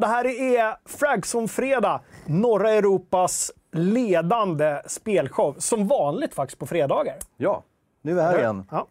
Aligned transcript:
Välkomna! 0.00 0.22
Det 0.22 0.28
här 0.28 0.56
är 0.56 0.76
Fragson-fredag, 0.84 2.00
norra 2.26 2.70
Europas 2.70 3.52
ledande 3.72 4.82
spelshow. 4.86 5.54
Som 5.58 5.88
vanligt 5.88 6.34
faktiskt 6.34 6.58
på 6.58 6.66
fredagar. 6.66 7.16
Ja, 7.36 7.62
nu 8.02 8.10
är 8.12 8.14
vi 8.14 8.20
här 8.22 8.38
igen. 8.38 8.64
Ja. 8.70 8.86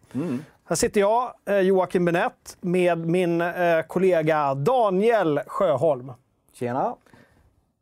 Här 0.68 0.76
sitter 0.76 1.00
jag, 1.00 1.32
eh, 1.44 1.58
Joakim 1.58 2.04
Benett, 2.04 2.56
med 2.60 2.98
min 2.98 3.40
eh, 3.40 3.82
kollega 3.82 4.54
Daniel 4.54 5.40
Sjöholm. 5.46 6.12
Tjena. 6.52 6.96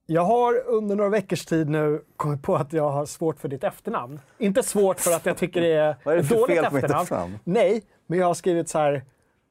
Jag 0.07 0.23
har 0.23 0.63
under 0.67 0.97
några 0.97 1.11
veckors 1.11 1.45
tid 1.45 1.69
nu 1.69 2.05
kommit 2.17 2.43
på 2.43 2.57
att 2.57 2.73
jag 2.73 2.91
har 2.91 3.07
svårt 3.07 3.41
för 3.41 3.49
ditt 3.49 3.65
efternamn. 3.65 4.21
Inte 4.39 4.63
svårt 4.63 5.01
för 5.01 5.13
att 5.13 5.27
jag 5.27 5.37
tycker 5.37 5.61
det 5.61 5.73
är 5.73 5.97
Vad 6.05 6.15
är 6.15 6.23
det 6.23 6.29
dåligt 6.29 6.57
fel 6.57 6.65
efternamn. 6.65 7.03
efternamn? 7.03 7.39
Nej, 7.45 7.83
men 8.07 8.19
jag 8.19 8.27
har 8.27 8.35
skrivit 8.35 8.69
så 8.69 8.79
här 8.79 9.03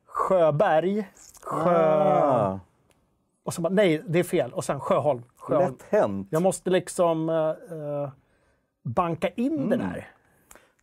Sjöberg, 0.08 1.08
Sjö... 1.44 1.70
Ah, 1.70 2.60
Och 3.44 3.54
så 3.54 3.62
bara, 3.62 3.74
nej, 3.74 4.04
det 4.08 4.20
är 4.20 4.24
fel. 4.24 4.54
Och 4.54 4.66
sen 4.66 4.80
Sjöholm. 4.80 5.24
Sjöholm. 5.38 5.72
lätt 5.72 5.84
hänt. 5.90 6.28
Jag 6.32 6.42
måste 6.42 6.70
liksom 6.70 7.30
eh, 7.30 7.36
eh, 7.78 8.10
banka 8.84 9.30
in 9.30 9.54
Mm. 9.54 9.70
det 9.70 9.78
där. 9.78 10.08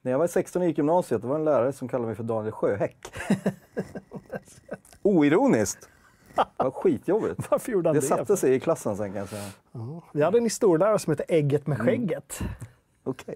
När 0.02 0.12
jag 0.12 0.19
var 0.19 0.27
16 0.27 0.62
och 0.62 0.69
gick 0.69 0.78
gymnasiet, 0.78 1.22
det 1.22 1.28
var 1.28 1.34
en 1.36 1.44
lärare 1.44 1.72
som 1.72 1.89
kallade 1.89 2.06
mig 2.06 2.17
för 2.17 2.22
Daniel 2.25 2.52
Sjöhäck. 2.52 3.12
Oironiskt. 5.02 5.89
Det 6.34 6.44
var 6.64 6.70
skitjobbigt. 6.70 7.50
Varför 7.50 7.72
gjorde 7.72 7.89
han 7.89 7.94
Det 7.94 8.00
det? 8.00 8.06
satte 8.06 8.36
sig 8.36 8.55
i 8.55 8.61
klassen 8.61 8.97
sen 8.97 9.08
kan 9.12 9.17
jag 9.19 9.28
säga. 9.28 9.45
Vi 10.12 10.22
hade 10.22 10.39
en 10.39 10.45
historielärare 10.45 10.98
som 10.98 11.11
hette 11.11 11.24
Ägget 11.28 11.67
Mm. 11.67 11.78
med 11.78 11.86
skägget. 11.86 12.41
Okej. 13.05 13.34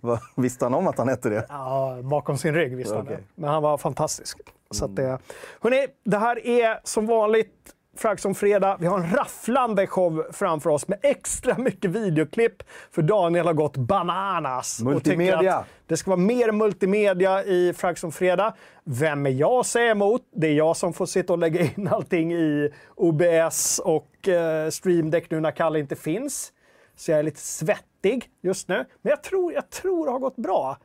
Va, 0.00 0.18
Visste 0.36 0.64
han 0.64 0.74
om 0.74 0.86
att 0.86 0.98
han 0.98 1.08
hette 1.08 1.28
det? 1.28 1.46
Ja, 1.48 1.98
bakom 2.02 2.38
sin 2.38 2.54
rygg 2.54 2.76
visste 2.76 2.94
han 2.94 3.02
Okej. 3.02 3.14
Mm. 3.14 3.26
det. 3.34 3.40
Men 3.40 3.50
han 3.50 3.62
var 3.62 3.78
fantastisk. 3.78 4.38
Så 4.70 4.84
att 4.84 4.96
det... 4.96 5.18
Hörrni, 5.60 5.86
det 6.04 6.16
här 6.18 6.46
är 6.46 6.80
som 6.84 7.06
vanligt 7.06 7.74
Fragson 7.96 8.34
Fredag. 8.34 8.76
Vi 8.80 8.86
har 8.86 8.98
en 8.98 9.16
rafflande 9.16 9.86
show 9.86 10.26
framför 10.32 10.70
oss 10.70 10.88
med 10.88 10.98
extra 11.02 11.58
mycket 11.58 11.90
videoklipp. 11.90 12.62
För 12.90 13.02
Daniel 13.02 13.46
har 13.46 13.52
gått 13.52 13.76
bananas. 13.76 14.80
Multimedia. 14.80 15.64
Det 15.86 15.96
ska 15.96 16.10
vara 16.10 16.20
mer 16.20 16.52
multimedia 16.52 17.44
i 17.44 17.72
Fragson 17.72 18.12
Fredag. 18.12 18.54
Vem 18.84 19.26
är 19.26 19.30
jag 19.30 19.52
att 19.52 19.66
säga 19.66 19.90
emot? 19.90 20.22
Det 20.34 20.46
är 20.46 20.52
jag 20.52 20.76
som 20.76 20.92
får 20.92 21.06
sitta 21.06 21.32
och 21.32 21.38
lägga 21.38 21.60
in 21.62 21.88
allting 21.88 22.32
i 22.32 22.70
OBS 22.94 23.78
och 23.84 24.28
eh, 24.28 24.70
Stream 24.70 25.10
Deck 25.10 25.30
nu 25.30 25.40
när 25.40 25.50
Kalle 25.50 25.78
inte 25.78 25.96
finns. 25.96 26.52
Så 26.96 27.10
jag 27.10 27.18
är 27.18 27.22
lite 27.22 27.40
svettig 27.40 28.30
just 28.42 28.68
nu. 28.68 28.84
Men 29.02 29.10
jag 29.10 29.22
tror, 29.22 29.52
jag 29.52 29.70
tror 29.70 30.06
det 30.06 30.12
har 30.12 30.18
gått 30.18 30.36
bra. 30.36 30.78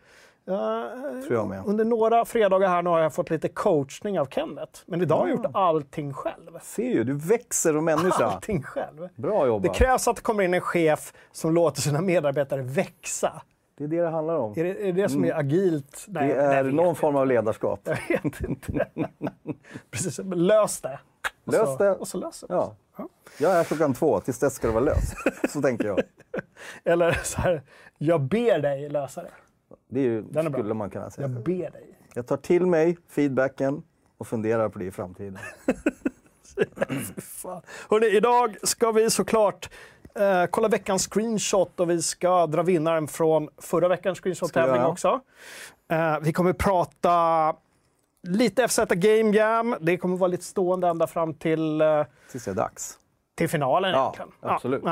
Med. 1.47 1.63
under 1.65 1.85
några 1.85 2.25
fredagar 2.25 2.69
här 2.69 2.81
nu 2.81 2.89
har 2.89 2.99
jag 2.99 3.13
fått 3.13 3.29
lite 3.29 3.47
coachning 3.49 4.19
av 4.19 4.25
Kenneth. 4.25 4.81
Men 4.85 5.01
idag 5.01 5.17
har 5.17 5.27
jag 5.27 5.37
gjort 5.37 5.45
allting 5.53 6.13
själv. 6.13 6.59
Ser 6.61 6.83
ju, 6.83 7.03
du 7.03 7.13
växer 7.13 7.73
som 7.73 7.85
människa. 7.85 8.25
Allting 8.25 8.63
själv. 8.63 9.09
Bra 9.15 9.41
Det 9.41 9.47
jobbat. 9.47 9.75
krävs 9.75 10.07
att 10.07 10.15
det 10.15 10.21
kommer 10.21 10.43
in 10.43 10.53
en 10.53 10.61
chef 10.61 11.13
som 11.31 11.53
låter 11.53 11.81
sina 11.81 12.01
medarbetare 12.01 12.61
växa. 12.61 13.41
Det 13.77 13.83
är 13.83 13.87
det 13.87 14.01
det 14.01 14.09
handlar 14.09 14.35
om. 14.35 14.53
Är 14.55 14.63
det, 14.63 14.69
är 14.69 14.93
det 14.93 15.01
det 15.01 15.09
som 15.09 15.25
är 15.25 15.33
agilt? 15.39 16.05
Nej, 16.07 16.23
Mm. 16.31 16.37
Det 16.37 16.47
nej, 16.47 16.57
är 16.57 16.63
vet 16.63 16.73
någon 16.73 16.95
form 16.95 17.15
av 17.15 17.27
ledarskap. 17.27 17.79
Jag 17.83 17.97
vet 18.23 18.41
inte. 18.41 18.87
Precis, 19.91 20.19
lös 20.35 20.81
det. 20.81 20.99
Och 21.45 21.53
Lös 21.53 21.69
så, 21.69 21.77
det. 21.77 21.91
Och 21.95 22.07
så 22.07 22.17
löser 22.17 22.47
det. 22.47 22.53
Ja. 22.53 22.75
Jag 23.39 23.51
är 23.51 23.55
här 23.55 23.63
klockan 23.63 23.93
två, 23.93 24.19
tills 24.19 24.39
dess 24.39 24.53
ska 24.53 24.67
det 24.67 24.73
vara 24.73 24.83
löst. 24.83 25.13
Så 25.49 25.61
tänker 25.61 25.87
jag. 25.87 25.99
Eller 26.83 27.11
så 27.23 27.41
här, 27.41 27.61
jag 27.97 28.21
ber 28.21 28.59
dig 28.59 28.89
lösa 28.89 29.23
det. 29.23 29.29
Det 29.89 29.99
är 29.99 30.03
ju, 30.03 30.21
Den 30.21 30.45
är 30.45 30.49
bra. 30.49 30.59
skulle 30.59 30.73
man 30.73 30.89
kunna 30.89 31.09
säga. 31.09 31.27
Jag 31.27 31.43
ber 31.43 31.71
dig. 31.71 31.97
Jag 32.13 32.27
tar 32.27 32.37
till 32.37 32.65
mig 32.65 32.97
feedbacken 33.09 33.83
och 34.17 34.27
funderar 34.27 34.69
på 34.69 34.79
det 34.79 34.85
i 34.85 34.91
framtiden. 34.91 35.37
Hörrni, 37.89 38.07
idag 38.07 38.57
ska 38.63 38.91
vi 38.91 39.09
såklart 39.09 39.69
eh, 40.19 40.45
kolla 40.49 40.67
veckans 40.67 41.07
screenshot 41.07 41.79
och 41.79 41.89
vi 41.89 42.01
ska 42.01 42.47
dra 42.47 42.63
vinnaren 42.63 43.07
från 43.07 43.49
förra 43.57 43.87
veckans 43.87 44.19
screenshot-tävling 44.21 44.83
också. 44.83 45.19
Eh, 45.91 46.19
vi 46.21 46.33
kommer 46.33 46.53
prata 46.53 47.55
lite 48.27 48.67
FZ 48.67 48.79
Game 48.89 49.35
Jam. 49.37 49.75
Det 49.81 49.97
kommer 49.97 50.17
vara 50.17 50.27
lite 50.27 50.43
stående 50.43 50.87
ända 50.87 51.07
fram 51.07 51.33
till, 51.33 51.81
eh, 51.81 52.03
Tills 52.31 52.45
det 52.45 52.51
är 52.51 52.55
dags. 52.55 52.99
till 53.37 53.49
finalen 53.49 53.91
Ja, 53.91 54.13
egentligen. 54.15 54.31
absolut. 54.55 54.83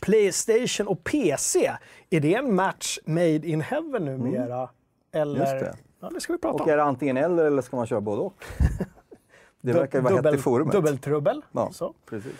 Playstation 0.00 0.86
och 0.88 1.04
PC, 1.04 1.72
är 2.10 2.20
det 2.20 2.34
en 2.34 2.54
match 2.54 2.98
made 3.06 3.46
in 3.48 3.60
heaven 3.60 4.04
numera? 4.04 4.68
Eller? 5.12 5.36
Mm. 5.46 5.54
Just 5.56 5.64
det. 5.64 5.76
Ja, 6.00 6.10
det 6.10 6.20
ska 6.20 6.32
vi 6.32 6.38
prata 6.38 6.54
Och 6.54 6.60
om. 6.60 6.68
är 6.70 6.76
det 6.76 6.82
antingen 6.82 7.16
eller 7.16 7.44
eller 7.44 7.62
ska 7.62 7.76
man 7.76 7.86
köra 7.86 8.00
både 8.00 8.22
och? 8.22 8.34
Det 9.60 9.72
verkar 9.72 10.00
vara 10.00 10.14
hett 10.22 10.34
i 10.34 10.38
forumet. 10.38 10.72
Dubbeltrubbel. 10.72 11.42
Ja, 11.52 11.70
Så. 11.72 11.94
precis. 12.06 12.32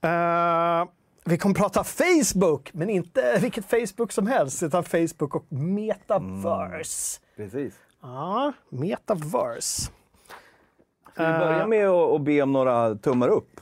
Eh, 0.00 0.84
vi 1.24 1.38
kommer 1.38 1.54
prata 1.54 1.84
Facebook, 1.84 2.70
men 2.74 2.90
inte 2.90 3.38
vilket 3.40 3.64
Facebook 3.64 4.12
som 4.12 4.26
helst, 4.26 4.62
utan 4.62 4.84
Facebook 4.84 5.34
och 5.34 5.52
metaverse. 5.52 7.20
precis. 7.36 7.74
Ja, 8.02 8.52
metaverse. 8.68 9.90
Ska 11.12 11.32
vi 11.32 11.38
börja 11.38 11.66
med 11.66 11.88
att 11.88 12.10
att 12.14 12.20
be 12.22 12.42
om 12.42 12.52
några 12.52 12.94
tummar 12.94 13.28
upp? 13.28 13.57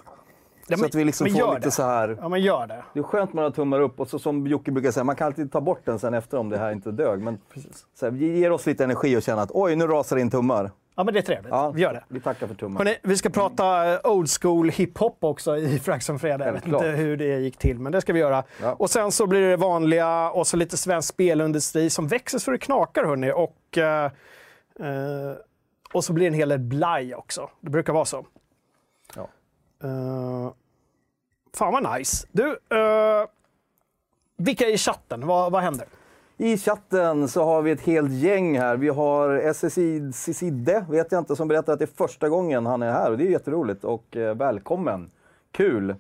Ja, 0.69 0.77
så 0.77 0.81
men- 0.81 0.87
att 0.88 0.94
vi 0.94 1.04
liksom 1.04 1.27
får 1.27 1.54
lite 1.54 1.66
det. 1.66 1.71
så 1.71 1.82
här... 1.82 2.19
Ja, 2.21 2.28
men 2.28 2.41
gör 2.43 2.66
det. 2.66 2.84
Det 2.93 2.99
är 2.99 3.03
skönt 3.03 3.32
med 3.32 3.43
några 3.43 3.50
tummar 3.54 3.81
upp 3.81 4.00
och 4.00 4.09
så 4.09 4.19
som 4.19 4.47
Jocke 4.47 4.71
brukar 4.71 4.91
säga, 4.91 5.04
man 5.04 5.16
kan 5.16 5.27
alltid 5.27 5.53
ta 5.53 5.60
bort 5.60 5.81
den 5.84 5.99
sen 5.99 6.15
efter 6.15 6.38
om 6.38 6.49
det 6.49 6.59
här 6.59 6.72
inte 6.72 6.91
dög. 6.91 7.21
Men 7.21 7.38
så 7.94 8.06
här, 8.06 8.10
vi 8.12 8.38
ger 8.38 8.53
oss 8.53 8.66
lite 8.66 8.84
energi 8.84 9.16
och 9.16 9.22
känner 9.22 9.43
att 9.43 9.50
oj, 9.54 9.77
nu 9.77 9.87
rasar 9.87 10.16
in 10.16 10.31
tummar. 10.31 10.71
Ja, 10.99 11.04
men 11.04 11.15
det 11.15 11.21
är 11.21 11.22
trevligt. 11.22 11.50
Ja, 11.50 11.71
Vi 11.71 11.82
gör 11.82 11.93
det. 11.93 12.04
Vi 12.09 12.21
tackar 12.21 12.47
för 12.47 12.54
tummar. 12.54 12.78
Hörrni, 12.78 12.97
vi 13.03 13.16
ska 13.16 13.28
prata 13.31 13.93
eh, 13.93 14.00
old 14.04 14.28
school 14.41 14.69
hiphop 14.71 15.19
också 15.25 15.56
i 15.56 15.78
Fraxon 15.84 16.19
Fredag. 16.19 16.47
Jag 16.47 16.53
vet 16.53 16.66
inte 16.66 16.87
hur 16.87 17.16
det 17.16 17.38
gick 17.38 17.56
till, 17.59 17.78
men 17.78 17.93
det 17.93 18.00
ska 18.00 18.12
vi 18.12 18.19
göra. 18.21 18.44
Ja. 18.62 18.72
Och 18.72 18.91
sen 18.91 19.12
så 19.12 19.27
blir 19.27 19.41
det 19.41 19.56
vanliga 19.56 20.31
och 20.31 20.47
så 20.47 20.56
lite 20.56 20.77
svensk 20.77 21.09
spelindustri 21.15 21.91
som 21.91 22.09
växer 22.09 22.38
så 22.38 22.50
det 22.50 22.59
knakar, 22.59 23.04
hörni. 23.04 23.33
Och, 23.33 23.78
eh, 23.78 24.04
eh, 24.81 25.37
och 25.93 26.04
så 26.04 26.12
blir 26.12 26.25
det 26.25 26.28
en 26.28 26.34
hel 26.34 26.48
del 26.48 26.59
blaj 26.59 27.15
också. 27.15 27.50
Det 27.60 27.71
brukar 27.71 27.93
vara 27.93 28.04
så. 28.04 28.27
Uh, 29.84 30.53
fan 31.54 31.72
vad 31.72 31.98
nice. 31.98 32.26
Du, 32.32 32.48
uh, 32.48 33.26
vilka 34.37 34.64
är 34.64 34.75
i 34.75 34.78
chatten? 34.78 35.26
Vad, 35.26 35.53
vad 35.53 35.62
händer? 35.62 35.87
I 36.38 36.56
chatten 36.56 37.28
så 37.28 37.44
har 37.44 37.62
vi 37.62 37.70
ett 37.70 37.81
helt 37.81 38.12
gäng 38.12 38.59
här. 38.59 38.76
Vi 38.76 38.88
har 38.88 39.53
SSI 39.53 40.12
Ciside, 40.12 40.84
vet 40.91 41.12
jag 41.12 41.20
inte, 41.20 41.36
som 41.36 41.48
berättar 41.48 41.72
att 41.72 41.78
det 41.78 41.84
är 41.84 41.97
första 41.97 42.28
gången 42.28 42.66
han 42.66 42.82
är 42.82 42.92
här. 42.92 43.10
Och 43.10 43.19
det 43.19 43.26
är 43.26 43.31
jätteroligt 43.31 43.84
och 43.84 44.16
eh, 44.16 44.34
välkommen. 44.34 45.10
Kul! 45.53 45.94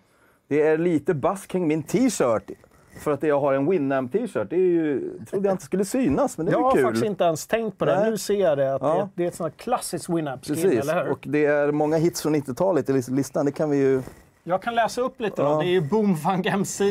Det 0.48 0.62
är 0.62 0.78
lite 0.78 1.14
bass 1.14 1.46
kring 1.46 1.68
min 1.68 1.82
t-shirt. 1.82 2.50
För 2.98 3.10
att 3.10 3.22
jag 3.22 3.40
har 3.40 3.52
en 3.52 3.70
Winamp 3.70 4.12
t-shirt. 4.12 4.50
Det 4.50 4.56
är 4.56 4.60
ju, 4.60 5.18
trodde 5.30 5.48
jag 5.48 5.54
inte 5.54 5.64
skulle 5.64 5.84
synas, 5.84 6.36
men 6.38 6.46
det 6.46 6.52
är 6.52 6.52
Jag 6.52 6.60
ju 6.60 6.64
har 6.64 6.72
kul. 6.72 6.82
faktiskt 6.84 7.04
inte 7.04 7.24
ens 7.24 7.46
tänkt 7.46 7.78
på 7.78 7.84
det. 7.84 8.00
Nej. 8.00 8.10
Nu 8.10 8.18
ser 8.18 8.40
jag 8.40 8.58
det. 8.58 8.74
Att 8.74 8.82
Ja. 8.82 8.94
det, 8.94 9.08
det 9.14 9.24
är 9.24 9.28
ett 9.28 9.34
sånt 9.34 9.56
klassiskt 9.56 10.08
Winamp-skin, 10.08 10.80
eller 10.80 11.04
hur? 11.04 11.12
och 11.12 11.18
det 11.28 11.44
är 11.44 11.72
många 11.72 11.96
hits 11.96 12.22
från 12.22 12.34
90-talet 12.34 12.88
i 12.90 12.92
listan. 13.10 13.46
Det 13.46 13.52
kan 13.52 13.70
vi 13.70 13.76
ju... 13.76 14.02
Jag 14.44 14.62
kan 14.62 14.74
läsa 14.74 15.00
upp 15.00 15.20
lite 15.20 15.42
då. 15.42 15.48
Ja. 15.48 15.60
Det 15.62 15.76
är 15.76 15.80
Boomfunk 15.80 16.46
MC 16.46 16.84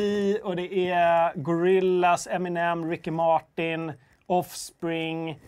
och 0.44 0.56
det 0.56 0.90
är 0.92 1.34
Gorillaz, 1.36 2.28
Eminem, 2.32 2.90
Ricky 2.90 3.12
Martin, 3.12 3.92
Offspring, 4.28 5.40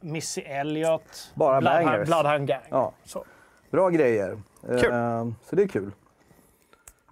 Missy 0.00 0.40
Elliott. 0.40 1.32
Bara 1.34 1.60
Bloodhound, 1.60 1.86
bangers. 1.86 2.06
Bloodhound 2.08 2.48
Gang. 2.48 2.60
Ja. 2.70 2.92
Så. 3.04 3.24
Bra 3.70 3.88
grejer. 3.90 4.38
Kul. 4.80 4.92
Eh, 4.92 5.26
så 5.44 5.56
det 5.56 5.62
är 5.62 5.68
kul. 5.68 5.90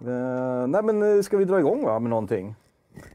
Eh, 0.01 0.67
nej 0.67 0.83
men 0.83 1.15
eh, 1.17 1.21
ska 1.21 1.37
vi 1.37 1.45
dra 1.45 1.59
igång 1.59 1.83
va, 1.85 1.99
med 1.99 2.09
någonting? 2.09 2.55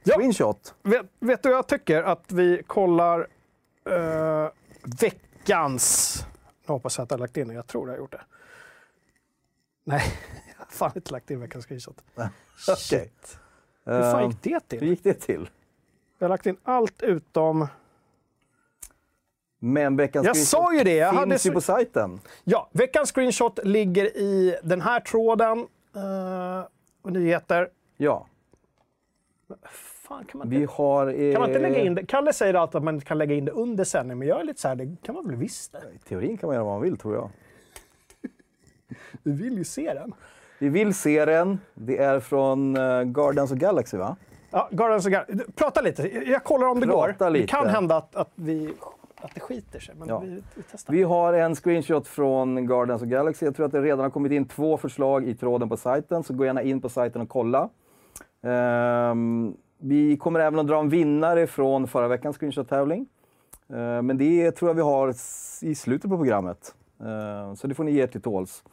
Ja. 0.03 0.15
Screenshot. 0.15 0.75
Vet, 0.83 1.07
vet 1.19 1.43
du, 1.43 1.51
jag 1.51 1.67
tycker 1.67 2.03
att 2.03 2.33
vi 2.33 2.63
kollar 2.67 3.27
eh, 3.91 4.49
veckans... 5.01 6.19
Jag 6.67 6.75
hoppas 6.75 6.99
att 6.99 7.11
jag 7.11 7.19
har 7.19 7.21
lagt 7.21 7.37
in 7.37 7.49
det. 7.49 7.55
Jag 7.55 7.67
tror 7.67 7.89
jag 7.89 7.95
har 7.95 7.99
gjort 7.99 8.13
det. 8.13 8.21
Nej, 9.85 10.03
jag 10.59 10.65
har 10.65 10.71
fan 10.71 10.93
inte 10.95 11.13
lagt 11.13 11.31
in 11.31 11.41
veckans 11.41 11.65
screenshot. 11.67 11.97
Okej. 12.69 13.11
Hur 13.85 14.03
fan 14.03 14.23
Eh, 14.23 14.29
gick 14.29 14.43
det 14.43 14.51
Hur 14.53 14.61
till? 14.79 14.89
gick 14.89 15.05
det 15.05 15.15
till? 15.15 15.51
Jag 16.19 16.25
har 16.25 16.29
lagt 16.29 16.47
in 16.47 16.57
allt 16.63 17.03
utom... 17.03 17.67
Men 19.59 19.97
veckans 19.97 20.27
Jag 20.27 20.37
screenshot 20.37 20.49
sa 20.49 20.75
ju 20.75 20.85
det! 20.85 20.95
Jag 20.95 21.11
finns 21.11 21.21
hade 21.21 21.37
ju 21.37 21.53
på 21.53 21.61
sajten. 21.61 22.21
Ja, 22.45 22.71
veckans 22.73 23.13
screenshot 23.13 23.59
ligger 23.65 24.17
i 24.17 24.59
den 24.63 24.81
här 24.81 25.01
tråden. 25.01 25.59
Uh, 25.97 26.67
och 27.03 27.13
nyheter. 27.13 27.69
Ja. 27.97 28.27
Fan, 30.09 30.25
kan 30.25 30.39
man 30.39 30.47
inte, 30.47 30.59
Vi 30.59 30.67
har... 30.71 31.07
Eh, 31.07 31.33
kan 31.33 31.41
man 31.41 31.51
inte 31.51 31.61
lägga 31.63 31.79
in 31.79 31.95
det? 31.95 32.07
Kalle 32.07 32.33
säger 32.33 32.55
alltid 32.55 32.77
att 32.77 32.85
man 32.85 33.01
kan 33.01 33.19
lägga 33.19 33.35
in 33.35 33.45
det 33.45 33.53
under 33.53 33.85
sändning, 33.85 34.19
men 34.19 34.29
jag 34.29 34.41
är 34.41 34.45
lite 34.45 34.61
så 34.61 34.69
här, 34.69 34.75
det 34.75 34.97
kan 35.03 35.15
man 35.15 35.27
väl 35.29 35.37
visst 35.37 35.73
det? 35.73 35.79
I 35.79 35.99
teorin 36.09 36.39
kan 36.39 36.47
man 36.47 36.55
göra 36.55 36.65
vad 36.65 36.73
man 36.75 36.83
vill 36.83 36.97
tror 36.97 37.15
jag. 37.15 37.31
Du 39.23 39.33
vill 39.33 39.59
ju 39.59 39.65
se 39.65 39.95
den. 39.95 40.15
Vi 40.59 40.69
vill 40.69 40.95
se 40.95 41.25
den. 41.25 41.59
Det 41.75 41.99
är 41.99 42.21
från 42.21 42.77
uh, 42.77 43.03
Guardians 43.03 43.53
of 43.53 43.59
Galaxy 43.59 43.97
va? 43.97 44.17
Ja, 44.51 44.69
Guardians 44.73 45.07
of 45.07 45.13
Gal- 45.13 45.41
Prata 45.55 45.81
lite. 45.81 46.09
Jag 46.31 46.45
kollar 46.45 46.67
om 46.67 46.81
det 46.81 46.87
Prata 46.87 47.07
går. 47.09 47.25
Det 47.25 47.31
lite. 47.31 47.47
kan 47.47 47.69
hända 47.69 47.97
att, 47.97 48.17
att 48.17 48.31
vi 48.35 48.75
att 49.17 49.35
det 49.35 49.41
skiter 49.41 49.81
sig. 49.81 49.95
Men 49.99 50.09
Ja. 50.09 50.19
vi, 50.19 50.43
vi 50.55 50.63
testar. 50.71 50.93
Vi 50.93 51.03
har 51.03 51.33
en 51.33 51.55
screenshot 51.55 52.07
från 52.07 52.67
Guardians 52.67 53.03
of 53.03 53.09
Galaxy. 53.09 53.47
Jag 53.47 53.57
tror 53.57 53.67
att 53.67 53.73
det 53.73 53.83
redan 53.83 54.01
har 54.01 54.11
kommit 54.11 54.33
in 54.33 54.45
två 54.49 54.77
förslag 54.77 55.29
i 55.29 55.35
tråden 55.35 55.69
på 55.69 55.77
sajten, 55.77 56.23
så 56.23 56.35
gå 56.35 56.45
gärna 56.45 56.63
in 56.63 56.81
på 56.81 56.89
sajten 56.89 57.23
och 57.23 57.29
kolla. 57.29 57.69
Ehm, 58.45 59.57
vi 59.79 60.17
kommer 60.17 60.41
även 60.41 60.59
att 60.61 60.67
dra 60.67 60.81
en 60.81 60.89
vinnare 60.89 61.47
från 61.47 61.89
förra 61.89 62.09
veckans 62.09 62.37
screenshot-tävling. 62.37 63.07
Ehm, 63.69 64.07
men 64.07 64.19
det 64.19 64.51
tror 64.53 64.69
jag 64.69 64.75
vi 64.75 64.83
har 64.83 65.15
i 65.63 65.75
slutet 65.75 66.11
på 66.11 66.17
programmet. 66.17 66.75
Ehm, 67.01 67.57
så 67.57 67.67
det 67.67 67.75
får 67.75 67.85
ni 67.85 67.91
ge 67.93 68.03
er 68.03 68.07
till 68.07 68.23
tåls. 68.23 68.65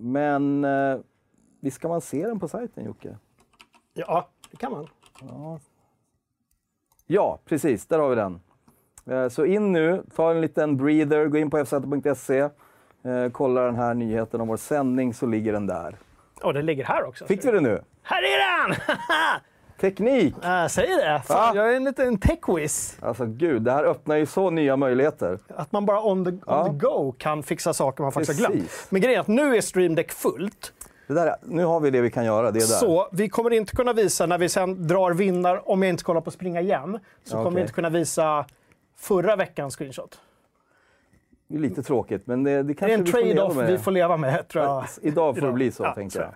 Men 0.00 0.64
uh, 0.64 1.00
visst 1.60 1.76
ska 1.76 1.88
man 1.88 2.00
se 2.00 2.26
den 2.26 2.38
på 2.40 2.48
sajten, 2.48 2.84
Jocke? 2.84 3.16
Ja, 3.94 4.28
det 4.50 4.56
kan 4.56 4.72
man. 4.72 4.86
Ja, 7.06 7.38
precis. 7.44 7.86
Där 7.86 7.98
har 7.98 8.08
vi 8.08 8.14
den. 8.14 8.40
Eh, 9.06 9.28
Så 9.28 9.44
in 9.44 9.72
nu, 9.72 10.02
ta 10.16 10.30
en 10.30 10.40
liten 10.40 10.76
breather, 10.76 11.26
gå 11.26 11.38
in 11.38 11.50
på 11.50 11.58
fz.se, 11.58 12.38
eh, 12.38 13.30
kolla 13.32 13.60
den 13.60 13.76
här 13.76 13.94
nyheten 13.94 14.40
om 14.40 14.48
vår 14.48 14.56
sändning 14.56 15.14
så 15.14 15.26
ligger 15.26 15.52
den 15.52 15.66
där. 15.66 15.96
Och 16.42 16.54
det 16.54 16.62
ligger 16.62 16.84
här 16.84 17.04
också. 17.04 17.26
Fick 17.26 17.44
vi 17.44 17.50
det 17.50 17.60
nu? 17.60 17.82
Här 18.02 18.22
är 18.22 18.68
den! 18.68 18.76
Teknik! 19.80 20.34
äh, 20.44 20.66
säg 20.66 20.86
det. 20.86 21.22
Fan, 21.26 21.36
Va? 21.36 21.52
jag 21.62 21.72
är 21.72 21.76
en 21.76 21.84
liten 21.84 22.18
tech-whiz. 22.18 22.94
Alltså 23.06 23.26
gud, 23.26 23.62
det 23.62 23.72
här 23.72 23.84
öppnar 23.84 24.16
ju 24.16 24.26
så 24.26 24.50
nya 24.50 24.76
möjligheter. 24.76 25.38
Att 25.56 25.72
man 25.72 25.86
bara 25.86 26.02
on 26.02 26.24
the, 26.24 26.30
on 26.30 26.40
Ja. 26.46 26.64
the 26.66 26.72
go 26.86 27.14
kan 27.18 27.42
fixa 27.42 27.74
saker 27.74 28.02
man 28.02 28.12
faktiskt 28.12 28.40
har 28.40 28.48
glömt. 28.50 28.70
Men 28.88 29.00
grejen 29.00 29.16
är 29.16 29.20
att 29.20 29.28
nu 29.28 29.56
är 29.56 29.60
Stream 29.60 29.94
Deck 29.94 30.12
fullt. 30.12 30.72
Det 31.06 31.14
där, 31.14 31.26
är- 31.26 31.36
nu 31.42 31.64
har 31.64 31.80
vi 31.80 31.90
det 31.90 32.00
vi 32.00 32.10
kan 32.10 32.24
göra, 32.24 32.50
det 32.50 32.58
är 32.58 32.60
där. 32.60 32.66
Så 32.66 33.08
vi 33.12 33.28
kommer 33.28 33.52
inte 33.52 33.76
kunna 33.76 33.92
visa 33.92 34.26
när 34.26 34.38
vi 34.38 34.48
sen 34.48 34.86
drar 34.86 35.10
vinnar, 35.10 35.70
om 35.70 35.82
jag 35.82 35.90
inte 35.90 36.04
kollar 36.04 36.20
på 36.20 36.30
springa 36.30 36.60
igen, 36.60 36.98
så 37.24 37.30
kommer 37.30 37.46
Okej. 37.46 37.54
vi 37.54 37.60
inte 37.60 37.72
kunna 37.72 37.88
visa 37.90 38.44
förra 38.98 39.36
veckans 39.36 39.76
screenshot. 39.76 40.18
Det 41.48 41.56
är 41.56 41.60
lite 41.60 41.82
tråkigt, 41.82 42.26
men 42.26 42.44
det, 42.44 42.50
det 42.56 42.62
Det 42.62 42.74
kanske 42.74 42.94
är 42.94 42.98
en 42.98 43.04
vi 43.04 43.12
trade-off 43.12 43.56
vi 43.68 43.78
får 43.78 43.90
leva 43.90 44.16
med, 44.16 44.48
tror 44.48 44.64
jag. 44.64 44.84
Idag 45.02 45.34
får 45.34 45.40
det 45.40 45.46
Idag. 45.46 45.54
bli 45.54 45.72
så, 45.72 45.82
Ja, 45.82 45.94
tänker 45.94 46.20
jag. 46.20 46.30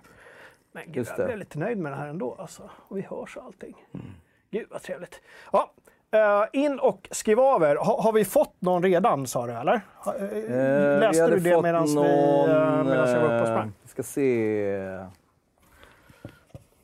Men 0.71 0.83
gud, 0.85 0.95
Just 0.95 1.09
jag 1.11 1.19
det. 1.19 1.25
blev 1.25 1.37
lite 1.37 1.59
nöjd 1.59 1.77
med 1.77 1.91
det 1.91 1.95
här 1.95 2.07
ändå. 2.07 2.35
Alltså. 2.39 2.63
Och 2.87 2.97
vi 2.97 3.01
hörs 3.01 3.37
och 3.37 3.43
allting. 3.43 3.75
Mm. 3.93 4.05
Gud 4.51 4.67
vad 4.71 4.81
trevligt. 4.81 5.21
Ja, 5.51 5.71
eh, 6.11 6.43
in 6.61 6.79
och 6.79 7.07
skriv 7.11 7.39
av 7.39 7.63
er. 7.63 7.75
Ha, 7.75 8.01
har 8.01 8.13
vi 8.13 8.25
fått 8.25 8.55
någon 8.61 8.83
redan, 8.83 9.27
sa 9.27 9.47
du? 9.47 9.53
Eller? 9.53 9.73
Eh, 10.05 10.11
Eh, 10.55 10.99
läste 10.99 11.27
du 11.27 11.39
det 11.39 11.61
medan 11.61 11.85
vi, 11.85 11.95
någon, 11.95 12.05
eh, 12.49 12.83
medans 12.83 13.11
jag 13.11 13.19
var 13.21 13.25
uppe 13.25 13.41
och 13.41 13.47
sprang? 13.47 13.73
Vi 13.81 13.89
ska 13.89 14.03
se. 14.03 14.49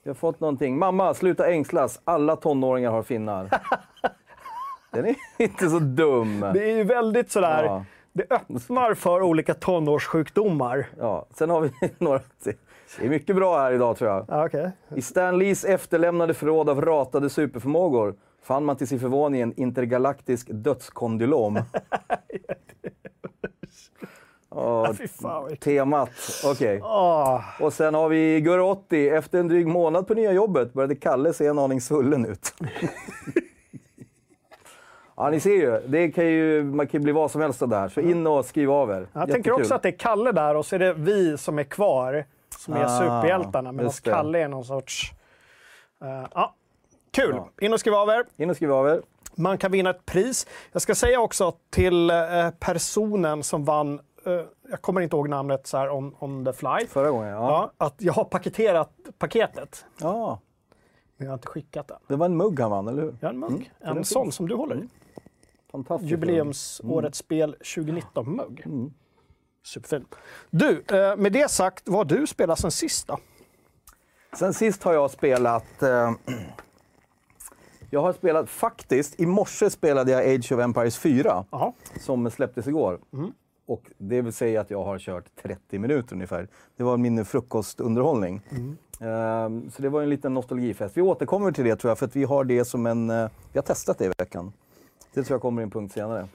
Jag 0.03 0.09
har 0.09 0.13
fått 0.13 0.39
någonting. 0.39 0.77
Mamma, 0.77 1.13
sluta 1.13 1.47
ängslas. 1.51 2.01
Alla 2.03 2.35
tonåringar 2.35 2.91
har 2.91 3.03
finnar. 3.03 3.49
Den 4.91 5.05
är 5.05 5.15
inte 5.37 5.69
så 5.69 5.79
dum. 5.79 6.39
Det 6.53 6.71
är 6.71 6.75
ju 6.77 6.83
väldigt 6.83 7.31
sådär, 7.31 7.63
Ja. 7.63 7.85
Det 8.17 8.25
öppnar 8.35 8.93
för 8.93 9.21
olika 9.21 9.53
tonårssjukdomar. 9.53 10.87
Ja, 10.99 11.25
sen 11.35 11.49
har 11.49 11.61
vi 11.61 11.71
några 11.97 12.19
till. 12.43 12.53
Det 12.99 13.05
är 13.05 13.09
mycket 13.09 13.35
bra 13.35 13.59
här 13.59 13.71
idag 13.71 13.97
tror 13.97 14.09
jag. 14.11 14.25
Ja, 14.27 14.45
okej. 14.45 14.71
I 14.95 15.01
Stan 15.01 15.39
Lees 15.39 15.65
efterlämnade 15.65 16.33
förråd 16.33 16.69
av 16.69 16.81
ratade 16.81 17.29
superförmågor 17.29 18.15
fann 18.43 18.65
man 18.65 18.75
till 18.75 18.87
sin 18.87 18.99
förvåning 18.99 19.41
en 19.41 19.53
intergalaktisk 19.59 20.47
dödskondylom. 20.51 21.59
Ja, 24.49 24.93
vad- 25.21 25.59
temat, 25.59 26.09
okej. 26.45 26.81
Åh, 26.83 27.41
Och 27.61 27.73
sen 27.73 27.93
har 27.93 28.09
vi 28.09 28.41
Gurotti. 28.41 29.09
Efter 29.09 29.39
en 29.39 29.47
dryg 29.47 29.67
månad 29.67 30.07
på 30.07 30.13
nya 30.13 30.31
jobbet 30.33 30.73
började 30.73 30.95
Kalle 30.95 31.33
se 31.33 31.45
en 31.47 31.59
aning 31.59 31.81
svullen 31.81 32.25
ut. 32.25 32.53
ja, 35.17 35.29
ni 35.29 35.39
ser 35.39 35.49
ju. 35.55 35.81
Det 35.87 36.11
kan 36.11 36.25
ju. 36.25 36.63
Man 36.63 36.87
kan 36.87 37.01
bli 37.01 37.11
vad 37.11 37.31
som 37.31 37.41
helst 37.41 37.59
det 37.59 37.75
här. 37.75 37.89
Så 37.89 37.99
in 38.01 38.27
och 38.27 38.45
skriv 38.45 38.71
av 38.71 38.91
er. 38.91 39.07
jag 39.13 39.31
tänker 39.31 39.51
också 39.51 39.75
att 39.75 39.83
det 39.83 39.89
är 39.89 39.97
Kalle 39.97 40.31
där 40.31 40.55
och 40.55 40.65
så 40.65 40.75
är 40.75 40.79
det 40.79 40.93
vi 40.93 41.37
som 41.37 41.59
är 41.59 41.63
kvar 41.63 42.25
som 42.57 42.73
är 42.73 42.83
Ah, 42.85 42.99
superhjältarna. 42.99 43.83
Just 43.83 44.03
det. 44.03 44.11
Kalle 44.11 44.39
är 44.39 44.47
någon 44.47 44.65
sorts... 44.65 45.11
eh, 46.01 46.27
ja, 46.33 46.55
kul! 47.11 47.35
Ja. 47.35 47.49
In 47.65 47.73
och 47.73 47.79
skriv 47.79 47.93
av 47.93 48.09
er. 48.09 48.25
In 48.37 48.49
och 48.49 48.55
skriv 48.55 48.71
av 48.73 48.87
er. 48.87 49.01
Man 49.35 49.57
kan 49.57 49.71
vinna 49.71 49.89
ett 49.89 50.05
pris. 50.05 50.47
Jag 50.71 50.81
ska 50.81 50.95
säga 50.95 51.19
också 51.19 51.53
till 51.69 52.09
eh, 52.09 52.49
personen 52.59 53.43
som 53.43 53.65
vann, 53.65 53.99
eh, 54.25 54.33
jag 54.69 54.81
kommer 54.81 55.01
inte 55.01 55.15
ihåg 55.15 55.29
namnet 55.29 55.67
så 55.67 55.77
här 55.77 55.89
on, 55.89 56.15
on 56.19 56.45
the 56.45 56.53
fly, 56.53 56.87
Förra 56.89 57.09
gången, 57.09 57.27
ja. 57.29 57.71
ja, 57.77 57.85
att 57.85 57.95
jag 57.97 58.13
har 58.13 58.23
paketerat 58.23 58.89
paketet. 59.17 59.85
ja. 60.01 60.39
Men 61.17 61.25
jag 61.25 61.31
har 61.31 61.37
inte 61.37 61.47
skickat 61.47 61.87
den. 61.87 61.97
Det 62.07 62.15
var 62.15 62.25
en 62.25 62.37
mugg 62.37 62.59
han 62.59 62.71
vann, 62.71 62.87
eller 62.87 63.01
hur? 63.01 63.15
Har 63.21 63.29
en 63.29 63.39
mugg. 63.39 63.71
Mm, 63.81 63.97
en 63.97 64.05
sån 64.05 64.31
som 64.31 64.47
du 64.47 64.55
håller 64.55 64.75
i. 64.75 64.87
Fantastiskt. 65.71 66.11
Jubileumsårets 66.11 67.17
spel 67.17 67.55
2019-mugg. 67.61 68.61
Mm. 68.65 68.91
Superfin. 69.63 70.05
Du, 70.49 70.83
eh, 70.91 71.15
med 71.17 71.31
det 71.33 71.51
sagt, 71.51 71.83
vad 71.89 71.97
har 71.97 72.17
du 72.19 72.27
spelat 72.27 72.59
sen 72.59 72.71
sist 72.71 73.07
då? 73.07 73.17
Sen 74.39 74.53
sist 74.53 74.83
har 74.83 74.93
jag 74.93 75.11
spelat... 75.11 75.83
Eh, 75.83 76.11
jag 77.89 78.01
har 78.01 78.13
spelat, 78.13 78.49
faktiskt, 78.49 79.19
i 79.19 79.25
morse 79.25 79.69
spelade 79.69 80.11
jag 80.11 80.35
Age 80.35 80.51
of 80.51 80.59
Empires 80.59 80.97
4. 80.97 81.45
Jaha. 81.51 81.73
som 81.99 82.31
släpptes 82.31 82.67
igår. 82.67 82.99
Och 83.65 83.83
det 83.97 84.21
vill 84.21 84.33
säga 84.33 84.61
att 84.61 84.69
jag 84.69 84.83
har 84.83 84.99
kört 84.99 85.25
30 85.41 85.79
minuter 85.79 86.13
ungefär. 86.15 86.47
Det 86.77 86.83
var 86.83 86.97
min 86.97 87.25
frukostunderhållning. 87.25 88.41
Ehm, 88.99 89.71
så 89.71 89.81
det 89.81 89.89
var 89.89 90.01
en 90.01 90.09
liten 90.09 90.33
nostalgifest. 90.33 90.97
Vi 90.97 91.01
återkommer 91.01 91.51
till 91.51 91.63
det 91.65 91.75
tror 91.75 91.89
jag, 91.91 91.99
för 91.99 92.09
vi 92.13 92.23
har 92.23 92.43
det 92.43 92.65
som 92.65 92.85
en... 92.85 93.09
eh, 93.09 93.29
vi 93.53 93.57
har 93.59 93.63
testat 93.63 93.97
det 93.97 94.05
i 94.05 94.11
veckan. 94.17 94.53
Det 95.17 95.23
tror 95.23 95.35
jag 95.35 95.41
kommer 95.41 95.61
i 95.61 95.63
en 95.63 95.69
punkt 95.71 95.93
senare. 95.93 96.27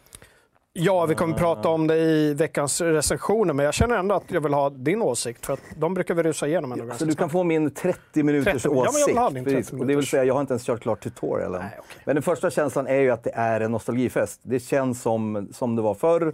Ja, 0.72 1.06
vi 1.06 1.14
kommer 1.14 1.34
prata 1.36 1.68
om 1.68 1.86
det 1.86 1.96
i 1.96 2.34
veckans 2.34 2.80
recensioner, 2.80 3.54
men 3.54 3.64
jag 3.64 3.74
känner 3.74 3.96
ändå 3.96 4.14
att 4.14 4.22
jag 4.28 4.40
vill 4.40 4.54
ha 4.54 4.70
din 4.70 5.02
åsikt, 5.02 5.46
för 5.46 5.52
att 5.52 5.60
de 5.76 5.94
brukar 5.94 6.14
vi 6.14 6.22
rusa 6.22 6.46
igenom 6.46 6.72
ändå 6.72 6.84
Så 6.84 6.88
ganska 6.88 7.04
du 7.04 7.14
kan 7.14 7.30
få 7.30 7.44
min 7.44 7.70
30 7.74 8.22
minuters 8.22 8.62
30 8.62 8.68
ja, 8.68 8.70
men 8.74 8.78
jag 8.84 8.88
åsikt. 8.88 9.08
vill 9.08 9.18
ha 9.18 9.30
din 9.30 9.44
30 9.44 9.56
Precis. 9.56 9.72
Och 9.72 9.78
det 9.78 9.84
vill 9.84 9.86
minuters. 9.86 10.10
säga, 10.10 10.24
jag 10.24 10.34
har 10.34 10.40
inte 10.40 10.52
ens 10.52 10.64
kört 10.64 10.80
klart 10.82 11.02
tutorialen. 11.02 11.60
Nej, 11.60 11.70
okej. 11.78 12.02
Men 12.04 12.16
den 12.16 12.22
första 12.22 12.50
känslan 12.50 12.86
är 12.86 13.00
ju 13.00 13.10
att 13.10 13.24
det 13.24 13.32
är 13.34 13.60
en 13.60 13.72
nostalgifest. 13.72 14.40
Det 14.42 14.60
känns 14.60 15.02
som, 15.02 15.48
som 15.52 15.76
det 15.76 15.82
var 15.82 15.94
förr. 15.94 16.32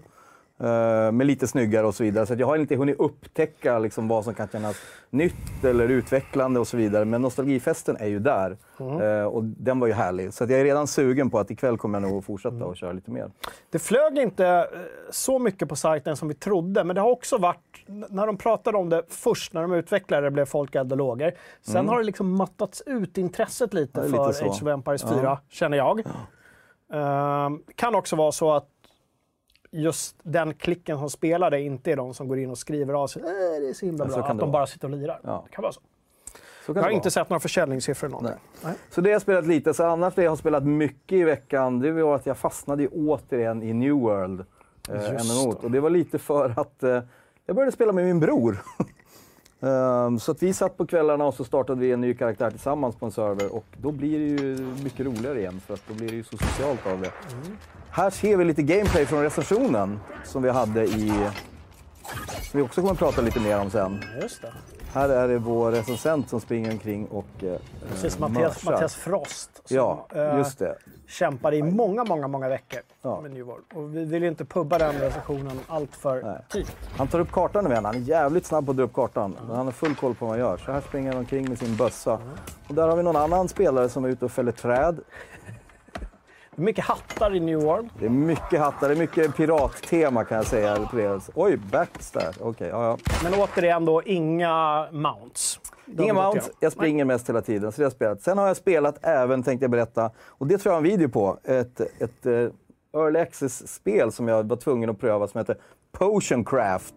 Eh, 0.61 1.12
med 1.12 1.27
lite 1.27 1.47
snyggare 1.47 1.87
och 1.87 1.95
så 1.95 2.03
vidare. 2.05 2.27
Så 2.27 2.35
jag 2.38 2.47
har 2.47 2.57
inte 2.57 2.77
hunnit 2.77 2.97
upptäcka 2.99 3.79
liksom 3.79 4.09
vad 4.09 4.25
som 4.25 4.35
kan 4.35 4.49
kännas 4.49 4.77
nytt 5.11 5.65
eller 5.65 5.88
utvecklande 5.88 6.61
och 6.61 6.69
så 6.69 6.77
vidare. 6.77 7.05
Men 7.05 7.23
nostalgifesten 7.23 7.97
är 7.97 8.07
ju 8.07 8.19
där. 8.19 8.57
Mm. 8.81 9.00
Eh, 9.00 9.25
och 9.25 9.45
den 9.45 9.81
var 9.81 9.87
ju 9.87 9.93
härlig. 9.93 10.35
Så 10.35 10.45
jag 10.45 10.50
är 10.50 10.65
redan 10.65 10.87
sugen 10.87 11.31
på 11.31 11.38
att 11.38 11.50
ikväll 11.50 11.79
kommer 11.79 12.00
jag 12.00 12.09
nog 12.09 12.19
att 12.19 12.25
fortsätta 12.25 12.55
Mm. 12.57 12.69
och 12.69 12.77
köra 12.77 12.93
lite 12.93 13.11
mer. 13.11 13.31
Det 13.71 13.79
flög 13.79 14.19
inte 14.19 14.47
eh, 14.47 14.62
så 15.11 15.38
mycket 15.38 15.69
på 15.69 15.77
sajten 15.77 16.17
som 16.17 16.29
vi 16.29 16.35
trodde, 16.35 16.85
men 16.85 16.95
det 16.97 17.00
har 17.03 17.11
också 17.11 17.38
varit, 17.38 17.85
när 17.87 18.27
de 18.27 18.37
pratade 18.37 18.79
om 18.79 18.88
det 18.88 19.03
först, 19.09 19.53
när 19.53 19.62
de 19.62 19.73
utvecklade 19.73 20.27
det, 20.27 20.31
blev 20.31 20.45
folk 20.45 20.75
lågor. 20.75 21.33
Sen 21.62 21.88
har 21.88 21.99
det 21.99 22.05
liksom 22.05 22.37
mattats 22.37 22.83
ut 22.87 23.19
intresset 23.19 23.75
lite 23.75 24.00
Mm. 24.00 24.15
Ja, 24.15 24.29
är 24.29 24.33
för 24.33 24.45
lite 24.45 24.45
så. 24.45 24.50
Age 24.50 24.62
of 24.62 24.69
Empires 24.69 25.03
Ja. 25.03 25.15
4, 25.15 25.38
känner 25.49 25.77
jag. 25.77 26.03
Ehm, 26.93 27.62
kan 27.75 27.95
också 27.95 28.17
vara 28.17 28.33
så 28.33 28.53
att 28.53 28.69
just 29.70 30.16
den 30.22 30.54
klicken 30.54 30.98
som 30.98 31.10
spelar 31.10 31.50
det 31.50 31.60
inte 31.60 31.92
är 31.92 31.96
de 31.96 32.14
som 32.14 32.28
går 32.28 32.38
in 32.38 32.50
och 32.50 32.58
skriver 32.58 32.94
av 32.94 33.06
sig. 33.06 33.22
"Eh, 33.22 33.28
det 33.60 33.68
är 33.68 33.75
så 33.75 33.87
himla 33.87 34.08
så 34.08 34.14
bra. 34.14 34.22
kan 34.26 34.37
att 34.37 34.40
de 34.40 34.52
bara 34.52 34.66
sitter 34.66 34.92
och 34.92 34.96
lirar. 34.98 35.20
Ja. 35.25 35.44
Det 35.48 35.54
kan 35.54 35.62
vara 35.62 35.72
så. 35.72 35.80
Så 36.66 36.75
kan 36.75 36.76
Jag 36.82 36.82
har 36.82 36.90
inte 36.90 37.10
sett 37.10 37.30
några 37.30 37.40
försäljningssiffror 37.40 38.06
eller 38.08 38.16
någonting. 38.16 38.40
Nej. 38.64 38.75
Så 38.90 39.00
det 39.00 39.08
har 39.08 39.12
jag 39.12 39.22
spelat 39.22 39.46
lite. 39.46 39.75
Så 39.75 39.84
annars 39.84 40.14
det 40.14 40.22
jag 40.22 40.30
har 40.30 40.37
spelat 40.37 40.64
mycket 40.64 41.18
i 41.18 41.25
veckan, 41.25 41.80
det 41.80 41.92
var 41.92 42.14
att 42.14 42.26
jag 42.26 42.37
fastnade 42.37 42.82
ju 42.82 42.88
återigen 42.88 43.62
i 43.62 43.72
New 43.72 43.92
World. 43.92 44.44
Eh, 44.88 44.94
MMO. 45.12 45.54
Och 45.62 45.70
det 45.70 45.80
var 45.80 45.90
lite 45.90 46.18
för 46.18 46.54
att 46.60 46.82
eh, 46.82 47.02
jag 47.46 47.56
började 47.56 47.72
spela 47.72 47.92
med 47.92 48.04
min 48.04 48.20
bror. 48.20 48.58
Ehm, 49.60 50.18
så 50.18 50.32
att 50.32 50.42
vi 50.42 50.54
satt 50.54 50.76
på 50.76 50.87
kvällarna 50.87 51.25
och 51.25 51.34
så 51.34 51.44
startade 51.44 51.80
vi 51.80 51.92
en 51.92 52.00
ny 52.00 52.14
karaktär 52.14 52.50
tillsammans 52.50 52.96
på 52.96 53.06
en 53.06 53.12
server 53.12 53.54
och 53.54 53.64
då 53.76 53.92
blir 53.92 54.18
det 54.18 54.42
ju 54.42 54.58
mycket 54.84 55.06
roligare 55.06 55.38
igen 55.40 55.60
för 55.66 55.75
att 55.75 55.82
då 55.88 55.94
blir 55.94 56.08
det 56.08 56.14
ju 56.14 56.22
så 56.25 56.37
socialt 56.37 56.87
av 56.87 57.00
det. 57.00 57.10
Här 57.90 58.11
ser 58.11 58.37
vi 58.37 58.45
lite 58.45 58.62
gameplay 58.62 59.07
från 59.07 59.23
recensionen 59.23 60.00
som 60.25 60.42
vi 60.42 60.50
hade 60.50 60.85
i... 60.85 61.09
Som 62.50 62.61
vi 62.61 62.62
också 62.62 62.80
kommer 62.80 62.92
att 62.92 62.99
prata 62.99 63.21
lite 63.23 63.40
mer 63.40 63.61
om 63.61 63.71
sen. 63.71 64.04
Just 64.23 64.42
det. 64.42 64.52
Här 64.92 65.09
är 65.09 65.28
det 65.28 65.38
vår 65.38 65.71
recensent 65.71 66.28
som 66.30 66.40
springer 66.40 66.71
omkring 66.73 67.07
och 67.07 67.26
eh, 67.45 67.57
Precis, 67.90 68.14
eh, 68.14 68.21
Mattias. 68.21 68.64
Mattias 68.64 68.95
Frost. 68.95 69.50
Som, 69.64 69.76
Ja, 69.76 70.07
eh, 70.14 70.38
just 70.38 70.59
det. 70.59 70.76
kämpade 71.09 71.57
i 71.57 71.62
många, 71.62 72.04
många, 72.04 72.28
många 72.28 72.49
veckor 72.49 72.80
Ja. 73.02 73.21
med 73.21 73.30
New 73.30 73.47
World. 73.47 73.64
Och 73.75 73.97
vi 73.97 74.04
vill 74.04 74.25
inte 74.25 74.45
pubba 74.45 74.78
den 74.78 74.95
recensionen 74.95 75.61
allt 75.66 75.97
för 75.97 76.42
tidigt. 76.49 76.76
Han 76.97 77.09
tar 77.09 77.21
upp 77.21 77.33
kartan 77.33 77.64
nu 77.64 77.71
igen. 77.71 77.85
Han 77.85 77.95
är 77.95 77.99
jävligt 78.00 78.47
snabb 78.47 78.64
på 78.66 78.71
att 78.71 78.76
dra 78.76 78.85
upp 78.85 78.92
kartan. 78.92 79.37
Men 79.47 79.57
han 79.57 79.66
har 79.66 79.73
full 79.73 79.95
koll 79.95 80.14
på 80.14 80.25
vad 80.26 80.33
han 80.33 80.38
gör. 80.38 80.57
Så 80.57 80.73
här 80.73 80.80
springer 80.80 81.12
han 81.12 81.18
omkring 81.18 81.49
med 81.49 81.59
sin 81.59 81.76
bössa. 81.76 82.18
Och 82.68 82.75
där 82.75 82.88
har 82.88 82.97
vi 82.97 83.02
någon 83.02 83.16
annan 83.16 83.49
spelare 83.49 83.88
som 83.88 84.04
är 84.04 84.09
ute 84.09 84.25
och 84.25 84.33
fäller 84.33 84.52
träd. 84.52 85.00
Mycket 86.59 86.85
hattar 86.85 87.35
i 87.37 87.41
New 87.41 87.61
World. 87.62 87.88
Det 88.00 88.07
är 88.07 88.11
mycket 88.11 88.61
hattar, 88.61 88.88
det 88.88 88.95
är 88.95 88.99
mycket 88.99 89.37
pirattema 89.37 90.25
kan 90.25 90.37
jag 90.37 90.47
säga. 90.47 90.88
Oj, 91.35 91.57
backs 91.57 92.11
där. 92.11 92.35
Okej, 92.41 92.69
ja, 92.69 92.85
ja. 92.85 92.99
Men 93.25 93.35
återigen 93.41 93.85
då, 93.85 94.03
inga 94.03 94.87
mounts. 94.93 95.61
Det 95.87 95.97
har 95.97 96.05
Ingen 96.05 96.17
vi 96.17 96.23
gått 96.23 96.25
mount, 96.25 96.38
igenom. 96.38 96.57
jag 96.61 96.73
springer 96.73 97.05
mest 97.05 97.29
hela 97.29 97.41
tiden. 97.43 97.73
Så 97.73 97.77
det 97.77 97.83
har 97.83 97.87
jag 97.87 97.93
spelat. 97.93 98.23
Sen 98.23 98.38
har 98.38 98.47
jag 98.47 98.57
spelat 98.57 98.99
även, 99.03 99.43
tänkte 99.43 99.65
jag 99.65 99.71
berätta, 99.71 100.11
och 100.29 100.47
det 100.47 100.59
tror 100.59 100.71
jag 100.71 100.75
har 100.81 100.87
en 100.87 100.99
video 100.99 101.09
på, 101.09 101.38
ett, 101.45 101.81
ett, 101.81 102.27
eh, 102.27 102.49
Early 103.00 103.19
Access-spel 103.19 104.12
som 104.12 104.29
jag 104.29 104.49
var 104.49 104.57
tvungen 104.57 104.91
att 104.91 105.00
pröva 105.00 105.27
som 105.27 105.38
heter 105.38 105.57
Potion 105.93 106.45
Craft. 106.45 106.95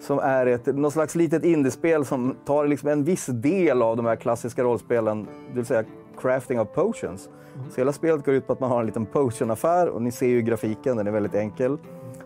Som 0.00 0.18
är 0.18 0.46
ett 0.46 0.66
något 0.66 0.92
slags 0.92 1.14
litet 1.14 1.44
indiespel 1.44 2.04
som 2.04 2.36
tar 2.46 2.66
liksom 2.66 2.88
en 2.88 3.04
viss 3.04 3.26
del 3.26 3.82
av 3.82 3.96
de 3.96 4.06
här 4.06 4.16
klassiska 4.16 4.62
rollspelen, 4.62 5.26
det 5.48 5.54
vill 5.56 5.66
säga 5.66 5.84
crafting 6.20 6.60
of 6.60 6.68
potions. 6.74 7.28
Så 7.70 7.80
hela 7.80 7.92
spelet 7.92 8.24
går 8.24 8.34
ut 8.34 8.46
på 8.46 8.52
att 8.52 8.60
man 8.60 8.70
har 8.70 8.80
en 8.80 8.86
liten 8.86 9.06
potionaffär 9.06 9.88
och 9.88 10.02
ni 10.02 10.12
ser 10.12 10.26
ju 10.26 10.42
grafiken, 10.42 10.96
den 10.96 11.06
är 11.06 11.10
väldigt 11.10 11.34
enkel. 11.34 11.78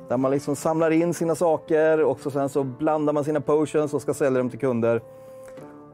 Där 0.08 0.16
man 0.16 0.30
liksom 0.30 0.56
samlar 0.56 0.90
in 0.90 1.14
sina 1.14 1.34
saker 1.34 2.04
och 2.04 2.20
så 2.20 2.30
sen 2.30 2.48
så 2.48 2.64
blandar 2.64 3.12
man 3.12 3.24
sina 3.24 3.40
potions 3.40 3.94
och 3.94 4.02
ska 4.02 4.14
sälja 4.14 4.38
dem 4.38 4.50
till 4.50 4.58
kunder. 4.58 5.02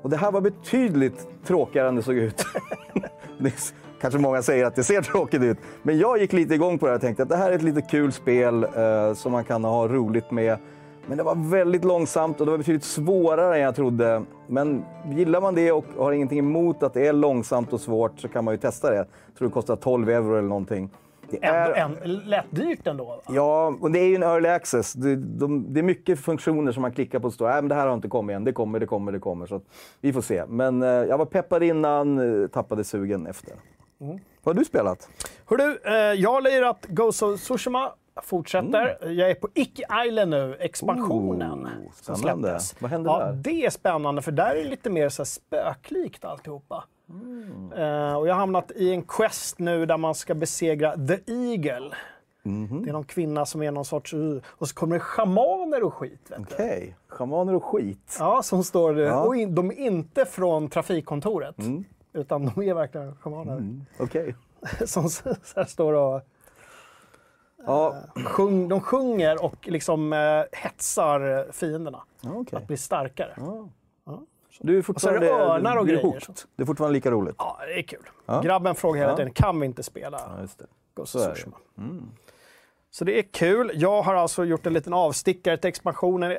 Och 0.03 0.11
det 0.11 0.17
här 0.17 0.33
var 0.33 0.41
betydligt 0.41 1.29
tråkigare 1.47 1.89
än 1.89 1.97
det 1.97 2.03
såg 2.03 2.17
ut. 2.17 2.45
kanske 4.01 4.21
många 4.21 4.43
säger 4.43 4.65
att 4.65 4.77
det 4.77 4.85
ser 4.85 5.03
tråkigt 5.03 5.43
ut. 5.43 5.59
Men 5.83 5.99
jag 5.99 6.19
gick 6.19 6.33
lite 6.33 6.55
igång 6.55 6.79
på 6.79 6.87
det 6.87 6.91
här 6.91 6.97
och 6.97 7.03
tänkte 7.03 7.23
att 7.23 7.29
det 7.29 7.37
här 7.37 7.51
är 7.51 7.55
ett 7.55 7.63
lite 7.63 7.83
kul 7.83 8.13
spel 8.13 8.65
eh, 8.65 9.15
som 9.15 9.33
man 9.33 9.45
kan 9.45 9.65
ha 9.65 9.89
roligt 9.89 10.31
med. 10.31 10.59
Men 11.09 11.19
det 11.19 11.25
var 11.25 11.51
väldigt 11.51 11.85
långsamt 11.85 12.41
och 12.41 12.47
det 12.47 12.51
var 12.51 12.59
betydligt 12.59 12.85
svårare 12.85 13.57
än 13.57 13.63
jag 13.63 13.77
trodde. 13.77 14.23
Men 14.47 14.85
gillar 15.11 15.41
man 15.41 15.55
det 15.55 15.73
och 15.73 15.85
har 15.99 16.13
ingenting 16.13 16.39
emot 16.39 16.83
att 16.83 16.95
det 16.95 17.07
är 17.07 17.13
långsamt 17.13 17.73
och 17.73 17.81
svårt 17.81 18.21
så 18.21 18.29
kan 18.29 18.45
man 18.45 18.55
ju 18.55 18.59
testa 18.59 18.91
det. 18.91 18.97
Jag 18.97 19.07
tror 19.39 19.49
det 19.49 19.55
kostar 19.55 19.77
12 19.77 20.09
euro 20.09 20.39
eller 20.39 20.49
någonting. 20.49 20.91
Det 21.31 21.45
är 21.45 21.71
en, 21.71 21.95
lätt 22.25 22.45
dyrt 22.51 22.87
ändå. 22.87 23.05
Va? 23.05 23.21
Ja, 23.29 23.75
och 23.81 23.91
det 23.91 23.99
är 23.99 24.07
ju 24.07 24.15
en 24.15 24.23
early 24.23 24.49
access. 24.49 24.93
Det, 24.93 25.17
de, 25.17 25.75
det 25.75 25.81
är 25.81 25.85
mycket 25.85 26.21
funktioner 26.21 26.73
som 26.73 26.83
man 26.83 26.93
klickar 26.93 27.19
på 27.19 27.27
och 27.27 27.33
står, 27.33 27.49
äh, 27.49 27.55
men 27.55 27.69
det 27.69 27.75
här 27.75 27.87
har 27.87 27.95
inte 27.95 28.09
kommit 28.09 28.37
än. 28.37 28.45
Det 28.45 28.53
kommer, 28.53 28.81
det 28.81 28.87
kommer, 28.87 29.13
det 29.13 29.19
kommer. 29.19 29.47
Så 29.47 29.61
vi 30.01 30.13
får 30.13 30.21
se. 30.21 30.45
Men 30.49 30.83
eh, 30.83 30.89
jag 30.89 31.19
var 31.19 31.27
peppad 31.27 31.63
innan, 31.63 32.43
eh, 32.43 32.49
tappade 32.49 32.85
sugen 32.85 33.27
efter. 33.27 33.55
Mm. 34.01 34.19
Vad 34.43 34.57
har 34.57 34.61
du 34.61 34.65
spelat? 34.65 35.09
Hör 35.47 35.57
du, 35.57 35.81
eh, 35.85 35.95
jag 35.95 36.31
har 36.31 36.41
lirat 36.41 36.87
Ghost 36.89 37.23
of 37.23 37.41
Tsushima. 37.41 37.93
Fortsätter. 38.23 38.99
Mm. 39.03 39.17
Jag 39.17 39.31
är 39.31 39.35
på 39.35 39.49
Icky 39.55 39.83
Island 40.07 40.31
nu, 40.31 40.57
expansionen. 40.61 41.67
Oh, 41.67 41.93
som 41.93 42.17
släpptes. 42.17 42.83
Vad 42.83 42.91
händer 42.91 43.11
ja, 43.11 43.19
där? 43.19 43.33
Det 43.33 43.67
är 43.67 43.71
spännande, 43.71 44.23
för 44.23 44.33
där 44.33 44.51
är 44.51 44.65
det 44.65 44.71
lite 44.71 44.91
mer 44.91 45.09
så 45.09 45.23
här 45.23 45.25
spöklikt 45.25 46.25
alltihopa. 46.25 46.85
Mm. 47.09 47.73
Uh, 47.73 48.17
och 48.17 48.29
jag 48.29 48.35
har 48.35 48.41
hamnat 48.41 48.71
i 48.71 48.93
en 48.93 49.03
quest 49.03 49.59
nu 49.59 49.87
där 49.87 49.97
man 49.97 50.15
ska 50.15 50.35
besegra 50.35 50.97
The 50.97 51.33
Eagle. 51.33 51.91
Mm 52.45 52.67
-hmm. 52.67 52.85
Det 52.85 52.91
är 52.91 52.93
någon 52.93 53.05
kvinna 53.05 53.47
som 53.47 53.63
är 53.63 53.71
någon 53.71 53.85
sorts... 53.85 54.15
Och 54.45 54.69
så 54.69 54.75
kommer 54.75 54.95
det 54.95 55.01
schamaner 55.01 55.83
och 55.83 55.95
skit. 55.95 56.31
Okej, 56.31 56.45
okay. 56.55 56.93
schamaner 57.09 57.55
och 57.55 57.65
skit. 57.65 58.17
Ja, 58.19 58.43
som 58.43 58.65
står... 58.65 59.01
Ja. 59.01 59.21
Och 59.21 59.37
in, 59.37 59.55
de 59.55 59.71
är 59.71 59.79
inte 59.79 60.25
från 60.25 60.69
trafikkontoret. 60.69 61.59
Mm. 61.59 61.85
Utan 62.13 62.53
de 62.55 62.63
är 62.63 62.75
verkligen 62.75 63.17
schamaner. 63.17 63.53
Mm. 63.53 63.85
Okej. 63.99 64.35
Okay. 64.63 64.87
som 64.87 65.09
så 65.11 65.37
här 65.57 65.65
står 65.65 65.93
och... 65.93 66.23
Ja. 67.67 67.97
Sjung, 68.25 68.69
de 68.69 68.81
sjunger 68.81 69.45
och 69.45 69.69
liksom 69.69 70.13
uh, 70.13 70.45
hetsar 70.53 71.53
fienderna 71.53 72.03
okay. 72.23 72.59
att 72.59 72.67
bli 72.67 72.77
starkare. 72.77 73.35
Ja. 73.37 73.69
Du 74.61 74.79
är 74.79 74.83
fortfarande 74.83 75.21
och 75.21 75.39
så 75.39 75.43
är 75.43 75.49
det 75.49 75.55
örnar 75.55 75.77
och 75.77 75.87
grejer. 75.87 76.03
Hooked. 76.03 76.35
Det 76.57 76.63
är 76.63 76.67
fortfarande 76.67 76.95
lika 76.95 77.11
roligt? 77.11 77.35
Ja, 77.39 77.59
det 77.67 77.79
är 77.79 77.83
kul. 77.83 78.09
Ja. 78.27 78.41
Grabben 78.41 78.75
frågar 78.75 79.01
hela 79.01 79.17
tiden, 79.17 79.33
kan 79.33 79.61
vi 79.61 79.67
inte 79.67 79.83
spela 79.83 80.21
ja. 80.39 80.47
Ghost 80.95 81.17
of 81.17 81.23
Tsushima? 81.23 81.57
Mm. 81.79 82.11
Så 82.91 83.05
det 83.05 83.19
är 83.19 83.23
kul. 83.23 83.71
Jag 83.75 84.03
har 84.03 84.15
alltså 84.15 84.45
gjort 84.45 84.67
en 84.67 84.73
liten 84.73 84.93
avstickare 84.93 85.57
till 85.57 85.69
expansionen. 85.69 86.37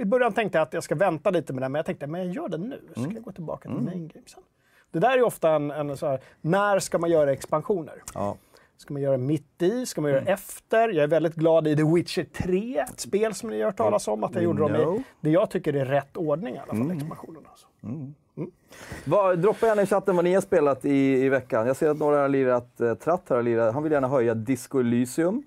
I 0.00 0.04
början 0.04 0.32
tänkte 0.32 0.58
jag 0.58 0.62
att 0.62 0.72
jag 0.72 0.82
ska 0.82 0.94
vänta 0.94 1.30
lite 1.30 1.52
med 1.52 1.62
det, 1.62 1.68
men 1.68 1.78
jag 1.78 1.86
tänkte 1.86 2.06
att 2.06 2.12
jag 2.12 2.26
gör 2.26 2.48
det 2.48 2.58
nu. 2.58 2.80
Så 2.86 2.92
ska 2.92 3.00
mm. 3.00 3.14
jag 3.14 3.24
gå 3.24 3.32
tillbaka 3.32 3.62
till 3.62 3.72
mm. 3.72 3.84
main 3.84 4.08
game 4.08 4.26
sen. 4.26 4.42
Det 4.90 4.98
där 4.98 5.18
är 5.18 5.22
ofta 5.22 5.50
en, 5.50 5.70
en 5.70 5.96
så 5.96 6.06
här, 6.06 6.20
när 6.40 6.78
ska 6.78 6.98
man 6.98 7.10
göra 7.10 7.32
expansioner? 7.32 8.02
Ja. 8.14 8.36
Ska 8.76 8.94
man 8.94 9.02
göra 9.02 9.16
mitt 9.16 9.62
i? 9.62 9.86
Ska 9.86 10.00
man 10.00 10.10
göra 10.10 10.20
mm. 10.20 10.34
efter? 10.34 10.88
Jag 10.88 11.02
är 11.02 11.08
väldigt 11.08 11.34
glad 11.34 11.68
i 11.68 11.76
The 11.76 11.82
Witcher 11.82 12.24
3, 12.24 12.78
ett 12.78 13.00
spel 13.00 13.34
som 13.34 13.50
ni 13.50 13.58
har 13.58 13.64
hört 13.64 13.76
talas 13.76 14.08
om. 14.08 14.24
Att 14.24 14.34
jag 14.34 14.44
gjorde 14.44 14.62
dem 14.62 14.74
i 14.76 15.02
det 15.20 15.30
jag 15.30 15.50
tycker 15.50 15.74
är 15.74 15.84
rätt 15.84 16.16
ordning 16.16 16.54
i 16.54 16.58
alla 16.58 16.66
fall, 16.66 16.76
mm. 16.76 16.96
expansionerna. 16.96 17.48
Alltså. 17.50 17.66
Mm. 17.82 18.14
Mm. 18.36 19.40
Droppa 19.40 19.66
gärna 19.66 19.82
i 19.82 19.86
chatten 19.86 20.16
vad 20.16 20.24
ni 20.24 20.34
har 20.34 20.40
spelat 20.40 20.84
i, 20.84 21.24
i 21.24 21.28
veckan. 21.28 21.66
Jag 21.66 21.76
ser 21.76 21.90
att 21.90 21.98
några 21.98 22.20
har 22.20 22.28
lirat, 22.28 22.80
eh, 22.80 22.94
Tratt 22.94 23.28
har 23.28 23.42
lirat, 23.42 23.74
han 23.74 23.82
vill 23.82 23.92
gärna 23.92 24.08
höja 24.08 24.34
Disco 24.34 24.80
Elysium. 24.80 25.42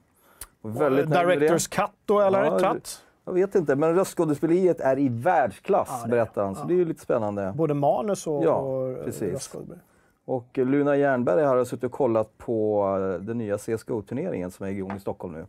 Väldigt 0.61 1.09
Directors 1.09 1.67
Cut 1.67 1.91
då, 2.05 2.21
eller? 2.21 2.43
Ja, 2.43 2.59
Tratt? 2.59 3.03
Jag 3.25 3.33
vet 3.33 3.55
inte, 3.55 3.75
men 3.75 3.95
röstskådespeleriet 3.95 4.79
är 4.79 4.99
i 4.99 5.09
världsklass, 5.09 5.99
ja, 6.03 6.07
berättar 6.07 6.43
han. 6.43 6.55
Så 6.55 6.61
ja. 6.61 6.65
det 6.67 6.73
är 6.73 6.75
ju 6.75 6.85
lite 6.85 7.01
spännande. 7.01 7.53
Både 7.55 7.73
manus 7.73 8.27
och, 8.27 8.45
ja, 8.45 8.55
och 8.55 9.05
röstskådespeleri. 9.05 9.79
Och 10.27 10.57
Luna 10.57 10.97
Jernberg 10.97 11.43
har 11.43 11.65
suttit 11.65 11.83
och 11.83 11.91
kollat 11.91 12.37
på 12.37 12.83
eh, 12.97 13.25
den 13.25 13.37
nya 13.37 13.57
CSGO-turneringen 13.57 14.51
som 14.51 14.65
är 14.65 14.69
igång 14.69 14.97
i 14.97 14.99
Stockholm 14.99 15.33
nu. 15.33 15.45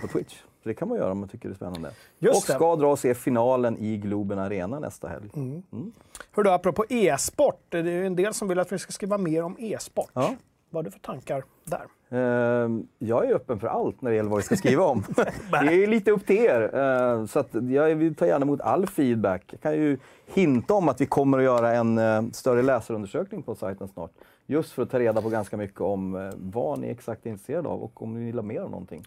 På 0.00 0.08
Twitch. 0.08 0.40
Så 0.62 0.68
det 0.68 0.74
kan 0.74 0.88
man 0.88 0.98
göra 0.98 1.12
om 1.12 1.18
man 1.18 1.28
tycker 1.28 1.48
det 1.48 1.52
är 1.52 1.56
spännande. 1.56 1.90
Just 2.18 2.36
och 2.36 2.42
ska 2.42 2.76
det. 2.76 2.82
dra 2.82 2.90
och 2.90 2.98
se 2.98 3.14
finalen 3.14 3.78
i 3.78 3.96
Globen 3.96 4.38
Arena 4.38 4.78
nästa 4.78 5.08
helg. 5.08 5.30
Mm. 5.34 5.62
Mm. 5.72 5.92
Hör 6.32 6.42
du, 6.42 6.50
apropå 6.50 6.84
e-sport. 6.88 7.60
Det 7.68 7.78
är 7.78 8.04
en 8.04 8.16
del 8.16 8.34
som 8.34 8.48
vill 8.48 8.58
att 8.58 8.72
vi 8.72 8.78
ska 8.78 8.92
skriva 8.92 9.18
mer 9.18 9.42
om 9.42 9.56
e-sport. 9.58 10.10
Ja. 10.12 10.34
Vad 10.70 10.78
har 10.78 10.84
du 10.84 10.90
för 10.90 11.00
tankar 11.00 11.44
där? 11.64 11.82
Uh, 12.12 12.80
jag 12.98 13.30
är 13.30 13.34
öppen 13.34 13.60
för 13.60 13.68
allt 13.68 14.02
när 14.02 14.10
det 14.10 14.16
gäller 14.16 14.30
vad 14.30 14.38
vi 14.38 14.42
ska 14.42 14.56
skriva 14.56 14.84
om. 14.84 15.04
det 15.50 15.56
är 15.56 15.86
lite 15.86 16.10
upp 16.10 16.26
till 16.26 16.36
er. 16.36 16.62
Uh, 16.62 17.26
så 17.26 17.44
jag 17.52 17.94
vill 17.94 18.14
ta 18.14 18.26
gärna 18.26 18.42
emot 18.42 18.60
all 18.60 18.86
feedback. 18.86 19.42
Jag 19.50 19.60
kan 19.60 19.72
ju 19.72 19.98
hinta 20.26 20.74
om 20.74 20.88
att 20.88 21.00
vi 21.00 21.06
kommer 21.06 21.38
att 21.38 21.44
göra 21.44 21.72
en 21.72 21.98
uh, 21.98 22.30
större 22.30 22.62
läsarundersökning 22.62 23.42
på 23.42 23.54
sajten 23.54 23.88
snart. 23.88 24.10
Just 24.46 24.72
för 24.72 24.82
att 24.82 24.90
ta 24.90 24.98
reda 24.98 25.22
på 25.22 25.28
ganska 25.28 25.56
mycket 25.56 25.80
om 25.80 26.14
uh, 26.14 26.32
vad 26.36 26.78
ni 26.78 26.90
exakt 26.90 27.26
är 27.26 27.30
intresserade 27.30 27.68
av 27.68 27.82
och 27.82 28.02
om 28.02 28.14
ni 28.14 28.26
vill 28.26 28.34
ha 28.34 28.42
mer 28.42 28.60
av 28.60 28.70
någonting. 28.70 29.04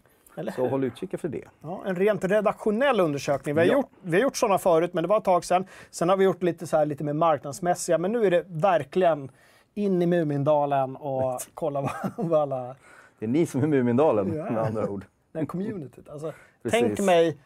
Så 0.55 0.67
håll 0.67 0.83
utkik 0.83 1.13
efter 1.13 1.29
det. 1.29 1.43
Ja, 1.61 1.81
en 1.85 1.95
rent 1.95 2.23
redaktionell 2.23 2.99
undersökning. 2.99 3.55
Vi 3.55 3.61
har, 3.61 3.67
ja. 3.67 3.73
gjort, 3.73 3.89
vi 4.01 4.17
har 4.17 4.23
gjort 4.23 4.37
sådana 4.37 4.57
förut, 4.57 4.93
men 4.93 5.03
det 5.03 5.07
var 5.07 5.17
ett 5.17 5.23
tag 5.23 5.45
sedan. 5.45 5.65
Sen 5.91 6.09
har 6.09 6.17
vi 6.17 6.23
gjort 6.23 6.43
lite, 6.43 6.67
så 6.67 6.77
här, 6.77 6.85
lite 6.85 7.03
mer 7.03 7.13
marknadsmässiga, 7.13 7.97
men 7.97 8.11
nu 8.11 8.25
är 8.25 8.31
det 8.31 8.43
verkligen 8.47 9.31
in 9.73 10.01
i 10.01 10.05
Mumindalen 10.05 10.95
och 10.95 11.41
kolla 11.53 11.81
vad, 11.81 11.91
vad 12.29 12.41
alla... 12.41 12.75
Det 13.19 13.25
är 13.25 13.29
ni 13.29 13.45
som 13.45 13.63
är 13.63 13.67
Mumindalen 13.67 14.33
ja. 14.33 14.49
med 14.49 14.63
andra 14.63 14.89
ord. 14.89 15.05
Den 15.31 15.45
communityt. 15.45 16.09
Alltså, 16.09 16.33
tänk 16.69 16.99
mig 16.99 17.37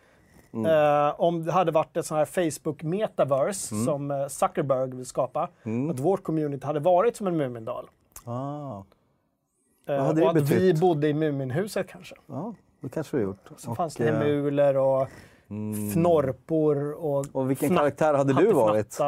mm. 0.54 0.66
eh, 0.66 1.22
om 1.22 1.46
det 1.46 1.52
hade 1.52 1.72
varit 1.72 1.98
ett 1.98 2.06
sånt 2.06 2.18
här 2.18 2.26
Facebook-metaverse 2.26 3.74
mm. 3.74 3.86
som 3.86 4.12
eh, 4.12 4.28
Zuckerberg 4.28 4.90
vill 4.90 5.06
skapa. 5.06 5.50
Mm. 5.64 5.90
Att 5.90 6.00
vårt 6.00 6.24
community 6.24 6.66
hade 6.66 6.80
varit 6.80 7.16
som 7.16 7.28
en 7.28 7.38
Mumindal. 7.38 7.90
Ah. 8.26 8.84
Eh, 9.88 10.20
och 10.20 10.30
att 10.30 10.34
betytt? 10.34 10.52
vi 10.52 10.74
bodde 10.74 11.08
i 11.08 11.14
Muminhuset 11.14 11.88
kanske. 11.88 12.16
Ja, 12.28 12.54
det 12.80 12.90
kanske 12.90 13.18
vi 13.18 13.24
gjort. 13.24 13.50
Så 13.58 13.72
och, 13.72 13.78
fanns 13.78 13.96
det 13.96 14.04
hemuler 14.04 14.78
och 14.78 15.08
mm. 15.50 15.90
fnorpor 15.90 16.92
och 16.92 17.26
Och 17.32 17.50
vilken 17.50 17.76
karaktär 17.76 18.14
hade 18.14 18.34
du 18.34 18.52
varit? 18.52 19.00
Uh, 19.00 19.06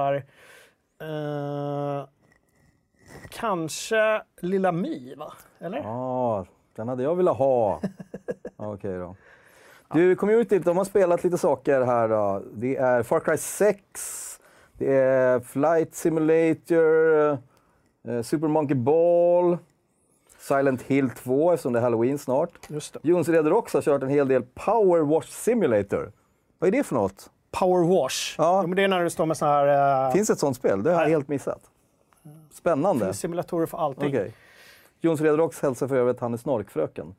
Kanske 3.29 4.21
Lilla 4.41 4.71
Mi, 4.71 5.15
va? 5.15 5.33
Eller? 5.59 5.77
Ja, 5.77 6.45
den 6.75 6.87
hade 6.87 7.03
jag 7.03 7.15
velat 7.15 7.37
ha. 7.37 7.81
Okej 8.55 8.73
okay 8.73 8.97
då. 8.97 9.15
Du, 9.93 10.15
communityt, 10.15 10.65
de 10.65 10.77
har 10.77 10.85
spelat 10.85 11.23
lite 11.23 11.37
saker 11.37 11.81
här 11.81 12.07
då. 12.07 12.43
Det 12.53 12.77
är 12.77 13.03
Far 13.03 13.19
Cry 13.19 13.37
6, 13.37 14.39
det 14.73 14.95
är 14.95 15.39
Flight 15.39 15.95
Simulator, 15.95 17.31
eh, 18.07 18.21
Super 18.23 18.47
Monkey 18.47 18.75
Ball, 18.75 19.57
Silent 20.39 20.81
Hill 20.81 21.09
2 21.09 21.51
eftersom 21.51 21.73
det 21.73 21.79
är 21.79 21.83
Halloween 21.83 22.17
snart. 22.17 22.51
Just 22.67 22.93
det. 22.93 22.99
Jons 23.03 23.29
Reder 23.29 23.53
också 23.53 23.77
har 23.77 23.81
kört 23.81 24.03
en 24.03 24.09
hel 24.09 24.27
del 24.27 24.43
Power 24.43 25.01
Wash 25.01 25.27
Simulator. 25.27 26.11
Vad 26.59 26.67
är 26.67 26.71
det 26.71 26.83
för 26.83 26.95
något? 26.95 27.29
Power 27.51 28.01
Wash? 28.01 28.35
Ja. 28.37 28.63
Jo, 28.67 28.73
det 28.73 28.83
är 28.83 28.87
när 28.87 29.03
du 29.03 29.09
står 29.09 29.25
med 29.25 29.37
sån 29.37 29.47
här... 29.47 30.05
Uh... 30.07 30.13
Finns 30.13 30.29
ett 30.29 30.39
sånt 30.39 30.57
spel? 30.57 30.83
Det 30.83 30.91
har 30.91 31.01
jag 31.01 31.09
helt 31.09 31.27
missat. 31.27 31.68
Spännande. 32.51 33.05
Det 33.05 33.13
simulatorer 33.13 33.65
för 33.65 33.77
allting. 33.77 34.09
Okay. 34.09 34.31
Jons 35.01 35.21
Rederox 35.21 35.61
hälsar 35.61 35.87
för 35.87 35.95
övrigt 35.95 36.15
att 36.15 36.21
han 36.21 36.33
är 36.33 36.37
snorkfröken. 36.37 37.15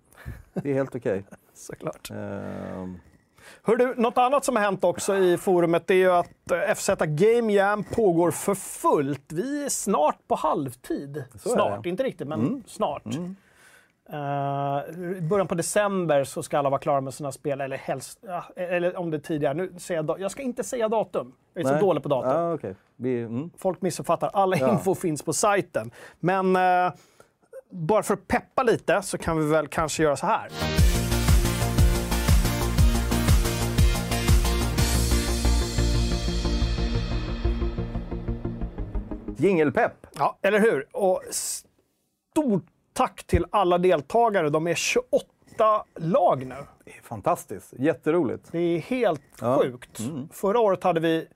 Det 0.54 0.70
är 0.70 0.74
helt 0.74 0.96
okej. 0.96 1.12
Okay. 1.18 1.38
Såklart. 1.54 2.10
Uh... 2.10 2.16
Hör 3.62 3.76
du, 3.76 3.94
något 3.96 4.18
annat 4.18 4.44
som 4.44 4.56
har 4.56 4.62
hänt 4.62 4.84
också 4.84 5.16
i 5.16 5.38
forumet 5.38 5.90
är 5.90 5.94
ju 5.94 6.10
att 6.10 6.50
eh, 6.50 6.74
FZ 6.74 6.90
Game 6.98 7.52
Jam 7.52 7.84
pågår 7.84 8.30
för 8.30 8.54
fullt. 8.54 9.32
Vi 9.32 9.64
är 9.64 9.68
snart 9.68 10.28
på 10.28 10.34
halvtid. 10.34 11.24
Så 11.38 11.48
snart, 11.48 11.86
inte 11.86 12.02
riktigt, 12.02 12.28
men 12.28 12.40
mm. 12.40 12.62
snart. 12.66 13.04
Mm. 13.04 13.36
Uh, 14.12 15.16
I 15.16 15.20
början 15.20 15.46
på 15.46 15.54
december 15.54 16.24
så 16.24 16.42
ska 16.42 16.58
alla 16.58 16.70
vara 16.70 16.80
klara 16.80 17.00
med 17.00 17.14
sina 17.14 17.32
spel, 17.32 17.60
eller 17.60 17.76
helst, 17.76 18.18
ja, 18.26 18.44
eller 18.56 18.96
om 18.96 19.10
det 19.10 19.16
är 19.16 19.20
tidigare. 19.20 19.54
Nu 19.54 19.72
säger 19.78 20.04
jag, 20.04 20.20
jag 20.20 20.30
ska 20.30 20.42
inte 20.42 20.64
säga 20.64 20.88
datum. 20.88 21.32
Jag 21.54 21.60
är 21.60 21.64
Nej. 21.64 21.80
så 21.80 21.86
dålig 21.86 22.02
på 22.02 22.08
datum. 22.08 22.30
Ah, 22.30 22.52
okay. 22.52 22.74
Vi, 22.96 23.22
mm. 23.22 23.50
Folk 23.58 23.82
missuppfattar. 23.82 24.30
Alla 24.32 24.56
ja. 24.56 24.72
info 24.72 24.94
finns 24.94 25.22
på 25.22 25.32
sajten. 25.32 25.90
Men 26.20 26.56
uh, 26.56 26.92
bara 27.70 28.02
för 28.02 28.14
att 28.14 28.28
peppa 28.28 28.62
lite 28.62 29.02
så 29.02 29.18
kan 29.18 29.38
vi 29.38 29.46
väl 29.46 29.68
kanske 29.68 30.02
göra 30.02 30.16
så 30.16 30.26
här. 30.26 30.48
Jingelpepp! 39.36 40.06
Ja, 40.18 40.38
eller 40.42 40.60
hur? 40.60 40.86
Och 40.92 41.22
stort 41.30 42.66
tack 43.00 43.24
till 43.24 43.46
alla 43.50 43.78
deltagare. 43.78 44.50
De 44.50 44.66
är 44.66 44.74
28 44.74 45.14
lag 45.96 46.46
nu. 46.46 46.54
Det 46.84 46.90
är 46.90 47.02
fantastiskt. 47.02 47.74
Jätteroligt. 47.78 48.48
Det 48.52 48.58
är 48.58 48.78
helt 48.78 49.22
Ja. 49.40 49.58
sjukt. 49.62 50.00
Förra 50.32 50.60
året 50.60 50.84
hade 50.84 51.00
vi 51.00 51.26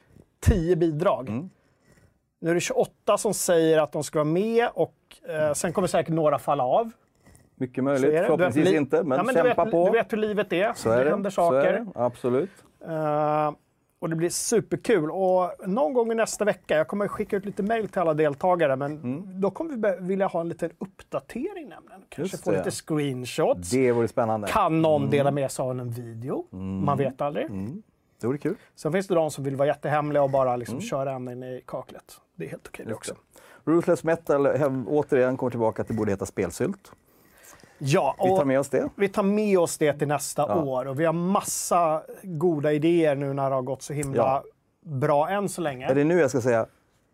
10 0.41 0.77
bidrag. 0.77 1.29
Mm. 1.29 1.51
Nu 2.41 2.51
är 2.51 2.55
det 2.55 2.61
28 2.61 3.19
som 3.19 3.35
säger 3.35 3.79
att 3.79 3.93
de 3.93 4.05
ska 4.05 4.19
vara 4.19 4.25
med 4.25 4.69
och 4.75 4.95
eh, 5.29 5.53
sen 5.53 5.73
kommer 5.73 5.89
säkert 5.89 6.15
några 6.15 6.39
falla 6.39 6.65
av. 6.65 6.91
Mycket 7.57 7.85
möjligt. 7.85 8.11
Förhoppningsvis 8.11 8.67
vet, 8.67 8.75
inte, 8.75 9.03
men, 9.03 9.19
ja, 9.19 9.25
men 9.25 9.35
kämpa 9.35 9.65
du 9.65 9.71
vet, 9.71 9.73
på. 9.73 9.85
Du 9.87 9.99
vet 9.99 10.13
hur 10.13 10.19
livet 10.19 10.53
är. 10.53 10.73
så 10.73 10.91
är 10.91 10.99
det 10.99 11.05
det. 11.05 11.11
händer 11.11 11.31
saker. 11.31 11.73
det. 11.73 11.87
Absolut. 11.95 12.51
Eh, 12.87 13.53
och 14.05 14.11
det 14.11 14.17
blir 14.17 14.31
superkul. 14.31 15.11
Och 15.11 15.51
någon 15.69 15.93
gång 15.95 16.13
i 16.13 16.15
nästa 16.15 16.45
vecka, 16.45 16.77
jag 16.77 16.89
kommer 16.89 17.09
skicka 17.09 17.37
ut 17.37 17.45
lite 17.45 17.63
mail 17.63 17.89
till 17.89 18.01
alla 18.01 18.15
deltagare, 18.15 18.77
men 18.77 19.41
då 19.41 19.51
kommer 19.51 19.77
vi 19.99 20.07
vilja 20.07 20.27
ha 20.27 20.41
en 20.41 20.49
liten 20.49 20.71
uppdatering 20.79 21.69
nämligen. 21.69 22.03
Kanske 22.09 22.37
Mm. 22.37 22.43
Få 22.43 22.51
lite 22.51 22.71
screenshots. 22.71 23.71
Det 23.71 23.93
vore 23.93 24.09
spännande. 24.09 24.47
Kan 24.47 24.83
någon 24.83 25.11
dela 25.11 25.31
med 25.31 25.51
sig 25.51 25.63
av 25.63 25.71
en 25.81 25.91
video? 25.91 26.47
Man 26.85 26.99
vet 26.99 27.21
aldrig. 27.21 27.47
Det 28.21 28.27
vore 28.27 28.39
kul. 28.39 28.57
Sen 28.75 28.93
finns 28.93 29.07
det 29.07 29.15
de 29.15 29.31
som 29.31 29.45
vill 29.45 29.57
vara 29.57 29.69
jättehemliga 29.69 30.23
och 30.23 30.31
bara 30.31 30.57
liksom 30.57 30.81
köra 30.81 31.13
ända 31.13 31.33
in 31.33 31.43
i 31.43 31.63
kaklet. 31.67 32.21
Det 32.37 32.45
är 32.45 32.49
helt 32.49 32.67
okej 32.69 32.85
det 32.89 32.95
också. 32.95 33.15
Ruthless 33.65 34.05
Metal, 34.05 34.47
återigen, 34.87 35.37
kommer 35.37 35.51
tillbaka 35.51 35.83
att 35.83 35.89
det 35.89 35.95
borde 35.95 36.11
heta 36.11 36.27
Spelsylt. 36.27 36.93
Ja, 37.79 38.17
Vi 38.25 38.29
tar 38.37 38.45
med 38.45 38.61
oss 38.61 38.69
det. 38.69 38.91
vi 38.97 39.09
tar 39.09 39.23
med 39.23 39.59
oss 39.59 39.79
det 39.79 39.93
till 39.93 40.09
nästa 40.09 40.43
Ja. 40.49 40.63
år. 40.63 40.87
Och 40.89 41.01
vi 41.01 41.05
har 41.05 41.13
massa 41.13 42.03
goda 42.23 42.73
idéer 42.73 43.15
nu 43.17 43.33
när 43.33 43.51
det 43.51 43.57
har 43.57 43.63
gått 43.63 43.83
så 43.83 43.93
himla 43.93 44.23
Ja. 44.23 44.45
bra 44.81 45.29
än 45.31 45.49
så 45.49 45.61
länge. 45.61 45.87
Är 45.87 45.95
det 45.95 46.05
nu 46.05 46.19
jag 46.19 46.31
ska 46.31 46.41
säga, 46.41 46.67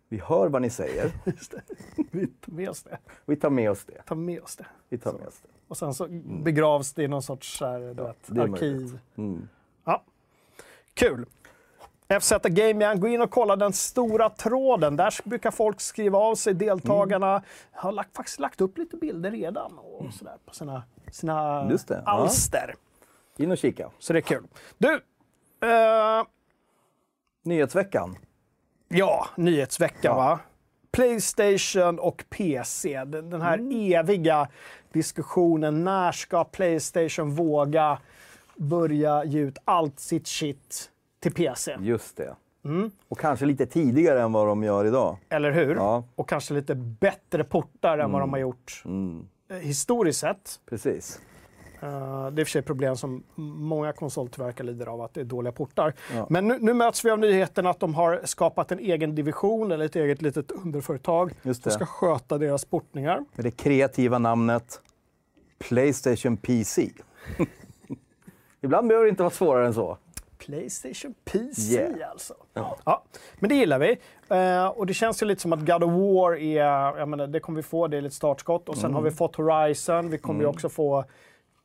vi 0.08 0.18
hör 0.18 0.48
vad 0.48 0.62
ni 0.62 0.70
säger. 0.70 1.10
Vi 2.10 2.26
tar 2.26 2.52
med 2.52 2.70
oss 2.70 2.82
det. 2.82 2.98
Vi 3.26 3.36
tar 3.36 3.50
med 3.50 3.70
oss 3.70 3.84
det. 3.84 4.02
Ta 4.06 4.14
med 4.14 4.42
oss 4.42 4.56
det. 4.56 4.66
Vi 4.88 4.98
tar 4.98 5.12
med 5.12 5.26
oss 5.26 5.40
det. 5.42 5.48
Och 5.68 5.76
sen 5.76 5.94
så 5.94 6.06
begravs 6.42 6.92
det 6.92 7.02
i 7.02 7.08
någon 7.08 7.22
sorts 7.22 7.58
så 7.58 7.66
här, 7.66 7.78
du 7.80 8.02
vet, 8.02 8.52
arkiv. 8.52 8.98
Mm. 9.16 9.48
Ja. 9.84 10.02
Kul! 10.94 11.26
FZ 12.20 12.32
Gaming, 12.42 13.00
gå 13.00 13.08
in 13.08 13.20
och 13.22 13.30
kolla 13.30 13.56
den 13.56 13.72
stora 13.72 14.30
tråden. 14.30 14.96
Där 14.96 15.14
brukar 15.28 15.50
folk 15.50 15.80
skriva 15.80 16.18
av 16.18 16.34
sig. 16.34 16.54
Deltagarna 16.54 17.30
Mm. 17.30 17.42
har 17.72 17.92
lagt, 17.92 18.16
faktiskt 18.16 18.38
lagt 18.40 18.60
upp 18.60 18.78
lite 18.78 18.96
bilder 18.96 19.30
redan 19.30 19.78
och 19.78 20.12
sådär 20.14 20.36
på 20.46 20.54
sina, 20.54 20.82
sina 21.12 21.64
det, 21.64 21.78
ja. 21.88 22.02
alster. 22.04 22.74
In 23.36 23.50
och 23.50 23.58
kika. 23.58 23.90
Så 23.98 24.12
det 24.12 24.18
är 24.18 24.20
kul. 24.20 24.46
Du, 24.78 24.94
eh, 25.62 26.24
Nyhetsveckan. 27.42 28.16
ja, 28.88 29.26
nyhetsveckan 29.36 30.00
Ja. 30.02 30.14
va? 30.16 30.38
Playstation 30.92 31.98
och 31.98 32.24
PC. 32.30 33.04
Den 33.04 33.30
den 33.30 33.40
här 33.42 33.54
Mm. 33.58 33.92
eviga 33.92 34.48
diskussionen. 34.92 35.84
När 35.84 36.12
ska 36.12 36.44
Playstation 36.44 37.30
våga 37.30 37.98
börja 38.56 39.24
ge 39.24 39.40
ut 39.40 39.58
allt 39.64 40.00
sitt 40.00 40.26
shit 40.26 40.90
till 41.20 41.32
PC? 41.32 41.76
Just 41.80 42.16
det. 42.16 42.36
Mm. 42.64 42.90
Och 43.08 43.18
kanske 43.18 43.46
lite 43.46 43.66
tidigare 43.66 44.22
än 44.22 44.32
vad 44.32 44.46
de 44.46 44.62
gör 44.62 44.84
idag. 44.84 45.16
Eller 45.28 45.50
hur? 45.52 45.74
Ja. 45.74 46.04
Och 46.14 46.28
kanske 46.28 46.54
lite 46.54 46.74
bättre 46.74 47.44
portar 47.44 47.98
än 47.98 48.12
vad 48.12 48.22
de 48.22 48.30
har 48.30 48.38
gjort 48.40 48.82
Mm. 48.84 49.26
eh, 49.50 49.56
historiskt 49.56 50.20
sett. 50.20 50.60
Precis. 50.68 51.20
Eh, 51.82 51.88
det 51.90 51.96
är 51.96 52.40
i 52.40 52.42
och 52.42 52.46
för 52.46 52.50
sig 52.50 52.62
problem 52.62 52.96
som 52.96 53.22
många 53.36 53.92
konsoltillverkare 53.92 54.66
lider 54.66 54.86
av, 54.86 55.00
att 55.00 55.14
det 55.14 55.20
är 55.20 55.24
dåliga 55.24 55.52
portar. 55.52 55.94
Ja. 56.14 56.26
Men 56.30 56.48
nu, 56.48 56.58
nu 56.60 56.74
möts 56.74 57.04
vi 57.04 57.10
av 57.10 57.18
nyheten 57.18 57.66
att 57.66 57.80
de 57.80 57.94
har 57.94 58.20
skapat 58.24 58.72
en 58.72 58.78
egen 58.78 59.14
division, 59.14 59.72
eller 59.72 59.84
ett 59.84 59.96
eget 59.96 60.22
litet 60.22 60.50
underföretag, 60.50 61.32
som 61.42 61.54
ska 61.54 61.86
sköta 61.86 62.38
deras 62.38 62.64
portningar. 62.64 63.24
Med 63.34 63.44
det 63.44 63.50
kreativa 63.50 64.18
namnet 64.18 64.80
Playstation 65.58 66.36
PC. 66.36 66.90
Ibland 68.60 68.88
behöver 68.88 69.04
det 69.04 69.10
inte 69.10 69.22
vara 69.22 69.30
svårare 69.30 69.66
än 69.66 69.74
så. 69.74 69.98
Playstation 70.46 71.14
PC 71.24 71.74
Yeah. 71.74 72.10
alltså. 72.10 72.34
Ja. 72.54 72.76
Ja, 72.84 73.02
men 73.38 73.48
det 73.48 73.54
gillar 73.54 73.78
vi. 73.78 73.98
Eh, 74.28 74.66
och 74.66 74.86
det 74.86 74.94
känns 74.94 75.22
ju 75.22 75.26
lite 75.26 75.40
som 75.42 75.52
att 75.52 75.60
God 75.66 75.82
of 75.84 75.90
War 75.92 76.36
är, 76.36 76.98
jag 76.98 77.08
menar, 77.08 77.26
det 77.26 77.40
kommer 77.40 77.56
vi 77.56 77.62
få, 77.62 77.86
det 77.88 77.96
är 77.96 78.00
lite 78.00 78.14
startskott. 78.16 78.68
Och 78.68 78.76
sen 78.76 78.84
Mm. 78.84 78.94
har 78.94 79.02
vi 79.02 79.10
fått 79.10 79.36
Horizon, 79.36 80.10
vi 80.10 80.18
kommer 80.18 80.40
ju 80.40 80.46
också 80.46 80.68
få 80.68 80.98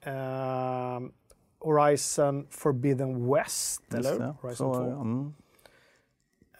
eh, 0.01 0.99
Horizon 1.59 2.47
Forbidden 2.49 3.33
West, 3.33 3.83
Just 3.93 4.09
eller? 4.09 4.19
det. 4.19 4.35
Horizon 4.41 4.73
Så, 4.75 4.79
2. 4.83 4.91
mm. 4.91 5.33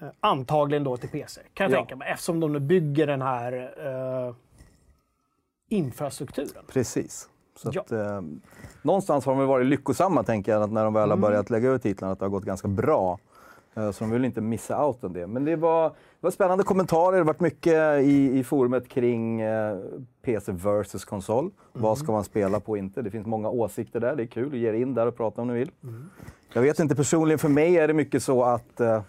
Eh, 0.01 0.07
antagligen 0.19 0.83
då 0.83 0.97
till 0.97 1.09
PC, 1.09 1.41
kan 1.53 1.63
jag 1.63 1.71
Ja. 1.71 1.81
tänka 1.81 1.95
mig. 1.95 2.11
Eftersom 2.11 2.39
de 2.39 2.53
nu 2.53 2.59
bygger 2.59 3.07
den 3.07 3.21
här 3.21 3.53
eh, 4.27 4.35
infrastrukturen. 5.69 6.65
Precis. 6.67 7.29
Så 7.55 7.69
Ja. 7.73 7.81
att, 7.81 7.91
eh, 7.91 8.21
någonstans 8.81 9.25
har 9.25 9.31
de 9.33 9.39
väl 9.39 9.47
varit 9.47 9.67
lyckosamma, 9.67 10.23
tänker 10.23 10.51
jag, 10.51 10.61
att 10.63 10.71
när 10.71 10.83
de 10.83 10.93
väl 10.93 11.03
Mm. 11.11 11.23
har 11.23 11.29
börjat 11.29 11.49
lägga 11.49 11.71
ut 11.71 11.83
titlarna, 11.83 12.11
att 12.11 12.19
det 12.19 12.25
har 12.25 12.29
gått 12.29 12.43
ganska 12.45 12.67
bra. 12.67 13.19
Eh, 13.75 13.91
så 13.91 14.03
de 14.03 14.11
vill 14.11 14.25
inte 14.25 14.41
missa 14.41 14.85
out 14.87 15.03
om 15.03 15.13
det. 15.13 15.27
Men 15.27 15.45
det 15.45 15.55
var, 15.55 15.89
det 15.89 15.93
var 16.19 16.31
spännande 16.31 16.63
kommentarer. 16.63 17.11
Det 17.11 17.17
har 17.17 17.25
varit 17.25 17.39
mycket 17.39 18.01
i, 18.03 18.39
i 18.39 18.43
forumet 18.43 18.87
kring 18.89 19.41
eh, 19.41 19.77
PC 20.21 20.51
versus 20.51 21.05
konsol. 21.05 21.51
Vad 21.73 21.97
ska 21.97 22.11
man 22.11 22.23
spela 22.23 22.59
på 22.59 22.71
och 22.71 22.77
inte? 22.77 23.01
Det 23.01 23.11
finns 23.11 23.25
många 23.27 23.49
åsikter 23.49 23.99
där. 23.99 24.15
Det 24.15 24.23
är 24.23 24.27
kul. 24.27 24.55
Ge 24.55 24.69
er 24.69 24.73
in 24.73 24.93
där 24.93 25.07
och 25.07 25.17
prata 25.17 25.41
om 25.41 25.47
ni 25.47 25.53
vill. 25.53 25.71
Jag 26.53 26.61
vet 26.61 26.79
inte, 26.79 26.95
personligen 26.95 27.39
för 27.39 27.49
mig 27.49 27.77
är 27.77 27.87
det 27.87 27.93
mycket 27.93 28.23
så 28.23 28.43
att 28.43 28.79
eh, 28.79 29.01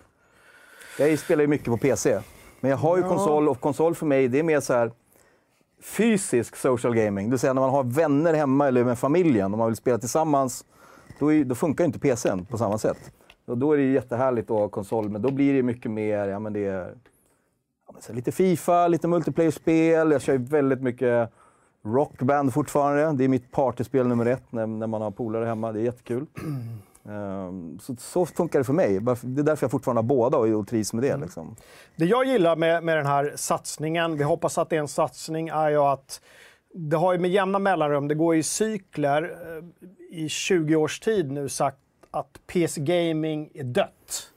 jag 0.99 1.19
spelar 1.19 1.43
ju 1.43 1.49
mycket 1.49 1.67
på 1.67 1.77
PC. 1.77 2.21
Men 2.61 2.71
jag 2.71 2.79
har 2.79 2.97
ju 2.97 3.03
Ja. 3.03 3.09
konsol 3.09 3.49
och 3.49 3.61
konsol 3.61 3.95
för 3.95 4.07
mig, 4.07 4.29
det 4.29 4.39
är 4.39 4.43
mer 4.43 4.61
så 4.61 4.73
här 4.73 4.91
fysisk 5.87 6.57
social 6.57 6.95
gaming. 6.95 7.27
Det 7.27 7.31
vill 7.31 7.39
säga 7.39 7.53
när 7.53 7.61
man 7.61 7.71
har 7.71 7.85
vänner 7.85 8.35
hemma 8.35 8.69
eller 8.69 8.85
med 8.85 8.99
familjen 8.99 9.53
och 9.53 9.59
man 9.59 9.67
vill 9.67 9.77
spela 9.77 9.99
tillsammans. 9.99 10.65
Då, 11.19 11.33
är, 11.33 11.45
då 11.45 11.55
funkar 11.55 11.85
ju 11.85 11.87
inte 11.87 11.99
PCn 11.99 12.45
på 12.45 12.59
samma 12.59 12.79
sätt. 12.79 13.13
Och 13.47 13.59
då 13.59 13.73
är 13.73 13.77
det 13.77 13.83
ju 13.83 13.93
jättehärligt 13.93 14.51
att 14.51 14.57
ha 14.57 14.69
konsol, 14.69 15.09
men 15.09 15.23
då 15.23 15.31
blir 15.31 15.55
det 15.55 15.63
mycket 15.63 15.91
mer, 15.91 16.29
ja 16.29 16.39
men 16.39 16.53
det 16.53 16.65
är 16.65 16.95
ja, 17.87 17.93
men 17.93 18.03
så 18.03 18.13
lite 18.13 18.33
Fifa, 18.33 18.89
lite 18.89 19.09
multiplayer-spel. 19.09 20.11
Jag 20.11 20.23
kör 20.23 20.33
ju 20.33 20.39
väldigt 20.39 20.83
mycket 20.83 21.31
Rockband 21.85 22.55
fortfarande. 22.55 23.13
Det 23.13 23.25
är 23.25 23.29
mitt 23.29 23.53
partyspel 23.53 24.07
nummer 24.07 24.27
ett 24.27 24.53
när, 24.53 24.67
när 24.67 24.87
man 24.87 25.03
har 25.03 25.11
polare 25.11 25.45
hemma. 25.45 25.73
Det 25.73 25.81
är 25.81 25.85
jättekul. 25.85 26.27
Ehm, 27.09 27.79
så, 27.79 27.97
så 27.97 28.27
funkar 28.27 28.59
det 28.59 28.65
för 28.65 28.73
mig. 28.73 29.01
Det 29.23 29.41
är 29.41 29.45
därför 29.45 29.65
jag 29.65 29.71
fortfarande 29.71 29.99
har 29.99 30.07
båda 30.07 30.39
och, 30.39 30.49
och 30.49 30.69
trivs 30.69 30.93
med 30.93 31.03
det. 31.03 31.17
Liksom. 31.17 31.57
Det 31.97 32.05
jag 32.05 32.27
gillar 32.27 32.57
med, 32.57 32.85
med 32.85 32.97
den 32.97 33.07
här 33.07 33.33
satsningen, 33.37 34.17
vi 34.17 34.25
hoppas 34.25 34.59
att 34.59 34.71
det 34.71 34.77
är 34.77 34.81
en 34.81 34.89
satsning, 34.89 35.49
är 35.49 35.71
ju 35.71 35.79
att 35.79 36.21
det 36.75 36.97
har 36.97 37.13
ju 37.13 37.19
med 37.19 37.31
jämna 37.31 37.59
mellanrum, 37.59 38.09
det 38.09 38.15
går 38.15 38.37
i 38.37 38.43
cykler, 38.43 39.23
eh, 39.23 40.19
i 40.19 40.29
20 40.29 40.77
års 40.77 41.01
tid 41.01 41.33
nu 41.33 41.49
sagt 41.49 41.79
att 42.11 42.41
PC-gaming 42.47 43.51
är 43.55 43.65
dött. 43.65 44.31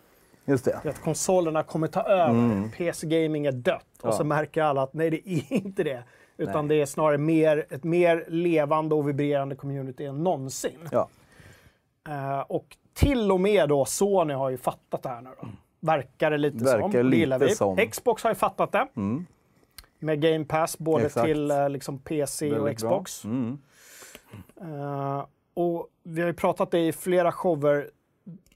Just 0.45 0.65
det. 0.65 0.89
Att 0.89 1.01
konsolerna 1.01 1.63
kommer 1.63 1.88
ta 1.88 2.01
över. 2.03 2.69
PC-gaming 2.77 3.45
är 3.45 3.51
dött. 3.51 3.86
Och 4.01 4.10
Ja. 4.10 4.12
så 4.12 4.23
märker 4.23 4.63
alla 4.63 4.82
att 4.84 4.93
nej, 4.93 5.10
det 5.10 5.29
är 5.29 5.53
inte 5.53 5.84
det. 5.84 6.03
Utan 6.38 6.67
Nej. 6.67 6.77
det 6.77 6.82
är 6.82 6.86
snarare 6.86 7.17
mer, 7.17 7.65
ett 7.69 7.84
mer 7.84 8.25
levande 8.27 8.95
och 8.95 9.10
vibrerande 9.10 9.55
community 9.55 10.05
än 10.05 10.23
någonsin. 10.23 10.79
Ja. 10.91 11.10
Eh, 12.08 12.40
och 12.40 12.78
till 12.94 13.32
och 13.32 13.40
med 13.40 13.70
då 13.70 13.86
Sony 13.86 14.34
har 14.34 14.50
ju 14.50 14.58
fattat 14.58 15.04
det 15.04 15.10
här 15.10 15.22
nu 15.22 15.30
då. 15.42 15.48
Verkar 15.80 16.32
det 16.32 16.38
lite 16.38 16.64
Verkar 16.64 16.92
som. 16.92 17.10
Lite 17.10 17.38
vi. 17.38 17.56
som. 17.56 17.78
Xbox 17.78 18.24
har 18.24 18.32
ju 18.32 18.36
fattat 18.36 18.72
det. 18.72 18.88
Mm. 18.96 19.26
Med 20.00 20.22
Game 20.22 20.46
Pass 20.46 20.78
både 20.78 21.06
Exakt. 21.06 21.26
till 21.28 21.52
eh, 21.52 21.70
liksom 21.70 22.00
PC 22.00 22.52
och 22.52 22.66
Väldigt 22.66 22.82
bra. 22.82 22.90
Xbox. 22.90 23.26
Mm. 23.26 23.60
Eh, 24.62 25.26
och 25.54 25.88
vi 26.04 26.22
har 26.22 26.28
ju 26.28 26.34
pratat 26.34 26.72
det 26.72 26.88
i 26.88 26.94
flera 26.94 27.32
shower, 27.32 27.90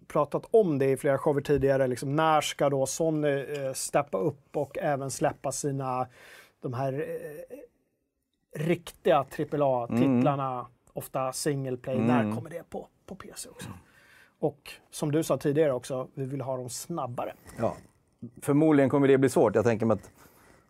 pratat 0.07 0.45
om 0.51 0.79
det 0.79 0.85
i 0.85 0.97
flera 0.97 1.17
shower 1.17 1.41
tidigare. 1.41 1.87
Liksom, 1.87 2.15
när 2.15 2.41
ska 2.41 2.69
då 2.69 2.85
Sony 2.85 3.27
uh, 3.27 3.73
steppa 3.73 4.17
upp 4.17 4.57
och 4.57 4.77
även 4.77 5.11
släppa 5.11 5.51
sina 5.51 6.07
de 6.61 6.73
här 6.73 6.93
eh, 6.93 7.57
riktiga 8.59 9.17
AAA-titlarna, 9.17 10.65
ofta 10.93 11.33
single 11.33 11.77
play. 11.77 11.99
När 11.99 12.35
kommer 12.35 12.49
det 12.49 12.69
på, 12.69 12.87
på 13.05 13.15
PC 13.15 13.49
också? 13.49 13.69
Och 14.39 14.71
som 14.91 15.11
du 15.11 15.23
sa 15.23 15.37
tidigare 15.37 15.73
också, 15.73 16.07
vi 16.13 16.25
vill 16.25 16.41
ha 16.41 16.57
dem 16.57 16.69
snabbare. 16.69 17.33
Ja. 17.57 17.75
Förmodligen 18.41 18.89
kommer 18.89 19.07
det 19.07 19.17
bli 19.17 19.29
svårt. 19.29 19.55
Jag 19.55 19.65
tänker 19.65 19.85
mig 19.85 19.95
att 19.95 20.11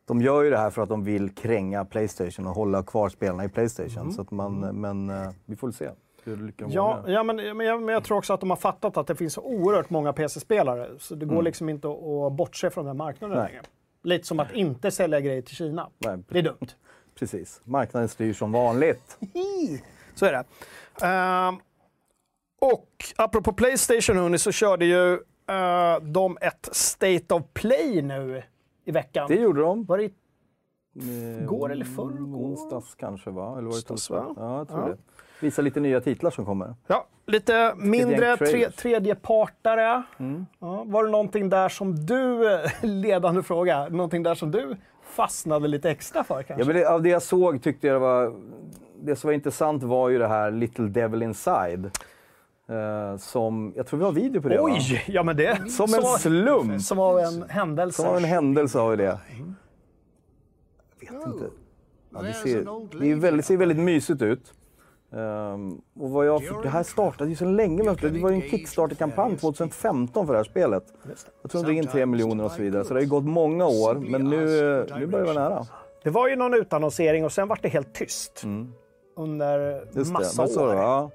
de 0.06 0.22
gör 0.22 0.44
ju 0.44 0.50
det 0.50 0.58
här 0.58 0.70
för 0.70 0.82
att 0.82 0.90
de 0.90 1.04
vill 1.04 1.36
kränga 1.36 1.86
Playstation 1.86 2.48
och 2.48 2.56
hålla 2.56 2.84
kvar 2.84 3.10
spelarna 3.10 3.46
i 3.46 3.50
Playstation. 3.50 4.14
Så 4.14 4.22
att 4.22 4.32
man, 4.32 4.60
Men 4.60 5.10
eh, 5.10 5.30
vi 5.46 5.56
får 5.56 5.68
väl 5.68 5.74
se 5.74 5.90
Ja, 6.68 7.04
ja 7.08 7.24
men, 7.24 7.36
men, 7.36 7.60
jag, 7.60 7.82
men 7.82 7.94
jag 7.94 8.04
tror 8.04 8.18
också 8.18 8.34
att 8.34 8.40
de 8.40 8.50
har 8.50 8.58
fattat 8.58 8.98
att 8.98 9.08
det 9.08 9.16
finns 9.16 9.38
oerhört 9.38 9.90
många 9.90 10.14
PC-spelare. 10.14 10.90
Så 11.00 11.16
det 11.16 11.26
går 11.26 11.42
liksom 11.42 11.70
inte 11.70 11.88
att, 11.88 12.34
bortse 12.34 12.70
från 12.70 12.86
den 12.86 12.98
marknaden 12.98 13.38
Nej. 13.38 13.48
längre. 13.48 13.64
Lite 14.04 14.28
som 14.28 14.40
att 14.40 14.52
inte 14.54 14.92
sälja 14.92 15.20
grejer 15.20 15.42
till 15.42 15.56
Kina. 15.56 15.90
Nej, 15.98 16.18
Det 16.30 16.40
är 16.40 16.44
dumt. 16.44 16.68
Precis. 17.16 17.62
Marknaden 17.64 18.10
styr 18.10 18.34
som 18.34 18.52
vanligt. 18.52 19.18
Så 20.16 20.26
är 20.26 20.32
det. 20.32 20.44
Ehm, 21.06 21.60
och 22.72 22.88
apropå 23.16 23.54
Playstation 23.54 24.18
hörni, 24.18 24.38
så 24.38 24.52
körde 24.52 24.86
ju 24.86 25.14
eh, 25.50 26.00
de 26.02 26.38
ett 26.42 26.70
State 26.72 27.34
of 27.34 27.44
Play 27.54 28.02
nu 28.02 28.44
i 28.86 28.92
veckan. 28.92 29.28
Det 29.28 29.36
gjorde 29.36 29.62
de. 29.62 29.86
Var 29.86 29.98
det 29.98 30.10
Eh, 30.96 31.46
Går 31.46 31.72
eller 31.72 31.86
förrgår? 31.86 32.38
Onsdags 32.46 32.96
kanske 32.96 33.30
va? 33.30 33.44
Eller 33.52 33.54
var 33.54 33.62
det 33.62 33.68
Onsdags, 33.76 34.10
va? 34.10 34.34
Ja, 34.38 34.58
jag 34.58 34.68
tror 34.68 34.80
Ja. 34.82 34.88
det. 34.88 34.98
Visa 35.40 35.62
lite 35.62 35.80
nya 35.80 36.02
titlar 36.02 36.32
som 36.32 36.46
kommer. 36.46 36.76
Ja, 36.88 37.08
lite 37.26 37.74
mindre 37.78 38.38
tre, 38.38 38.70
tredjepartare. 38.70 40.04
Mm. 40.20 40.46
Ja, 40.60 40.84
var 40.88 41.04
det 41.04 41.12
någonting 41.12 41.50
där 41.50 41.70
som 41.70 42.06
du, 42.06 42.44
ledande 42.82 43.44
fråga, 43.44 43.90
någonting 43.90 44.24
där 44.24 44.36
som 44.36 44.52
du 44.52 44.78
fastnade 45.04 45.68
lite 45.68 45.90
extra 45.92 46.24
för 46.24 46.44
kanske? 46.44 46.62
Ja, 46.62 46.66
men 46.66 46.76
det, 46.76 46.90
av 46.90 47.02
det 47.02 47.10
jag 47.10 47.22
såg 47.22 47.64
tyckte 47.64 47.88
jag 47.88 47.96
det 47.96 48.00
var... 48.00 48.34
Det 49.02 49.16
som 49.16 49.28
var 49.28 49.34
intressant 49.34 49.84
var 49.84 50.10
ju 50.10 50.18
det 50.18 50.28
här 50.28 50.52
Little 50.52 50.88
Devil 50.88 51.24
Inside. 51.24 51.92
Eh, 52.70 53.18
som, 53.18 53.74
jag 53.76 53.88
tror 53.88 54.00
vi 54.00 54.06
har 54.06 54.12
video 54.12 54.42
på 54.42 54.50
det 54.50 54.58
va? 54.58 54.64
Oj! 54.64 55.04
Ja, 55.08 55.24
men 55.24 55.38
det... 55.38 55.72
Som 55.72 55.94
en 55.94 56.20
slump. 56.20 56.82
Som 56.82 57.00
av 57.00 57.20
en 57.20 57.50
händelse. 57.50 58.02
Som 58.02 58.10
av 58.12 58.18
en 58.18 58.24
händelse 58.24 58.80
har 58.80 58.90
vi 58.90 58.96
det. 58.96 59.20
Jag 61.00 61.14
vet 61.14 61.28
inte. 61.28 61.46
Ja, 62.14 62.22
det 62.22 62.34
ser, 62.34 63.00
det 63.00 63.12
är 63.12 63.16
väldigt, 63.16 63.46
ser 63.46 63.58
väldigt 63.58 63.78
mysigt 63.78 64.22
ut. 64.22 64.54
Ehm, 65.14 65.82
och 66.00 66.10
vad 66.10 66.26
jag, 66.28 66.42
det 66.64 66.70
här 66.70 66.84
startade 66.84 67.30
ju 67.30 67.36
så 67.36 67.46
länge. 67.46 67.96
Det 68.02 68.20
var 68.22 68.30
ju 68.30 68.36
en 68.36 68.50
Kickstarter-kampanj 68.50 69.38
2015 69.38 70.26
för 70.26 70.34
det 70.34 70.40
här 70.40 70.44
spelet. 70.44 70.84
Jag 71.42 71.52
tror 71.52 71.62
de 71.62 71.66
drog 71.66 71.78
in 71.78 71.88
3 71.88 72.06
miljoner 72.06 72.44
och 72.44 72.52
så 72.52 72.62
vidare. 72.62 72.84
Så 72.84 72.90
det 72.90 72.96
har 72.96 73.02
ju 73.02 73.10
gått 73.10 73.26
många 73.26 73.66
år, 73.66 73.96
men 73.96 74.24
nu, 74.24 74.38
nu 75.00 75.08
börjar 75.08 75.26
vi 75.26 75.34
vara 75.34 75.50
nära. 75.50 75.66
Det 76.04 76.10
var 76.10 76.28
ju 76.28 76.36
någon 76.36 76.54
utannonsering 76.54 77.26
och 77.26 77.32
sen 77.32 77.48
var 77.48 77.60
det 77.62 77.70
helt 77.70 77.94
tyst. 77.94 78.44
Under 79.16 79.60
Mm. 79.72 79.88
Just 79.94 80.12
massa 80.12 80.46
det. 80.46 80.60
År. 80.60 80.76
Ja, 80.76 81.12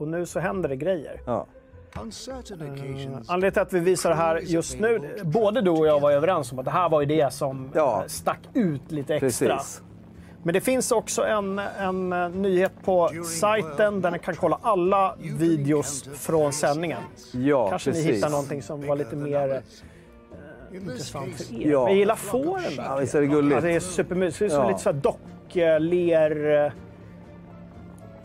Och 0.00 0.08
nu 0.08 0.26
så 0.26 0.40
händer 0.40 0.68
det 0.68 0.76
grejer. 0.76 1.20
ja. 1.26 1.46
Occasions, 1.96 3.30
Anledningen 3.30 3.52
till 3.52 3.62
att 3.62 3.72
vi 3.72 3.80
visar 3.80 4.10
det 4.10 4.16
här 4.16 4.40
just 4.44 4.80
nu, 4.80 5.00
både 5.24 5.60
du 5.60 5.70
och 5.70 5.86
jag 5.86 6.00
var 6.00 6.10
överens 6.12 6.52
om 6.52 6.58
att 6.58 6.64
det 6.64 6.70
här 6.70 6.88
var 6.88 7.00
ju 7.00 7.06
det 7.06 7.32
som 7.32 7.70
Ja. 7.74 8.00
eh, 8.02 8.06
stack 8.06 8.38
ut 8.54 8.92
lite 8.92 9.14
extra. 9.14 9.56
Precis. 9.56 9.82
Men 10.42 10.54
det 10.54 10.60
finns 10.60 10.92
också 10.92 11.22
en, 11.24 11.58
en 11.58 12.12
eh, 12.12 12.28
nyhet 12.28 12.72
på 12.84 13.10
sajten 13.40 14.00
där 14.00 14.10
ni 14.10 14.18
kan 14.18 14.34
kolla 14.34 14.58
alla 14.62 15.14
videos 15.38 16.02
från 16.14 16.52
sändningen. 16.52 17.02
Ja, 17.32 17.68
Kanske 17.70 17.90
precis. 17.90 18.06
ni 18.06 18.12
hittar 18.12 18.30
någonting 18.30 18.62
som 18.62 18.86
var 18.86 18.96
lite 18.96 19.16
mer 19.16 19.54
eh, 19.54 20.76
intressant 20.76 21.36
för 21.40 21.54
er. 21.54 21.58
Ja. 21.70 21.88
Jag 21.88 21.94
gillar 21.96 22.16
fåren 22.16 22.62
Ja, 22.76 22.82
där. 22.82 23.00
visst 23.00 23.14
är 23.14 23.20
det 23.20 23.26
gulligt? 23.26 23.54
Alltså, 23.56 23.68
det 23.68 23.74
är 23.74 23.80
supermysigt. 23.80 24.38
Det 24.38 24.50
som 24.50 24.62
Ja. 24.62 24.68
lite 24.68 24.80
så 24.80 24.92
här 24.92 24.96
dockler... 25.00 26.72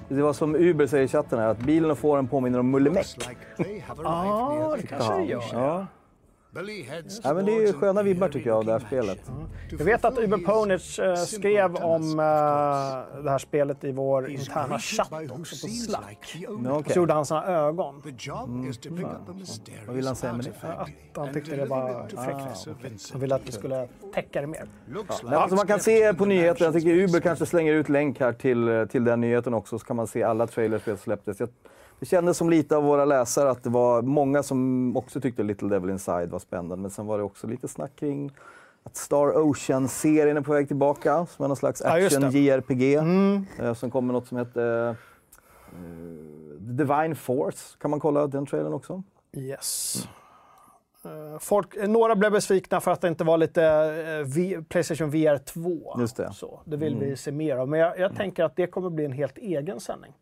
Det 0.08 0.22
var 0.22 0.34
som 0.34 0.56
Uber 0.56 0.88
säger 0.88 1.04
i 1.04 1.08
chatten 1.08 1.40
här, 1.40 1.48
att 1.48 1.58
bilen 1.58 1.92
och 1.92 1.98
fåren 1.98 2.28
påminner 2.28 2.60
om 2.60 2.72
Mulle 2.72 2.90
Meck. 2.90 3.18
like 3.18 3.64
they 3.64 3.80
have 3.80 4.04
Ja, 4.04 4.76
det 4.82 4.88
kanske 4.88 5.14
det 5.18 5.24
gör. 5.26 5.44
Ja. 5.54 5.86
Ja, 7.24 7.34
men 7.34 7.46
det 7.46 7.52
är 7.52 7.62
ju 7.62 7.74
sköna 7.74 8.04
vibbar 8.04 8.30
tycker 8.30 8.50
jag 8.50 8.58
av 8.58 8.66
det 8.66 8.72
här 8.72 8.80
spelet. 8.80 9.32
Jag 9.78 9.86
vet 9.86 10.06
att 10.06 10.20
Uber 10.20 10.38
Ponich 10.38 11.00
eh, 11.00 11.16
skrev 11.16 11.76
om 11.76 12.20
eh, 12.20 13.24
det 13.24 13.30
här 13.30 13.38
spelet 13.38 13.84
i 13.84 13.92
vår 13.92 14.30
interna 14.30 14.80
chatt 14.80 15.12
också 15.30 15.68
på 15.68 15.74
Slack. 15.74 16.36
Ja, 16.36 16.50
okej. 16.72 16.94
Så 16.94 17.00
gjorde 17.00 17.14
han 17.14 17.26
såna 17.26 17.46
ögon. 17.46 17.96
A 17.96 18.02
mysterious 19.34 19.88
Vad 19.88 19.96
vill 19.96 20.08
han 20.08 20.16
säga 20.16 20.34
med 20.34 20.46
det? 20.46 20.68
Att 20.68 20.90
han 21.16 21.34
tyckte 21.34 21.56
det 21.56 21.66
var 21.66 22.08
fräckt. 22.08 22.38
Professor 22.38 22.76
Vincent. 22.84 23.12
Han 23.12 23.22
ville 23.22 23.36
att 23.36 23.48
vi 23.48 23.52
skulle 23.52 23.88
täcka 24.14 24.42
det 24.42 24.48
mer. 24.48 24.66
Looks 24.88 25.24
Men 25.24 25.34
alltså 25.34 25.56
man 25.56 25.68
kan 25.68 25.80
se 25.80 26.14
på 26.14 26.26
nyheten, 26.26 26.66
jag 26.66 26.74
tycker 26.74 26.90
Uber 26.90 27.20
kanske 27.20 27.46
slänger 27.46 27.74
ut 27.74 27.90
länk 27.90 28.20
här 28.20 28.34
till, 28.34 28.88
till 28.92 29.04
den 29.04 29.22
nyheten 29.22 29.54
också, 29.54 29.80
så 29.80 29.86
kan 29.86 29.96
man 29.96 30.08
se 30.08 30.24
alla 30.24 30.48
trailers 30.48 30.84
som 30.84 30.98
släpptes. 30.98 31.40
Jag, 31.40 31.50
det 32.00 32.06
kändes 32.06 32.38
som 32.38 32.50
lite 32.50 32.78
av 32.78 32.84
våra 32.84 33.06
läsare 33.06 33.50
att 33.50 33.64
det 33.64 33.70
var 33.70 34.02
många 34.02 34.44
som 34.44 34.98
också 34.98 35.22
tyckte 35.22 35.44
Little 35.44 35.70
Devil 35.70 35.90
Inside 35.90 36.30
var 36.30 36.40
spännande, 36.40 36.76
men 36.76 36.92
sen 36.92 37.06
var 37.06 37.18
det 37.18 37.24
också 37.24 37.48
lite 37.48 37.68
snack 37.68 37.92
kring 37.96 38.32
att 38.84 38.96
Star 38.96 39.38
Ocean-serien 39.38 40.38
är 40.38 40.42
på 40.42 40.54
väg 40.54 40.68
tillbaka, 40.68 41.26
som 41.26 41.44
är 41.44 41.48
någon 41.48 41.58
slags 41.58 41.82
Ja, 41.86 42.00
just 42.00 42.20
det. 42.20 42.28
action-JRPG. 42.28 42.96
Eh, 43.60 43.74
Som 43.74 43.92
kommer 43.92 44.14
något 44.14 44.28
som 44.28 44.38
heter 44.38 44.90
eh, 44.90 44.96
Divine 46.60 47.16
Force, 47.16 47.78
kan 47.82 47.92
man 47.92 48.00
kolla 48.00 48.28
den 48.28 48.46
trailern 48.46 48.74
också? 48.74 49.04
Yes. 49.38 49.96
Eh, 51.06 51.40
Folk, 51.40 51.88
några 51.88 52.16
blev 52.16 52.32
besvikna 52.32 52.82
för 52.82 52.92
att 52.92 53.02
det 53.02 53.08
inte 53.08 53.24
var 53.24 53.38
lite 53.38 53.92
v, 54.26 54.62
Playstation 54.70 55.10
VR 55.10 55.38
2. 55.38 55.96
Just 56.00 56.18
det. 56.18 56.24
Mm. 56.24 56.34
Så, 56.34 56.60
det 56.66 56.78
vill 56.78 56.96
vi 56.96 57.18
se 57.18 57.32
mer 57.32 57.58
av. 57.58 57.70
Men 57.70 57.80
jag, 57.80 58.00
jag 58.00 58.16
tänker 58.16 58.44
att 58.44 58.56
det 58.56 58.68
kommer 58.68 58.90
bli 58.90 59.06
en 59.06 59.12
helt 59.12 59.38
egen 59.38 59.80
sändning. 59.80 60.14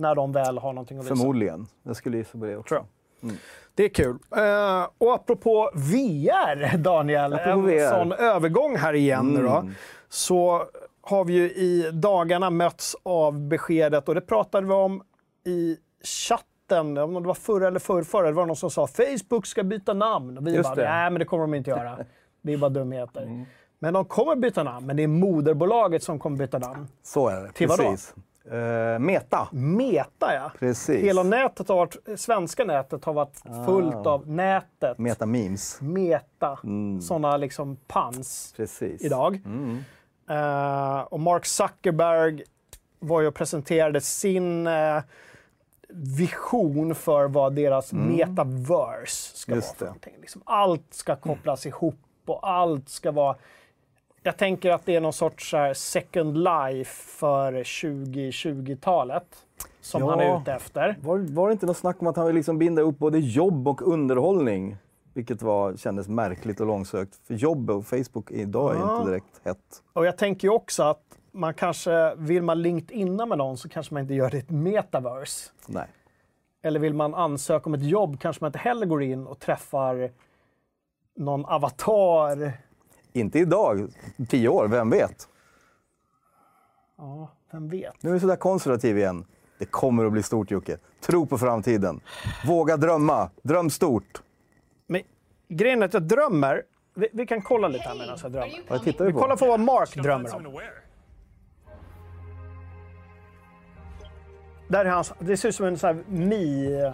När 0.00 0.14
de 0.14 0.32
väl 0.32 0.58
har 0.58 0.72
någonting 0.72 0.98
att 0.98 1.04
visa. 1.04 1.16
Förmodligen. 1.16 1.66
Jag 1.82 1.96
skulle 1.96 2.16
gissa 2.16 2.38
på 2.38 2.44
det 2.44 2.56
också. 2.56 2.68
Tror 2.74 2.86
jag. 3.20 3.32
Det 3.74 3.84
är 3.84 3.88
kul. 3.88 4.18
Eh, 4.36 4.88
och 4.98 5.14
apropå 5.14 5.70
VR, 5.74 6.76
Daniel, 6.78 7.32
Apropå 7.34 7.50
en 7.50 7.66
VR. 7.66 7.88
sån 7.90 8.12
övergång 8.12 8.76
här 8.76 8.92
igen 8.94 9.26
nu 9.26 9.42
då. 9.42 9.48
Mm. 9.56 9.74
Så 10.08 10.62
har 11.02 11.24
vi 11.24 11.32
ju 11.32 11.42
i 11.50 11.90
dagarna 11.92 12.50
mötts 12.50 12.96
av 13.02 13.40
beskedet, 13.48 14.08
och 14.08 14.14
det 14.14 14.20
pratade 14.20 14.66
vi 14.66 14.72
om 14.72 15.02
i 15.46 15.76
chatten, 16.26 16.98
om 16.98 17.14
det 17.14 17.20
var 17.28 17.34
förra 17.34 17.66
eller 17.68 17.78
förrförra, 17.80 18.26
det 18.26 18.32
var 18.32 18.46
någon 18.46 18.56
som 18.56 18.70
sa 18.70 18.86
Facebook 18.86 19.46
ska 19.46 19.62
byta 19.62 19.92
namn. 19.94 20.38
Och 20.38 20.46
vi 20.46 20.54
Just 20.54 20.68
bara, 20.68 20.74
det. 20.74 20.88
nej 20.90 21.10
men 21.10 21.18
det 21.18 21.24
kommer 21.24 21.42
de 21.44 21.54
inte 21.54 21.70
göra. 21.70 21.98
Det 22.42 22.52
är 22.52 22.58
bara 22.58 22.70
dumheter. 22.70 23.22
Mm. 23.22 23.44
Men 23.78 23.94
de 23.94 24.04
kommer 24.04 24.36
byta 24.36 24.62
namn, 24.62 24.86
men 24.86 24.96
det 24.96 25.02
är 25.02 25.06
moderbolaget 25.08 26.02
som 26.02 26.18
kommer 26.18 26.36
byta 26.36 26.58
namn. 26.58 26.88
Så 27.02 27.28
är 27.28 27.42
det. 27.42 27.52
Till 27.52 27.68
vadå? 27.68 27.96
Eh, 28.50 28.98
Meta. 28.98 29.48
Meta 29.52 30.34
ja. 30.34 30.52
Precis. 30.58 31.04
Hela 31.04 31.22
nätet 31.22 31.68
har 31.68 31.76
varit, 31.76 31.96
svenska 32.20 32.64
nätet 32.64 33.04
har 33.04 33.12
varit 33.12 33.42
fullt 33.66 34.06
av 34.06 34.28
nätet. 34.28 34.98
Meta 34.98 35.26
Memes. 35.26 35.80
meta, 35.80 36.58
sådana 37.02 37.36
liksom 37.36 37.76
pans 37.76 38.54
Precis. 38.56 39.02
idag. 39.02 39.40
Eh, 40.30 41.00
och 41.00 41.20
Mark 41.20 41.46
Zuckerberg 41.46 42.42
var 42.98 43.20
ju 43.20 43.26
och 43.26 43.34
presenterade 43.34 44.00
sin 44.00 44.66
eh, 44.66 44.98
vision 45.92 46.94
för 46.94 47.28
vad 47.28 47.54
deras 47.54 47.92
metaverse 47.92 49.36
ska 49.36 49.54
Just 49.54 49.80
vara. 49.80 49.92
För 49.92 50.00
det. 50.00 50.20
Liksom 50.20 50.42
allt 50.44 50.94
ska 50.94 51.16
kopplas 51.16 51.66
ihop 51.66 52.00
och 52.26 52.48
allt 52.50 52.88
ska 52.88 53.10
vara... 53.10 53.36
Jag 54.22 54.36
tänker 54.36 54.70
att 54.70 54.86
det 54.86 54.96
är 54.96 55.00
någon 55.00 55.12
sorts 55.12 55.52
här, 55.52 55.74
second 55.74 56.36
life 56.38 56.90
för 57.18 57.52
2020-talet 57.52 59.46
som 59.80 60.00
Ja. 60.02 60.10
han 60.10 60.20
är 60.20 60.40
ute 60.40 60.52
efter. 60.52 60.96
Var, 61.02 61.18
var 61.18 61.48
det 61.48 61.52
inte 61.52 61.66
något 61.66 61.76
snack 61.76 61.96
om 62.00 62.06
att 62.06 62.16
han 62.16 62.26
vill 62.26 62.34
liksom 62.34 62.58
binda 62.58 62.82
upp 62.82 62.98
både 62.98 63.18
jobb 63.18 63.68
och 63.68 63.82
underhållning? 63.92 64.76
Vilket 65.14 65.42
var, 65.42 65.76
kändes 65.76 66.08
märkligt 66.08 66.60
och 66.60 66.66
långsökt. 66.66 67.16
För 67.26 67.34
jobb 67.34 67.70
och 67.70 67.86
Facebook 67.86 68.30
idag 68.30 68.74
är 68.74 68.78
Ja. 68.78 68.96
inte 68.98 69.10
direkt 69.10 69.40
hett. 69.44 69.82
Och 69.92 70.06
jag 70.06 70.18
tänker 70.18 70.48
ju 70.48 70.54
också 70.54 70.82
att 70.82 71.02
man 71.32 71.54
kanske, 71.54 72.14
vill 72.14 72.42
man 72.42 72.62
LinkedIna 72.62 73.26
med 73.26 73.38
någon 73.38 73.56
så 73.56 73.68
kanske 73.68 73.94
man 73.94 74.02
inte 74.02 74.14
gör 74.14 74.30
det 74.30 74.36
i 74.36 74.40
ett 74.40 74.50
metaverse. 74.50 75.50
Nej. 75.66 75.86
Eller 76.62 76.80
vill 76.80 76.94
man 76.94 77.14
ansöka 77.14 77.66
om 77.66 77.74
ett 77.74 77.82
jobb 77.82 78.20
kanske 78.20 78.44
man 78.44 78.48
inte 78.48 78.58
heller 78.58 78.86
går 78.86 79.02
in 79.02 79.26
och 79.26 79.38
träffar 79.38 80.10
någon 81.16 81.44
avatar. 81.46 82.52
Inte 83.12 83.38
idag. 83.38 83.88
Tio 84.28 84.48
år, 84.48 84.68
vem 84.68 84.90
vet? 84.90 85.28
Ja, 86.98 87.30
vem 87.52 87.68
vet? 87.68 88.02
Nu 88.02 88.10
är 88.10 88.14
vi 88.14 88.20
sådär 88.20 88.36
konservativ 88.36 88.98
igen. 88.98 89.24
Det 89.58 89.64
kommer 89.64 90.04
att 90.04 90.12
bli 90.12 90.22
stort 90.22 90.50
Jocke. 90.50 90.78
Tro 91.00 91.26
på 91.26 91.38
framtiden. 91.38 92.00
Våga 92.46 92.76
drömma. 92.76 93.30
Dröm 93.42 93.70
stort. 93.70 94.22
Men 94.86 95.02
grejen 95.48 95.82
är 95.82 95.86
att 95.86 95.94
jag 95.94 96.02
drömmer. 96.02 96.62
Vi, 96.94 97.08
vi 97.12 97.26
kan 97.26 97.42
kolla 97.42 97.68
lite 97.68 97.84
här 97.88 97.94
medan 97.94 98.18
jag 98.22 98.32
drömmer. 98.32 98.62
Vad 98.68 98.82
tittar 98.84 99.04
vi 99.04 99.10
Vi 99.10 99.14
på? 99.14 99.20
kollar 99.20 99.36
på 99.36 99.46
vad 99.46 99.60
Mark 99.60 99.94
drömmer 99.94 100.34
om. 100.36 100.60
Där 104.68 104.84
är 104.84 104.90
hans, 104.90 105.12
det 105.18 105.36
ser 105.36 105.48
ut 105.48 105.54
som 105.54 105.66
en 105.66 105.78
sån 105.78 105.86
här 105.96 106.04
Mi. 106.08 106.92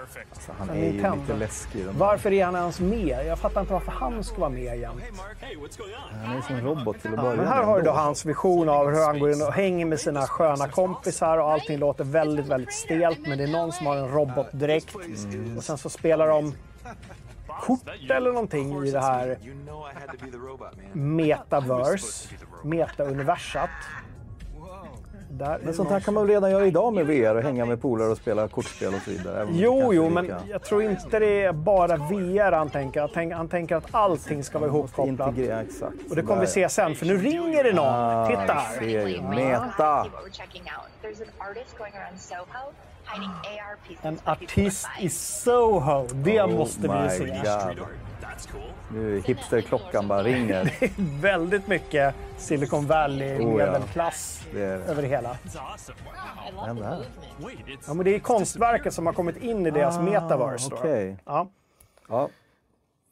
Perfect. 0.00 0.50
Han 0.58 0.70
är 0.70 0.74
ju 0.74 0.92
lite 0.92 1.36
läskig. 1.38 1.84
Den. 1.84 1.98
Varför 1.98 2.32
är 2.32 2.44
han 2.44 2.54
ens 2.54 2.80
med? 2.80 3.26
Jag 3.26 3.38
fattar 3.38 3.60
inte 3.60 3.72
varför 3.72 3.92
han 3.92 4.24
ska 4.24 4.38
vara 4.40 4.50
med 4.50 4.76
igen. 4.76 5.00
Han 6.24 6.36
är 6.36 6.40
som 6.40 6.56
en 6.56 6.64
robot 6.64 7.02
till 7.02 7.14
att 7.14 7.20
börja 7.20 7.36
Men 7.36 7.46
här 7.46 7.62
har 7.62 7.78
du 7.78 7.84
då 7.84 7.90
hans 7.90 8.24
vision 8.24 8.68
av 8.68 8.90
hur 8.90 9.06
han 9.06 9.18
går 9.18 9.32
in 9.32 9.42
och 9.42 9.52
hänger 9.52 9.86
med 9.86 10.00
sina 10.00 10.26
sköna 10.26 10.68
kompisar 10.68 11.38
och 11.38 11.52
allting 11.52 11.78
låter 11.78 12.04
väldigt, 12.04 12.46
väldigt 12.46 12.72
stelt. 12.72 13.26
Men 13.26 13.38
det 13.38 13.44
är 13.44 13.52
någon 13.52 13.72
som 13.72 13.86
har 13.86 13.96
en 13.96 14.08
robotdräkt 14.08 14.94
och 15.56 15.64
sen 15.64 15.78
så 15.78 15.90
spelar 15.90 16.28
de 16.28 16.54
kort 17.60 17.88
eller 18.10 18.32
någonting 18.32 18.86
i 18.86 18.90
det 18.90 19.00
här 19.00 19.26
You 19.26 19.66
know 19.66 19.86
Där 25.40 25.54
är 25.54 25.58
Men 25.64 25.74
sånt 25.74 25.90
här 25.90 26.00
kan 26.00 26.14
man 26.14 26.26
redan 26.28 26.50
göra 26.50 26.66
idag 26.66 26.92
med 26.94 27.06
VR 27.06 27.34
och 27.34 27.42
hänga 27.42 27.64
med 27.64 27.82
polare 27.82 28.08
och 28.08 28.16
spela 28.16 28.48
kortspel 28.48 28.94
och 28.94 29.00
så 29.04 29.10
vidare. 29.10 29.46
Jo, 29.52 29.94
jo, 29.94 30.08
men 30.08 30.24
lika- 30.24 30.40
jag 30.50 30.62
tror 30.62 30.82
inte 30.82 31.18
det 31.18 31.44
är 31.44 31.52
bara 31.52 31.96
VR 31.96 32.52
han 32.52 32.70
tänker. 32.70 33.00
Han 33.00 33.10
tänker, 33.10 33.36
han 33.36 33.48
tänker 33.48 33.76
att 33.76 33.84
allting 33.90 34.44
ska 34.44 34.58
vara 34.58 34.68
ihopkopplat. 34.70 35.28
integrera, 35.28 35.60
exakt. 35.60 35.94
Och 36.10 36.16
det 36.16 36.22
kommer 36.22 36.40
vi 36.40 36.46
se 36.46 36.68
sen, 36.68 36.94
för 36.94 37.06
nu 37.06 37.16
ringer 37.16 37.64
det 37.64 37.72
någon. 37.72 37.86
Ah, 37.88 38.26
Titta 38.26 38.52
här! 38.52 38.82
ju. 38.82 39.22
Meta. 39.22 40.06
En 44.02 44.18
artist 44.24 44.88
i 45.00 45.08
Soho. 45.08 46.06
Det 46.12 46.46
måste 46.46 46.80
vi 46.82 46.88
Oh 46.88 47.02
my 47.02 47.10
se. 47.10 47.24
God. 47.26 47.86
Nu 48.92 49.20
hipsterklockan 49.24 50.08
bara 50.08 50.22
ringer. 50.22 50.74
Väldigt 51.22 51.66
mycket 51.66 52.14
Silicon 52.38 52.78
Oh, 52.80 52.84
ja. 52.90 52.94
Valley-medelklass 52.94 54.42
Det 54.52 54.62
är 54.64 54.78
det. 54.78 54.84
över 54.84 55.02
det 55.02 55.08
hela. 55.08 55.32
It's 55.34 55.92
Ja, 57.86 57.94
men 57.94 58.04
det 58.04 58.14
är 58.14 58.18
konstverket 58.18 58.94
som 58.94 59.06
har 59.06 59.12
kommit 59.12 59.36
in 59.36 59.66
i 59.66 59.70
deras 59.70 59.98
metaverse. 59.98 60.70
Ah, 60.74 60.78
Okej. 60.78 61.16
Ja. 61.24 61.48
Ja. 62.08 62.28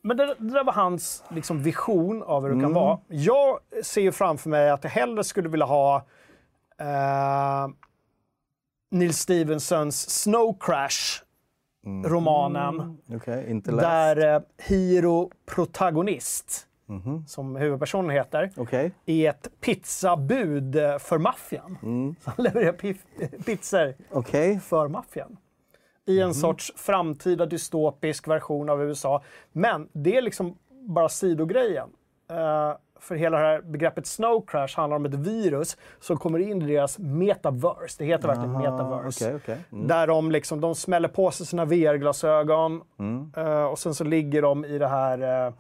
Men 0.03 0.17
det, 0.17 0.27
det 0.39 0.53
där 0.53 0.65
var 0.65 0.73
hans 0.73 1.25
liksom, 1.31 1.63
vision 1.63 2.23
av 2.23 2.43
hur 2.43 2.49
det 2.49 2.55
Mm. 2.55 2.65
kan 2.65 2.75
vara. 2.75 2.99
Jag 3.09 3.59
ser 3.83 4.01
ju 4.01 4.13
framför 4.13 4.51
mig 4.51 4.71
att 4.71 4.85
jag 4.85 4.91
hellre 4.91 5.25
skulle 5.25 5.49
vilja 5.49 5.67
ha 5.67 5.97
eh, 6.81 7.69
Neil 8.91 9.15
Stephensons 9.15 10.11
Snow 10.23 10.59
Crash-romanen. 11.85 12.99
Okej, 13.15 13.51
inte 13.51 13.71
läst. 13.71 13.83
Där 13.83 14.35
eh, 14.35 14.41
Hiro 14.59 15.31
protagonist, 15.47 16.65
Mhm. 16.87 17.25
som 17.27 17.57
huvudpersonen 17.57 18.11
heter, 18.11 18.51
Okej. 18.57 18.93
är 19.07 19.31
ett 19.31 19.49
pizzabud 19.61 20.75
för 21.01 21.19
maffian. 21.19 21.79
Mm. 21.83 22.15
Han 22.25 22.35
levererar 22.45 22.73
pizzor 23.43 23.95
Okej. 24.11 24.61
för 24.61 24.89
maffian. 24.89 25.37
I 26.07 26.21
en 26.21 26.35
sorts 26.35 26.73
framtida 26.77 27.47
dystopisk 27.47 28.29
version 28.29 28.69
av 28.69 28.83
USA. 28.83 29.23
Men 29.53 29.89
det 29.93 30.17
är 30.17 30.23
liksom 30.23 30.59
bara 30.71 31.09
sidogrejen. 31.09 31.89
Eh, 32.31 32.77
för 33.01 33.15
hela 33.15 33.39
det 33.39 33.45
här 33.45 33.61
begreppet 33.61 34.07
snow 34.07 34.45
crash 34.47 34.69
handlar 34.77 34.97
om 34.97 35.05
ett 35.05 35.15
virus 35.15 35.77
som 36.01 36.17
kommer 36.17 36.39
in 36.39 36.63
i 36.63 36.67
deras 36.75 36.99
metaverse. 36.99 37.95
Det 37.99 38.05
heter 38.05 38.29
verkligen 38.29 38.53
metaverse. 38.53 39.25
Okej, 39.27 39.37
okej. 39.43 39.59
Mm. 39.73 39.87
Där 39.89 40.07
de, 40.07 40.31
liksom, 40.31 40.61
de 40.61 40.75
smäller 40.75 41.09
på 41.09 41.31
sig 41.31 41.47
sina 41.47 41.65
VR-glasögon 41.65 42.81
Mm. 42.99 43.33
eh, 43.37 43.65
och 43.65 43.79
sen 43.79 43.95
så 43.95 44.05
ligger 44.05 44.43
de 44.43 44.65
i 44.65 44.79
det 44.79 44.89
här 44.89 45.53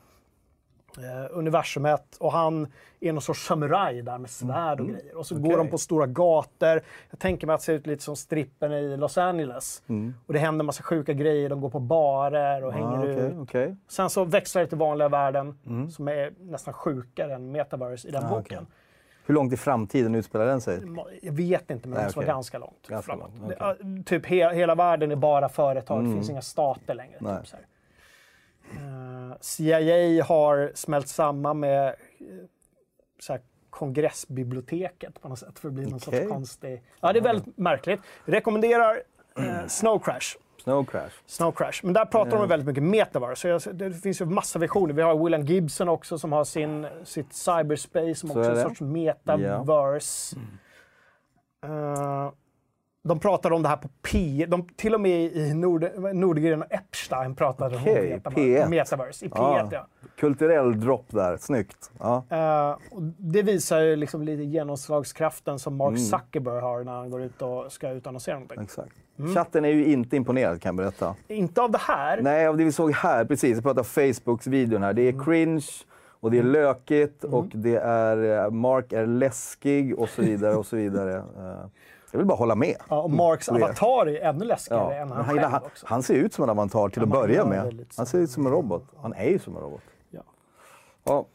eh, 1.04 1.26
universumet 1.38 2.16
och 2.20 2.32
han 2.32 2.66
är 3.00 3.12
någon 3.12 3.22
sorts 3.22 3.46
samuraj 3.46 4.02
där 4.02 4.18
med 4.18 4.30
svärd 4.30 4.80
och 4.80 4.86
grejer. 4.86 5.16
Och 5.16 5.26
så 5.26 5.34
går 5.34 5.40
Mm. 5.44 5.54
Okej. 5.54 5.64
de 5.66 5.70
på 5.70 5.78
stora 5.78 6.06
gator. 6.06 6.80
Jag 7.10 7.18
tänker 7.18 7.46
mig 7.46 7.54
att 7.54 7.60
det 7.60 7.64
ser 7.64 7.72
ut 7.72 7.86
lite 7.86 8.02
som 8.02 8.16
strippen 8.16 8.72
i 8.72 8.96
Los 8.96 9.18
Angeles. 9.18 9.82
Och 10.26 10.32
det 10.32 10.38
händer 10.38 10.64
massa 10.64 10.82
sjuka 10.82 11.12
grejer. 11.12 11.48
De 11.48 11.60
går 11.60 11.70
på 11.70 11.80
barer 11.80 12.64
och 12.64 12.72
hänger 12.72 12.98
Ah, 12.98 13.04
ut. 13.04 13.34
Okej. 13.38 13.76
Sen 13.88 14.10
så 14.10 14.24
växlar 14.24 14.62
det 14.62 14.68
till 14.68 14.78
vanliga 14.78 15.08
världen 15.08 15.58
som 15.90 16.08
är 16.08 16.32
nästan 16.38 16.74
sjukare 16.74 17.34
än 17.34 17.52
metaverse 17.52 18.08
i 18.08 18.10
den 18.10 18.24
Ah, 18.24 18.28
boken. 18.30 18.66
Hur 19.26 19.34
långt 19.34 19.52
i 19.52 19.56
framtiden 19.56 20.14
utspelar 20.14 20.46
den 20.46 20.60
sig? 20.60 20.80
Jag 21.22 21.32
vet 21.32 21.70
inte, 21.70 21.88
men 21.88 21.94
det 21.94 21.96
Nej, 22.00 22.04
måste 22.06 22.18
vara 22.18 22.24
okej. 22.24 22.34
ganska 22.34 22.58
långt 22.58 22.88
Ganska 22.88 23.12
framåt. 23.12 23.30
långt, 23.80 24.06
Typ 24.06 24.26
he, 24.26 24.54
hela 24.54 24.74
världen 24.74 25.10
är 25.10 25.16
bara 25.16 25.48
företag, 25.48 25.98
det 25.98 26.04
Mm. 26.04 26.12
finns 26.16 26.30
inga 26.30 26.42
stater 26.42 26.94
längre. 26.94 27.18
Typ, 27.18 27.46
så 27.46 27.56
här. 27.56 27.66
Eh, 28.72 29.36
CIA 29.40 30.24
har 30.24 30.72
smält 30.74 31.08
samman 31.08 31.60
med 31.60 31.86
eh, 31.88 31.94
så 33.20 33.32
här, 33.32 33.42
kongressbiblioteket 33.70 35.20
på 35.22 35.28
något 35.28 35.38
sätt 35.38 35.58
för 35.58 35.68
att 35.68 35.74
bli 35.74 35.84
någon 35.84 35.94
Okej. 36.06 36.20
sorts 36.20 36.32
konstig... 36.32 36.82
Ja, 37.00 37.12
det 37.12 37.18
är 37.18 37.22
väldigt 37.22 37.58
märkligt. 37.58 38.00
Rekommenderar 38.24 39.02
eh, 39.38 39.66
Snow 39.66 39.98
Crash. 39.98 40.36
Snow 40.62 40.84
Crash. 40.84 41.12
Snow 41.26 41.52
Crash. 41.52 41.80
Men 41.82 41.92
där 41.94 42.04
pratar 42.04 42.32
Eh. 42.36 42.40
de 42.40 42.48
väldigt 42.48 42.66
mycket 42.66 42.82
metaverse. 42.82 43.40
Så 43.58 43.68
jag, 43.68 43.76
det 43.76 43.92
finns 43.94 44.20
ju 44.20 44.24
massa 44.24 44.58
visioner. 44.58 44.94
Vi 44.94 45.02
har 45.02 45.24
William 45.24 45.42
Gibson 45.44 45.88
också 45.88 46.18
som 46.18 46.32
har 46.32 46.44
sin, 46.44 46.86
sitt 47.04 47.32
cyberspace 47.32 48.14
som 48.14 48.28
Så 48.28 48.38
också 48.38 48.50
är 48.50 48.56
en 48.56 48.62
sorts 48.68 48.80
metaverse. 48.80 50.36
Eh, 51.64 52.30
de 53.08 53.18
pratade 53.18 53.54
om 53.54 53.62
det 53.62 53.68
här 53.68 53.76
på 53.76 53.88
P. 54.12 54.44
De, 54.48 54.68
till 54.76 54.94
och 54.94 55.00
med 55.00 55.20
i 55.36 55.54
Nord, 55.54 55.86
Nordgren 56.14 56.62
och 56.62 56.72
Epstein 56.72 57.34
pratade 57.34 57.76
Okej, 57.76 58.12
om 58.24 58.32
metaverse, 58.32 58.40
P1. 58.40 58.68
metaverse. 58.68 59.26
I 59.26 59.28
P1, 59.28 59.34
Ja. 59.36 59.68
ja. 59.72 59.86
Kulturell 60.18 60.80
dropp 60.80 61.06
där. 61.08 61.36
Snyggt. 61.36 61.90
Ja. 61.98 62.24
Eh, 62.30 62.70
och 62.96 63.02
det 63.18 63.42
visar 63.42 63.80
ju 63.80 63.96
liksom 63.96 64.22
lite 64.22 64.42
genomslagskraften 64.42 65.58
som 65.58 65.80
Mm. 65.80 65.92
Mark 65.92 66.00
Zuckerberg 66.00 66.60
har 66.60 66.84
när 66.84 66.92
han 66.92 67.10
går 67.10 67.22
ut 67.22 67.42
och 67.42 67.72
ska 67.72 67.90
utannonsera 67.90 68.34
någonting. 68.34 68.62
Exakt. 68.62 68.92
Mm. 69.18 69.34
Chatten 69.34 69.64
är 69.64 69.68
ju 69.68 69.84
inte 69.92 70.16
imponerad 70.16 70.62
kan 70.62 70.68
jag 70.68 70.76
berätta. 70.76 71.14
Inte 71.28 71.62
av 71.62 71.70
det 71.70 71.78
här. 71.80 72.22
Nej, 72.22 72.46
av 72.46 72.56
det 72.56 72.64
vi 72.64 72.72
såg 72.72 72.92
här, 72.92 73.24
precis. 73.24 73.54
Jag 73.54 73.62
pratar 73.62 73.82
Facebooks 73.82 74.46
videon 74.46 74.82
här. 74.82 74.92
Det 74.92 75.02
är 75.02 75.12
Mm. 75.12 75.24
cringe 75.24 75.66
och 76.20 76.30
det 76.30 76.38
är 76.38 76.42
lökigt 76.42 77.24
och 77.24 77.46
det 77.52 77.76
är 77.76 78.44
eh, 78.44 78.50
Mark 78.50 78.92
är 78.92 79.06
läskig 79.06 79.98
och 79.98 80.08
så 80.08 80.22
vidare 80.22 80.54
och 80.54 80.66
så 80.66 80.76
vidare. 80.76 81.22
Jag 82.10 82.18
vill 82.18 82.26
bara 82.26 82.38
hålla 82.38 82.54
med. 82.54 82.76
Ja, 82.88 83.02
och 83.02 83.10
Marks 83.10 83.48
Mm. 83.48 83.62
avatar 83.62 84.06
är 84.08 84.20
ännu 84.28 84.44
läskigare 84.44 84.94
Ja. 84.94 85.02
än 85.02 85.08
han 85.08 85.24
han, 85.24 85.34
själv 85.36 85.48
han, 85.50 85.62
också. 85.62 85.86
han 85.88 86.02
ser 86.02 86.14
ut 86.14 86.32
som 86.34 86.44
en 86.44 86.50
avatar 86.50 86.88
till 86.88 87.02
att 87.02 87.08
man 87.08 87.20
börja 87.20 87.44
med. 87.44 87.86
Han 87.96 88.06
ser 88.06 88.18
ut 88.18 88.30
som 88.30 88.46
en 88.46 88.52
robot. 88.52 88.84
Han 89.02 89.12
är 89.12 89.24
ju 89.30 89.38
som 89.38 89.56
en 89.56 89.62
robot. 89.62 89.80
Ja. 90.10 90.22
Ja. 91.04 91.26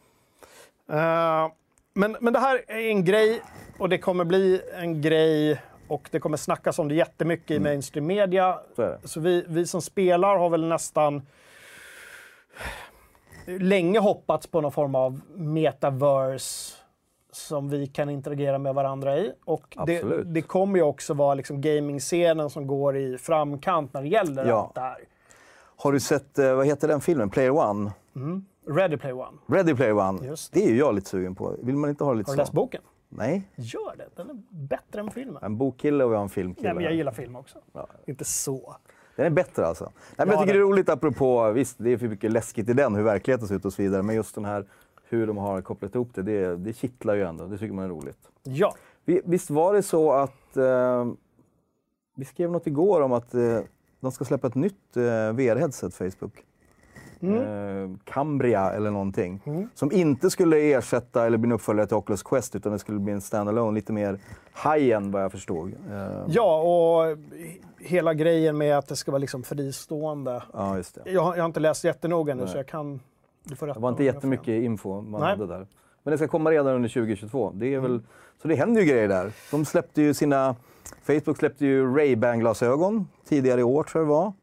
Eh, 0.89 1.51
men, 1.93 2.17
men 2.21 2.33
det 2.33 2.39
här 2.39 2.61
är 2.67 2.89
en 2.89 3.05
grej 3.05 3.41
och 3.79 3.89
det 3.89 3.97
kommer 3.97 4.23
bli 4.25 4.61
en 4.79 5.01
grej 5.01 5.61
och 5.87 6.07
det 6.11 6.19
kommer 6.19 6.37
snackas 6.37 6.79
om 6.79 6.87
det 6.87 6.95
jättemycket 6.95 7.51
i 7.51 7.59
mainstream 7.59 8.05
media. 8.05 8.59
Så. 8.75 8.95
Så 9.03 9.19
vi, 9.19 9.45
vi 9.47 9.67
som 9.67 9.81
spelar 9.81 10.37
har 10.37 10.49
väl 10.49 10.65
nästan 10.67 11.21
länge 13.45 13.99
hoppats 13.99 14.47
på 14.47 14.61
någon 14.61 14.71
form 14.71 14.95
av 14.95 15.21
metaverse 15.35 16.75
som 17.35 17.69
vi 17.69 17.87
kan 17.87 18.09
interagera 18.09 18.57
med 18.57 18.75
varandra 18.75 19.17
i. 19.17 19.33
Och 19.45 19.77
det, 19.85 20.23
det 20.23 20.41
kommer 20.41 20.75
ju 20.79 20.83
också 20.83 21.13
vara 21.13 21.33
liksom 21.33 21.61
gaming-scenen 21.61 22.49
som 22.49 22.67
går 22.67 22.97
i 22.97 23.17
framkant 23.17 23.93
när 23.93 24.01
det 24.01 24.07
gäller 24.07 24.45
Ja. 24.45 24.59
allt 24.63 24.75
det 24.75 24.81
här. 24.81 24.97
Har 25.75 25.91
du 25.91 25.99
sett, 25.99 26.39
eh, 26.39 26.55
vad 26.55 26.65
heter 26.65 26.87
den 26.87 27.01
filmen? 27.01 27.29
Player 27.29 27.51
One? 27.51 27.91
Ready 28.67 28.97
Play 28.97 29.13
One. 29.13 29.37
Ready 29.47 29.75
Player 29.75 29.93
One. 29.97 30.25
Just 30.27 30.53
det 30.53 30.65
är 30.65 30.69
ju 30.69 30.77
jag 30.77 30.95
lite 30.95 31.09
sugen 31.09 31.35
på. 31.35 31.55
Vill 31.61 31.75
man 31.75 31.89
inte 31.89 32.03
ha 32.03 32.11
det 32.11 32.17
lite 32.17 32.31
Har 32.31 32.33
så? 32.33 32.37
du 32.37 32.41
läst 32.41 32.51
boken? 32.53 32.81
Nej, 33.09 33.43
Gör 33.55 33.95
det. 33.97 34.05
Den 34.15 34.29
är 34.29 34.35
bättre 34.49 34.99
än 34.99 35.11
filmen. 35.11 35.43
en 35.43 35.57
bokkille 35.57 36.03
och 36.03 36.11
jag 36.13 36.17
är 36.19 36.23
en 36.23 36.29
filmkille. 36.29 36.67
Nej, 36.67 36.75
men 36.75 36.83
jag 36.83 36.93
gillar 36.93 37.11
film 37.11 37.35
också. 37.35 37.57
Ja. 37.73 37.87
Inte 38.05 38.25
så. 38.25 38.75
Den 39.15 39.25
är 39.25 39.29
bättre 39.29 39.65
alltså. 39.65 39.83
Nej, 39.85 39.93
men 40.17 40.27
jag 40.27 40.35
Ja, 40.35 40.41
tycker 40.41 40.53
den- 40.53 40.61
det 40.61 40.67
är 40.67 40.71
roligt 40.71 40.89
apropå, 40.89 41.51
visst 41.51 41.75
det 41.79 41.93
är 41.93 41.97
för 41.97 42.07
mycket 42.07 42.31
läskigt 42.31 42.69
i 42.69 42.73
den, 42.73 42.95
hur 42.95 43.03
verkligheten 43.03 43.47
ser 43.47 43.55
ut 43.55 43.65
och 43.65 43.73
så 43.73 43.81
vidare. 43.81 44.01
Men 44.03 44.15
just 44.15 44.35
den 44.35 44.45
här 44.45 44.65
hur 45.13 45.27
de 45.27 45.37
har 45.37 45.61
kopplat 45.61 45.95
ihop 45.95 46.09
det, 46.13 46.21
det, 46.21 46.55
det 46.55 46.73
kittlar 46.73 47.15
ju 47.15 47.23
ändå. 47.23 47.45
Det 47.45 47.57
tycker 47.57 47.73
man 47.73 47.85
är 47.85 47.89
roligt. 47.89 48.17
Ja. 48.43 48.75
Vi, 49.05 49.21
visst 49.25 49.49
var 49.49 49.73
det 49.73 49.83
så 49.83 50.11
att 50.11 50.57
eh, 50.57 51.07
vi 52.15 52.25
skrev 52.25 52.51
något 52.51 52.67
igår 52.67 53.01
om 53.01 53.11
att 53.13 53.33
eh, 53.33 53.59
de 53.99 54.11
ska 54.11 54.25
släppa 54.25 54.47
ett 54.47 54.55
nytt 54.55 54.97
eh, 54.97 55.01
VR-headset, 55.33 55.93
Facebook. 55.93 56.43
Eh, 57.21 57.89
Cambria 58.03 58.71
eller 58.71 58.91
någonting. 58.91 59.41
Som 59.75 59.91
inte 59.91 60.29
skulle 60.29 60.57
ersätta 60.57 61.25
eller 61.25 61.37
bli 61.37 61.47
en 61.47 61.51
uppföljare 61.51 61.87
till 61.87 61.97
Oculus 61.97 62.23
Quest 62.23 62.55
utan 62.55 62.71
det 62.71 62.79
skulle 62.79 62.99
bli 62.99 63.13
en 63.13 63.21
standalone, 63.21 63.75
lite 63.75 63.93
mer 63.93 64.19
high-end 64.63 65.13
vad 65.13 65.23
jag 65.23 65.31
förstod. 65.31 65.73
Eh, 65.91 66.23
ja, 66.27 66.61
och 66.61 67.17
hela 67.79 68.13
grejen 68.13 68.57
med 68.57 68.77
att 68.77 68.87
det 68.87 68.95
ska 68.95 69.11
vara 69.11 69.19
liksom 69.19 69.43
fristående. 69.43 70.43
ja, 70.53 70.77
just 70.77 70.95
det. 71.03 71.11
Jag, 71.11 71.21
har- 71.21 71.35
jag 71.35 71.43
har 71.43 71.45
inte 71.47 71.59
läst 71.59 71.83
jättenoga 71.83 72.35
nu 72.35 72.43
Nej. 72.43 72.51
så 72.51 72.57
jag 72.57 72.67
kan... 72.67 72.99
Det 73.43 73.61
var 73.79 73.89
inte 73.89 74.03
jättemycket 74.03 74.47
info 74.63 75.01
man 75.01 75.21
Nej. 75.21 75.29
hade 75.29 75.47
där. 75.47 75.67
Men 76.03 76.11
det 76.11 76.17
ska 76.17 76.27
komma 76.27 76.51
redan 76.51 76.75
under 76.75 76.89
2022. 76.89 77.51
Det 77.55 77.73
är 77.73 77.77
Mm. 77.77 77.91
väl, 77.91 78.01
så 78.41 78.47
det 78.47 78.55
händer 78.55 78.81
ju 78.81 78.87
grejer 78.87 79.07
där. 79.07 79.31
De 79.51 79.65
släppte 79.65 80.01
ju 80.01 80.13
sina... 80.13 80.55
Facebook 81.01 81.37
släppte 81.37 81.65
ju 81.65 81.95
Ray-Ban-glasögon 81.95 83.07
tidigare 83.27 83.59
i 83.61 83.63
år 83.63 83.83
tror 83.83 84.01
jag 84.01 84.07
det 84.07 84.13
var. 84.13 84.33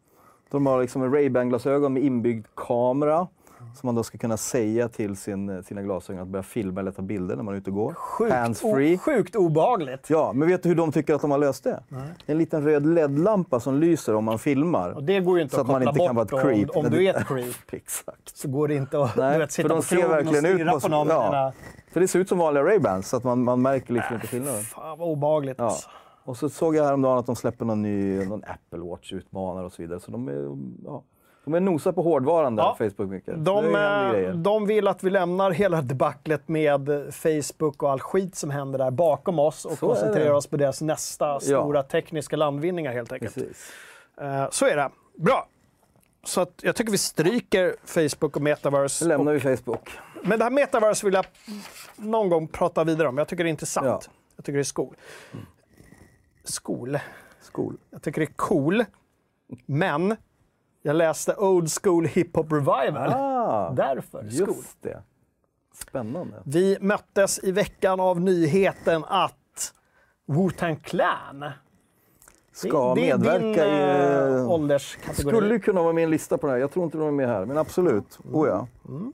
De 0.50 0.66
har 0.66 0.80
liksom 0.80 1.02
en 1.02 1.12
Ray-Ban-glasögon 1.12 1.92
med 1.92 2.02
inbyggd 2.04 2.46
kamera. 2.54 3.26
Som 3.74 3.86
man 3.88 3.94
då 3.94 4.02
ska 4.02 4.18
kunna 4.18 4.36
säga 4.36 4.88
till 4.88 5.16
sin, 5.16 5.62
sina 5.62 5.82
glasögon 5.82 6.22
att 6.22 6.28
börja 6.28 6.42
filma 6.42 6.80
eller 6.80 6.90
ta 6.92 7.02
bilder 7.02 7.36
när 7.36 7.42
man 7.42 7.54
är 7.54 7.58
ute 7.58 7.70
och 7.70 7.76
går. 7.76 7.94
Sjukt, 7.94 8.32
Hands-free. 8.34 8.94
o, 8.94 8.98
sjukt 8.98 9.36
obehagligt. 9.36 10.10
Ja, 10.10 10.32
men 10.32 10.48
vet 10.48 10.62
du 10.62 10.68
hur 10.68 10.76
de 10.76 10.92
tycker 10.92 11.14
att 11.14 11.20
de 11.20 11.30
har 11.30 11.38
löst 11.38 11.64
det? 11.64 11.82
En 12.26 12.38
liten 12.38 12.64
röd 12.64 12.86
LED-lampa 12.86 13.60
som 13.60 13.80
lyser 13.80 14.14
om 14.14 14.24
man 14.24 14.38
filmar. 14.38 14.90
Och 14.90 15.04
det 15.04 15.20
går 15.20 15.36
ju 15.38 15.42
inte 15.42 15.54
Så 15.54 15.60
att 15.60 15.66
att 15.66 15.72
man 15.72 15.82
inte 15.88 16.06
kan 16.06 16.14
vara 16.16 16.24
ett 16.24 16.30
creep. 16.42 16.70
om, 16.76 16.84
om 16.84 16.90
du 16.90 17.04
är 17.06 17.14
ett 17.14 17.26
creep. 17.28 17.54
Exakt. 17.72 18.36
Så 18.36 18.48
går 18.48 18.68
det 18.68 18.74
inte 18.74 19.02
att 19.02 19.16
Nej, 19.16 19.38
vet, 19.38 19.52
sitta 19.52 19.68
för 19.68 19.74
de 19.74 19.78
på 19.78 19.82
ser 19.82 19.96
krogen 19.96 20.10
och 20.10 20.16
verkligen 20.34 20.60
ut 20.60 20.72
på- 20.72 20.80
på 20.80 20.88
någon 20.88 21.08
ja. 21.08 21.24
dina... 21.26 21.52
För 21.92 22.00
det 22.00 22.08
ser 22.08 22.18
ut 22.18 22.28
som 22.28 22.38
vanliga 22.38 22.64
Ray-Bans 22.64 23.02
så 23.08 23.16
att 23.16 23.24
man, 23.24 23.44
man 23.44 23.62
märker 23.62 23.92
liksom 23.92 24.14
inte 24.14 24.26
skillnaden. 24.26 24.62
Fan 24.62 24.98
vad 24.98 25.08
obehagligt 25.08 25.56
Ja. 25.58 25.76
Och 26.24 26.36
så 26.36 26.48
såg 26.48 26.76
jag 26.76 26.84
häromdagen 26.84 27.18
att 27.18 27.26
de 27.26 27.36
släpper 27.36 27.64
någon 27.64 27.82
ny 27.82 28.24
någon 28.24 28.42
Apple 28.44 28.78
Watch 28.90 29.12
utmanare 29.12 29.66
och 29.66 29.72
så 29.72 29.82
vidare. 29.82 30.00
Så 30.00 30.10
de 30.10 30.28
är, 30.28 30.56
ja, 30.84 31.02
de 31.44 31.54
är 31.54 31.60
nosar 31.60 31.92
på 31.92 32.02
hårdvaran 32.02 32.56
där, 32.56 32.62
Ja. 32.62 32.76
Facebook 32.78 33.10
mycket. 33.10 33.44
De, 33.44 33.74
eh, 33.74 34.34
de 34.34 34.66
vill 34.66 34.88
att 34.88 35.02
vi 35.04 35.10
lämnar 35.10 35.50
hela 35.50 35.82
debaclet 35.82 36.48
med 36.48 36.90
Facebook 37.14 37.82
och 37.82 37.90
all 37.90 38.00
skit 38.00 38.34
som 38.34 38.50
händer 38.50 38.78
där 38.78 38.90
bakom 38.90 39.38
oss 39.38 39.64
och 39.64 39.72
Så 39.78 39.86
koncentrerar 39.86 40.32
oss 40.32 40.46
på 40.46 40.56
deras 40.56 40.80
nästa 40.80 41.40
stora 41.40 41.82
tekniska 41.82 42.36
landvinningar 42.36 42.92
helt 42.92 43.12
enkelt. 43.12 43.34
Precis. 43.34 43.72
Eh, 44.20 44.46
Så 44.50 44.66
är 44.66 44.76
det. 44.76 44.90
Bra. 45.16 45.48
Så 46.24 46.40
att 46.40 46.60
jag 46.62 46.76
tycker 46.76 46.92
vi 46.92 46.98
stryker 46.98 47.74
Facebook 47.84 48.36
och 48.36 48.42
metaverse. 48.42 49.04
Nu 49.04 49.08
lämnar 49.08 49.32
vi 49.32 49.40
Facebook. 49.40 49.90
Men 50.22 50.38
det 50.38 50.44
här 50.44 50.50
metaverse 50.50 51.06
vill 51.06 51.14
jag 51.14 51.26
någon 51.96 52.28
gång 52.28 52.48
prata 52.48 52.84
vidare 52.84 53.08
om. 53.08 53.18
Jag 53.18 53.28
tycker 53.28 53.44
det 53.44 53.48
är 53.48 53.50
intressant. 53.50 53.86
Ja. 53.86 54.00
Jag 54.36 54.44
tycker 54.44 54.56
det 54.56 54.62
är 54.62 54.64
skol. 54.64 54.94
Skol. 56.44 56.98
Skol. 57.40 57.76
Jag 57.90 58.02
tycker 58.02 58.20
det 58.20 58.24
är 58.26 58.34
cool. 58.36 58.84
Men 59.66 60.16
Jag 60.82 60.96
läste 60.96 61.34
Old 61.34 61.68
School 61.82 62.06
Hip 62.06 62.36
Hop 62.36 62.52
Revival. 62.52 63.12
Ah, 63.16 63.70
Därför. 63.70 64.18
School. 64.18 64.30
just 64.30 64.82
det. 64.82 65.02
Spännande. 65.74 66.36
Vi 66.44 66.78
möttes 66.80 67.40
i 67.44 67.52
veckan 67.52 68.00
av 68.00 68.20
nyheten 68.20 69.04
att 69.08 69.72
Wu-Tang 70.26 70.76
Clan 70.82 71.44
Ska 72.52 72.94
det 72.94 73.10
är 73.10 73.18
medverka 73.18 73.64
din, 73.64 73.74
i... 73.74 74.38
eh, 74.40 74.50
ålderskategori. 74.50 75.36
Skulle 75.36 75.58
kunna 75.58 75.82
vara 75.82 75.92
med 75.92 76.02
i 76.02 76.04
en 76.04 76.10
lista 76.10 76.38
på 76.38 76.46
det 76.46 76.52
här. 76.52 76.60
Jag 76.60 76.72
tror 76.72 76.84
inte 76.84 76.98
de 76.98 77.06
är 77.06 77.10
med 77.12 77.28
här, 77.28 77.44
men 77.44 77.58
absolut. 77.58 78.18
Oh 78.32 78.48
ja. 78.48 78.66
Mm. 78.88 79.12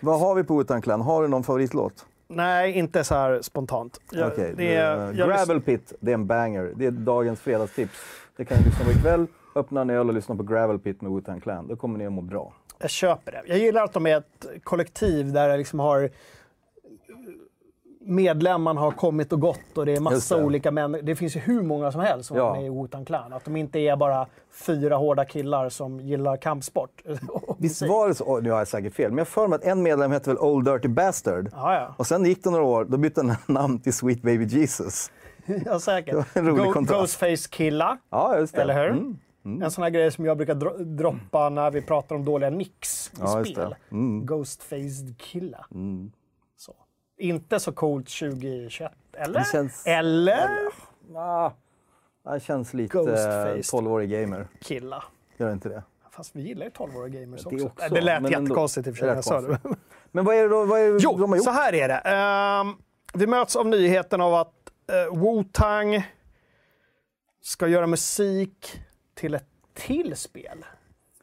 Vad 0.00 0.20
har 0.20 0.34
vi 0.34 0.44
på 0.44 0.62
Wu-Tang 0.62 0.80
Clan? 0.82 1.00
Har 1.00 1.22
du 1.22 1.28
någon 1.28 1.44
favoritlåt? 1.44 2.06
Nej, 2.28 2.72
inte 2.72 3.04
så 3.04 3.14
här 3.14 3.42
spontant. 3.42 4.00
Jag, 4.10 4.32
Okej, 4.32 4.54
det 4.56 4.74
är, 4.74 4.96
eh, 5.10 5.18
jag 5.18 5.28
Gravel 5.28 5.60
Pit, 5.60 5.92
det 6.00 6.10
är 6.10 6.14
en 6.14 6.26
banger. 6.26 6.72
Det 6.76 6.86
är 6.86 6.90
dagens 6.90 7.40
fredagstips. 7.40 7.98
Det 8.36 8.44
kan 8.44 8.58
ni 8.58 8.64
lyssna 8.64 8.84
på 8.84 8.90
ikväll. 8.90 9.26
Öppna 9.54 9.80
en 9.80 9.90
öl 9.90 10.08
och 10.08 10.14
lyssna 10.14 10.36
på 10.36 10.42
Gravel 10.42 10.78
Pit 10.78 11.00
med 11.02 11.12
Wu-Tang 11.12 11.40
Clan. 11.40 11.68
Då 11.68 11.76
kommer 11.76 11.98
ni 11.98 12.06
att 12.06 12.12
må 12.12 12.22
bra. 12.22 12.52
Jag 12.78 12.90
köper 12.90 13.32
det. 13.32 13.42
Jag 13.46 13.58
gillar 13.58 13.84
att 13.84 13.92
de 13.92 14.06
är 14.06 14.16
ett 14.18 14.46
kollektiv 14.64 15.32
där 15.32 15.48
det 15.48 15.56
liksom 15.56 15.78
har 15.80 16.10
medlemmarna 18.06 18.80
har 18.80 18.90
kommit 18.90 19.32
och 19.32 19.40
gått 19.40 19.78
och 19.78 19.86
det 19.86 19.92
är 19.96 20.00
massa 20.00 20.36
det. 20.36 20.44
olika 20.44 20.70
människor. 20.70 21.02
Det 21.06 21.16
finns 21.16 21.36
ju 21.36 21.40
hur 21.40 21.62
många 21.62 21.92
som 21.92 22.00
helst 22.00 22.28
som 22.28 22.36
Ja. 22.36 22.56
är 22.56 22.60
med 22.60 22.66
i 22.66 22.70
Wu-Tang 22.70 23.04
Clan. 23.04 23.32
Att 23.32 23.44
de 23.44 23.56
inte 23.56 23.78
är 23.78 23.96
bara 23.96 24.26
fyra 24.52 24.96
hårda 24.96 25.24
killar 25.24 25.68
som 25.68 26.00
gillar 26.00 26.36
kampsport. 26.36 27.02
Visst 27.58 27.82
var 27.82 28.08
det 28.08 28.14
så? 28.14 28.40
Nu 28.40 28.50
har 28.50 28.58
jag 28.58 28.68
säkert 28.68 28.94
fel, 28.94 29.10
men 29.10 29.18
jag 29.18 29.28
för 29.28 29.48
mig 29.48 29.56
att 29.56 29.64
en 29.64 29.82
medlem 29.82 30.10
hette 30.12 30.30
väl 30.30 30.38
Old 30.38 30.64
Dirty 30.64 30.88
Bastard. 30.88 31.48
Ja, 31.52 31.74
ja. 31.74 31.94
Och 31.98 32.06
sen 32.06 32.24
gick 32.24 32.44
det 32.44 32.50
några 32.50 32.64
år, 32.64 32.84
då 32.84 32.96
bytte 32.96 33.20
han 33.22 33.36
namn 33.54 33.78
till 33.78 33.92
Sweet 33.92 34.22
Baby 34.22 34.44
Jesus. 34.44 35.10
ja, 35.64 35.78
säkert. 35.80 36.34
Ghostface-killa. 36.88 37.98
Ja. 38.10 38.46
Eller 38.52 38.74
hur? 38.74 38.90
Mm. 38.90 39.18
En 39.44 39.70
sån 39.70 39.82
här 39.84 39.90
grej 39.90 40.10
som 40.12 40.24
jag 40.24 40.36
brukar 40.36 40.54
dro- 40.54 40.84
droppa 40.84 41.48
när 41.48 41.70
vi 41.70 41.82
pratar 41.82 42.14
om 42.16 42.24
dåliga 42.24 42.50
nicks 42.50 43.10
i 43.14 43.16
Ja, 43.20 43.44
spel. 43.44 43.74
Mm. 43.90 44.26
Ghostfaced 44.26 45.18
killa. 45.18 45.66
Så. 46.56 46.74
Inte 47.18 47.60
så 47.60 47.72
coolt 47.72 48.06
2021, 48.08 48.92
eller? 49.12 49.44
Känns- 49.52 49.86
Eller? 49.86 50.48
Ah, 51.16 51.50
det 52.32 52.40
känns 52.40 52.74
lite 52.74 52.92
Ghostface. 52.92 53.76
12-årig 53.76 54.10
gamer. 54.10 54.48
Killa. 54.60 55.04
Gör 55.36 55.52
inte 55.52 55.68
det? 55.68 55.82
Fast 56.10 56.36
vi 56.36 56.42
gillar 56.42 56.64
ju 56.64 56.70
12-åriga 56.70 57.20
gamers 57.20 57.42
Det 57.44 57.54
också. 57.54 57.66
också, 57.66 57.94
det 57.94 58.00
lät 58.00 58.22
men 58.22 58.30
jättekonstigt 58.32 58.86
i 58.86 58.90
och 58.90 58.94
för 58.96 58.98
sig 59.00 59.08
är 59.08 59.14
när 59.14 59.14
jag 59.14 59.18
rätt 59.18 59.24
sa 59.62 59.68
det. 59.68 59.76
Men 60.12 60.24
vad 60.24 60.34
är 60.36 60.42
det 60.42 60.48
då 60.48 60.64
vad 60.64 60.80
är 60.80 60.92
det 60.92 60.98
Jo, 61.02 61.16
de 61.18 61.30
har 61.30 61.36
gjort? 61.36 61.44
så 61.44 61.50
här 61.50 61.72
är 61.74 61.88
det. 61.88 61.98
Ehm, 61.98 62.74
vi 63.14 63.26
möts 63.26 63.56
av 63.56 63.66
nyheten 63.66 64.20
av 64.20 64.34
att 64.34 64.52
uh, 65.12 65.18
Wu-Tang 65.22 66.02
ska 67.42 67.66
göra 67.68 67.86
musik 67.86 68.80
till 69.14 69.34
ett 69.34 69.46
till 69.74 70.16
spel. 70.16 70.64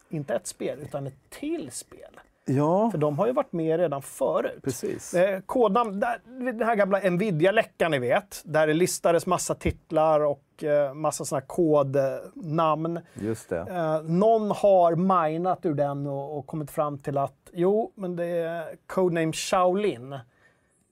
Inte 0.09 0.35
ett 0.35 0.47
spel, 0.47 0.79
utan 0.81 1.07
ett 1.07 1.29
till 1.29 1.71
spel. 1.71 2.19
Ja, 2.45 2.91
För 2.91 2.97
de 2.97 3.19
har 3.19 3.27
ju 3.27 3.33
varit 3.33 3.51
med 3.51 3.79
redan 3.79 4.01
förut. 4.01 4.59
precis. 4.63 5.13
Eh, 5.13 5.39
kodnamn, 5.45 5.99
där, 5.99 6.21
den 6.25 6.61
här 6.61 6.75
gamla 6.75 6.99
Nvidia-läckan 6.99 7.91
ni 7.91 7.99
vet, 7.99 8.41
där 8.45 8.67
det 8.67 8.73
listades 8.73 9.25
massa 9.25 9.55
titlar 9.55 10.19
och 10.19 10.63
eh, 10.63 10.93
massa 10.93 11.35
här 11.35 11.41
kodnamn. 11.41 12.99
Just 13.13 13.49
det. 13.49 13.59
Eh, 13.59 14.01
någon 14.01 14.51
har 14.51 14.95
minat 14.95 15.65
ur 15.65 15.73
den 15.73 16.07
och, 16.07 16.37
och 16.37 16.47
kommit 16.47 16.71
fram 16.71 16.97
till 16.97 17.17
att 17.17 17.49
jo, 17.53 17.91
men 17.95 18.15
det 18.15 18.25
är 18.25 18.75
codename 18.87 19.33
Shaolin. 19.33 20.19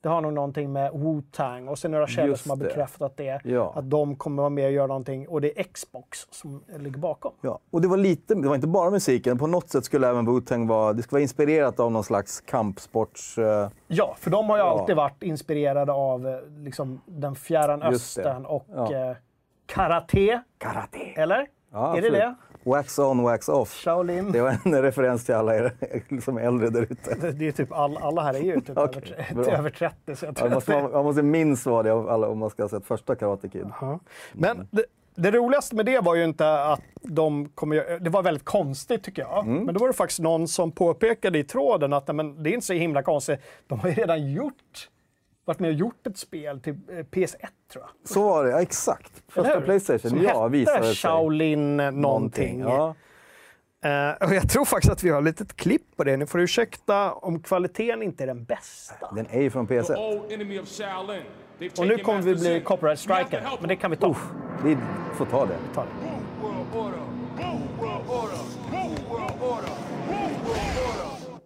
Det 0.02 0.10
har 0.10 0.22
nog 0.22 0.34
någonting 0.34 0.72
med 0.74 0.92
Wu-Tang 0.92 1.68
och 1.68 1.80
sen 1.80 1.92
några 1.92 2.08
källor 2.08 2.36
som 2.36 2.50
har 2.50 2.58
bekräftat 2.58 3.18
det. 3.18 3.42
Ja. 3.44 3.74
Att 3.76 3.90
de 3.90 4.16
kommer 4.16 4.42
vara 4.44 4.50
med 4.50 4.66
och 4.66 4.72
göra 4.72 4.88
någonting 4.88 5.28
och 5.28 5.42
det 5.42 5.60
är 5.60 5.64
Xbox 5.64 6.28
som 6.32 6.64
ligger 6.78 6.98
bakom. 7.00 7.32
Ja, 7.42 7.60
och 7.72 7.82
det 7.82 7.88
var 7.88 7.98
lite, 7.98 8.36
det 8.36 8.48
var 8.48 8.56
inte 8.56 8.68
bara 8.68 8.90
musiken. 8.90 9.38
På 9.38 9.48
något 9.48 9.70
sätt 9.70 9.86
skulle 9.86 10.10
även 10.10 10.28
Wu-Tang 10.28 10.68
vara, 10.68 10.94
det 10.94 11.02
skulle 11.04 11.16
vara 11.18 11.22
inspirerat 11.22 11.80
av 11.80 11.92
någon 11.92 12.04
slags 12.04 12.42
kampsports... 12.42 13.38
eh, 13.38 13.70
Ja, 13.88 14.16
för 14.20 14.30
de 14.32 14.50
har 14.50 14.58
ju 14.58 14.64
Ja. 14.64 14.70
alltid 14.80 14.96
varit 14.96 15.24
inspirerade 15.24 15.92
av 15.92 16.28
eh, 16.28 16.40
liksom, 16.64 17.02
den 17.06 17.36
fjärran 17.36 17.92
Just 17.92 18.16
det. 18.16 18.22
östern 18.22 18.46
och 18.46 18.66
Ja. 18.76 18.94
eh, 19.10 19.16
karate. 19.66 20.42
Karate. 20.58 21.00
Eller? 21.16 21.48
Ja, 21.72 21.98
är 21.98 22.02
det 22.02 22.10
det? 22.10 22.36
Wax 22.64 23.00
on, 23.00 23.24
wax 23.24 23.50
off. 23.50 23.74
Shaolin. 23.84 24.32
Det 24.32 24.42
var 24.42 24.58
en 24.66 24.82
referens 24.82 25.26
till 25.26 25.36
alla 25.36 25.56
er 25.56 25.72
som 26.22 26.38
är 26.38 26.42
äldre 26.42 26.70
där 26.70 26.82
ute. 26.82 27.32
Det, 27.32 27.48
är 27.48 27.52
typ 27.52 27.72
all, 27.72 27.98
alla 27.98 28.22
här 28.22 28.34
är 28.34 28.40
ju 28.40 28.62
typ 28.62 28.70
Okej, 28.78 29.28
över, 29.32 29.52
över 29.52 29.70
30. 29.70 30.16
Så 30.16 30.26
jag 30.26 30.36
Ja, 30.40 30.44
man, 30.44 30.54
måste, 30.54 30.82
man 30.82 31.04
måste 31.06 31.24
minst 31.24 31.66
vara 31.66 31.84
det 31.84 31.92
alla 32.12 32.28
om 32.28 32.40
man 32.40 32.50
ska 32.50 32.64
ha 32.64 32.70
sett 32.70 32.86
första 32.86 33.16
Karate 33.16 33.50
Kid. 33.50 33.68
Ja. 33.82 34.00
Men 34.34 34.68
det, 34.72 34.86
det 35.16 35.32
roligaste 35.32 35.76
med 35.76 35.86
det 35.86 36.00
var 36.00 36.16
ju 36.16 36.24
inte 36.24 36.64
att 36.64 36.82
de 37.02 37.50
kommer 37.50 37.76
göra- 37.76 38.00
Det 38.00 38.10
var 38.10 38.24
väldigt 38.24 38.46
konstigt 38.46 39.04
tycker 39.04 39.22
jag. 39.22 39.44
Mm. 39.48 39.64
Men 39.64 39.74
då 39.74 39.80
var 39.80 39.88
det 39.88 39.94
faktiskt 39.94 40.20
någon 40.20 40.48
som 40.48 40.72
påpekade 40.72 41.40
i 41.40 41.44
tråden 41.44 41.94
att 41.94 42.08
nej, 42.08 42.16
men 42.16 42.44
det 42.44 42.50
är 42.50 42.54
inte 42.54 42.66
så 42.66 42.74
himla 42.74 43.04
konstigt. 43.04 43.40
De 43.68 43.80
har 43.80 43.90
ju 43.90 43.96
redan 43.96 44.32
gjort, 44.32 44.90
varit 45.50 45.60
med 45.60 45.68
och 45.68 45.76
gjort 45.76 46.08
ett 46.08 46.18
spel 46.18 46.60
till 46.60 46.74
eh, 46.90 46.96
PS1 46.96 47.36
tror 47.72 47.84
jag. 47.84 48.10
Så 48.10 48.24
var 48.24 48.44
det, 48.44 48.52
ja, 48.52 48.62
exakt. 48.62 49.24
Första? 49.28 49.62
Playstation, 49.62 50.10
Som 50.10 50.24
ja, 50.24 50.48
visade 50.48 50.84
sig. 50.84 50.96
Shaolin 50.96 51.78
någonting. 51.78 52.60
Ja. 52.60 52.96
Eh, 53.84 54.28
och 54.28 54.36
jag 54.36 54.50
tror 54.50 54.66
faktiskt 54.66 54.92
att 54.92 55.04
vi 55.04 55.10
har 55.10 55.20
ett 55.20 55.26
litet 55.26 55.56
klipp 55.56 55.96
på 55.96 56.04
det. 56.04 56.18
Ni 56.18 56.26
får 56.26 56.42
ursäkta 56.42 57.14
om 57.14 57.40
kvaliteten 57.40 58.04
inte 58.04 58.24
är 58.24 58.28
den 58.28 58.44
bästa. 58.44 59.12
Den 59.16 59.26
är 59.30 59.42
ju 59.42 59.50
från 59.50 59.68
PS1. 59.68 59.96
old 59.96 60.32
enemy 60.32 60.60
of 60.60 60.68
Shaolin. 60.68 61.22
They've 61.60 61.80
Och 61.80 61.88
nu 61.88 61.98
kommer 61.98 62.22
vi 62.22 62.36
bli 62.36 62.62
copyright 62.62 63.10
help 63.10 63.60
men 63.60 63.68
det 63.68 63.76
kan 63.76 63.92
vi 63.92 63.98
ta. 63.98 64.16
Vi 64.64 64.78
får 65.14 65.26
ta 65.26 65.46
det. 65.46 65.58
Ta 65.74 65.84
det. 65.84 65.90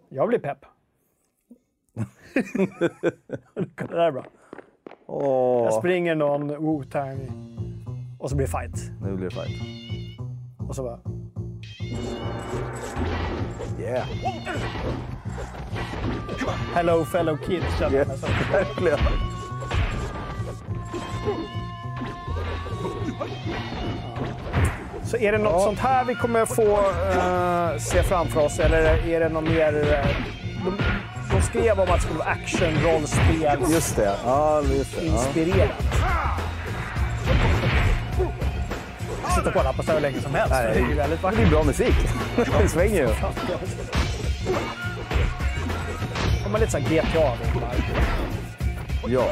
Jag 0.08 0.28
blir 0.28 0.38
pepp. 0.38 0.73
det 3.76 3.86
där 3.88 3.98
är 3.98 4.12
bra. 4.12 4.24
Åh, 5.06 5.64
Jag 5.64 5.74
springer 5.74 6.14
någon 6.14 6.50
Wu-Tang 6.50 7.28
och 8.18 8.30
så 8.30 8.36
blir 8.36 8.46
det 8.46 8.52
fight. 8.52 8.90
nu 9.02 9.16
blir 9.16 9.28
det 9.30 9.34
fight. 9.34 9.62
Och 10.68 10.76
så 10.76 10.82
bara... 10.82 10.98
Yeah. 13.80 14.06
Hello 16.74 17.04
fellow 17.04 17.36
kids. 17.36 17.78
känner 17.78 17.98
jag 17.98 18.06
som. 18.18 18.28
Verkligen. 18.52 18.98
Så 25.04 25.16
är 25.16 25.32
det 25.32 25.38
något 25.38 25.62
sånt 25.62 25.78
här 25.78 26.04
vi 26.04 26.14
kommer 26.14 26.46
få 26.46 26.78
eh, 27.18 27.78
se 27.78 28.02
framför 28.02 28.44
oss 28.44 28.58
eller 28.58 29.08
är 29.08 29.20
det 29.20 29.28
något 29.28 29.44
mer... 29.44 29.92
eh, 29.92 30.06
skrev 31.44 31.80
om 31.80 31.88
att 31.90 31.94
det 31.96 32.00
skulle 32.02 32.18
vara 32.18 32.28
action, 32.28 32.74
rollspel, 32.82 33.58
Just 33.70 33.96
det. 33.96 34.16
Ja, 34.24 34.62
just 34.62 34.96
det. 34.96 35.06
Ja. 35.06 35.12
inspirerat. 35.12 35.70
Sitta 39.36 39.48
och 39.48 39.54
kolla 39.54 39.72
på 39.72 39.82
så 39.82 39.88
här 39.88 39.94
hur 39.94 40.02
länge 40.02 40.20
som 40.20 40.34
helst. 40.34 40.50
Nej, 40.54 40.72
det 40.86 40.92
är 40.92 40.96
väldigt 40.96 41.18
Det 41.20 41.22
vackert. 41.24 41.38
blir 41.40 41.50
bra 41.50 41.62
musik. 41.64 41.94
Det 42.62 42.68
svänger 42.68 43.00
ju. 43.00 43.06
De 46.44 46.52
har 46.52 46.58
lite 46.58 46.72
så 46.72 46.78
här 46.78 46.84
GTA-vibbar. 46.90 47.74
Ja. 49.08 49.26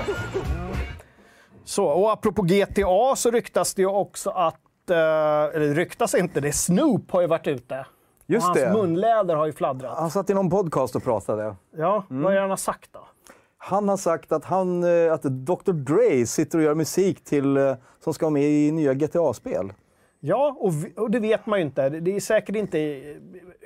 Så, 1.65 1.85
och 1.87 2.13
apropå 2.13 2.43
GTA 2.43 3.17
så 3.17 3.31
ryktas 3.31 3.75
det 3.75 3.83
ju 3.83 3.89
också 3.89 4.31
att, 4.31 4.91
eh, 4.91 4.97
eller 5.55 5.75
ryktas 5.75 6.15
inte, 6.15 6.41
det 6.41 6.49
är 6.49 6.53
Snoop 6.53 7.11
har 7.11 7.21
ju 7.21 7.27
varit 7.27 7.47
ute. 7.47 7.87
Just 8.27 8.47
hans 8.47 8.59
det. 8.59 8.73
munläder 8.73 9.35
har 9.35 9.47
ju 9.47 9.53
fladdrat. 9.53 9.99
Han 9.99 10.11
satt 10.11 10.31
i 10.31 10.35
någon 10.35 10.51
podcast 10.51 10.97
och 10.97 11.05
pratade. 11.05 11.55
Ja, 11.77 12.05
Mm. 12.11 12.23
vad 12.23 12.33
är 12.33 12.37
det 12.37 12.41
han 12.41 12.51
har 12.51 12.57
sagt 12.57 12.93
då? 12.93 13.01
Han 13.59 13.89
har 13.89 13.97
sagt 13.97 14.33
att, 14.33 14.45
han, 14.45 14.85
eh, 14.85 15.13
att 15.13 15.23
Dr 15.23 15.73
Dre 15.73 16.27
sitter 16.27 16.59
och 16.59 16.65
gör 16.65 16.75
musik 16.75 17.25
till, 17.25 17.57
eh, 17.57 17.75
som 18.05 18.15
ska 18.15 18.27
vara 18.27 18.33
med 18.33 18.43
i 18.51 18.71
nya 18.73 18.95
GTA-spel. 18.95 19.73
Ja, 20.21 20.57
och, 20.61 20.73
vi- 20.85 20.93
och 20.97 21.11
det 21.11 21.19
vet 21.21 21.47
man 21.47 21.59
ju 21.59 21.65
inte. 21.65 21.89
Det- 21.89 22.17
är 22.17 22.21
säkert 22.21 22.57
inte... 22.57 23.01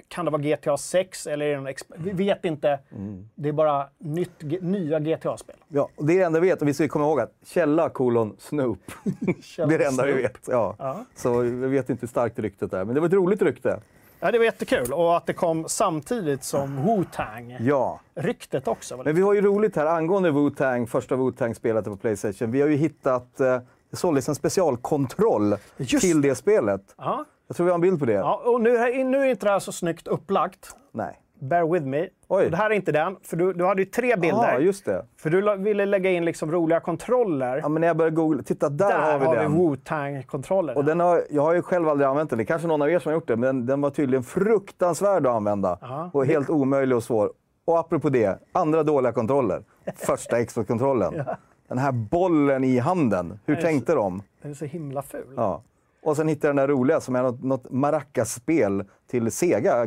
Kan 0.08 0.24
det 0.24 0.30
vara 0.30 0.42
GTA 0.42 0.76
6 0.76 1.26
eller 1.26 1.46
är 1.46 1.60
det 1.60 1.74
Vi 1.96 2.12
vet 2.12 2.44
inte. 2.44 2.78
Mm. 2.92 3.28
Det 3.34 3.48
är 3.48 3.52
bara 3.52 3.86
nytt, 3.98 4.42
nya 4.62 4.98
GTA-spel. 5.00 5.56
Ja, 5.68 5.88
och 5.96 6.06
det 6.06 6.12
är 6.12 6.18
det 6.18 6.24
enda 6.24 6.40
vi 6.40 6.48
vet. 6.48 6.62
Och 6.62 6.68
vi 6.68 6.74
ska 6.74 6.88
komma 6.88 7.04
ihåg 7.04 7.20
att 7.20 7.32
källa 7.44 7.88
kolon 7.88 8.36
Snoop. 8.38 8.78
det 9.56 9.62
är 9.62 9.78
det 9.78 9.84
enda 9.86 10.06
vi 10.06 10.12
vet. 10.12 10.38
Ja. 10.48 10.74
Ja. 10.78 11.04
Så 11.14 11.38
vi 11.38 11.50
vet 11.68 11.90
inte 11.90 12.00
hur 12.00 12.08
starkt 12.08 12.38
ryktet 12.38 12.72
är. 12.72 12.84
Men 12.84 12.94
det 12.94 13.00
var 13.00 13.08
ett 13.08 13.14
roligt 13.14 13.42
rykte. 13.42 13.80
Ja, 14.26 14.32
det 14.32 14.38
var 14.38 14.44
jättekul. 14.44 14.92
Och 14.92 15.16
att 15.16 15.26
det 15.26 15.32
kom 15.32 15.68
samtidigt 15.68 16.44
som 16.44 16.78
Wu-Tang. 16.78 17.56
Ja. 17.60 18.00
Ryktet 18.14 18.68
också. 18.68 18.96
Men 19.04 19.14
vi 19.14 19.22
har 19.22 19.34
ju 19.34 19.40
roligt 19.42 19.76
här 19.76 19.86
angående 19.86 20.30
Wu-Tang, 20.30 20.86
första 20.86 21.14
Wu-Tang-spelet 21.16 21.84
på 21.84 21.96
Playstation. 21.96 22.50
Vi 22.50 22.60
har 22.60 22.68
ju 22.68 22.76
hittat, 22.76 23.40
eh, 23.40 23.58
det 23.90 23.96
såldes 23.96 24.28
en 24.28 24.34
specialkontroll 24.34 25.54
Just 25.76 26.00
till 26.04 26.20
det 26.22 26.34
spelet. 26.34 26.94
Ja. 26.98 27.24
Jag 27.46 27.56
tror 27.56 27.64
vi 27.64 27.70
har 27.70 27.74
en 27.74 27.80
bild 27.80 27.98
på 27.98 28.06
det. 28.06 28.12
Ja, 28.12 28.42
och 28.44 28.60
nu, 28.60 28.76
är- 28.76 29.04
nu 29.04 29.18
är 29.20 29.24
inte 29.26 29.46
det 29.46 29.52
här 29.52 29.58
så 29.58 29.72
snyggt 29.72 30.08
upplagt. 30.08 30.76
Nej. 30.92 31.20
Bear 31.38 31.72
with 31.72 31.86
me. 31.86 32.08
Oj. 32.28 32.50
Det 32.50 32.56
här 32.56 32.70
är 32.70 32.74
inte 32.74 32.92
den, 32.92 33.16
för 33.22 33.36
du, 33.36 33.52
du 33.52 33.64
hade 33.66 33.82
ju 33.82 33.86
tre 33.86 34.16
bilder. 34.16 34.52
Ja, 34.52 34.58
just 34.58 34.84
det. 34.84 35.04
För 35.16 35.30
du 35.30 35.40
la- 35.42 35.56
ville 35.56 35.86
lägga 35.86 36.10
in 36.10 36.24
liksom 36.24 36.52
roliga 36.52 36.80
kontroller. 36.80 37.56
Ja, 37.62 37.68
men 37.68 37.80
när 37.80 37.86
jag 37.88 37.96
började 37.96 38.16
googla, 38.16 38.42
titta 38.42 38.68
där, 38.68 38.88
Där 38.88 39.18
har 39.18 39.18
vi 39.32 39.36
den. 39.36 39.52
Wu-Tang-kontrollerna. 39.58 40.78
Och 40.78 40.84
den 40.84 41.00
har, 41.00 41.22
jag 41.30 41.42
har 41.42 41.54
ju 41.54 41.62
själv 41.62 41.88
aldrig 41.88 42.08
använt 42.08 42.30
den, 42.30 42.36
det 42.36 42.42
är 42.42 42.46
kanske 42.46 42.68
någon 42.68 42.82
av 42.82 42.90
er 42.90 42.98
som 42.98 43.10
har 43.10 43.14
gjort 43.14 43.28
det, 43.28 43.36
men 43.36 43.56
den, 43.56 43.66
den 43.66 43.80
var 43.80 43.90
tydligen 43.90 44.22
fruktansvärd 44.22 45.26
att 45.26 45.34
använda. 45.34 45.78
Ja. 45.80 46.10
Och 46.12 46.26
helt 46.26 46.50
omöjlig 46.50 46.96
och 46.96 47.02
svår. 47.04 47.32
Och 47.64 47.78
apropå 47.78 48.08
det, 48.08 48.38
andra 48.52 48.82
dåliga 48.82 49.12
kontroller. 49.12 49.62
Första 49.96 50.44
Xbox-kontrollen. 50.44 51.14
Den 51.68 51.78
här 51.78 51.92
bollen 51.92 52.64
i 52.64 52.78
handen, 52.78 53.38
hur 53.44 53.56
tänkte 53.56 53.94
de? 53.94 54.22
Den 54.42 54.50
är 54.50 54.54
så 54.54 54.64
himla 54.64 55.02
ful. 55.02 55.26
Ja. 55.36 55.62
Och 56.02 56.16
sen 56.16 56.28
hittade 56.28 56.46
jag 56.48 56.56
den 56.56 56.68
där 56.68 56.74
roliga 56.74 57.00
som 57.00 57.16
är 57.16 57.22
något, 57.22 57.42
något 57.42 57.70
Maracas-spel 57.70 58.84
till 59.10 59.30
Sega. 59.32 59.86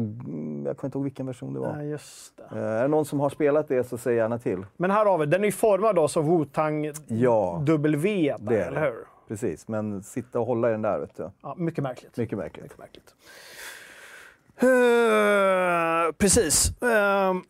Jag 0.70 0.78
kommer 0.78 0.88
inte 0.88 0.98
ihåg 0.98 1.04
vilken 1.04 1.26
version 1.26 1.54
det 1.54 1.60
var. 1.60 1.76
Ja, 1.78 1.84
just 1.84 2.38
det. 2.38 2.44
Eh, 2.60 2.64
Är 2.64 2.82
det 2.82 2.88
någon 2.88 3.06
som 3.06 3.20
har 3.20 3.30
spelat 3.30 3.68
det 3.68 3.84
så 3.84 3.98
säg 3.98 4.16
gärna 4.16 4.40
till. 4.40 4.66
Men 4.78 4.92
här 4.92 5.06
har 5.06 5.18
vi, 5.18 5.26
den 5.26 5.42
är 5.42 5.46
ju 5.46 5.52
formad 5.52 5.96
då 5.96 6.08
som 6.08 6.26
Wu-Tang 6.32 6.94
Ja, 7.08 7.64
W, 7.66 8.36
där, 8.40 8.50
det 8.52 8.62
är 8.64 8.68
eller 8.68 8.82
hur? 8.82 9.08
Precis, 9.28 9.68
men 9.68 10.04
sitta 10.04 10.40
och 10.40 10.46
hålla 10.46 10.70
i 10.70 10.72
den 10.72 10.82
där 10.82 11.00
vet 11.00 11.18
du. 11.18 11.30
Ja, 11.42 11.56
mycket 11.58 11.84
märkligt. 11.84 12.18
Mycket 12.18 12.38
märkligt. 12.38 12.64
Mycket 12.64 12.78
märkligt. 12.80 13.16
Eh, 14.62 16.12
precis. 16.18 16.72
Uh, 16.84 17.42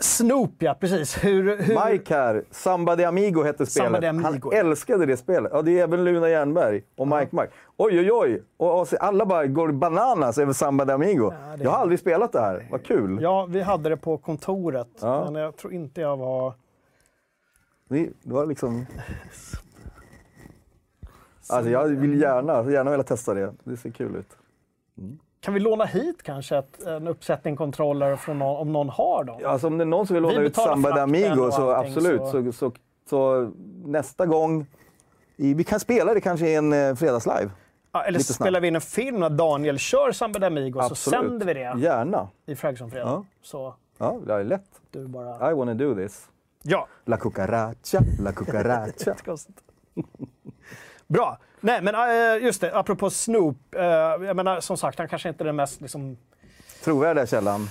Snoop, 0.00 0.52
ja. 0.58 0.74
Precis. 0.74 1.24
Hur, 1.24 1.56
hur... 1.62 1.90
Mike 1.90 2.14
här, 2.14 2.44
Samba 2.50 2.96
de 2.96 3.04
Amigo 3.04 3.42
hette 3.42 3.66
spelet. 3.66 3.86
Samba 3.86 4.00
de 4.00 4.06
Amigo, 4.08 4.22
Han 4.24 4.40
ja. 4.52 4.52
älskade 4.58 5.06
det 5.06 5.16
spelet. 5.16 5.52
Ja, 5.54 5.62
det 5.62 5.78
är 5.78 5.82
även 5.82 6.04
Luna 6.04 6.28
Jernberg 6.28 6.82
och 6.96 7.08
Mike 7.08 7.28
Mike. 7.36 7.48
Oj, 7.76 7.98
oj, 8.00 8.12
oj! 8.12 8.42
Och, 8.56 8.80
och 8.80 8.88
alla 9.00 9.26
bara 9.26 9.46
går 9.46 9.72
bananas 9.72 10.38
över 10.38 10.52
Samba 10.52 10.84
de 10.84 10.92
Amigo. 10.92 11.32
Ja, 11.32 11.56
det- 11.56 11.64
Jag 11.64 11.70
har 11.70 11.78
aldrig 11.78 12.00
spelat 12.00 12.32
det 12.32 12.40
här. 12.40 12.68
Vad 12.70 12.82
kul! 12.84 13.18
Ja, 13.22 13.46
vi 13.50 13.60
hade 13.60 13.88
det 13.88 13.96
på 13.96 14.18
kontoret, 14.18 14.88
Ja. 15.00 15.30
men 15.30 15.42
jag 15.42 15.56
tror 15.56 15.72
inte 15.72 16.00
jag 16.00 16.16
var... 16.16 16.54
Det, 17.88 18.08
var 18.22 18.46
liksom... 18.46 18.86
Alltså, 21.48 21.70
jag 21.70 21.88
vill 21.88 22.20
gärna, 22.20 22.70
gärna 22.70 22.90
vilja 22.90 23.04
testa 23.04 23.34
det. 23.34 23.52
Det 23.64 23.76
ser 23.76 23.90
kul 23.90 24.16
ut. 24.16 24.36
Kan 25.40 25.54
vi 25.54 25.60
låna 25.60 25.84
hit 25.84 26.22
kanske 26.22 26.56
ett, 26.56 26.82
en 26.82 27.08
uppsättning 27.08 27.56
kontroller 27.56 28.16
från 28.16 28.38
någon, 28.38 28.56
om 28.60 28.72
någon 28.72 28.88
har 28.88 29.24
dem? 29.24 29.40
Alltså, 29.46 29.66
om 29.66 29.78
det 29.78 29.84
är 29.84 29.86
någon 29.86 30.06
som 30.06 30.14
vill 30.14 30.22
Vi 30.24 30.28
låna 30.32 30.40
ut 30.40 30.52
betalar 30.52 30.72
Samba 30.72 30.90
de 30.90 31.00
Amigo 31.00 31.50
så 31.50 31.70
allting, 31.70 31.92
absolut. 31.92 32.20
så- 32.20 32.52
Så... 32.52 32.52
Så, 32.52 32.72
så, 33.10 33.50
nästa 33.84 34.26
gång, 34.26 34.66
i, 35.36 35.54
vi 35.54 35.64
kan 35.64 35.80
spela 35.80 36.14
det 36.14 36.20
kanske 36.20 36.48
i 36.48 36.54
en 36.54 36.72
eh, 36.72 36.94
fredagslive. 36.94 37.50
Ja, 37.92 38.02
eller 38.04 38.18
lite 38.18 38.32
spelar 38.32 38.60
vi 38.60 38.68
in 38.68 38.74
en 38.74 38.80
film 38.80 39.20
när 39.20 39.30
Daniel 39.30 39.78
kör 39.78 40.12
Samba 40.12 40.38
de 40.38 40.46
Amigo, 40.46 40.82
så 40.88 40.94
sänder 40.94 41.46
vi 41.46 41.54
det 41.54 41.60
Gärna. 41.78 42.28
i 42.46 42.56
Fragsson-fredag. 42.56 43.06
Ja. 43.06 43.24
Så 43.42 43.74
Ja, 43.98 44.18
det 44.26 44.32
är 44.34 44.44
lätt. 44.44 44.80
du 44.90 45.06
bara... 45.06 45.50
I 45.50 45.54
wanna 45.54 45.74
do 45.74 45.94
this. 45.94 46.28
Ja, 46.62 46.86
La 47.04 47.16
cucaracha, 47.16 47.98
la 48.20 48.32
cucaracha. 48.32 49.14
Bra. 51.06 51.38
Nej, 51.60 51.82
men 51.82 51.94
äh, 51.94 52.44
just 52.44 52.60
det, 52.60 52.74
apropå 52.78 53.10
Snoop. 53.10 53.56
Äh, 53.74 53.82
jag 54.26 54.36
menar, 54.36 54.60
som 54.60 54.76
sagt, 54.76 54.98
han 54.98 55.08
kanske 55.08 55.28
inte 55.28 55.42
är 55.42 55.46
den 55.46 55.56
mest 55.56 55.80
liksom... 55.80 56.16
Trovärdiga 56.84 57.26
källan. 57.26 57.68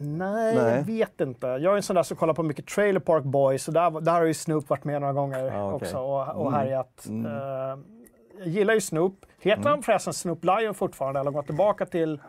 Nej, 0.00 0.54
Nej. 0.54 0.76
jag 0.76 0.82
vet 0.82 1.20
inte. 1.20 1.46
Jag 1.46 1.64
är 1.72 1.76
en 1.76 1.82
sån 1.82 1.96
där 1.96 2.02
som 2.02 2.16
kollar 2.16 2.34
på 2.34 2.42
mycket 2.42 2.66
Trailer 2.66 3.00
Park 3.00 3.24
Boys, 3.24 3.68
och 3.68 3.74
där, 3.74 4.00
där 4.00 4.12
har 4.12 4.24
ju 4.24 4.34
Snoop 4.34 4.68
varit 4.68 4.84
med 4.84 5.00
några 5.00 5.12
gånger 5.12 5.44
Ja, 5.44 5.72
okej. 5.72 5.86
också 5.86 5.98
och, 5.98 6.28
och 6.36 6.46
Mm. 6.48 6.54
härjat. 6.60 7.06
Mm. 7.08 7.26
Eh, 7.26 7.78
jag 8.38 8.48
gillar 8.48 8.74
ju 8.74 8.80
Snoop. 8.80 9.26
Heter 9.40 9.70
han 9.70 9.82
förresten 9.82 10.14
Snoop 10.14 10.44
Lion 10.44 10.74
fortfarande, 10.74 11.20
eller 11.20 11.30
har 11.30 11.36
gått 11.38 11.46
tillbaka 11.46 11.86
till 11.86 12.20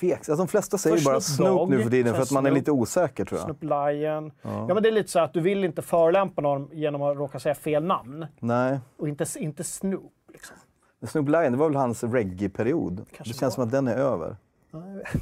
Tveks. 0.00 0.28
Alltså, 0.28 0.36
de 0.36 0.48
flesta 0.48 0.78
säger 0.78 0.96
Först 0.96 1.06
bara 1.06 1.20
Snoop 1.20 1.70
nu 1.70 1.82
för 1.82 1.90
tiden 1.90 2.14
för 2.14 2.22
att 2.22 2.30
man 2.30 2.46
är 2.46 2.50
lite 2.50 2.70
osäker 2.70 3.24
tror 3.24 3.40
jag. 3.40 3.44
Snoop 3.44 3.62
Lion? 3.62 4.32
Ja. 4.42 4.74
men 4.74 4.82
det 4.82 4.88
är 4.88 4.92
lite 4.92 5.10
så 5.10 5.18
att 5.18 5.32
du 5.34 5.40
vill 5.40 5.64
inte 5.64 5.82
förolämpa 5.82 6.42
någon 6.42 6.68
genom 6.72 7.02
att 7.02 7.16
råka 7.16 7.40
säga 7.40 7.54
fel 7.54 7.84
namn. 7.84 8.26
Nej. 8.40 8.80
Och 8.98 9.08
inte, 9.08 9.26
inte 9.36 9.64
Snoop. 9.64 10.12
Liksom. 10.32 10.56
Men 11.00 11.08
Snoop 11.08 11.28
Lion, 11.28 11.52
det 11.52 11.58
var 11.58 11.68
väl 11.68 11.76
hans 11.76 12.04
reggae-period. 12.04 13.06
Kanske 13.16 13.34
Det 13.34 13.38
känns 13.38 13.54
som 13.54 13.64
att 13.64 13.70
den 13.70 13.88
är 13.88 13.96
över. 13.96 14.36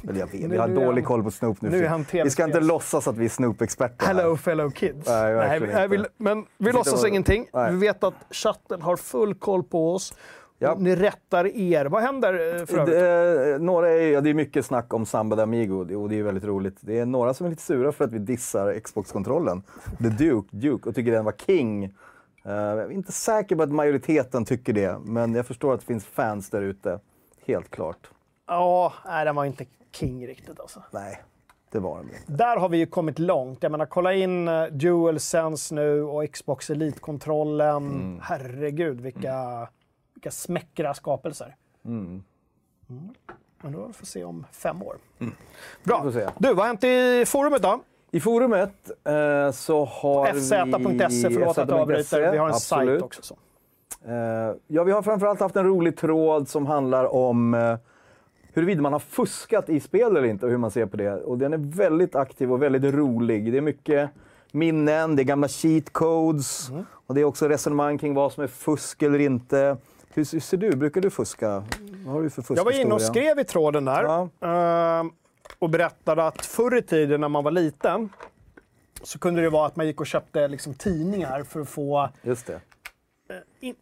Eller 0.09 0.19
jag 0.19 0.27
vet, 0.27 0.33
vi 0.51 0.57
har 0.57 0.67
dålig 0.67 1.01
han- 1.01 1.03
koll 1.03 1.23
på 1.23 1.31
Snoop 1.31 1.61
nu. 1.61 1.69
nu 1.69 1.85
är 1.85 1.89
han 1.89 2.05
vi 2.11 2.29
ska 2.29 2.43
inte 2.43 2.59
låtsas 2.59 3.07
att 3.07 3.17
vi 3.17 3.25
är 3.25 3.29
Snoop-experter. 3.29 4.05
Hello 4.05 4.37
fellow 4.37 4.71
kids. 4.71 5.07
Nej, 5.07 5.35
nej, 5.35 5.87
vi, 5.87 5.95
inte. 5.95 6.09
men 6.17 6.45
vi 6.57 6.71
låtsas 6.71 7.05
ingenting. 7.05 7.47
Nej. 7.53 7.71
Vi 7.71 7.77
vet 7.79 8.03
att 8.03 8.13
chatten 8.31 8.81
har 8.81 8.95
full 8.95 9.35
koll 9.35 9.63
på 9.63 9.93
oss. 9.93 10.13
Ja. 10.63 10.75
Ni 10.79 10.95
rättar 10.95 11.47
er. 11.47 11.85
Vad 11.85 12.01
händer 12.01 12.33
eh, 12.33 12.65
för 12.65 12.77
övrigt? 12.77 12.95
Det, 12.95 13.57
några 13.61 13.89
är, 13.89 14.11
ja, 14.11 14.21
det 14.21 14.29
är 14.29 14.33
mycket 14.33 14.65
snack 14.65 14.93
om 14.93 15.05
Samba 15.05 15.35
de 15.35 15.43
Amigo 15.43 15.95
och 15.95 16.09
det 16.09 16.19
är 16.19 16.23
väldigt 16.23 16.43
roligt. 16.43 16.77
Det 16.81 16.99
är 16.99 17.05
några 17.05 17.33
som 17.33 17.45
är 17.45 17.49
lite 17.49 17.61
sura 17.61 17.91
för 17.91 18.05
att 18.05 18.11
vi 18.11 18.19
dissar 18.19 18.79
Xbox-kontrollen. 18.79 19.63
The 19.97 20.09
Duke, 20.09 20.47
Duke 20.51 20.89
och 20.89 20.95
tycker 20.95 21.11
den 21.11 21.25
var 21.25 21.33
king. 21.47 21.83
Eh, 21.83 21.91
jag 22.51 22.79
är 22.79 22.91
inte 22.91 23.11
säker 23.11 23.55
på 23.55 23.63
att 23.63 23.71
majoriteten 23.71 24.45
tycker 24.45 24.73
det, 24.73 24.99
men 25.03 25.35
jag 25.35 25.45
förstår 25.45 25.73
att 25.73 25.79
det 25.79 25.85
finns 25.85 26.05
fans 26.05 26.49
där 26.49 26.61
ute. 26.61 26.99
Helt 27.45 27.71
klart. 27.71 28.09
Ja, 28.47 28.93
nej, 29.05 29.25
den 29.25 29.35
var 29.35 29.45
inte 29.45 29.65
king 29.91 30.27
riktigt 30.27 30.59
alltså. 30.59 30.83
Nej, 30.91 31.21
det 31.71 31.79
var 31.79 31.97
den 31.97 32.05
inte. 32.05 32.31
Där 32.31 32.57
har 32.57 32.69
vi 32.69 32.77
ju 32.77 32.85
kommit 32.85 33.19
långt. 33.19 33.63
Jag 33.63 33.71
menar, 33.71 33.85
kolla 33.85 34.13
in 34.13 34.47
uh, 34.47 34.67
DualSense 34.67 35.75
nu 35.75 36.03
och 36.03 36.31
Xbox 36.31 36.69
Elite-kontrollen. 36.69 37.85
Mm. 37.85 38.19
Herregud, 38.21 39.01
vilka, 39.01 39.67
vilka 40.21 40.31
smäckra 40.31 40.93
skapelser. 40.93 41.55
Mm. 41.85 42.23
Mm. 42.89 43.09
Men 43.61 43.71
då 43.71 43.79
får 43.79 43.99
vi 43.99 44.05
se 44.05 44.23
om 44.23 44.45
fem 44.51 44.83
år. 44.83 44.97
Vi 45.17 45.31
Bra. 45.83 46.03
får 46.03 46.11
se. 46.11 46.29
Du, 46.37 46.47
vad 46.47 46.57
har 46.57 46.65
hänt 46.65 46.83
i 46.83 47.23
forumet 47.27 47.61
då? 47.61 47.79
I 48.11 48.19
forumet 48.19 48.91
eh, 49.03 49.51
så 49.51 49.85
har 49.85 50.27
fz.se, 50.27 51.27
vi... 51.27 51.35
förlåt 51.35 51.57
att 51.57 51.69
jag 51.69 51.79
avbryter. 51.79 52.31
Vi 52.31 52.37
har 52.37 52.47
en 52.47 52.53
absolut. 52.53 52.89
sajt 52.89 53.01
också. 53.01 53.21
Så. 53.21 53.35
Eh, 54.05 54.55
ja, 54.67 54.83
vi 54.83 54.91
har 54.91 55.01
framförallt 55.01 55.39
haft 55.39 55.55
en 55.55 55.65
rolig 55.65 55.97
tråd 55.97 56.47
som 56.47 56.65
handlar 56.65 57.13
om 57.13 57.53
eh, 57.53 57.77
huruvida 58.53 58.81
man 58.81 58.93
har 58.93 58.99
fuskat 58.99 59.69
i 59.69 59.79
spel 59.79 60.17
eller 60.17 60.27
inte 60.27 60.45
och 60.45 60.51
hur 60.51 60.57
man 60.57 60.71
ser 60.71 60.85
på 60.85 60.97
det. 60.97 61.13
Och 61.13 61.37
den 61.37 61.53
är 61.53 61.57
väldigt 61.57 62.15
aktiv 62.15 62.51
och 62.51 62.61
väldigt 62.61 62.93
rolig. 62.93 63.51
Det 63.51 63.57
är 63.57 63.61
mycket 63.61 64.09
minnen, 64.51 65.15
det 65.15 65.21
är 65.21 65.23
gamla 65.23 65.47
cheat 65.47 65.93
codes 65.93 66.69
Mm. 66.69 66.85
och 67.07 67.15
det 67.15 67.21
är 67.21 67.25
också 67.25 67.47
resonemang 67.47 67.97
kring 67.97 68.13
vad 68.13 68.31
som 68.31 68.43
är 68.43 68.47
fusk 68.47 69.01
eller 69.03 69.19
inte. 69.19 69.77
Hur, 70.13 70.39
ser 70.39 70.57
du? 70.57 70.75
Brukar 70.75 71.01
du 71.01 71.09
fuska? 71.09 71.63
Vad 72.05 72.13
har 72.15 72.21
du 72.21 72.29
för 72.29 72.55
Jag 72.55 72.63
var 72.65 72.81
inne 72.81 72.93
och 72.93 73.01
skrev 73.01 73.39
i 73.39 73.43
tråden 73.43 73.85
där 73.85 74.03
Ja. 74.03 74.29
ehm, 74.47 75.11
och 75.59 75.69
berättade 75.69 76.23
att 76.27 76.45
förr 76.45 76.77
i 76.77 76.81
tiden 76.81 77.21
när 77.21 77.27
man 77.29 77.43
var 77.43 77.51
liten 77.51 78.09
så 79.03 79.19
kunde 79.19 79.41
det 79.41 79.49
vara 79.49 79.67
att 79.67 79.75
man 79.75 79.85
gick 79.87 79.99
och 79.99 80.07
köpte 80.07 80.47
liksom, 80.47 80.73
tidningar 80.73 81.43
för 81.43 81.61
att 81.61 81.69
få 81.69 82.09
Just 82.21 82.45
det. 82.47 82.61
in... 83.59 83.75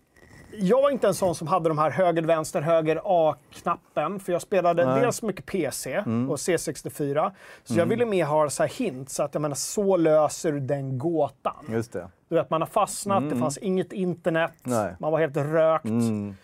Jag 0.58 0.82
var 0.82 0.90
inte 0.90 1.08
en 1.08 1.14
sån 1.14 1.36
som 1.36 1.48
hade 1.48 1.70
de 1.70 1.78
här 1.78 1.90
höger, 1.90 2.22
vänster, 2.22 2.62
höger 2.62 3.02
A-knappen. 3.06 4.20
För 4.20 4.32
jag 4.32 4.42
spelade 4.42 4.86
Nej. 4.86 5.02
dels 5.02 5.22
mycket 5.22 5.46
PC 5.46 5.98
och 6.00 6.36
C64. 6.36 7.32
Så 7.64 7.74
jag 7.80 7.86
ville 7.86 8.06
mer 8.06 8.26
ha 8.26 8.50
så 8.50 8.64
här 8.64 8.70
hint, 8.70 9.10
så 9.10 9.24
att 9.24 9.34
jag 9.34 9.42
menar, 9.42 9.56
så 9.56 9.98
löser 9.98 10.52
du 10.52 10.60
den 10.60 10.98
gåtan. 10.98 11.66
Just 11.70 11.94
det. 11.94 12.10
Du 12.30 12.36
vet, 12.36 12.50
man 12.50 12.62
har 12.62 12.68
fastnat, 12.68 13.30
det 13.30 13.36
fanns 13.36 13.58
inget 13.58 13.94
internet, 13.94 14.54
Nej. 14.64 14.96
man 15.00 15.12
var 15.12 15.20
helt 15.20 15.38
rökt, 15.38 15.86
Mm, 15.86 16.36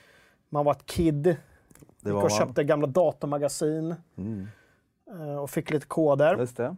man 0.50 0.66
var 0.66 0.72
ett 0.72 0.86
kid. 0.86 1.24
det 2.02 2.10
Gick 2.10 2.24
och 2.24 2.32
köpte 2.32 2.64
gamla 2.64 2.88
datamagasin 2.88 3.96
eh, 5.12 5.36
och 5.38 5.50
fick 5.50 5.70
lite 5.70 5.86
koder. 5.88 6.38
Just 6.38 6.58
det. 6.58 6.76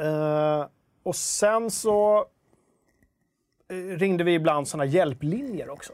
Eh, 0.00 0.66
och 1.02 1.16
sen 1.16 1.70
så 1.70 2.26
ringde 3.96 4.24
vi 4.24 4.34
ibland 4.34 4.68
såna 4.68 4.84
hjälplinjer 4.84 5.70
också. 5.70 5.92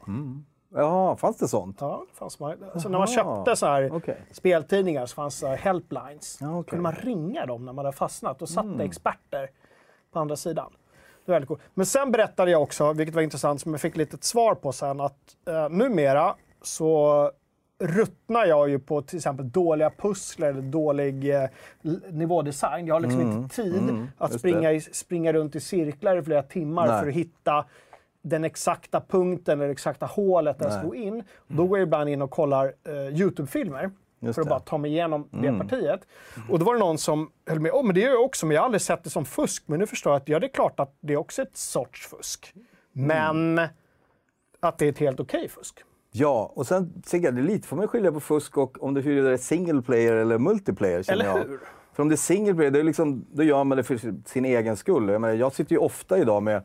Jaha, 0.74 1.16
fanns 1.16 1.36
det 1.36 1.48
sånt? 1.48 1.76
Ja, 1.80 2.04
det 2.10 2.16
fanns 2.18 2.40
man. 2.40 2.64
Alltså 2.72 2.88
när 2.88 2.98
man 2.98 3.06
köpte 3.06 3.56
så 3.56 3.66
här 3.66 3.90
okej. 3.92 4.22
speltidningar 4.32 5.06
så 5.06 5.14
fanns 5.14 5.40
det 5.40 5.56
helplines. 5.56 6.38
Ja. 6.40 6.46
Mm. 6.46 6.64
kunde 6.64 6.82
man 6.82 6.92
ringa 6.94 7.46
dem 7.46 7.64
när 7.64 7.72
man 7.72 7.84
hade 7.84 7.96
fastnat. 7.96 8.38
Då 8.38 8.46
satt 8.46 8.78
det 8.78 8.84
experter 8.84 9.50
på 10.12 10.18
andra 10.18 10.36
sidan. 10.36 10.72
Det 11.24 11.32
var 11.32 11.34
väldigt 11.34 11.48
coolt. 11.48 11.60
Men 11.74 11.86
sen 11.86 12.12
berättade 12.12 12.50
jag 12.50 12.62
också, 12.62 12.92
vilket 12.92 13.14
var 13.14 13.22
intressant, 13.22 13.60
som 13.60 13.72
jag 13.72 13.80
fick 13.80 13.96
lite 13.96 14.18
svar 14.20 14.54
på 14.54 14.72
sen, 14.72 15.00
att 15.00 15.36
eh, 15.48 15.68
numera 15.68 16.34
så 16.62 17.30
ruttnar 17.78 18.46
jag 18.46 18.68
ju 18.68 18.78
på 18.78 19.02
till 19.02 19.16
exempel 19.16 19.50
dåliga 19.50 19.90
pussler 19.90 20.48
eller 20.48 20.62
dålig 20.62 21.34
eh, 21.34 21.48
nivådesign. 22.10 22.86
Jag 22.86 22.94
har 22.94 23.00
liksom 23.00 23.20
inte 23.20 23.54
tid 23.56 23.74
att 23.74 23.80
Mm. 23.80 24.06
just 24.20 24.38
springa, 24.38 24.72
i, 24.72 24.80
springa 24.80 25.32
runt 25.32 25.56
i 25.56 25.60
cirklar 25.60 26.16
i 26.16 26.22
flera 26.22 26.42
timmar 26.42 26.86
Nej. 26.88 27.00
för 27.00 27.08
att 27.08 27.14
hitta 27.14 27.64
den 28.22 28.44
exakta 28.44 29.00
punkten 29.00 29.60
eller 29.60 29.70
exakta 29.70 30.06
hålet 30.06 30.56
jag 30.60 30.72
ska 30.72 30.82
gå 30.82 30.94
in. 30.94 31.22
Då 31.46 31.66
går 31.66 31.78
jag 31.78 31.86
ibland 31.86 32.08
in 32.10 32.22
och 32.22 32.30
kollar 32.30 32.72
eh, 32.84 32.92
Youtube-filmer 33.20 33.90
för 34.20 34.28
att 34.28 34.36
det. 34.36 34.44
bara 34.44 34.60
ta 34.60 34.78
mig 34.78 34.90
igenom 34.90 35.28
det 35.30 35.52
partiet. 35.58 36.00
Och 36.50 36.58
då 36.58 36.64
var 36.64 36.74
det 36.74 36.80
någon 36.80 36.98
som 36.98 37.30
höll 37.46 37.60
med. 37.60 37.72
Oh, 37.72 37.84
men 37.84 37.94
det 37.94 38.00
gör 38.00 38.10
jag 38.10 38.24
också, 38.24 38.46
men 38.46 38.54
jag 38.54 38.60
har 38.60 38.64
aldrig 38.64 38.80
sett 38.80 39.04
det 39.04 39.10
som 39.10 39.24
fusk. 39.24 39.62
Men 39.66 39.78
nu 39.78 39.86
förstår 39.86 40.12
jag 40.12 40.16
att 40.22 40.28
ja, 40.28 40.38
det 40.40 40.46
är 40.46 40.52
klart 40.52 40.80
att 40.80 40.96
det 41.00 41.12
är 41.12 41.16
också 41.16 41.42
ett 41.42 41.56
sorts 41.56 42.06
fusk. 42.06 42.54
Men 42.92 43.60
att 44.60 44.78
det 44.78 44.84
är 44.84 44.88
ett 44.88 44.98
helt 44.98 45.20
okej 45.20 45.48
fusk. 45.48 45.78
Ja, 46.10 46.52
och 46.54 46.66
sen 46.66 47.02
tänker 47.02 47.28
jag, 47.28 47.36
det 47.36 47.42
lite 47.42 47.68
får 47.68 47.76
man 47.76 47.88
skilja 47.88 48.12
på 48.12 48.20
fusk 48.20 48.58
och 48.58 48.82
om 48.82 48.94
det 48.94 49.00
huruvida 49.00 49.28
det 49.28 49.34
är 49.34 49.36
single 49.36 49.82
player 49.82 50.12
eller 50.12 50.38
multiplayer. 50.38 51.10
Eller 51.10 51.24
jag. 51.24 51.34
hur? 51.34 51.60
För 51.92 52.02
om 52.02 52.08
det 52.08 52.14
är 52.14 52.16
single 52.16 52.54
player, 52.54 52.70
det 52.70 52.80
är 52.80 52.84
liksom, 52.84 53.26
då 53.32 53.42
gör 53.42 53.64
man 53.64 53.76
det 53.76 53.84
för 53.84 54.00
sin 54.28 54.44
egen 54.44 54.76
skull. 54.76 55.08
Jag, 55.08 55.20
menar, 55.20 55.34
jag 55.34 55.52
sitter 55.52 55.72
ju 55.72 55.78
ofta 55.78 56.18
idag 56.18 56.42
med 56.42 56.62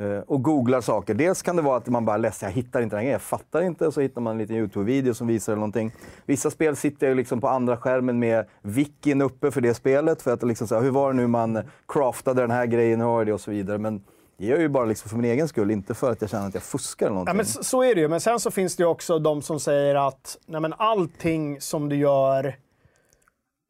eh, 0.00 0.18
och 0.18 0.42
googlar 0.42 0.80
saker. 0.80 1.14
Dels 1.14 1.42
kan 1.42 1.56
det 1.56 1.62
vara 1.62 1.76
att 1.76 1.86
man 1.86 2.04
bara 2.04 2.16
läser, 2.16 2.46
jag 2.46 2.52
hittar 2.52 2.82
inte 2.82 2.96
den 2.96 2.98
här 2.98 3.04
grejen, 3.04 3.12
jag 3.12 3.22
fattar 3.22 3.62
inte, 3.62 3.92
så 3.92 4.00
hittar 4.00 4.20
man 4.20 4.32
en 4.32 4.38
liten 4.38 4.56
YouTube-video 4.56 5.14
som 5.14 5.26
visar 5.26 5.52
eller 5.52 5.60
någonting. 5.60 5.92
Vissa 6.26 6.50
spel 6.50 6.76
sitter 6.76 7.08
jag 7.08 7.16
liksom 7.16 7.40
på 7.40 7.48
andra 7.48 7.76
skärmen 7.76 8.18
med 8.18 8.44
wikin 8.62 9.22
uppe 9.22 9.50
för 9.50 9.60
det 9.60 9.74
spelet, 9.74 10.22
för 10.22 10.32
att 10.32 10.42
liksom 10.42 10.68
säga 10.68 10.80
hur 10.80 10.90
var 10.90 11.12
det 11.12 11.16
nu 11.16 11.26
man 11.26 11.62
craftade 11.88 12.40
den 12.40 12.50
här 12.50 12.66
grejen, 12.66 13.00
hur 13.00 13.06
var 13.06 13.24
det 13.24 13.32
och 13.32 13.40
så 13.40 13.50
vidare. 13.50 13.78
Men 13.78 14.02
det 14.38 14.44
gör 14.46 14.52
jag 14.54 14.62
ju 14.62 14.68
bara 14.68 14.84
liksom 14.84 15.08
för 15.10 15.16
min 15.16 15.30
egen 15.30 15.48
skull, 15.48 15.70
inte 15.70 15.94
för 15.94 16.12
att 16.12 16.20
jag 16.20 16.30
känner 16.30 16.48
att 16.48 16.54
jag 16.54 16.62
fuskar 16.62 17.06
eller 17.06 17.14
någonting. 17.14 17.30
Ja, 17.30 17.36
men 17.36 17.46
så 17.46 17.64
så 17.64 17.82
är 17.82 17.94
det 17.94 18.00
ju. 18.00 18.08
Men 18.08 18.20
sen 18.20 18.40
så 18.40 18.50
finns 18.50 18.76
det 18.76 18.82
ju 18.82 18.86
också 18.88 19.18
de 19.18 19.42
som 19.42 19.60
säger 19.60 19.94
att 20.08 20.38
nej, 20.46 20.60
men 20.60 20.72
allting 20.78 21.60
som 21.60 21.88
du 21.88 21.96
gör 21.96 22.46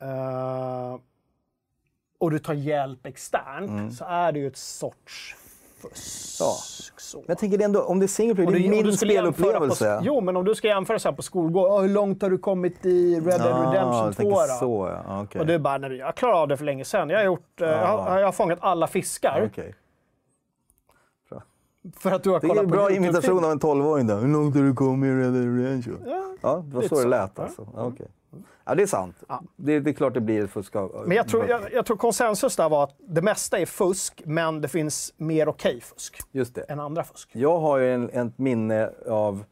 eh, 0.03 0.99
och 2.19 2.31
du 2.31 2.39
tar 2.39 2.55
hjälp 2.55 3.07
externt 3.07 3.95
så 3.97 4.05
är 4.05 4.33
det 4.33 4.39
ju 4.39 4.47
ett 4.47 4.57
sorts 4.57 5.37
fusk. 5.83 6.41
Ja. 6.41 6.53
Så. 6.97 7.19
Men 7.19 7.25
jag 7.29 7.39
tänker 7.39 7.59
det 7.59 7.65
ändå, 7.65 7.83
om 7.83 7.99
det 7.99 8.05
är 8.07 8.09
single 8.09 8.35
player, 8.35 8.51
det 8.51 8.67
är 8.67 8.69
min 8.85 8.97
spelupplevelse. 8.97 9.97
På, 9.99 10.05
jo, 10.07 10.21
men 10.21 10.37
om 10.37 10.45
du 10.45 10.55
ska 10.55 10.69
jämföra 10.69 10.99
så 10.99 11.09
här 11.09 11.17
på 11.17 11.23
skolgården. 11.23 11.73
"Åh, 11.73 11.83
hur 11.83 11.89
långt 11.89 12.23
har 12.23 12.31
du 12.31 12.39
kommit 12.39 12.87
i 12.87 13.15
Red 13.15 13.25
Dead 13.25 13.41
Ah, 13.43 13.73
Redemption 13.73 14.05
jag 14.05 14.13
2 14.17 14.23
tänker 14.23 14.31
då? 14.49 14.59
så, 14.61 14.89
ja. 14.89 15.03
Ah, 15.15 15.23
okej. 15.23 15.41
Och 15.41 15.47
du 15.47 15.55
är 15.55 15.59
bara, 15.59 15.79
nej, 15.79 15.97
jag 15.97 16.15
klarar 16.17 16.35
av 16.35 16.49
det 16.49 16.57
för 16.57 16.65
länge 16.65 16.85
sedan. 16.85 17.11
Jag 17.11 17.19
har, 17.19 17.25
gjort, 17.25 17.61
eh, 17.61 17.69
jag 17.69 17.87
har, 17.87 18.19
jag 18.19 18.27
har 18.27 18.33
fångat 18.33 18.59
alla 18.63 18.87
fiskar. 18.87 19.41
Ah, 19.43 19.47
okej. 19.47 19.75
För 21.97 22.13
att 22.13 22.23
du 22.23 22.31
har 22.31 22.41
Det 22.41 22.47
är 22.47 22.49
kollat 22.49 22.65
en 22.65 22.71
på 22.71 22.77
bra 22.77 22.91
imitation 22.91 23.45
av 23.45 23.51
en 23.51 23.61
12-åring 23.61 24.07
där. 24.07 24.19
Hur 24.21 24.29
långt 24.29 24.55
har 24.57 24.63
du 24.63 24.75
kommit 24.75 25.09
i 25.09 25.13
Red 25.13 25.33
Dead 25.33 25.59
Redemption? 25.59 25.99
Ja, 26.41 26.65
det 26.69 26.77
var 26.77 26.83
så 26.83 27.01
det 27.01 27.09
lät 27.09 27.33
Ja. 27.37 27.43
alltså. 27.43 27.69
Ja, 27.75 27.85
okej. 27.87 28.07
Ja, 28.65 28.75
det 28.75 28.83
är 28.83 28.87
sant. 28.87 29.17
Det, 29.57 29.81
det 29.81 29.91
är 29.91 29.95
klart 29.95 30.15
det 30.15 30.21
blir 30.21 30.47
fusk. 30.47 30.75
Men 31.07 31.17
jag 31.17 31.29
tror, 31.29 31.47
jag, 31.49 31.61
jag 31.73 31.87
tror 31.87 31.97
konsensus 31.97 32.57
där 32.57 32.69
var 32.69 32.85
att 32.85 32.97
det 33.09 33.23
mesta 33.23 33.59
är 33.59 33.67
fusk, 33.67 34.23
men 34.25 34.61
det 34.61 34.69
finns 34.69 35.15
mer 35.17 35.49
okej 35.49 35.81
fusk 35.81 36.21
Just 36.33 36.55
det. 36.55 36.61
än 36.63 36.81
andra 36.81 37.05
fusk. 37.05 37.29
Jag 37.33 37.59
har 37.59 37.79
ju 37.79 37.95
en, 37.95 38.11
ett 38.11 38.39
minne 38.39 38.91
av... 39.09 39.45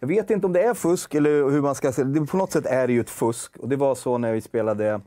Jag 0.00 0.08
vet 0.08 0.30
inte 0.30 0.46
om 0.46 0.52
det 0.52 0.62
är 0.62 0.74
fusk 0.74 1.14
eller 1.14 1.30
hur 1.50 1.60
man 1.60 1.74
ska 1.74 1.92
säga 1.92 2.04
det. 2.04 2.26
På 2.26 2.36
något 2.36 2.52
sätt 2.52 2.66
är 2.66 2.86
det 2.86 2.92
ju 2.92 3.00
ett 3.00 3.10
fusk. 3.10 3.56
Och 3.56 3.68
det 3.68 3.76
var 3.76 3.94
så 3.94 4.18
när 4.18 4.32
vi 4.32 4.40
spelade, 4.40 5.00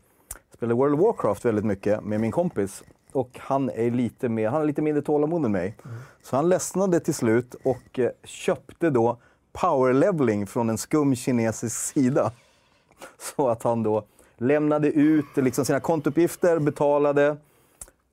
spelade 0.54 0.76
World 0.76 0.94
of 0.96 1.02
Warcraft 1.02 1.46
väldigt 1.46 1.66
mycket 1.66 2.04
med 2.04 2.20
min 2.22 2.32
kompis. 2.32 2.84
Och 3.14 3.30
han 3.40 3.70
är 3.70 3.92
lite, 3.92 4.30
mer, 4.30 4.50
han 4.50 4.62
är 4.62 4.66
lite 4.66 4.82
mindre 4.82 5.02
tålamod 5.02 5.46
än 5.46 5.52
mig. 5.52 5.76
Så 6.24 6.36
han 6.36 6.50
ledsnade 6.50 7.00
till 7.00 7.14
slut 7.14 7.56
och 7.64 8.00
eh, 8.00 8.10
köpte 8.24 8.90
då 8.90 9.18
power-leveling 9.54 10.46
från 10.46 10.70
en 10.70 10.78
skum 10.78 11.16
kinesisk 11.16 11.76
sida. 11.76 12.32
Så 13.36 13.50
att 13.50 13.64
han 13.64 13.84
då 13.84 14.04
lämnade 14.38 14.88
ut 14.88 15.26
liksom 15.36 15.66
sina 15.66 15.80
kontouppgifter, 15.80 16.60
betalade 16.60 17.38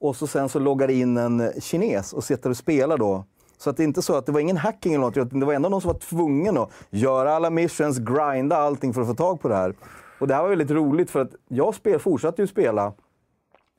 och 0.01 0.17
så 0.17 0.27
sen 0.27 0.49
så 0.49 0.59
loggade 0.59 0.93
in 0.93 1.17
en 1.17 1.53
kines 1.61 2.13
och 2.13 2.25
sitter 2.25 2.51
och 2.51 2.57
spelar 2.57 2.99
då. 2.99 3.25
Så 3.59 3.71
att 3.71 3.77
det 3.77 3.83
är 3.83 3.85
inte 3.85 4.03
så 4.03 4.17
att 4.17 4.27
det 4.27 4.33
var 4.33 4.41
ingen 4.41 4.57
hacking 4.57 4.95
eller 4.95 5.05
något, 5.05 5.17
utan 5.17 5.41
det 5.41 5.47
var 5.47 5.55
ändå 5.55 5.69
någon 5.69 5.81
som 5.81 5.93
var 5.93 5.99
tvungen 5.99 6.59
att 6.59 6.71
göra 6.91 7.35
alla 7.35 7.51
missions, 7.51 7.99
grinda 7.99 8.57
allting 8.57 8.95
för 8.95 9.01
att 9.01 9.09
få 9.09 9.15
tag 9.15 9.41
på 9.41 9.49
det 9.49 9.55
här. 9.55 9.75
Och 10.19 10.29
det 10.29 10.35
här 10.35 10.43
var 10.43 10.49
väldigt 10.49 10.71
roligt 10.71 11.11
för 11.11 11.21
att 11.21 11.35
jag 11.49 11.75
spel, 11.75 11.99
fortsatte 11.99 12.43
ju 12.43 12.49
spela. 12.49 12.93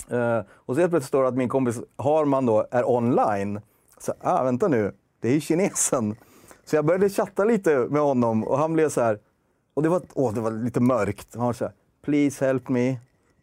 Eh, 0.09 0.39
och 0.51 0.75
så 0.75 0.81
helt 0.81 0.91
plötsligt 0.91 1.07
står 1.07 1.21
det 1.21 1.27
att 1.27 1.37
min 1.37 1.49
kompis 1.49 1.79
Harman 1.97 2.45
då 2.45 2.67
är 2.71 2.89
online. 2.89 3.61
Så, 3.99 4.13
ah, 4.21 4.43
vänta 4.43 4.67
nu, 4.67 4.93
det 5.21 5.29
är 5.29 5.33
ju 5.33 5.41
kinesen. 5.41 6.15
Så 6.65 6.75
jag 6.75 6.85
började 6.85 7.09
chatta 7.09 7.45
lite 7.45 7.77
med 7.77 8.01
honom 8.01 8.43
och 8.43 8.57
han 8.57 8.73
blev 8.73 8.89
så 8.89 9.01
här, 9.01 9.19
och 9.73 9.83
det 9.83 9.89
var, 9.89 10.01
åh, 10.13 10.33
det 10.33 10.41
var 10.41 10.51
lite 10.51 10.79
mörkt. 10.79 11.27
Han 11.35 11.45
var 11.45 11.53
så 11.53 11.65
här, 11.65 11.73
please 12.05 12.45
help 12.45 12.69
me, 12.69 12.97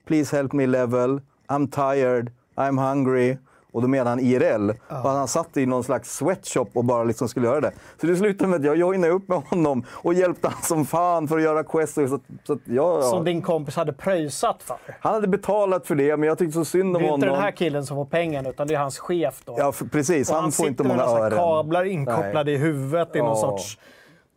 please 0.07 0.37
help 0.37 0.53
me 0.53 0.67
level, 0.67 1.21
I'm 1.47 1.71
tired, 1.71 2.33
I'm 2.55 2.89
hungry. 2.89 3.37
Och 3.79 3.83
då 3.83 3.89
menar 3.89 4.11
han 4.11 4.21
IRL. 4.21 4.71
Och 4.89 5.11
han 5.11 5.29
satt 5.29 5.57
i 5.57 5.67
någon 5.67 5.85
slags 5.85 6.17
sweatshop 6.17 6.67
och 6.75 6.85
bara 6.85 7.05
liksom 7.05 7.29
skulle 7.29 7.47
göra 7.47 7.61
det. 7.61 7.73
Så 8.01 8.07
det 8.07 8.17
slutade 8.17 8.51
med 8.51 8.61
att 8.61 8.67
jag 8.67 8.77
joinade 8.77 9.13
upp 9.13 9.29
med 9.29 9.39
honom 9.51 9.85
och 9.91 10.15
hjälpte 10.15 10.49
honom 10.49 10.63
som 10.63 10.85
fan 10.87 11.29
för 11.29 11.37
att 11.37 11.43
göra 11.43 11.65
quest. 11.65 11.95
Så 11.95 12.03
att, 12.15 12.21
så 12.47 12.53
att 12.53 12.59
jag, 12.65 13.05
Som 13.05 13.25
din 13.25 13.43
kompis 13.43 13.77
hade 13.77 13.93
pröjsat 13.93 14.63
för. 14.63 14.77
Han 15.01 15.15
hade 15.15 15.29
betalat 15.29 15.87
för 15.87 15.95
det, 15.95 16.17
men 16.17 16.27
jag 16.29 16.39
tyckte 16.39 16.53
så 16.53 16.65
synd 16.65 16.97
om 16.97 17.03
Det 17.03 17.07
är 17.07 17.11
honom. 17.11 17.15
inte 17.25 17.35
den 17.35 17.43
här 17.43 17.51
killen 17.51 17.87
som 17.87 17.97
får 17.97 18.05
pengarna, 18.05 18.49
utan 18.49 18.69
det 18.69 18.75
är 18.75 18.79
hans 18.79 18.99
chef 18.99 19.41
då. 19.45 19.55
Ja, 19.59 19.73
precis. 19.93 20.31
Och 20.31 20.37
Han, 20.37 20.53
får 20.53 20.67
inte 20.67 20.83
sitter 20.83 20.85
många 20.95 20.97
med 21.07 21.07
några 21.15 21.27
ören. 21.27 21.39
kablar 21.39 21.85
inkopplade 21.85 22.53
i 22.53 22.57
huvudet 22.57 23.17
i 23.17 23.19
någon 23.19 23.29
Ja. 23.29 23.35
sorts... 23.37 23.79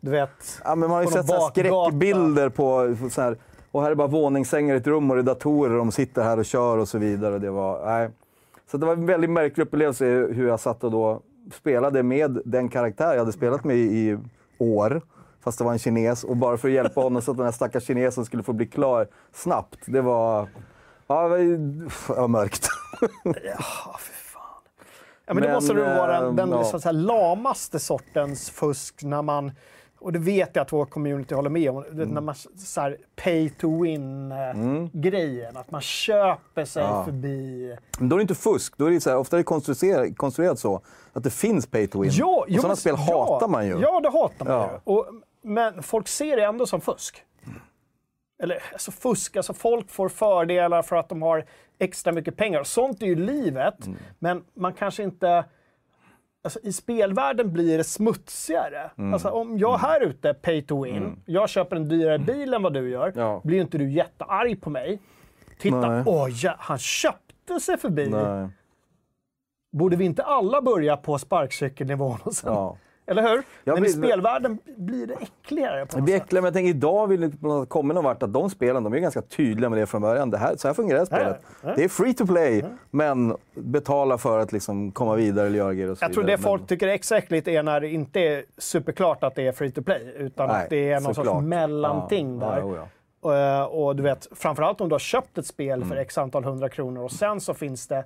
Du 0.04 0.12
vet... 0.12 0.62
Ja, 0.64 0.76
men 0.76 0.80
man 0.80 0.92
har 0.92 1.02
ju 1.02 1.08
sett 1.08 1.28
så 1.28 1.40
skräckbilder 1.50 2.50
på... 2.50 2.96
så 3.12 3.22
här, 3.22 3.38
och 3.72 3.82
här 3.84 3.92
är 3.92 3.96
bara 3.96 4.08
våningssängar 4.08 4.76
i 4.76 4.78
ett 4.78 4.88
rum 4.88 5.10
och 5.12 5.16
det 5.18 5.22
är 5.22 5.24
datorer 5.24 5.78
de 5.78 5.92
sitter 5.92 6.24
här 6.24 6.40
och 6.40 6.46
kör 6.46 6.78
och 6.78 6.88
så 6.88 6.98
vidare. 6.98 7.40
Det 7.40 7.50
var, 7.52 7.86
nej. 7.86 8.10
Så 8.72 8.78
det 8.78 8.86
var 8.86 8.94
en 8.94 9.06
väldigt 9.06 9.30
märklig 9.30 9.64
upplevelse 9.64 10.06
hur 10.06 10.48
jag 10.48 10.60
satt 10.60 10.84
och 10.84 10.92
då 10.92 11.22
spelade 11.54 12.04
med 12.04 12.42
den 12.46 12.70
karaktär 12.70 13.12
jag 13.12 13.20
hade 13.20 13.32
spelat 13.32 13.64
med 13.64 13.78
i 13.78 14.18
år. 14.58 15.02
Fast 15.44 15.58
det 15.58 15.64
var 15.64 15.72
en 15.72 15.80
kines 15.80 16.24
och 16.24 16.38
bara 16.38 16.58
för 16.58 16.68
att 16.68 16.74
hjälpa 16.74 17.02
honom 17.02 17.22
så 17.22 17.32
att 17.32 17.38
den 17.38 17.46
här 17.46 17.52
stackars 17.52 17.84
kinesen 17.84 18.26
skulle 18.26 18.44
få 18.44 18.54
bli 18.54 18.68
klar 18.68 19.08
snabbt. 19.34 19.80
Det 19.86 20.02
var... 20.02 20.50
Ja, 21.08 21.24
det 21.24 21.30
var, 21.30 21.38
det 21.38 22.20
var 22.22 22.28
mörkt. 22.28 22.68
Ja, 25.26 25.34
men, 25.34 25.36
det 25.36 25.42
Men, 25.42 25.54
måste 25.54 25.74
nog 25.74 25.86
vara 25.86 26.22
den, 26.22 26.36
den 26.36 26.54
eh, 26.54 26.64
så 26.64 26.76
att 26.76 26.82
säga, 26.82 26.92
lamaste 26.92 27.80
sortens 27.80 28.50
fusk 28.50 29.04
när 29.04 29.22
man, 29.22 29.52
och 30.02 30.14
det 30.14 30.20
vet 30.20 30.50
jag 30.56 30.62
att 30.64 30.74
vår 30.74 30.86
community 30.86 31.36
håller 31.36 31.50
med 31.50 31.70
om, 31.70 31.84
Mm. 31.92 32.10
när 32.10 32.22
man 32.22 32.36
så 32.36 32.82
här, 32.82 32.98
pay 33.16 33.50
to 33.50 33.82
win-grejen. 33.84 35.58
Att 35.58 35.72
man 35.72 35.82
köper 35.82 36.66
sig 36.66 36.84
förbi. 37.06 37.76
Men 38.00 38.10
då 38.10 38.16
är 38.16 38.18
det 38.18 38.22
inte 38.22 38.36
fusk. 38.36 38.78
Då 38.78 38.86
är 38.86 38.92
det 38.92 39.02
så 39.02 39.10
här, 39.10 39.18
ofta 39.18 39.36
är 39.36 39.38
det 39.38 39.44
konstruerat, 39.44 40.18
konstruerat 40.18 40.60
så 40.60 40.82
att 41.14 41.24
det 41.24 41.30
finns 41.30 41.68
pay 41.68 41.88
to 41.88 42.02
win. 42.02 42.12
Ja, 42.14 42.46
och 42.50 42.56
sådana 42.56 42.76
spel 42.76 42.96
ja, 43.08 43.26
hatar 43.34 43.48
man 43.48 43.68
ju. 43.68 43.80
Ja, 43.82 44.00
det 44.00 44.10
hatar 44.10 44.46
man 44.46 44.54
Ja. 44.54 44.70
ju. 44.72 44.94
Och, 44.94 45.06
men 45.42 45.84
folk 45.84 46.08
ser 46.08 46.38
det 46.38 46.44
ändå 46.46 46.66
som 46.66 46.82
fusk. 46.82 47.24
Eller 48.44 48.64
alltså 48.74 48.92
fusk, 48.92 49.36
alltså 49.36 49.54
folk 49.54 49.90
får 49.90 50.10
fördelar 50.10 50.82
för 50.82 50.96
att 50.96 51.10
de 51.10 51.22
har 51.22 51.46
extra 51.80 52.12
mycket 52.12 52.38
pengar. 52.38 52.64
Sånt 52.64 53.02
är 53.02 53.06
ju 53.06 53.16
livet, 53.16 53.86
Mm. 53.86 53.98
men 54.20 54.44
man 54.54 54.74
kanske 54.74 55.04
inte... 55.04 55.46
Alltså, 56.44 56.60
I 56.64 56.74
spelvärlden 56.74 57.54
blir 57.54 57.78
det 57.78 57.84
smutsigare. 57.84 58.92
Mm. 58.98 59.14
Alltså, 59.14 59.30
om 59.30 59.58
jag 59.58 59.78
här 59.78 60.02
ute, 60.02 60.34
pay 60.34 60.62
to 60.62 60.84
win, 60.84 61.24
jag 61.26 61.50
köper 61.50 61.76
en 61.76 61.88
dyrare 61.90 62.20
bil 62.20 62.54
än 62.54 62.64
vad 62.64 62.74
du 62.74 62.90
gör, 62.90 63.14
Ja. 63.16 63.42
blir 63.44 63.62
inte 63.62 63.78
du 63.78 63.92
jättearg 63.92 64.62
på 64.62 64.70
mig. 64.70 65.00
Titta, 65.60 65.90
Nej. 65.90 66.04
åh, 66.06 66.28
ja, 66.44 66.56
han 66.60 66.78
köpte 66.78 67.60
sig 67.60 67.78
förbi. 67.78 68.10
Nej. 68.10 68.48
Borde 69.72 69.96
vi 69.96 70.06
inte 70.06 70.24
alla 70.24 70.62
börja 70.62 70.98
på 70.98 71.18
sparkcykelnivån? 71.18 72.20
Och 72.24 72.34
sen, 72.34 72.54
Ja. 72.54 72.78
Eller 73.12 73.22
hur? 73.30 73.44
Ja, 73.64 73.74
men 73.74 73.78
i 73.78 73.82
men- 73.82 73.90
spelvärlden 73.90 74.58
blir 74.78 75.08
det 75.08 75.14
äckligare 75.14 75.86
på 75.86 75.96
Det 75.96 76.02
blir 76.02 76.16
äckligt, 76.16 76.34
men 76.34 76.44
jag 76.44 76.54
tänker 76.54 76.70
idag 76.70 77.08
vill 77.08 77.22
det 77.22 77.66
komma 77.68 77.94
någon 77.94 78.04
vart 78.04 78.24
att 78.24 78.34
de 78.34 78.50
spelen, 78.50 78.84
de 78.84 78.94
är 78.94 79.00
ganska 79.00 79.22
tydliga 79.22 79.70
med 79.70 79.80
det 79.80 79.86
från 79.86 80.02
början. 80.02 80.30
Det 80.30 80.38
här, 80.38 80.56
så 80.56 80.68
här 80.68 80.76
fungerar 80.76 81.06
spelet. 81.06 81.42
Det 81.76 81.84
är 81.84 81.88
free 81.90 82.14
to 82.14 82.26
play, 82.26 82.66
men 82.92 83.36
betala 83.56 84.18
för 84.18 84.40
att 84.40 84.52
liksom 84.52 84.92
komma 84.92 85.16
vidare 85.16 85.48
eller 85.48 85.58
göra 85.58 85.74
grejer 85.74 85.92
och 85.92 85.98
så 85.98 86.06
Jag 86.06 86.14
tror 86.14 86.24
det 86.24 86.38
folk 86.38 86.68
tycker 86.68 86.88
är 86.88 86.92
extra 86.92 87.18
äckligt 87.18 87.48
är 87.48 87.64
när 87.64 87.82
det 87.82 87.90
inte 87.90 88.20
är 88.20 88.44
superklart 88.58 89.24
att 89.24 89.36
det 89.36 89.48
är 89.48 89.52
free 89.52 89.72
to 89.72 89.82
play, 89.82 90.14
utan 90.18 90.48
Nej, 90.48 90.64
att 90.64 90.70
det 90.70 90.92
är 90.92 91.00
någon 91.00 91.16
såklart. 91.16 91.36
sorts 91.36 91.46
mellanting 91.46 92.40
Ja, 92.42 92.48
där. 92.48 92.58
ja, 92.58 92.62
jo, 92.62 92.76
ja. 92.76 92.88
Och, 93.22 93.36
eh, 93.36 93.64
och 93.64 93.96
du 93.96 94.04
vet, 94.04 94.28
framförallt 94.32 94.82
om 94.82 94.90
du 94.90 94.94
har 94.94 95.00
köpt 95.00 95.38
ett 95.38 95.46
spel 95.46 95.78
Mm. 95.78 95.90
för 95.90 95.96
x 95.96 96.18
antal 96.18 96.44
hundra 96.44 96.70
kronor 96.70 97.04
och 97.04 97.12
sen 97.12 97.42
så 97.42 97.54
finns 97.54 97.88
det, 97.88 98.06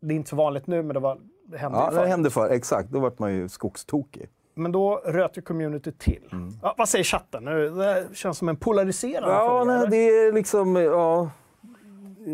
det 0.00 0.14
är 0.14 0.16
inte 0.16 0.30
så 0.30 0.36
vanligt 0.36 0.66
nu, 0.66 0.82
men 0.82 0.94
det, 0.94 1.00
var, 1.00 1.18
det 1.46 1.58
hände 1.58 1.78
Ja, 1.78 1.90
det 1.90 1.96
förr. 1.96 2.06
hände 2.06 2.30
för 2.30 2.50
Exakt, 2.50 2.88
då 2.88 2.98
vart 2.98 3.18
man 3.18 3.34
ju 3.34 3.48
skogstokig. 3.48 4.28
Men 4.58 4.72
då 4.72 5.00
röt 5.04 5.38
ju 5.38 5.42
community 5.42 5.92
till. 5.92 6.28
Mm. 6.32 6.52
Ja, 6.62 6.74
vad 6.78 6.88
säger 6.88 7.04
chatten? 7.04 7.44
Nu, 7.44 7.70
Det 7.70 8.06
känns 8.12 8.38
som 8.38 8.48
en 8.48 8.56
polariserande 8.56 9.30
Ja, 9.34 9.48
fråga. 9.48 9.64
nej, 9.78 9.86
det 9.90 9.96
är 9.96 10.32
liksom... 10.32 10.76
Ja, 10.76 11.30
eh, 12.26 12.32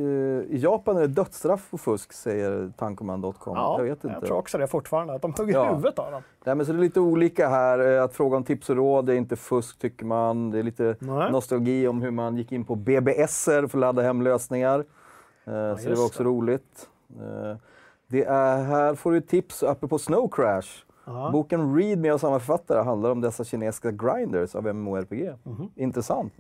I 0.54 0.58
Japan 0.62 0.96
är 0.96 1.00
det 1.00 1.06
dödsstraff 1.06 1.70
på 1.70 1.78
fusk, 1.78 2.12
säger 2.12 2.72
tankoman.com. 2.78 3.56
Ja, 3.56 3.74
jag 3.78 3.84
vet 3.84 4.04
inte. 4.04 4.08
jag 4.20 4.24
tror 4.26 4.36
också 4.38 4.58
det 4.58 4.66
fortfarande, 4.66 5.14
att 5.14 5.22
de 5.22 5.32
hugger 5.38 5.52
Ja. 5.54 5.70
huvudet 5.74 5.98
av 5.98 6.12
dem. 6.12 6.22
Nej, 6.44 6.54
men 6.54 6.66
så 6.66 6.72
det 6.72 6.78
är 6.78 6.80
lite 6.80 7.00
olika 7.00 7.48
här. 7.48 7.96
Eh, 7.96 8.02
Att 8.04 8.14
fråga 8.14 8.36
om 8.36 8.44
tips 8.44 8.70
och 8.70 8.76
råd 8.76 9.10
är 9.10 9.14
inte 9.14 9.36
fusk, 9.36 9.78
tycker 9.78 10.04
man. 10.06 10.50
Det 10.50 10.58
är 10.58 10.62
lite 10.62 10.96
Nej. 10.98 11.32
nostalgi 11.32 11.88
om 11.88 12.02
hur 12.02 12.10
man 12.10 12.36
gick 12.36 12.52
in 12.52 12.64
på 12.64 12.74
BBSer 12.74 13.60
för 13.66 13.78
att 13.78 13.80
ladda 13.80 14.02
hem 14.02 14.22
lösningar. 14.22 14.78
Eh, 15.44 15.76
så 15.76 15.88
det 15.88 15.94
var 15.94 16.04
också 16.06 16.22
det. 16.22 16.28
roligt. 16.28 16.88
Det 18.06 18.24
är, 18.24 18.62
här 18.64 18.94
får 18.94 19.12
du 19.12 19.20
tips 19.20 19.62
apropå 19.62 19.98
Snow 19.98 20.28
Crash. 20.28 20.68
Boken 21.32 21.76
Read 21.76 21.98
med 21.98 22.12
av 22.12 22.18
samma 22.18 22.38
författare 22.38 22.82
handlar 22.82 23.11
om 23.11 23.20
dessa 23.20 23.44
kinesiska 23.44 23.90
grinders 23.90 24.55
av 24.55 24.74
MMORPG. 24.74 25.32
Mhm. 25.42 25.70
Intressant. 25.76 26.32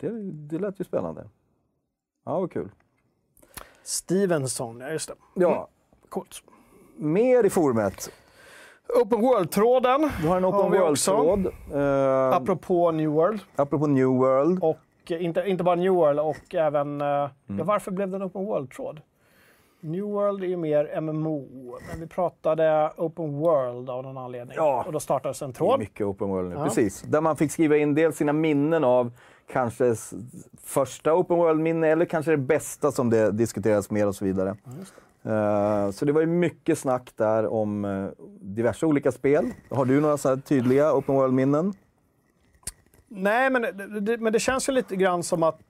Det, 0.00 0.08
det 0.32 0.58
lät 0.58 0.80
ju 0.80 0.84
spännande. 0.84 1.24
Ja, 2.24 2.40
vad 2.40 2.52
kul. 2.52 2.68
Stevenson, 3.82 4.80
ja 4.80 4.88
just 4.90 5.08
det. 5.08 5.14
Ja, 5.34 5.68
Coolt. 6.08 6.42
mer 6.96 7.44
i 7.46 7.50
forumet. 7.50 8.10
Open 9.02 9.20
World-tråden 9.20 10.10
Du 10.22 10.28
har 10.28 10.36
en 10.36 10.44
Open. 10.44 10.70
World-tråd. 10.70 11.46
Eh, 11.74 12.36
apropå 12.36 12.90
New 12.90 13.10
World. 13.10 13.40
apropå 13.56 13.86
New 13.86 14.06
World. 14.08 14.62
Och 14.62 14.78
eh, 15.10 15.24
inte, 15.24 15.40
inte 15.46 15.64
bara 15.64 15.74
New 15.74 15.92
World 15.92 16.20
och 16.20 16.54
även... 16.54 17.00
eh, 17.00 17.06
Mm. 17.48 17.58
Ja, 17.58 17.64
varför 17.64 17.90
blev 17.90 18.10
det 18.10 18.16
en 18.16 18.22
Open 18.22 18.44
World-tråd? 18.46 19.00
New 19.80 20.04
World 20.04 20.42
är 20.42 20.46
ju 20.46 20.56
mer 20.56 21.00
MMO, 21.00 21.46
men 21.90 22.00
vi 22.00 22.06
pratade 22.06 22.92
Open 22.96 23.38
World 23.38 23.90
av 23.90 24.02
någon 24.02 24.18
anledning. 24.18 24.56
Ja. 24.56 24.84
Och 24.86 24.92
då 24.92 25.00
startades 25.00 25.42
en 25.42 25.52
tråd. 25.52 25.78
mycket 25.78 26.06
open 26.06 26.28
world 26.28 26.48
nu. 26.48 26.54
Ja. 26.54 26.64
Precis. 26.64 27.02
Där 27.02 27.20
man 27.20 27.36
fick 27.36 27.52
skriva 27.52 27.76
in 27.76 27.94
dels 27.94 28.16
sina 28.16 28.32
minnen 28.32 28.84
av 28.84 29.12
kanske 29.52 29.94
första 30.64 31.14
open 31.14 31.36
world-minne 31.36 31.88
eller 31.88 32.04
kanske 32.04 32.30
det 32.30 32.36
bästa 32.36 32.92
som 32.92 33.10
det 33.10 33.32
diskuteras 33.32 33.90
mer 33.90 34.06
och 34.06 34.14
så 34.14 34.24
vidare. 34.24 34.56
Eh, 35.22 35.90
så 35.90 36.04
det 36.04 36.12
var 36.12 36.20
ju 36.20 36.26
mycket 36.26 36.78
snack 36.78 37.10
där 37.16 37.46
om 37.46 37.84
eh, 37.84 38.06
diverse 38.40 38.86
olika 38.86 39.12
spel. 39.12 39.52
Har 39.70 39.84
du 39.84 40.00
några 40.00 40.16
så 40.16 40.28
här 40.28 40.36
tydliga 40.36 40.94
open 40.94 41.14
world-minnen? 41.14 41.72
Nej, 43.08 43.50
men 43.50 43.62
det, 43.62 44.00
det, 44.00 44.18
men 44.18 44.32
det 44.32 44.38
känns 44.38 44.68
ju 44.68 44.72
lite 44.72 44.96
grann 44.96 45.22
som 45.22 45.42
att 45.42 45.60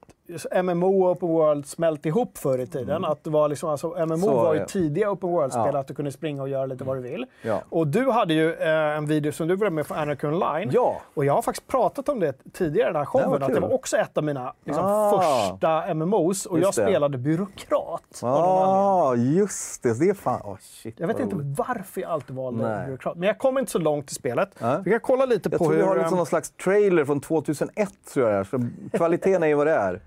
MMO 0.62 1.05
och 1.05 1.11
Open 1.11 1.29
World 1.29 1.66
smälte 1.66 2.09
ihop 2.09 2.39
förr 2.39 2.59
i 2.59 2.66
tiden. 2.66 3.05
Att 3.05 3.24
det 3.24 3.31
var 3.31 3.49
liksom, 3.49 3.70
alltså, 3.70 3.87
MMO 3.89 4.03
Mm. 4.05 4.18
Så 4.20 4.35
var 4.35 4.55
ju 4.55 4.61
det. 4.61 4.66
tidiga 4.66 5.11
Open 5.11 5.31
World-spel, 5.31 5.70
Ja. 5.72 5.79
att 5.81 5.87
du 5.87 5.95
kunde 5.95 6.12
springa 6.12 6.43
och 6.43 6.49
göra 6.49 6.66
lite 6.66 6.85
vad 6.85 6.97
du 6.97 7.01
vill. 7.01 7.26
Ja. 7.43 7.62
Och 7.68 7.87
du 7.87 8.11
hade 8.11 8.35
ju 8.35 8.55
eh, 8.55 8.68
en 8.97 9.07
video 9.07 9.33
som 9.33 9.49
du 9.49 9.57
var 9.57 9.70
med 9.70 9.89
på 9.89 9.95
Anarchy 9.95 10.26
Online. 10.29 10.70
Ja. 10.72 11.01
Och 11.14 11.24
jag 11.24 11.35
har 11.35 11.43
faktiskt 11.43 11.66
pratat 11.68 12.09
om 12.09 12.20
det 12.20 12.35
tidigare 12.53 12.89
i 12.89 12.93
den 12.93 12.97
här 12.97 13.05
showen, 13.07 13.31
vad 13.31 13.43
att 13.43 13.55
det 13.55 13.61
var 13.61 13.72
också 13.74 13.97
ett 13.97 14.18
av 14.18 14.24
mina 14.24 14.53
liksom, 14.64 14.85
Ah. 14.87 15.11
första 15.51 15.95
MMOs. 15.95 16.47
Och 16.47 16.59
jag 16.59 16.62
Just 16.64 16.76
det. 16.79 16.85
spelade 16.85 17.18
byråkrat. 17.18 18.20
anledning. 18.22 18.53
Ah, 18.53 19.14
just 19.14 19.83
det. 19.83 19.99
Det 20.01 20.09
är 20.09 20.14
fan... 20.14 20.41
Oh, 20.45 20.57
shit, 20.61 21.01
Jag 21.01 21.07
vet 21.07 21.20
inte 21.20 21.37
varför 21.39 22.01
jag 22.01 22.11
alltid 22.11 22.37
valde 22.37 22.68
Nej. 22.68 22.87
byråkrat. 22.87 23.16
Men 23.16 23.26
jag 23.26 23.39
kom 23.39 23.59
inte 23.59 23.70
så 23.72 23.79
långt 23.79 24.11
i 24.11 24.14
spelet. 24.14 24.51
Nej. 24.59 24.79
Vi 24.85 24.91
kan 24.91 25.01
kolla 25.01 25.24
lite 25.24 25.49
Jag 25.53 25.59
på 25.59 25.64
tror 25.64 25.74
vi 25.74 25.81
hur... 25.81 25.87
har 25.89 25.95
liksom 25.97 26.12
ehm, 26.14 26.16
någon 26.16 26.26
slags 26.26 26.51
trailer 26.51 27.05
från 27.05 27.20
2001, 27.20 27.89
tror 28.14 28.31
jag 28.31 28.41
det. 28.41 28.45
Så 28.45 28.61
kvaliteten 28.97 29.43
är 29.43 29.47
ju 29.47 29.55
vad 29.55 29.66
det 29.66 29.74
är. 29.74 30.01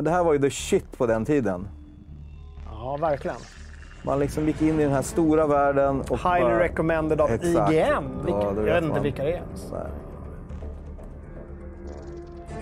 Men 0.00 0.04
det 0.04 0.10
här 0.10 0.24
var 0.24 0.32
ju 0.32 0.38
the 0.38 0.50
shit 0.50 0.98
på 0.98 1.06
den 1.06 1.24
tiden. 1.24 1.68
Ja, 2.66 2.96
verkligen. 3.00 3.36
Man 4.02 4.18
liksom 4.18 4.46
gick 4.46 4.62
in 4.62 4.80
i 4.80 4.82
den 4.82 4.92
här 4.92 5.02
stora 5.02 5.46
världen 5.46 6.00
och 6.00 6.18
Highly 6.18 6.40
bara... 6.40 6.62
recommended 6.62 7.20
av. 7.20 7.30
IGN. 7.30 7.56
Ja, 7.56 8.02
jag 8.28 8.54
vet 8.54 8.64
vet 8.64 8.82
inte 8.82 8.94
man. 8.94 9.02
vilka 9.02 9.22
det 9.24 9.32
är 9.32 9.34
ens. 9.34 9.72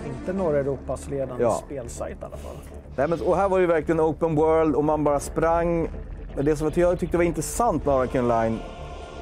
Inte 0.07 0.33
norra 0.33 0.59
Europas 0.59 1.09
ledande 1.09 1.43
Ja. 1.43 1.61
spelsajt 1.65 2.17
i 2.21 2.25
alla 2.25 2.37
fall. 2.37 2.55
Nej, 2.95 3.07
men, 3.07 3.21
och 3.21 3.35
här 3.37 3.49
var 3.49 3.57
det 3.57 3.61
ju 3.61 3.67
verkligen 3.67 4.01
open 4.01 4.35
world 4.35 4.75
och 4.75 4.83
man 4.83 5.03
bara 5.03 5.19
sprang. 5.19 5.89
Det 6.41 6.55
som 6.55 6.71
jag 6.75 6.99
tyckte 6.99 7.17
var 7.17 7.23
intressant 7.23 7.85
med 7.85 7.95
Ark 7.95 8.15
Online, 8.15 8.59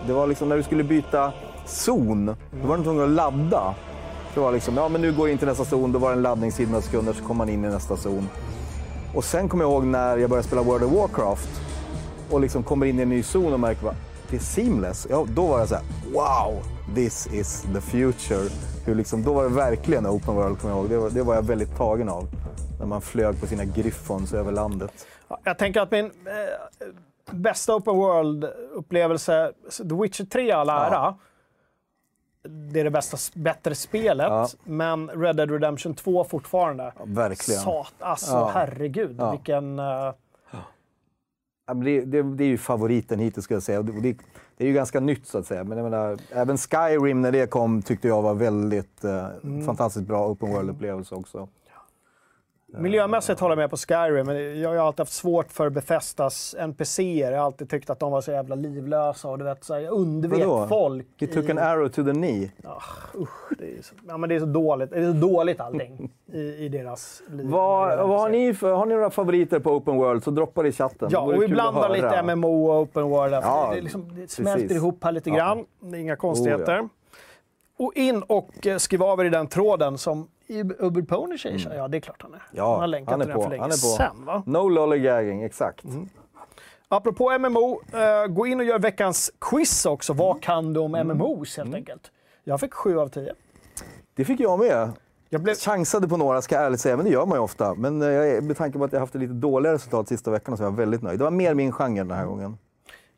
det 0.07 0.13
var 0.13 0.27
liksom 0.27 0.49
när 0.49 0.57
du 0.57 0.63
skulle 0.63 0.83
byta 0.83 1.33
zon, 1.65 2.25
då 2.61 2.67
var 2.67 2.77
du 2.77 2.83
tvungen 2.83 3.03
att 3.03 3.09
ladda. 3.09 3.75
Det 4.37 4.41
var 4.41 4.51
liksom, 4.51 4.77
ja 4.77 4.89
men 4.89 5.01
nu 5.01 5.11
går 5.11 5.27
jag 5.27 5.31
in 5.31 5.37
till 5.37 5.47
nästa 5.47 5.65
zon, 5.65 5.91
då 5.91 5.99
var 5.99 6.09
det 6.09 6.15
en 6.15 6.21
laddningstid 6.21 6.69
några 6.69 6.81
sekunder, 6.81 7.13
så 7.13 7.23
kom 7.23 7.37
man 7.37 7.49
in 7.49 7.65
i 7.65 7.67
nästa 7.67 7.97
zon. 7.97 8.29
Och 9.15 9.23
sen 9.23 9.49
kommer 9.49 9.63
jag 9.63 9.71
ihåg 9.71 9.85
när 9.85 10.17
jag 10.17 10.29
började 10.29 10.47
spela 10.47 10.61
World 10.61 10.83
of 10.83 10.91
Warcraft 10.91 11.61
och 12.29 12.41
liksom 12.41 12.63
kommer 12.63 12.85
in 12.85 12.99
i 12.99 13.01
en 13.01 13.09
ny 13.09 13.23
zon 13.23 13.53
och 13.53 13.59
märker 13.59 13.87
att 13.87 13.95
det 14.29 14.35
är 14.35 14.39
seamless. 14.39 15.07
Ja, 15.09 15.25
då 15.29 15.47
var 15.47 15.59
jag 15.59 15.67
så 15.67 15.75
här, 15.75 15.83
wow, 16.13 16.63
this 16.95 17.27
is 17.27 17.65
the 17.73 17.81
future. 17.81 18.49
Hur 18.85 18.95
liksom, 18.95 19.23
då 19.23 19.33
var 19.33 19.43
det 19.43 19.49
verkligen 19.49 20.07
open 20.07 20.35
world, 20.35 20.59
kommer 20.59 20.73
jag 20.73 20.79
ihåg. 20.79 20.89
Det 20.89 20.97
var, 20.97 21.09
det 21.09 21.23
var 21.23 21.35
jag 21.35 21.41
väldigt 21.41 21.77
tagen 21.77 22.09
av. 22.09 22.27
När 22.79 22.85
man 22.85 23.01
flög 23.01 23.41
på 23.41 23.47
sina 23.47 23.65
Griffons 23.65 24.33
över 24.33 24.51
landet. 24.51 25.07
Ja, 25.27 25.39
Jag 25.43 25.57
tänker 25.57 25.81
att 25.81 25.91
min 25.91 26.05
eh, 26.05 26.11
bästa 27.31 27.75
open 27.75 27.95
world-upplevelse, 27.95 29.51
The 29.77 30.01
Witcher 30.01 30.25
3 30.25 30.47
i 30.47 30.51
all 30.51 30.69
ära, 30.69 31.15
det 32.47 32.79
är 32.79 32.83
det 32.83 32.91
bästa, 32.91 33.17
bättre 33.39 33.75
spelet, 33.75 34.27
Ja. 34.29 34.47
men 34.63 35.09
Red 35.09 35.35
Dead 35.35 35.51
Redemption 35.51 35.93
2 35.95 36.23
fortfarande. 36.23 36.93
verkligen. 37.05 37.61
Sat, 37.61 37.93
alltså 37.99 38.31
Ja. 38.31 38.51
herregud, 38.53 39.15
Ja. 39.19 39.31
vilken... 39.31 39.77
Ja, 39.77 41.73
men 41.73 41.83
det, 41.83 42.01
det, 42.01 42.23
det 42.23 42.43
är 42.43 42.47
ju 42.47 42.57
favoriten 42.57 43.19
hittills 43.19 43.43
skulle 43.43 43.55
jag 43.55 43.63
säga. 43.63 43.81
Det, 43.81 43.91
det, 44.57 44.63
är 44.63 44.67
ju 44.67 44.73
ganska 44.73 44.99
nytt 44.99 45.27
så 45.27 45.37
att 45.37 45.45
säga. 45.45 45.63
Men 45.63 45.77
jag 45.77 45.89
menar, 45.91 46.17
även 46.31 46.57
Skyrim 46.57 47.21
när 47.21 47.31
det 47.31 47.47
kom 47.49 47.81
tyckte 47.81 48.07
jag 48.07 48.21
var 48.21 48.33
väldigt 48.33 49.03
eh, 49.03 49.25
Mm. 49.43 49.65
fantastiskt 49.65 50.05
bra 50.07 50.27
open 50.27 50.49
world-upplevelse 50.53 51.15
också. 51.15 51.47
Miljömässigt 52.79 53.39
håller 53.39 53.51
jag 53.55 53.57
med 53.57 53.69
på 53.69 53.77
Skyrim, 53.77 54.25
men 54.25 54.61
jag 54.61 54.69
har 54.69 54.75
alltid 54.77 54.99
haft 54.99 55.13
svårt 55.13 55.51
för 55.51 55.69
Bethesdas 55.69 56.55
NPCer. 56.59 57.31
Jag 57.31 57.39
har 57.39 57.45
alltid 57.45 57.69
tyckt 57.69 57.89
att 57.89 57.99
de 57.99 58.11
var 58.11 58.21
så 58.21 58.31
jävla 58.31 58.55
livlösa 58.55 59.27
och 59.29 59.37
du 59.37 59.45
vet, 59.45 59.63
så 59.63 59.73
här, 59.73 59.81
jag 59.81 59.93
undvek 59.93 60.45
Vadå? 60.45 60.67
folk. 60.67 61.07
You 61.19 61.33
took 61.33 61.45
i- 61.45 61.51
an 61.51 61.57
arrow 61.57 61.87
to 61.87 62.03
the 62.03 62.11
knee. 62.11 62.51
Det 63.59 63.77
är, 63.77 63.81
så, 63.81 63.95
ja, 64.07 64.17
men 64.17 64.29
det 64.29 64.35
är 64.35 64.39
så 64.39 64.45
dåligt. 64.45 64.89
Det 64.91 64.99
är 64.99 65.13
så 65.13 65.17
dåligt 65.27 65.59
allting 65.59 66.11
i, 66.33 66.39
i 66.39 66.69
deras 66.69 67.21
liv. 67.29 67.47
Vad, 67.49 67.97
vad 68.07 68.19
har 68.19 68.29
ni 68.29 68.53
för, 68.53 68.73
har 68.73 68.85
ni 68.85 68.95
några 68.95 69.09
favoriter 69.09 69.59
på 69.59 69.71
open 69.71 69.95
world 69.97 70.23
så 70.23 70.31
droppa 70.31 70.61
det 70.63 70.69
i 70.69 70.71
chatten. 70.71 71.09
Ja, 71.11 71.19
och 71.19 71.41
vi 71.43 71.47
blandar 71.47 71.89
lite 71.89 72.23
MMO 72.35 72.65
och 72.71 72.81
open 72.81 73.03
world. 73.03 73.33
Ja, 73.33 73.71
det, 73.75 73.81
liksom, 73.81 74.15
det 74.15 74.31
smälter 74.31 74.61
precis. 74.61 74.77
ihop 74.77 75.03
här 75.03 75.11
lite 75.11 75.29
Ja. 75.29 75.35
grann. 75.35 75.65
Det 75.79 75.97
är 75.97 76.01
inga 76.01 76.15
konstigheter. 76.15 76.79
Oh, 76.81 76.87
Och 77.77 77.93
in 77.95 78.23
och 78.27 78.49
skriv 78.77 79.03
av 79.03 79.19
er 79.21 79.25
i 79.25 79.29
den 79.29 79.47
tråden 79.47 79.97
som 79.97 80.27
Uber 80.49 81.01
Pony 81.01 81.37
säger. 81.37 81.73
Ja, 81.75 81.87
det 81.87 81.97
är 81.97 82.01
klart 82.01 82.21
han 82.21 82.31
är. 82.31 82.35
Mm. 82.35 82.47
Ja, 82.51 82.71
han 82.71 82.79
har 82.79 82.87
länkat 82.87 83.11
han 83.11 83.21
är 83.21 83.25
till 83.25 83.29
den 83.29 83.37
på, 83.37 83.43
för 83.43 83.49
länge 83.49 83.61
han 83.61 83.69
är 83.71 83.73
på. 83.73 83.77
sen. 84.17 84.25
Va? 84.25 84.43
No 84.45 84.69
lollygagging, 84.69 85.43
exakt. 85.43 85.83
Mm. 85.83 86.09
Apropå 86.89 87.37
MMO, 87.39 87.81
eh, 87.93 88.27
gå 88.27 88.47
in 88.47 88.59
och 88.59 88.65
gör 88.65 88.79
veckans 88.79 89.31
quiz 89.41 89.85
också. 89.85 90.13
Mm. 90.13 90.25
Vad 90.25 90.41
kan 90.41 90.73
du 90.73 90.79
om 90.79 90.91
MMOs 90.91 91.57
helt 91.57 91.75
enkelt? 91.75 92.11
Jag 92.43 92.59
fick 92.59 92.73
7 92.73 92.99
av 92.99 93.07
10. 93.07 93.33
Det 94.15 94.25
fick 94.25 94.39
jag 94.39 94.59
med. 94.59 94.91
Jag 95.29 95.41
blev, 95.41 95.55
Chansade 95.55 96.07
på 96.07 96.17
några 96.17 96.41
ska 96.41 96.55
jag 96.55 96.63
ärligt 96.65 96.79
säga, 96.79 96.95
men 96.95 97.05
det 97.05 97.11
gör 97.11 97.25
man 97.25 97.37
ju 97.37 97.41
ofta. 97.43 97.73
Men 97.75 98.01
eh, 98.01 98.07
jag 98.07 98.43
med 98.43 98.57
tanke 98.57 98.77
på 98.77 98.83
att 98.83 98.93
jag 98.93 98.99
haft 98.99 99.15
lite 99.15 99.33
dåliga 99.33 99.73
resultat 99.73 100.07
sista 100.07 100.31
veckan 100.31 100.57
så 100.57 100.63
är 100.63 100.67
jag 100.67 100.75
väldigt 100.75 101.01
nöjd. 101.01 101.19
Det 101.19 101.23
var 101.23 101.31
mer 101.31 101.53
min 101.53 101.71
genre 101.71 101.97
den 102.03 102.11
här 102.11 102.23
Mm. 102.23 102.29
gången. 102.29 102.57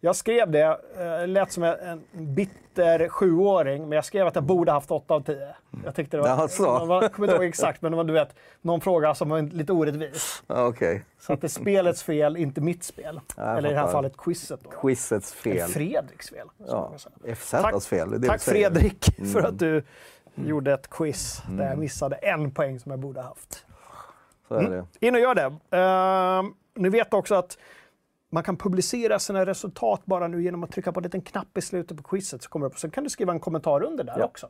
Jag 0.02 0.16
skrev 0.16 0.52
det, 0.52 0.80
eh, 0.98 1.28
lät 1.28 1.52
som 1.52 1.64
en 1.64 2.04
bitter 2.14 3.10
sjuåring, 3.10 3.82
men 3.82 3.92
jag 3.96 4.06
skrev 4.06 4.28
att 4.28 4.36
jag 4.36 4.44
borde 4.44 4.72
haft 4.72 4.92
8 4.92 5.14
av 5.14 5.22
10. 5.22 5.56
Jag 5.86 5.96
tyckte 5.96 6.18
det 6.18 6.22
var, 6.22 6.30
Jaså? 6.30 6.64
jag 6.64 7.14
kommer 7.14 7.28
inte 7.28 7.36
ihåg 7.36 7.44
exakt, 7.50 7.82
men 7.82 7.92
det 7.92 7.96
var 7.98 8.04
du 8.04 8.14
vet, 8.14 8.36
någon 8.62 8.82
fråga 8.82 9.16
som 9.16 9.30
var 9.30 9.42
lite 9.42 9.74
orättvis. 9.74 10.44
Ja, 10.48 10.66
Okej, 10.66 11.06
Så 11.20 11.34
att 11.34 11.42
det 11.42 11.48
är 11.48 11.50
spelets 11.50 12.04
fel, 12.04 12.38
inte 12.38 12.62
mitt 12.62 12.84
spel. 12.84 13.22
jag 13.38 13.58
Eller 13.58 13.70
i 13.70 13.74
det 13.74 13.80
här 13.80 13.88
fallet 13.88 14.18
quizet 14.18 14.60
då. 14.64 14.70
quizets 14.70 15.34
fel. 15.34 15.58
Eller 15.58 15.68
Fredriks 15.68 16.30
fel. 16.30 16.48
Ja. 16.68 16.94
FZs 17.36 17.88
fel. 17.88 18.22
Det 18.22 18.28
Tack. 18.28 18.48
Mm. 18.48 18.56
Fredrik 18.56 19.32
för 19.34 19.42
att 19.42 19.60
du 19.60 19.84
gjorde 20.36 20.74
ett 20.74 20.90
quiz 20.90 21.42
där 21.50 21.70
jag 21.70 21.78
missade 21.78 22.16
en 22.16 22.52
poäng 22.52 22.80
som 22.80 22.92
jag 22.92 23.00
borde 23.00 23.22
haft. 23.22 23.66
Så 24.48 24.56
är 24.56 24.70
det. 24.70 25.08
In 25.08 25.16
och 25.16 25.22
gör 25.22 25.36
det. 25.36 25.78
Ehm, 25.78 26.54
ni 26.76 26.90
vet 26.90 27.14
också 27.14 27.36
att 27.36 27.58
man 28.30 28.44
kan 28.44 28.58
publicera 28.58 29.20
sina 29.20 29.46
resultat 29.46 30.02
bara 30.06 30.28
nu 30.28 30.44
genom 30.44 30.64
att 30.64 30.72
trycka 30.72 30.92
på 30.92 31.00
en 31.00 31.04
liten 31.04 31.22
knapp 31.22 31.58
i 31.58 31.62
slutet 31.62 31.98
på 31.98 32.04
quizet. 32.04 32.44
Så 32.44 32.50
kommer 32.50 32.66
det 32.66 32.74
upp. 32.74 32.80
Sen 32.80 32.92
kan 32.92 33.04
du 33.04 33.10
skriva 33.10 33.34
en 33.34 33.40
kommentar 33.40 33.84
under 33.84 34.04
där 34.04 34.16
Ja. 34.20 34.26
också. 34.26 34.50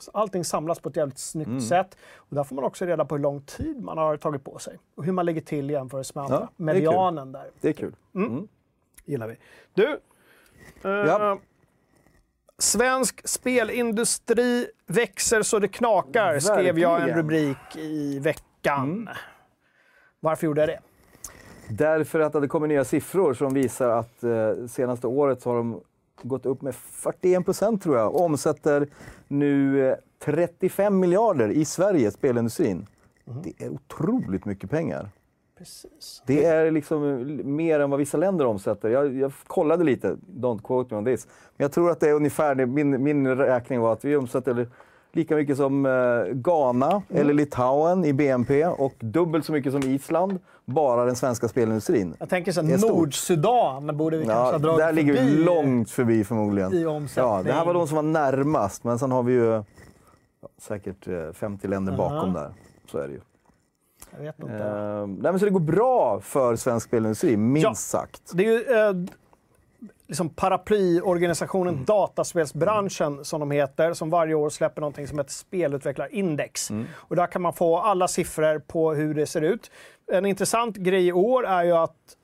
Så 0.00 0.10
allting 0.14 0.44
samlas 0.44 0.80
på 0.80 0.88
ett 0.88 0.96
jävligt 0.96 1.18
snyggt 1.18 1.62
sätt. 1.68 1.96
Och 2.16 2.34
där 2.36 2.44
får 2.44 2.56
man 2.56 2.64
också 2.64 2.84
reda 2.86 3.04
på 3.04 3.14
hur 3.14 3.22
lång 3.22 3.40
tid 3.42 3.82
man 3.82 3.98
har 3.98 4.16
tagit 4.16 4.44
på 4.44 4.58
sig. 4.58 4.78
Och 4.94 5.04
hur 5.04 5.12
man 5.12 5.26
lägger 5.26 5.40
till 5.40 5.70
i 5.70 5.72
jämförelse 5.72 6.12
med 6.14 6.24
andra. 6.24 6.38
Ja. 6.40 6.48
Medianen 6.56 7.32
där 7.32 7.50
Det 7.60 7.68
är 7.68 7.72
kul. 7.72 7.94
gillar 9.04 9.28
vi. 9.28 9.36
Du, 9.74 9.88
eh, 10.84 10.90
Ja. 10.90 11.38
Svensk 12.58 13.28
spelindustri 13.28 14.66
växer 14.86 15.42
så 15.42 15.58
det 15.58 15.68
knakar, 15.68 16.38
skrev 16.38 16.78
jag 16.78 16.92
en 16.94 16.98
Verkligen. 16.98 17.18
rubrik 17.18 17.76
i 17.76 18.18
veckan. 18.18 19.08
Varför 20.20 20.46
gjorde 20.46 20.60
jag 20.60 20.68
det? 20.68 20.80
Därför 21.76 22.20
att 22.20 22.32
det 22.32 22.48
kommit 22.48 22.68
nya 22.68 22.84
siffror 22.84 23.34
som 23.34 23.54
visar 23.54 23.88
att 23.88 24.24
eh, 24.24 24.66
senaste 24.66 25.06
året 25.06 25.42
så 25.42 25.50
har 25.50 25.56
de 25.56 25.80
gått 26.22 26.46
upp 26.46 26.62
med 26.62 26.74
41 26.74 27.44
procent 27.44 27.82
tror 27.82 27.96
jag 27.96 28.14
och 28.14 28.20
omsätter 28.20 28.86
nu 29.28 29.86
eh, 29.88 29.96
35 30.24 31.00
miljarder 31.00 31.48
i 31.48 31.64
Sverige, 31.64 32.10
spelindustrin. 32.10 32.86
Det 33.24 33.64
är 33.64 33.68
otroligt 33.68 34.44
mycket 34.44 34.70
pengar. 34.70 35.10
Precis. 35.58 36.22
Det 36.26 36.44
är 36.44 36.70
liksom 36.70 37.04
eh, 37.04 37.44
mer 37.44 37.80
än 37.80 37.90
vad 37.90 37.98
vissa 37.98 38.16
länder 38.16 38.44
omsätter. 38.46 38.88
Jag, 38.88 39.16
jag 39.16 39.32
kollade 39.46 39.84
lite, 39.84 40.16
don't 40.26 40.62
quote 40.62 40.94
me 40.94 40.98
on 40.98 41.04
this. 41.04 41.26
Men 41.56 41.64
jag 41.64 41.72
tror 41.72 41.90
att 41.90 42.00
det 42.00 42.08
är 42.08 42.14
ungefär, 42.14 42.66
min, 42.66 43.02
min 43.02 43.36
räkning 43.36 43.80
var 43.80 43.92
att 43.92 44.04
vi 44.04 44.16
omsätter 44.16 44.68
lika 45.12 45.36
mycket 45.36 45.56
som 45.56 45.86
eh, 45.86 46.32
Ghana 46.34 47.02
eller 47.08 47.34
Litauen 47.34 48.04
i 48.04 48.12
BNP 48.12 48.66
och 48.66 48.92
dubbelt 49.00 49.44
så 49.46 49.52
mycket 49.52 49.72
som 49.72 49.82
Island, 49.82 50.38
bara 50.64 51.04
den 51.04 51.16
svenska 51.16 51.48
spelindustrin. 51.48 52.14
Jag 52.18 52.28
tänker 52.28 52.52
så. 52.52 52.62
Nordsudan 52.62 53.96
borde 53.96 54.16
vi 54.18 54.24
kanske 54.24 54.40
Ja, 54.42 54.50
ha 54.52 54.58
dragit 54.58 54.78
där 54.78 54.92
ligger 54.92 55.12
vi 55.12 55.18
förbi. 55.18 55.44
långt 55.44 55.90
förbi 55.90 56.24
förmodligen. 56.24 56.72
i 56.74 56.86
omsättning. 56.86 57.32
Ja, 57.34 57.42
det 57.42 57.52
här 57.52 57.64
var 57.64 57.74
de 57.74 57.86
som 57.88 57.96
var 57.96 58.02
närmast, 58.02 58.84
men 58.84 58.98
sen 58.98 59.10
har 59.10 59.22
vi 59.22 59.32
ju 59.32 59.44
ja, 59.46 59.64
säkert 60.58 61.08
eh, 61.08 61.32
50 61.32 61.68
länder 61.68 61.96
bakom 61.96 62.32
där. 62.32 62.50
Så 62.90 62.98
är 62.98 63.08
det 63.08 63.14
ju. 63.14 63.20
Jag 64.16 64.22
vet 64.24 64.38
inte. 64.38 64.52
Eh, 64.54 65.06
nej, 65.06 65.32
men 65.32 65.38
så 65.38 65.44
det 65.44 65.50
går 65.50 65.60
bra 65.60 66.20
för 66.20 66.56
svensk 66.56 66.86
spelindustri, 66.88 67.36
minst 67.36 67.64
Ja. 67.64 67.74
sagt. 67.74 68.30
Det 68.34 68.46
är 68.46 68.50
ju, 68.52 68.58
eh, 68.78 69.12
liksom 70.12 70.28
paraplyorganisationen 70.28 71.84
Dataspelsbranschen, 71.84 73.24
som 73.24 73.40
de 73.40 73.50
heter, 73.50 73.92
som 73.92 74.10
varje 74.10 74.34
år 74.34 74.50
släpper 74.50 74.80
någonting 74.80 75.08
som 75.08 75.18
heter 75.18 75.30
Spelutvecklarindex. 75.32 76.70
Och 76.92 77.16
där 77.16 77.26
kan 77.26 77.42
man 77.42 77.52
få 77.52 77.78
alla 77.78 78.08
siffror 78.08 78.58
på 78.58 78.92
hur 78.94 79.14
det 79.14 79.26
ser 79.26 79.40
ut. 79.42 79.70
En 80.12 80.26
intressant 80.26 80.76
grej 80.76 81.06
i 81.06 81.12
år 81.12 81.46
är 81.46 81.64
ju 81.64 81.72
att 81.72 82.16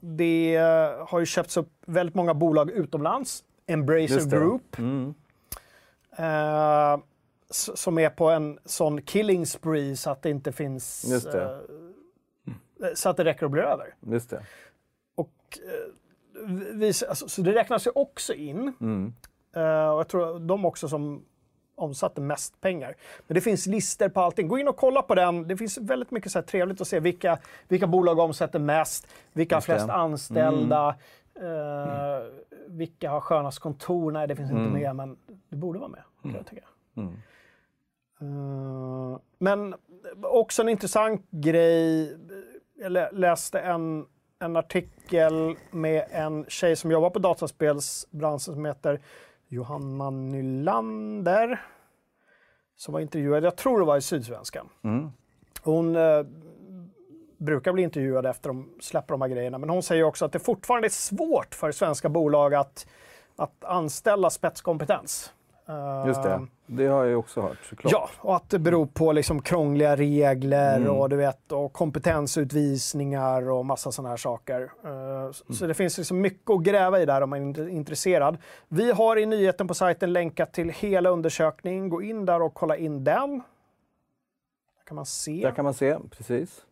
det 0.00 0.56
eh, 0.56 1.06
har 1.08 1.20
ju 1.20 1.26
köpts 1.26 1.56
upp 1.56 1.68
väldigt 1.86 2.14
många 2.14 2.34
bolag 2.34 2.70
utomlands. 2.70 3.44
Embracer. 3.66 4.30
Group. 4.30 4.76
Eh, 6.18 6.98
s- 7.50 7.78
som 7.78 7.98
är 7.98 8.10
på 8.10 8.30
en 8.30 8.58
sån 8.64 9.02
killing 9.02 9.46
spree 9.46 9.96
så 9.96 10.10
att 10.10 10.22
det 10.22 10.30
inte 10.30 10.52
finns... 10.52 11.04
Det. 11.32 11.42
eh, 11.44 12.94
så 12.94 13.08
att 13.08 13.16
det 13.16 13.24
räcker 13.24 13.44
och 13.44 13.50
blir 13.50 13.62
över. 13.62 13.94
Just 14.00 14.30
det. 14.30 14.42
Och, 15.14 15.30
eh, 15.64 15.92
vi, 16.74 16.86
alltså, 17.08 17.28
så 17.28 17.42
det 17.42 17.52
räknas 17.54 17.86
ju 17.86 17.90
också 17.94 18.34
in. 18.34 18.72
Mm. 18.80 19.12
Eh, 19.56 19.88
och 19.90 19.98
jag 20.00 20.08
tror 20.08 20.38
de 20.38 20.64
också 20.64 20.88
som 20.88 21.24
omsatte 21.74 22.20
mest 22.20 22.60
pengar. 22.60 22.94
Men 23.26 23.34
det 23.34 23.40
finns 23.40 23.66
listor 23.66 24.08
på 24.08 24.20
allting. 24.20 24.48
Gå 24.48 24.58
in 24.58 24.68
och 24.68 24.76
kolla 24.76 25.02
på 25.02 25.14
den. 25.14 25.48
Det 25.48 25.56
finns 25.56 25.78
väldigt 25.78 26.10
mycket 26.10 26.32
så 26.32 26.38
här 26.38 26.46
trevligt 26.46 26.80
att 26.80 26.88
se 26.88 27.00
vilka, 27.00 27.38
vilka 27.68 27.86
bolag 27.86 28.18
omsätter 28.18 28.58
mest, 28.58 29.06
vilka 29.32 29.54
har. 29.56 29.60
Mm. 29.60 29.62
flest 29.78 29.88
anställda, 29.90 30.88
eh, 31.34 32.26
vilka 32.66 33.10
har 33.10 33.20
skönast 33.20 33.58
kontor. 33.58 34.10
Nej, 34.12 34.28
det 34.28 34.36
finns 34.36 34.50
Mm. 34.50 34.62
inte 34.66 34.78
med, 34.78 34.96
men 34.96 35.16
det 35.48 35.56
borde 35.56 35.78
vara 35.78 35.88
med. 35.90 36.02
Kan 36.22 36.34
jag 36.34 36.46
tycka. 36.46 36.62
Eh, 38.20 39.18
men 39.38 39.74
också 40.22 40.62
en 40.62 40.68
intressant 40.68 41.26
grej. 41.30 42.16
Jag 42.80 42.92
lä- 42.92 43.10
läste 43.12 43.60
en, 43.60 44.06
en 44.40 44.56
artikel 44.56 45.56
med 45.70 46.04
en 46.10 46.44
tjej 46.48 46.76
som 46.76 46.90
jobbar 46.90 47.10
på 47.10 47.18
dataspelsbranschen 47.18 48.54
som 48.54 48.64
heter 48.64 49.00
Johanna 49.48 50.10
Nylander. 50.10 51.62
Som 52.76 52.92
var 52.92 53.00
intervjuad, 53.00 53.44
jag 53.44 53.56
tror 53.56 53.78
det 53.78 53.84
var 53.84 53.96
i 53.96 54.00
Sydsvenskan. 54.00 54.68
Hon 55.62 55.96
eh, 55.96 56.22
brukar 57.36 57.72
bli 57.72 57.82
intervjuad 57.82 58.26
efter 58.26 58.48
de 58.48 58.70
släpper 58.80 59.14
de 59.14 59.22
här 59.22 59.28
grejerna. 59.28 59.58
Men 59.58 59.70
hon 59.70 59.82
säger 59.82 60.02
också 60.02 60.24
att 60.24 60.32
det 60.32 60.38
fortfarande 60.38 60.86
är 60.86 60.90
svårt 60.90 61.54
för 61.54 61.72
svenska 61.72 62.08
bolag 62.08 62.54
att, 62.54 62.86
att 63.36 63.64
anställa 63.64 64.30
spetskompetens. 64.30 65.32
Just 66.06 66.22
det. 66.22 66.46
Det 66.66 66.86
har 66.86 66.98
jag 66.98 67.08
ju 67.08 67.14
också 67.16 67.40
hört 67.40 67.64
såklart. 67.64 67.92
Ja, 67.92 68.08
och 68.20 68.36
att 68.36 68.50
det 68.50 68.58
beror 68.58 68.86
på 68.86 69.12
liksom 69.12 69.42
krångliga 69.42 69.96
regler 69.96 70.76
Mm. 70.76 70.90
och, 70.90 71.08
du 71.08 71.16
vet, 71.16 71.52
och 71.52 71.72
kompetensutvisningar 71.72 73.50
och 73.50 73.66
massa 73.66 73.92
sådana 73.92 74.08
här 74.08 74.16
saker. 74.16 74.60
Eh, 74.62 75.32
Så 75.32 75.64
Mm. 75.64 75.68
det 75.68 75.74
finns 75.74 75.98
liksom 75.98 76.20
mycket 76.20 76.50
att 76.50 76.62
gräva 76.62 77.00
i 77.00 77.06
där 77.06 77.20
om 77.20 77.30
man 77.30 77.38
är 77.38 77.44
int- 77.44 77.68
intresserad. 77.68 78.38
Vi 78.68 78.92
har 78.92 79.16
i 79.16 79.26
nyheten 79.26 79.68
på 79.68 79.74
sajten 79.74 80.12
länkat 80.12 80.52
till 80.52 80.70
hela 80.70 81.10
undersökningen. 81.10 81.88
Gå 81.88 82.02
in 82.02 82.26
där 82.26 82.42
och 82.42 82.54
kolla 82.54 82.76
in 82.76 83.04
den. 83.04 83.30
Där 83.30 84.84
kan 84.86 84.94
man 84.94 85.06
se 85.06 85.40
Där 85.42 85.50
kan 85.50 85.64
man 85.64 85.74
se, 85.74 85.96
precis. 86.10 86.64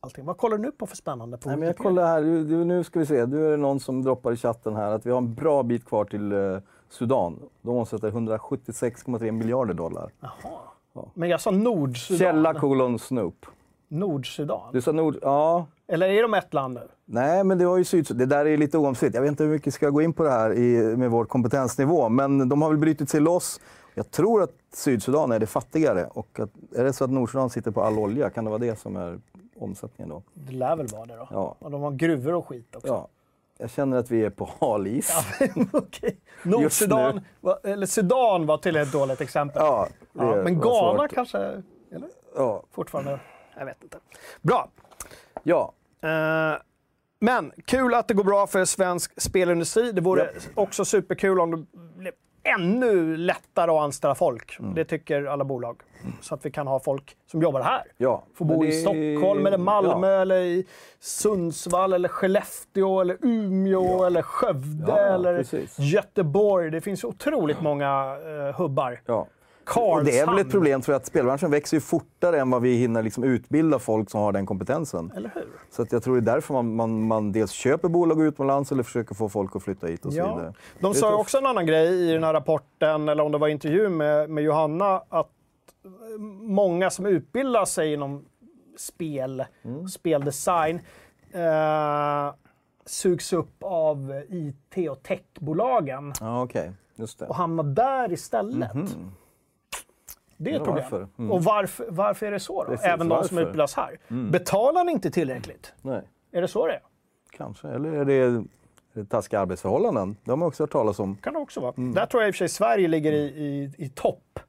allting. 0.00 0.24
Vad 0.24 0.36
kollar 0.38 0.56
du 0.56 0.62
nu 0.62 0.72
på 0.72 0.86
för 0.86 0.96
spännande? 0.96 1.38
På 1.38 1.48
Nej, 1.48 1.58
men 1.58 1.66
jag 1.66 1.76
kollar 1.76 2.06
här, 2.06 2.20
nu 2.64 2.84
ska 2.84 2.98
vi 2.98 3.06
se. 3.06 3.26
Nu 3.26 3.46
är 3.46 3.50
det 3.50 3.56
någon 3.56 3.80
som 3.80 4.02
droppar 4.02 4.32
i 4.32 4.36
chatten 4.36 4.76
här 4.76 4.90
att 4.92 5.06
vi 5.06 5.10
har 5.10 5.18
en 5.18 5.34
bra 5.34 5.62
bit 5.62 5.84
kvar 5.84 6.04
till 6.04 6.32
eh, 6.32 6.58
Sudan. 6.92 7.38
De 7.62 7.76
omsätter 7.76 8.10
176,3 8.10 9.30
miljarder 9.30 9.74
dollar. 9.74 10.10
Jaha. 10.20 11.02
Men 11.14 11.28
jag 11.28 11.40
sa 11.40 11.50
Nordsudan. 11.50 12.18
Källa 12.18 12.54
kolon 12.54 12.98
Snoop. 12.98 13.46
Nordsudan. 13.88 14.60
Du 14.72 14.80
sa 14.80 14.92
Nord... 14.92 15.18
Ja. 15.22 15.66
Eller 15.86 16.08
är 16.08 16.22
de 16.22 16.34
ett 16.34 16.54
land 16.54 16.74
nu? 16.74 16.88
Nej, 17.04 17.44
men 17.44 17.58
det 17.58 17.66
var 17.66 17.76
ju 17.78 17.84
Syd... 17.84 18.06
Det 18.14 18.26
där 18.26 18.46
är 18.46 18.56
lite 18.56 18.78
oomstritt. 18.78 19.14
Jag 19.14 19.22
vet 19.22 19.28
inte 19.28 19.44
hur 19.44 19.50
mycket 19.50 19.74
ska 19.74 19.86
jag 19.86 19.94
gå 19.94 20.02
in 20.02 20.12
på 20.12 20.22
det 20.22 20.30
här 20.30 20.54
i, 20.54 20.96
med 20.96 21.10
vår 21.10 21.24
kompetensnivå. 21.24 22.08
Men 22.08 22.48
de 22.48 22.62
har 22.62 22.68
väl 22.68 22.78
brutit 22.78 23.10
sig 23.10 23.20
loss. 23.20 23.60
Jag 23.94 24.10
tror 24.10 24.42
att 24.42 24.54
Sydsudan 24.74 25.32
är 25.32 25.38
det 25.38 25.46
fattigare. 25.46 26.06
Och 26.06 26.40
att, 26.40 26.50
är 26.76 26.84
det 26.84 26.92
så 26.92 27.04
att 27.04 27.10
Nordsudan 27.10 27.50
sitter 27.50 27.70
på 27.70 27.82
all 27.82 27.98
olja, 27.98 28.30
kan 28.30 28.44
det 28.44 28.50
vara 28.50 28.60
det 28.60 28.78
som 28.78 28.96
är 28.96 29.20
omsättningen 29.58 30.08
då? 30.08 30.22
Det 30.34 30.52
lär 30.52 30.76
väl 30.76 30.86
vara 30.86 31.06
det 31.06 31.16
då. 31.16 31.28
Ja. 31.30 31.54
Och 31.58 31.70
de 31.70 31.82
har 31.82 31.90
gruvor 31.90 32.34
och 32.34 32.46
skit 32.46 32.76
också. 32.76 32.88
Ja. 32.88 33.08
Jag 33.58 33.70
känner 33.70 33.96
att 33.96 34.10
vi 34.10 34.24
är 34.24 34.30
på 34.30 34.50
hal 34.60 34.86
is. 34.86 35.10
Okej. 35.72 36.16
Nordsudan, 36.42 37.20
var, 37.40 37.58
eller 37.64 37.86
Sudan 37.86 38.46
var 38.46 38.58
till 38.58 38.76
ett 38.76 38.92
dåligt 38.92 39.20
exempel. 39.20 39.62
Ja, 39.62 39.88
Ja, 40.12 40.36
men 40.36 40.60
Ghana 40.60 40.98
svårt. 40.98 41.12
kanske? 41.14 41.38
Eller? 41.38 42.08
Ja. 42.36 42.62
Fortfarande? 42.72 43.20
Jag 43.58 43.64
vet 43.66 43.82
inte. 43.82 43.98
Bra. 44.42 44.68
ja. 45.42 45.72
Eh, 46.02 46.58
men 47.20 47.52
kul 47.64 47.94
att 47.94 48.08
det 48.08 48.14
går 48.14 48.24
bra 48.24 48.46
för 48.46 48.64
svensk 48.64 49.20
spelindustri. 49.22 49.92
Det 49.92 50.00
vore 50.00 50.30
också 50.54 50.84
superkul 50.84 51.40
om 51.40 51.50
det 51.50 51.66
blev 51.98 52.12
ännu 52.44 53.16
lättare 53.16 53.70
att 53.70 53.80
anställa 53.80 54.14
folk. 54.14 54.56
Mm. 54.60 54.74
Det 54.74 54.84
tycker 54.84 55.24
alla 55.24 55.44
bolag. 55.44 55.80
Så 56.20 56.34
att 56.34 56.46
vi 56.46 56.50
kan 56.50 56.66
ha 56.66 56.80
folk 56.80 57.16
som 57.30 57.42
jobbar 57.42 57.60
här. 57.60 57.82
Ja, 57.96 58.22
Får 58.34 58.44
bo 58.44 58.64
i 58.64 58.72
Stockholm, 58.72 59.46
eller 59.46 59.58
Malmö, 59.58 60.10
Ja. 60.14 60.22
eller 60.22 60.36
i 60.40 60.66
Sundsvall, 61.00 61.92
eller 61.92 62.08
Skellefteå, 62.08 63.00
eller 63.00 63.16
Umeå, 63.22 64.04
eller 64.04 64.22
Skövde, 64.22 64.92
Ja, 64.92 64.98
eller 64.98 65.36
precis. 65.36 65.78
Göteborg. 65.78 66.70
Det 66.70 66.80
finns 66.80 67.04
otroligt 67.04 67.60
många 67.60 68.16
uh, 68.16 68.52
hubbar. 68.54 69.00
Karlshamn. 69.64 70.04
Det 70.04 70.18
är 70.18 70.26
väl 70.26 70.38
ett 70.38 70.50
problem 70.50 70.82
tror 70.82 70.92
jag 70.94 71.00
att 71.00 71.06
spelbranschen 71.06 71.50
växer 71.50 71.76
ju 71.76 71.80
fortare 71.80 72.40
än 72.40 72.50
vad 72.50 72.62
vi 72.62 72.74
hinner 72.76 73.02
liksom 73.02 73.24
utbilda 73.24 73.78
folk 73.78 74.10
som 74.10 74.20
har 74.20 74.32
den 74.32 74.46
kompetensen. 74.46 75.12
Eller 75.16 75.30
hur? 75.34 75.48
Så 75.70 75.82
att 75.82 75.92
jag 75.92 76.02
tror 76.02 76.14
det 76.20 76.30
är 76.30 76.34
därför 76.34 76.54
man, 76.54 76.74
man, 76.76 77.06
man 77.06 77.32
dels 77.32 77.50
köper 77.50 77.88
bolag 77.88 78.22
utomlands 78.22 78.72
eller 78.72 78.82
försöker 78.82 79.14
få 79.14 79.28
folk 79.28 79.56
att 79.56 79.62
flytta 79.62 79.86
hit 79.86 80.06
och 80.06 80.12
så 80.12 80.18
Ja. 80.18 80.34
vidare. 80.34 80.54
De 80.80 80.94
sa 80.94 81.16
också 81.16 81.38
en 81.38 81.46
annan 81.46 81.66
grej 81.66 82.08
i 82.10 82.12
den 82.12 82.24
här 82.24 82.32
rapporten, 82.34 83.08
eller 83.08 83.24
om 83.24 83.32
det 83.32 83.38
var 83.38 83.48
intervju 83.48 83.88
med, 83.88 84.30
med 84.30 84.44
Johanna, 84.44 85.02
att 85.08 85.30
många 86.40 86.90
som 86.90 87.06
utbildar 87.06 87.64
sig 87.64 87.92
inom 87.92 88.24
spel, 88.76 89.44
Mm. 89.64 89.88
speldesign, 89.88 90.80
eh, 91.32 92.34
sugs 92.86 93.32
upp 93.32 93.54
av 93.62 94.22
IT 94.28 94.88
och 94.90 95.02
techbolagen. 95.02 96.12
Just 96.96 97.18
det. 97.18 97.26
och 97.26 97.34
hamnar 97.34 97.64
där 97.64 98.12
istället. 98.12 98.70
Det 100.44 100.50
är 100.50 100.54
ett 100.56 100.64
problem. 100.64 100.84
varför? 100.90 101.08
Mm. 101.18 101.32
Och 101.32 101.44
varför, 101.44 101.86
varför 101.88 102.26
är 102.26 102.30
det 102.30 102.40
så 102.40 102.64
då? 102.64 102.70
Precis, 102.70 102.86
Även 102.86 103.08
de 103.08 103.24
som 103.24 103.38
utbildas 103.38 103.74
här. 103.74 103.98
Betalar 104.30 104.84
ni 104.84 104.92
inte 104.92 105.10
tillräckligt? 105.10 105.72
Nej, 105.82 106.02
Är 106.32 106.40
det 106.40 106.48
så 106.48 106.66
det 106.66 106.72
är? 106.72 106.80
kanske. 107.30 107.68
Eller 107.68 107.92
är 107.92 108.04
det, 108.04 109.04
taskiga 109.04 109.40
arbetsförhållanden? 109.40 110.16
Det 110.24 110.30
har 110.30 110.36
man 110.36 110.48
också 110.48 110.62
hört 110.62 110.70
talas 110.72 110.98
om. 110.98 111.16
kan 111.16 111.32
det 111.32 111.38
också 111.38 111.60
vara. 111.60 111.74
Mm. 111.76 111.94
Där 111.94 112.06
tror 112.06 112.22
jag 112.22 112.28
i 112.28 112.30
och 112.30 112.34
för 112.34 112.38
sig 112.38 112.48
Sverige 112.48 112.88
ligger 112.88 113.12
i, 113.12 113.24
i, 113.24 113.72
i 113.84 113.88
topp. 113.88 114.40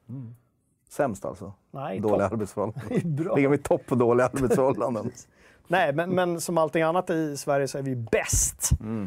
Sämst 0.90 1.26
alltså. 1.26 1.54
Nej, 1.72 2.00
Dåliga 2.00 2.20
topp. 2.26 2.34
arbetsförhållanden. 2.34 3.16
Bra. 3.16 3.36
Ligger 3.36 3.50
vi 3.50 3.56
i 3.56 3.60
topp 3.60 3.82
på 3.86 3.96
dåliga 3.96 4.26
arbetsförhållanden? 4.26 5.12
Nej, 5.68 5.94
men, 5.94 6.10
men 6.10 6.42
som 6.42 6.58
allting 6.58 6.82
annat 6.84 7.10
i 7.10 7.38
Sverige 7.38 7.68
så 7.68 7.78
är 7.78 7.82
vi 7.82 7.96
bäst. 7.96 8.72
Mm. 8.80 9.04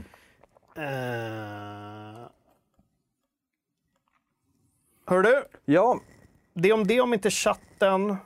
Uh... 0.79 2.27
Hör 5.07 5.23
du, 5.23 5.45
Ja, 5.65 6.01
det 6.57 6.73
om 6.73 6.87
det 6.87 7.01
om 7.01 7.15
inte 7.15 7.31
chatten... 7.31 8.17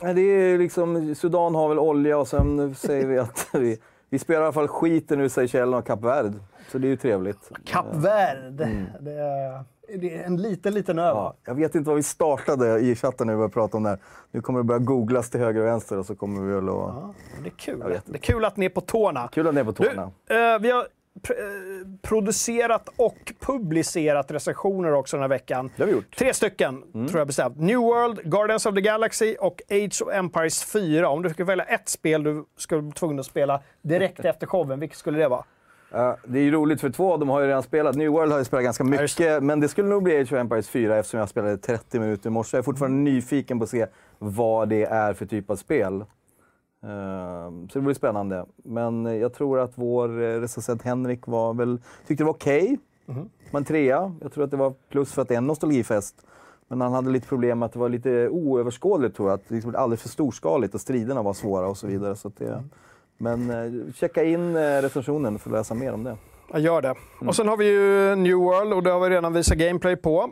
Det 0.00 0.20
är 0.20 0.58
liksom, 0.58 1.14
Sudan 1.14 1.54
har 1.54 1.68
väl 1.68 1.78
olja 1.78 2.18
och 2.18 2.28
sen 2.28 2.74
säger 2.74 3.06
vi 3.06 3.18
att 3.18 3.48
vi, 3.52 3.78
vi 4.10 4.18
spelar 4.18 4.40
i 4.40 4.44
alla 4.44 4.52
fall 4.52 4.68
skiten 4.68 5.20
ur 5.20 5.28
Seychellen 5.28 5.74
och 5.74 5.86
Kap 5.86 6.04
Verde. 6.04 6.32
Så 6.72 6.78
det 6.78 6.86
är 6.86 6.88
ju 6.88 6.96
trevligt. 6.96 7.50
Kap 7.64 7.86
Verde. 7.94 8.86
Det, 9.00 9.12
är, 9.12 9.64
det 9.98 10.14
är 10.14 10.24
en 10.24 10.36
liten, 10.36 10.74
liten 10.74 10.98
ö. 10.98 11.02
Mm. 11.02 11.16
Ja, 11.16 11.34
jag 11.44 11.54
vet 11.54 11.74
inte 11.74 11.88
vad 11.88 11.96
vi 11.96 12.02
startade 12.02 12.78
i 12.78 12.94
chatten 12.94 13.26
när 13.26 13.34
vi 13.34 13.36
började 13.36 13.54
prata 13.54 13.76
om 13.76 13.82
det 13.82 13.88
här. 13.88 13.98
Nu 14.30 14.40
kommer 14.40 14.60
det 14.60 14.64
börja 14.64 14.78
googlas 14.78 15.30
till 15.30 15.40
höger 15.40 15.60
och 15.60 15.66
vänster 15.66 15.98
och 15.98 16.06
så 16.06 16.14
kommer 16.14 16.42
vi 16.42 16.54
väl 16.54 16.68
att... 16.68 16.74
Ja, 16.74 17.14
det 17.42 17.48
är 17.48 17.50
kul. 17.50 17.78
Det 18.06 18.14
är 18.14 18.18
kul 18.18 18.44
att 18.44 18.56
ni 18.56 18.66
är 18.66 18.70
på 18.70 18.80
tårna. 18.80 19.28
Kul 19.32 19.48
att 19.48 19.54
ni 19.54 19.60
är 19.60 19.64
på 19.64 19.72
tårna. 19.72 20.10
Du, 20.26 20.34
eh, 20.34 20.58
vi 20.58 20.70
har 20.70 20.80
eh, 20.80 20.86
producerat 22.02 22.88
och 22.96 23.32
publicerat 23.40 24.30
recensioner 24.30 24.92
också 24.92 25.16
den 25.16 25.22
här 25.22 25.28
veckan. 25.28 25.70
Det 25.76 25.82
har 25.82 25.86
vi 25.86 25.92
gjort. 25.92 26.16
Tre 26.16 26.34
stycken, 26.34 26.82
tror 26.92 27.18
jag 27.18 27.26
bestämt. 27.26 27.58
New 27.58 27.78
World, 27.78 28.20
Guardians 28.24 28.66
of 28.66 28.74
the 28.74 28.80
Galaxy 28.80 29.36
och 29.40 29.62
Age 29.70 30.02
of 30.02 30.12
Empires 30.12 30.64
4. 30.64 31.08
Om 31.08 31.22
du 31.22 31.28
fick 31.28 31.40
välja 31.40 31.64
ett 31.64 31.88
spel 31.88 32.22
du 32.22 32.44
skulle 32.56 32.82
bli 32.82 32.92
tvungen 32.92 33.18
att 33.18 33.26
spela 33.26 33.62
direkt 33.82 34.20
efter 34.24 34.46
showen, 34.46 34.80
vilket 34.80 34.98
skulle 34.98 35.18
det 35.18 35.28
vara? 35.28 35.44
Ja, 35.90 36.16
det 36.24 36.38
är 36.38 36.42
ju 36.42 36.50
roligt 36.50 36.80
för 36.80 36.90
två 36.90 37.12
av 37.12 37.18
dem 37.18 37.28
har 37.28 37.40
ju 37.40 37.46
redan 37.46 37.62
spelat. 37.62 37.96
New 37.96 38.10
World 38.12 38.32
har 38.32 38.38
ju 38.38 38.44
spelat 38.44 38.64
ganska 38.64 38.84
mycket, 38.84 39.42
men 39.42 39.60
det 39.60 39.68
skulle 39.68 39.88
nog 39.88 40.02
bli 40.02 40.20
Age 40.20 40.32
of 40.32 40.38
Empires 40.38 40.68
4 40.68 40.98
eftersom 40.98 41.20
jag 41.20 41.28
spelade 41.28 41.58
30 41.58 41.98
minuter 41.98 42.26
i 42.26 42.30
morse. 42.30 42.56
Jag 42.56 42.62
är 42.62 42.64
fortfarande 42.64 42.98
nyfiken 42.98 43.58
på 43.58 43.64
att 43.64 43.70
se 43.70 43.86
vad 44.18 44.68
det 44.68 44.84
är 44.84 45.14
för 45.14 45.26
typ 45.26 45.50
av 45.50 45.56
spel. 45.56 46.04
Ehm, 46.82 47.68
så 47.68 47.78
det 47.78 47.84
blir 47.84 47.94
spännande. 47.94 48.46
Men 48.56 49.04
jag 49.20 49.34
tror 49.34 49.58
att 49.58 49.72
vår 49.74 50.22
eh, 50.22 50.40
recensent 50.40 50.82
Henrik 50.82 51.26
var 51.26 51.54
väl, 51.54 51.80
tyckte 52.06 52.24
det 52.24 52.26
var 52.26 52.32
okej. 52.32 52.78
Men 53.50 53.64
trea. 53.64 54.14
Jag 54.20 54.32
tror 54.32 54.44
att 54.44 54.50
det 54.50 54.56
var 54.56 54.74
plus 54.88 55.12
för 55.12 55.22
att 55.22 55.28
det 55.28 55.34
är 55.34 55.38
en 55.38 55.46
nostalgifest. 55.46 56.26
Men 56.68 56.80
han 56.80 56.92
hade 56.92 57.10
lite 57.10 57.28
problem 57.28 57.58
med 57.58 57.66
att 57.66 57.72
det 57.72 57.78
var 57.78 57.88
lite 57.88 58.28
oöverskådligt 58.28 59.16
tror 59.16 59.28
jag. 59.28 59.34
Att 59.34 59.48
det 59.48 59.54
liksom 59.54 59.70
blev 59.70 59.80
alldeles 59.80 60.02
för 60.02 60.08
storskaligt 60.08 60.74
och 60.74 60.80
striderna 60.80 61.22
var 61.22 61.32
svåra 61.32 61.68
och 61.68 61.76
så 61.76 61.86
vidare. 61.86 62.16
Så 62.16 62.30
det, 62.38 62.64
men 63.18 63.50
eh, 63.50 63.92
checka 63.94 64.24
in 64.24 64.56
eh, 64.56 64.60
recensionen 64.60 65.38
för 65.38 65.50
att 65.50 65.56
läsa 65.56 65.74
mer 65.74 65.92
om 65.92 66.04
det. 66.04 66.16
jag 66.52 66.60
gör 66.60 66.82
det. 66.82 66.88
Mm. 66.88 67.28
Och 67.28 67.36
sen 67.36 67.48
har 67.48 67.56
vi 67.56 67.68
ju 67.70 68.14
New 68.16 68.36
World 68.36 68.72
och 68.72 68.82
det 68.82 68.90
har 68.90 69.00
vi 69.00 69.10
redan 69.10 69.32
visat 69.32 69.58
gameplay 69.58 69.96
på. 69.96 70.30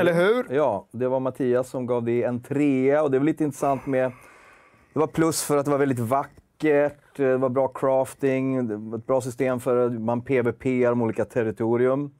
Eller 0.00 0.12
hur? 0.14 0.54
Ja, 0.54 0.86
det 0.90 1.08
var 1.08 1.20
Mattias 1.20 1.68
som 1.70 1.86
gav 1.86 2.02
det 2.04 2.22
en 2.22 2.42
trea 2.42 3.02
och 3.02 3.10
det 3.10 3.18
var 3.18 3.26
lite 3.26 3.44
intressant 3.44 3.86
med... 3.86 4.12
Det 4.92 4.98
var 4.98 5.06
plus 5.06 5.42
för 5.42 5.56
att 5.56 5.64
det 5.64 5.70
var 5.70 5.78
väldigt 5.78 5.98
vackert, 5.98 7.16
det 7.16 7.36
var 7.36 7.48
bra 7.48 7.68
crafting, 7.68 8.68
det 8.68 8.76
var 8.76 8.98
ett 8.98 9.06
bra 9.06 9.20
system 9.20 9.60
för 9.60 9.86
att 9.86 9.92
man 10.00 10.20
PVP 10.20 10.66
om 10.92 11.02
olika 11.02 11.24
territorium. 11.24 12.10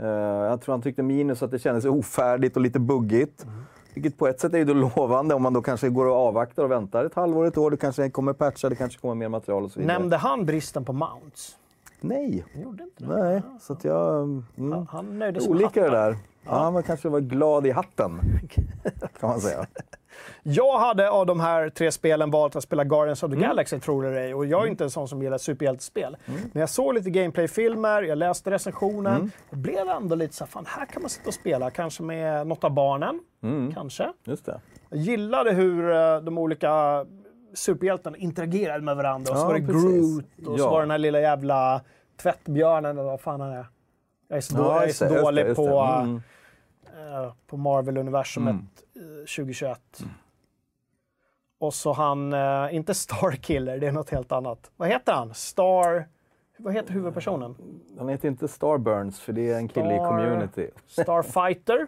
Eh, 0.00 0.06
jag 0.08 0.60
tror 0.60 0.72
han 0.72 0.82
tyckte 0.82 1.02
minus 1.02 1.42
att 1.42 1.50
det 1.50 1.58
kändes 1.58 1.84
ofärdigt 1.84 2.56
och 2.56 2.62
lite 2.62 2.78
buggigt. 2.78 3.44
Mm. 3.44 3.56
Vilket 3.94 4.18
på 4.18 4.28
ett 4.28 4.40
sätt 4.40 4.54
är 4.54 4.58
ju 4.58 4.64
då 4.64 4.74
lovande 4.74 5.34
om 5.34 5.42
man 5.42 5.52
då 5.52 5.62
kanske 5.62 5.88
går 5.88 6.06
och 6.06 6.16
avvaktar 6.16 6.64
och 6.64 6.70
väntar 6.70 7.04
ett 7.04 7.14
halvår, 7.14 7.46
ett 7.46 7.58
år. 7.58 7.70
Det 7.70 7.76
kanske 7.76 8.10
kommer 8.10 8.32
patchar, 8.32 8.70
det 8.70 8.76
kanske 8.76 9.00
kommer 9.00 9.14
mer 9.14 9.28
material 9.28 9.64
och 9.64 9.70
så 9.70 9.80
vidare. 9.80 9.98
Nämnde 9.98 10.16
han 10.16 10.46
bristen 10.46 10.84
på 10.84 10.92
mounts? 10.92 11.56
Nej, 12.00 12.44
Han 12.52 12.62
gjorde 12.62 12.82
inte 12.82 13.04
det. 13.04 13.22
nej. 13.24 13.42
Så 13.60 13.72
att 13.72 13.84
jag... 13.84 14.22
Mm. 14.22 14.44
Han, 14.72 14.86
han 14.90 15.18
nöjde 15.18 15.40
sig 15.40 15.50
med 15.50 15.56
Olika 15.60 15.82
det 15.82 15.90
där. 15.90 16.16
Ja, 16.44 16.58
han 16.58 16.74
var 16.74 16.82
kanske 16.82 17.08
var 17.08 17.20
glad 17.20 17.66
i 17.66 17.70
hatten, 17.70 18.20
kan 19.20 19.28
man 19.28 19.40
säga. 19.40 19.66
Jag 20.42 20.78
hade 20.78 21.10
av 21.10 21.26
de 21.26 21.40
här 21.40 21.68
tre 21.68 21.92
spelen 21.92 22.30
valt 22.30 22.56
att 22.56 22.62
spela 22.62 22.84
Guardians 22.84 23.22
of 23.22 23.30
the 23.30 23.36
Mm. 23.36 23.48
Galaxy, 23.48 23.80
tror 23.80 24.02
det 24.02 24.20
ej. 24.20 24.34
Och 24.34 24.46
jag 24.46 24.62
är 24.62 24.66
inte 24.66 24.84
en 24.84 24.90
sån 24.90 25.08
som 25.08 25.22
gillar 25.22 25.38
superhjältespel. 25.38 26.16
Men 26.26 26.60
jag 26.60 26.68
såg 26.68 26.94
lite 26.94 27.10
gameplay-filmer, 27.10 28.02
jag 28.02 28.18
läste 28.18 28.50
recensionen 28.50 29.14
Mm. 29.16 29.30
och 29.50 29.56
blev 29.56 29.88
ändå 29.88 30.14
lite 30.16 30.34
så 30.34 30.44
här, 30.44 30.50
fan 30.50 30.64
här 30.68 30.86
kan 30.86 31.02
man 31.02 31.08
sitta 31.10 31.28
och 31.28 31.34
spela. 31.34 31.70
Kanske 31.70 32.02
med 32.02 32.46
något 32.46 32.64
av 32.64 32.70
barnen. 32.70 33.20
Mm. 33.42 33.74
Kanske. 33.74 34.12
Just 34.24 34.46
det. 34.46 34.60
Jag 34.90 34.98
gillade 35.00 35.52
hur 35.52 35.90
eh, 35.92 36.20
de 36.20 36.38
olika 36.38 37.04
superhjältarna 37.54 38.16
interagerade 38.16 38.80
med 38.84 38.96
varandra. 38.96 39.32
Och 39.32 39.38
så 39.38 39.42
Ja, 39.44 39.46
var 39.48 39.54
det 39.58 39.66
precis. 39.66 39.82
Groot 39.82 40.24
och 40.48 40.58
så 40.58 40.64
Ja. 40.64 40.70
var 40.70 40.78
det 40.80 40.82
den 40.82 40.90
här 40.90 40.98
lilla 40.98 41.20
jävla 41.20 41.80
tvättbjörnen 42.22 42.90
eller 42.98 43.02
vad 43.10 43.20
fan 43.20 43.40
han 43.40 43.50
är. 43.50 43.66
Jag 44.28 44.36
är 44.36 44.40
så, 44.40 44.54
Ja, 44.56 44.62
då, 44.62 44.68
jag 44.70 44.84
är 44.88 44.92
så 44.92 45.04
det, 45.04 45.10
det, 45.14 45.20
dålig 45.20 45.46
just 45.46 45.56
på, 45.56 45.66
det. 45.66 46.02
Mm. 46.02 46.22
Eh, 46.94 47.32
på 47.46 47.56
Marvel-universumet 47.56 48.50
Mm. 48.96 49.18
eh, 49.20 49.24
2021. 49.26 50.04
Och 51.58 51.74
så 51.74 51.92
han, 51.92 52.32
eh, 52.32 52.74
inte 52.74 52.94
Starkiller, 52.94 53.78
det 53.78 53.86
är 53.86 53.92
något 53.92 54.10
helt 54.10 54.32
annat. 54.32 54.70
Vad 54.76 54.88
heter 54.88 55.12
han? 55.12 55.34
Star... 55.34 56.08
Vad 56.58 56.74
heter 56.74 56.92
huvudpersonen? 56.92 57.56
Han 57.98 58.08
heter 58.08 58.28
inte 58.28 58.48
Starburns 58.48 59.20
för 59.20 59.32
det 59.32 59.50
är 59.50 59.56
en 59.56 59.68
kille 59.68 59.94
i 59.94 59.98
Star- 59.98 60.08
community. 60.08 60.70
Starfighter? 60.86 61.86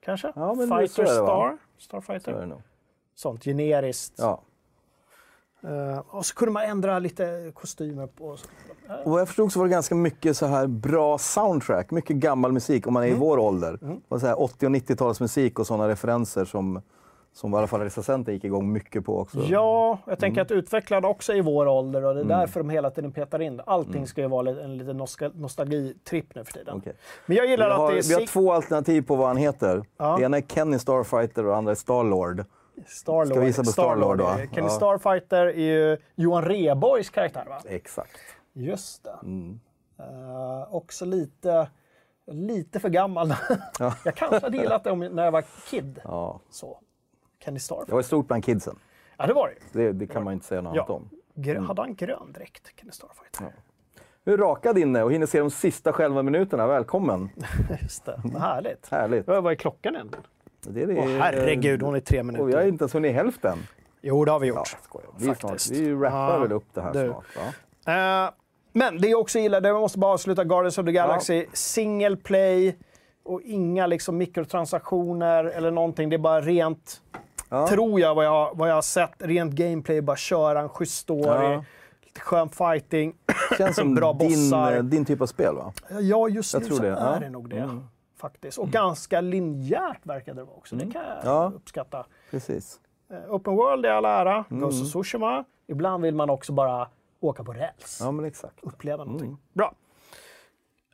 Kanske? 0.00 0.32
Ja, 0.36 0.54
Fighter. 0.56 0.86
Star? 1.06 1.06
Så 1.06 1.52
är 1.52 1.58
Starfighter? 1.78 2.32
det 2.40 2.46
nog. 2.46 2.62
Sånt 3.14 3.44
generiskt. 3.44 4.14
Ja. 4.18 4.42
Eh, 5.62 5.98
och 6.08 6.26
så 6.26 6.34
kunde 6.34 6.52
man 6.52 6.62
ändra 6.64 6.98
lite 6.98 7.52
kostymer 7.54 8.06
på. 8.06 8.24
Och 9.04 9.10
vad 9.10 9.20
jag 9.20 9.28
förstod 9.28 9.52
så 9.52 9.58
var 9.58 9.66
det 9.66 9.72
ganska 9.72 9.94
mycket 9.94 10.36
så 10.36 10.46
här 10.46 10.66
bra 10.66 11.18
soundtrack, 11.18 11.90
mycket 11.90 12.16
gammal 12.16 12.52
musik 12.52 12.86
om 12.86 12.92
man 12.94 13.02
är 13.02 13.06
Mm. 13.06 13.16
i 13.16 13.20
vår 13.20 13.38
ålder. 13.38 13.78
Var 14.08 14.18
så 14.18 14.26
här 14.26 14.42
80 14.42 14.66
och 14.66 14.72
90-talsmusik 14.72 15.58
och 15.60 15.66
sådana 15.66 15.88
referenser 15.88 16.44
som, 16.44 16.82
som 17.32 17.54
i 17.54 17.56
alla 17.56 17.66
fall 17.66 17.80
recensenten 17.80 18.34
gick 18.34 18.44
igång 18.44 18.72
mycket 18.72 19.04
på 19.04 19.18
också. 19.18 19.38
Ja, 19.40 19.98
jag 20.06 20.18
tänker 20.18 20.40
Mm. 20.40 20.46
att 20.46 20.50
utvecklare 20.64 21.06
också 21.06 21.32
är 21.32 21.36
i 21.36 21.40
vår 21.40 21.66
ålder 21.66 22.04
och 22.04 22.14
det 22.14 22.20
är 22.20 22.24
därför 22.24 22.60
de 22.60 22.70
hela 22.70 22.90
tiden 22.90 23.12
petar 23.12 23.42
in. 23.42 23.60
Allting 23.66 24.06
ska 24.06 24.20
ju 24.20 24.28
vara 24.28 24.50
en 24.50 24.76
liten 24.78 24.96
nostal- 25.00 25.32
nostalgitripp 25.40 26.34
nu 26.34 26.44
för 26.44 26.52
tiden. 26.52 26.68
Mm. 26.68 26.78
Okej. 26.78 26.92
Men 27.26 27.36
jag 27.36 27.46
gillar 27.46 27.70
att 27.70 27.76
har, 27.78 27.92
det 27.92 27.98
är 27.98 28.02
vi 28.08 28.14
har 28.14 28.26
två 28.26 28.52
alternativ 28.52 29.02
på 29.02 29.16
vad 29.16 29.26
han 29.26 29.36
heter. 29.36 29.84
Ja. 29.96 30.16
Det 30.18 30.24
ena 30.24 30.36
är 30.36 30.42
Kenny 30.42 30.78
Starfighter 30.78 31.44
och 31.44 31.50
det 31.50 31.56
andra 31.56 31.70
är 31.72 31.76
Starlord. 31.76 32.44
Starlord. 32.86 33.26
Ska 33.28 33.40
vi 33.40 33.46
gissa 33.46 33.62
på 33.62 33.70
Starlord 33.70 34.18
då? 34.18 34.24
Kenny 34.36 34.48
Ja. 34.56 34.68
Starfighter 34.68 35.46
är 35.46 35.52
ju 35.52 35.96
Johan 36.14 36.44
Rheborgs 36.44 37.10
karaktär 37.10 37.44
va? 37.48 37.60
Exakt. 37.68 38.20
Just 38.52 39.04
det. 39.04 39.18
Mm. 39.22 39.60
Eh, 39.98 40.74
också 40.74 41.04
lite, 41.04 41.70
lite 42.26 42.80
för 42.80 42.88
gammal. 42.88 43.34
Ja. 43.78 43.94
jag 44.04 44.14
kanske 44.14 44.40
hade 44.40 44.56
gillat 44.56 44.84
det 44.84 44.90
om, 44.90 44.98
när 45.00 45.24
jag 45.24 45.32
var 45.32 45.44
kid. 45.70 46.00
Ja. 46.04 46.40
Så. 46.50 46.78
Kenny 47.44 47.58
Starfighter. 47.58 47.90
Det 47.90 47.94
var 47.94 48.02
stort 48.02 48.26
bland 48.26 48.44
kidsen. 48.44 48.78
Ja, 49.18 49.26
det 49.26 49.32
var 49.32 49.48
det. 49.72 49.78
Det, 49.82 49.92
det 49.92 50.06
kan 50.06 50.24
man 50.24 50.32
inte 50.32 50.46
säga 50.46 50.60
något 50.60 50.76
annat 50.76 50.90
om. 50.90 51.10
Grö- 51.34 51.66
Hade 51.66 51.82
han 51.82 51.94
grön 51.94 52.32
dräkt, 52.32 52.72
Kenny 52.80 52.92
Starfighter? 52.92 53.54
Nu 54.24 54.32
är 54.32 54.36
rakad 54.38 54.78
inne 54.78 55.02
och 55.02 55.12
hinner 55.12 55.26
se 55.26 55.40
de 55.40 55.50
sista 55.50 55.92
själva 55.92 56.22
minuterna. 56.22 56.66
Välkommen! 56.66 57.30
Just 57.82 58.04
det, 58.04 58.20
vad 58.24 58.42
härligt. 58.42 58.88
Härligt. 58.90 59.26
Vad 59.26 59.46
är 59.46 59.54
klockan 59.54 59.94
egentligen? 59.94 60.24
Det 60.62 60.82
är 60.82 60.86
det. 60.86 60.96
Åh 61.00 61.06
herregud, 61.18 61.82
hon 61.82 61.94
är 61.94 62.00
tre 62.00 62.20
Och 62.20 62.26
vi 62.26 62.36
har 62.36 62.42
minuter. 62.44 62.68
inte 62.68 62.82
ens 62.82 62.94
hunnit 62.94 63.14
hälften. 63.14 63.58
Jo, 64.02 64.24
det 64.24 64.30
har 64.32 64.38
vi 64.40 64.46
gjort. 64.46 64.76
Ja. 64.94 65.00
Vi, 65.18 65.34
snart, 65.34 65.70
vi 65.70 65.92
rappar 65.94 66.32
Ja, 66.32 66.38
väl 66.38 66.52
upp 66.52 66.64
det 66.74 66.80
här 66.80 66.92
du. 66.92 67.08
snart. 67.08 67.24
Va? 67.86 68.24
Eh, 68.26 68.30
men 68.72 69.00
det 69.00 69.08
jag 69.08 69.20
också 69.20 69.38
gillar, 69.38 69.60
det 69.60 69.72
måste 69.72 69.98
bara 69.98 70.12
avsluta 70.12 70.44
Guardians 70.44 70.78
of 70.78 70.86
the 70.86 70.92
Galaxy, 70.92 71.46
single 71.52 72.16
play 72.16 72.76
och 73.24 73.40
inga 73.42 73.86
liksom 73.86 74.16
mikrotransaktioner 74.16 75.44
eller 75.44 75.70
någonting. 75.70 76.08
Det 76.10 76.16
är 76.16 76.18
bara 76.18 76.40
rent, 76.40 77.00
Ja. 77.48 77.68
tror 77.68 78.00
jag 78.00 78.14
vad, 78.14 78.24
jag 78.24 78.50
vad 78.54 78.70
jag 78.70 78.74
har 78.74 78.82
sett, 78.82 79.12
rent 79.18 79.52
gameplay. 79.54 80.00
Bara 80.02 80.16
köra 80.16 80.60
en 80.60 80.68
schysst 80.68 80.98
story, 80.98 81.22
Ja. 81.52 81.64
lite 82.04 82.20
skön 82.20 82.48
fighting. 82.48 83.14
Känns 83.58 83.76
som 83.76 83.94
Bra 83.94 84.12
din, 84.12 84.28
bossar. 84.50 84.76
eh, 84.76 84.82
din 84.82 85.04
typ 85.04 85.20
av 85.20 85.26
spel 85.26 85.54
va? 85.54 85.72
Ja, 86.00 86.28
just 86.28 86.52
Jag 86.54 86.62
nu 86.62 86.68
tror 86.68 86.76
så 86.76 86.82
det, 86.82 86.88
är 86.88 86.92
ja. 86.92 87.08
Mm. 87.08 87.20
det 87.22 87.30
nog 87.30 87.50
det. 87.50 87.80
Faktiskt. 88.20 88.58
Och 88.58 88.68
ganska 88.68 89.20
linjärt 89.20 90.06
verkade 90.06 90.40
det 90.40 90.44
vara 90.44 90.56
också. 90.56 90.76
Det 90.76 90.90
kan 90.92 91.02
jag 91.04 91.16
Ja. 91.24 91.52
uppskatta. 91.56 92.06
Precis. 92.30 92.80
Eh, 93.10 93.34
Open 93.34 93.56
World 93.56 93.86
är 93.86 93.90
all 93.90 94.04
ära, 94.04 94.44
Mm. 94.50 94.60
Ghost 94.62 94.82
of 94.82 94.88
Tsushima. 94.90 95.44
Ibland 95.66 96.02
vill 96.02 96.14
man 96.14 96.30
också 96.30 96.52
bara 96.52 96.88
åka 97.20 97.44
på 97.44 97.52
räls. 97.52 97.98
Ja 98.00 98.10
men 98.10 98.24
exakt. 98.24 98.54
uppleva 98.62 99.04
någonting. 99.04 99.28
Mm. 99.28 99.38
Bra. 99.52 99.74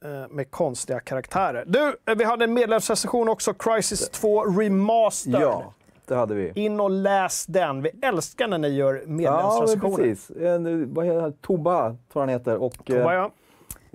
Eh, 0.05 0.29
Med 0.31 0.51
konstiga 0.51 1.01
karaktärer. 1.01 1.65
Du, 1.67 1.97
eh, 2.07 2.15
vi 2.17 2.25
hade 2.25 2.45
en 2.45 2.55
medlemsrecension 2.55 3.29
också. 3.29 3.55
Crisis 3.55 4.09
2 4.11 4.45
Remastered. 4.45 5.43
Ja, 5.43 5.73
det 6.07 6.15
hade 6.15 6.35
vi. 6.35 6.53
In 6.55 6.81
och 6.81 6.91
läs 6.91 7.47
den. 7.47 7.83
Vi 7.83 7.91
älskar 8.03 8.49
när 8.49 8.59
ni 8.59 8.69
gör 8.69 8.95
Ja, 8.95 9.03
medlemsrecensioner. 9.07 9.97
precis. 9.97 10.31
En, 10.37 10.95
vad 10.95 11.07
heter? 11.07 11.31
Toba, 11.41 11.97
tror 12.13 12.23
han 12.23 12.29
heter. 12.29 12.57
Och, 12.63 12.85
Tova, 12.85 13.15
ja. 13.15 13.31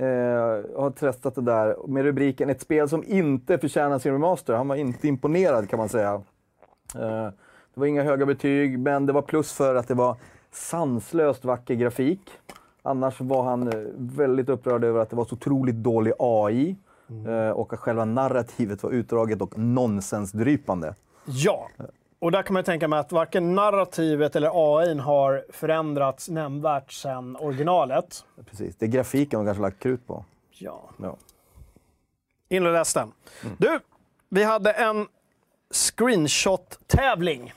Eh, 0.02 0.82
har 0.82 0.91
testat 0.91 1.36
det 1.36 1.41
där 1.41 1.88
med 1.88 2.04
rubriken 2.04 2.49
Ett 2.49 2.62
spel 2.62 2.89
som 2.89 3.04
inte 3.04 3.58
förtjänar 3.58 3.99
sin 3.99 4.14
remaster. 4.14 4.54
Han 4.54 4.68
var 4.68 4.76
inte 4.76 5.08
imponerad 5.08 5.70
kan 5.70 5.80
man 5.80 5.89
säga. 5.89 6.14
Eh, 6.95 7.30
det 7.74 7.80
var 7.80 7.86
inga 7.86 8.04
höga 8.04 8.26
betyg, 8.26 8.80
men 8.80 9.06
det 9.06 9.14
var 9.14 9.22
plus 9.22 9.54
för 9.54 9.76
att 9.76 9.88
det 9.88 9.93
var 9.93 10.16
sanslöst 10.52 11.45
vacker 11.45 11.76
grafik. 11.76 12.32
Annars 12.82 13.22
var 13.22 13.43
han 13.43 13.68
eh, 13.68 13.80
väldigt 13.95 14.49
upprörd 14.49 14.84
över 14.84 14.99
att 14.99 15.10
det 15.10 15.16
var 15.16 15.26
så 15.26 15.36
otroligt 15.36 15.76
dålig 15.76 16.14
AI 16.20 16.76
eh, 17.28 17.49
och 17.49 17.74
att 17.74 17.80
själva 17.80 18.06
narrativet 18.06 18.84
var 18.84 18.91
utdraget 18.91 19.41
och 19.41 19.58
nonsensdrypande. 19.58 20.95
ja. 21.26 21.70
Och 22.22 22.32
där 22.32 22.43
kan 22.43 22.53
man 22.53 22.63
tänka 22.63 22.88
mig 22.88 22.99
att 22.99 23.11
varken 23.11 23.55
narrativet 23.55 24.36
eller 24.36 24.51
AI 24.78 24.97
har 24.99 25.45
förändrats 25.49 26.30
nämnvärt 26.30 26.91
sedan 26.91 27.36
originalet. 27.39 28.26
Precis. 28.49 28.76
Det 28.76 28.86
är 28.86 28.89
grafiken 28.89 29.39
de 29.39 29.45
kanske 29.45 29.61
lagt 29.61 29.80
krut 29.80 30.07
på. 30.07 30.26
Ja. 30.49 30.82
Ja. 31.01 31.15
In 32.49 32.65
och 32.65 32.74
läs 32.74 32.93
den. 32.93 33.11
Du, 33.57 33.80
vi 34.30 34.43
hade 34.43 34.72
en 34.72 35.07
screenshot-tävling 35.74 37.53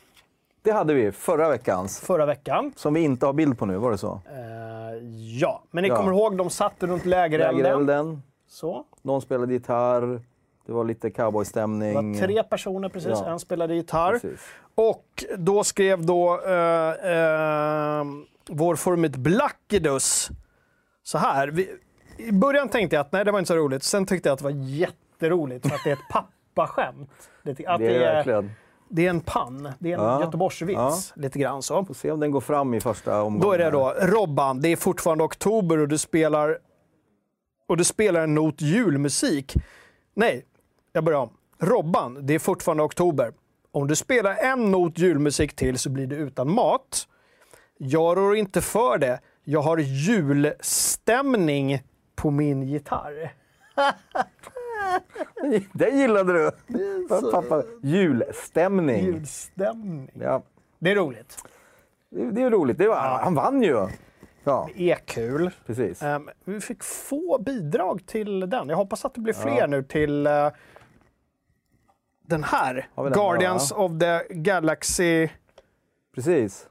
Det 0.62 0.70
hade 0.72 0.94
vi 0.94 1.12
förra 1.12 1.48
veckans, 1.48 2.00
förra 2.00 2.26
veckan. 2.26 2.72
som 2.76 2.94
vi 2.94 3.00
inte 3.00 3.26
har 3.26 3.32
bild 3.32 3.58
på 3.58 3.66
nu, 3.66 3.76
var 3.76 3.90
det 3.90 3.98
så? 3.98 4.20
Eh, 4.26 5.04
ja, 5.40 5.62
men 5.70 5.82
ni 5.82 5.88
Ja. 5.88 5.96
kommer 5.96 6.12
ihåg 6.12 6.36
de 6.36 6.50
satt 6.50 6.82
runt 6.82 7.04
lägerelden. 7.04 7.56
Lägerelden, 7.62 8.22
Så. 8.48 8.84
någon 9.02 9.22
spelade 9.22 9.52
gitarr, 9.52 10.20
det 10.66 10.72
var 10.72 10.84
lite 10.84 11.06
Det 11.06 11.10
cowboystämning. 11.10 11.94
var 11.94 12.26
tre 12.26 12.42
personer 12.42 12.88
precis, 12.88 13.10
Ja. 13.10 13.26
en 13.26 13.38
spelade 13.38 13.74
gitarr. 13.74 14.12
Precis. 14.12 14.40
Och 14.74 15.24
då 15.38 15.64
skrev 15.64 16.06
då 16.06 16.40
eh, 16.46 16.90
eh, 16.90 18.04
vår 18.48 18.76
formit 18.76 19.16
Blackidus 19.16 20.28
så 21.02 21.18
här. 21.18 21.48
Vi, 21.48 21.70
I 22.16 22.32
början 22.32 22.68
tänkte 22.68 22.96
jag 22.96 23.00
att 23.00 23.12
nej, 23.12 23.24
det 23.24 23.32
var 23.32 23.38
inte 23.38 23.48
så 23.48 23.56
roligt. 23.56 23.82
Sen 23.82 24.06
tyckte 24.06 24.28
jag 24.28 24.32
att 24.32 24.38
det 24.38 24.44
var 24.44 24.50
jätteroligt 24.66 25.68
för 25.68 25.74
att 25.74 25.80
det 25.84 25.90
är 25.90 25.94
ett 25.94 26.08
pappaskämt. 26.54 27.10
Det, 27.42 27.50
att 27.50 27.56
Det 27.56 27.66
är 27.96 28.24
det, 28.24 28.32
är, 28.32 28.50
det 28.88 29.06
är 29.06 29.10
en 29.10 29.20
pann, 29.20 29.68
det 29.78 29.92
är 29.92 29.98
en 29.98 30.04
Ja. 30.04 30.20
Göteborgsvits. 30.20 31.12
Lite 31.16 31.38
grann 31.38 31.62
så. 31.62 31.84
Får 31.84 31.94
se 31.94 32.10
om 32.10 32.20
den 32.20 32.30
går 32.30 32.40
fram 32.40 32.74
i 32.74 32.80
första 32.80 33.22
omgången. 33.22 33.40
Då 33.40 33.52
är 33.52 33.58
det 33.58 33.70
då 33.70 33.94
Robban, 34.00 34.60
det 34.60 34.68
är 34.68 34.76
fortfarande 34.76 35.24
oktober 35.24 35.78
och 35.78 35.88
du 35.88 35.98
spelar 35.98 36.58
och 37.66 37.76
du 37.76 37.84
spelar 37.84 38.20
en 38.20 38.34
not 38.34 38.60
julmusik. 38.60 39.54
Nej, 40.14 40.44
jag 40.94 41.04
börjar 41.04 41.18
om. 41.18 41.30
Robban, 41.58 42.26
det 42.26 42.34
är 42.34 42.38
fortfarande 42.38 42.82
oktober. 42.82 43.32
Om 43.72 43.86
du 43.86 43.96
spelar 43.96 44.36
en 44.36 44.70
not 44.70 44.98
julmusik 44.98 45.56
till 45.56 45.78
så 45.78 45.90
blir 45.90 46.06
du 46.06 46.16
utan 46.16 46.50
mat. 46.54 47.08
Jag 47.78 48.16
rår 48.16 48.36
inte 48.36 48.60
för 48.60 48.98
det. 48.98 49.20
Jag 49.44 49.62
har 49.62 49.78
julstämning 49.78 51.82
på 52.16 52.30
min 52.30 52.62
gitarr. 52.62 53.32
Den 55.72 55.98
gillade 55.98 56.32
du! 56.32 56.50
Pappa, 57.32 57.62
julstämning. 57.82 59.04
Julstämning. 59.04 60.10
Ja. 60.20 60.42
Det 60.78 60.90
är 60.90 60.94
roligt. 60.96 61.38
Det, 62.10 62.30
det 62.30 62.42
är 62.42 62.50
roligt. 62.50 62.78
Det 62.78 62.88
var, 62.88 62.96
Han 62.96 63.34
vann 63.34 63.62
ju! 63.62 63.86
Ja, 64.44 64.68
Det 64.76 64.90
är 64.92 64.96
kul. 64.96 65.50
precis. 65.66 66.02
Ehm, 66.02 66.28
vi 66.44 66.60
fick 66.60 66.82
få 66.84 67.38
bidrag 67.38 68.06
till 68.06 68.40
den. 68.40 68.68
Jag 68.68 68.76
hoppas 68.76 69.04
att 69.04 69.14
det 69.14 69.20
blir 69.20 69.34
fler 69.34 69.66
nu 69.66 69.82
till 69.82 70.26
eh, 70.26 70.48
den 72.26 72.44
här. 72.44 72.88
Den? 72.94 73.12
Guardians 73.12 73.72
of 73.72 73.92
the 74.00 74.34
Galaxy. 74.34 75.28
Precis. 76.14 76.68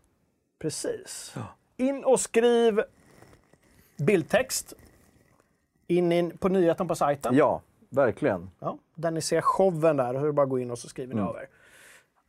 Precis. 0.60 1.36
In 1.78 2.04
och 2.04 2.20
skriv 2.20 2.82
bildtext. 3.98 4.74
In, 5.88 6.12
in 6.12 6.38
på 6.38 6.50
nyheten 6.50 6.88
på 6.88 6.96
sajten. 6.96 7.36
Ja, 7.36 7.62
verkligen. 7.90 8.50
Ja, 8.60 8.78
där 8.96 9.12
ni 9.12 9.22
ser 9.22 9.42
showen 9.42 9.98
där. 9.98 10.14
Är 10.14 10.26
det 10.26 10.34
bara 10.34 10.46
gå 10.46 10.60
in 10.60 10.72
och 10.72 10.80
så 10.80 10.88
skriver 10.90 11.16
ni 11.16 11.22
Mm. 11.22 11.30
över. 11.36 11.48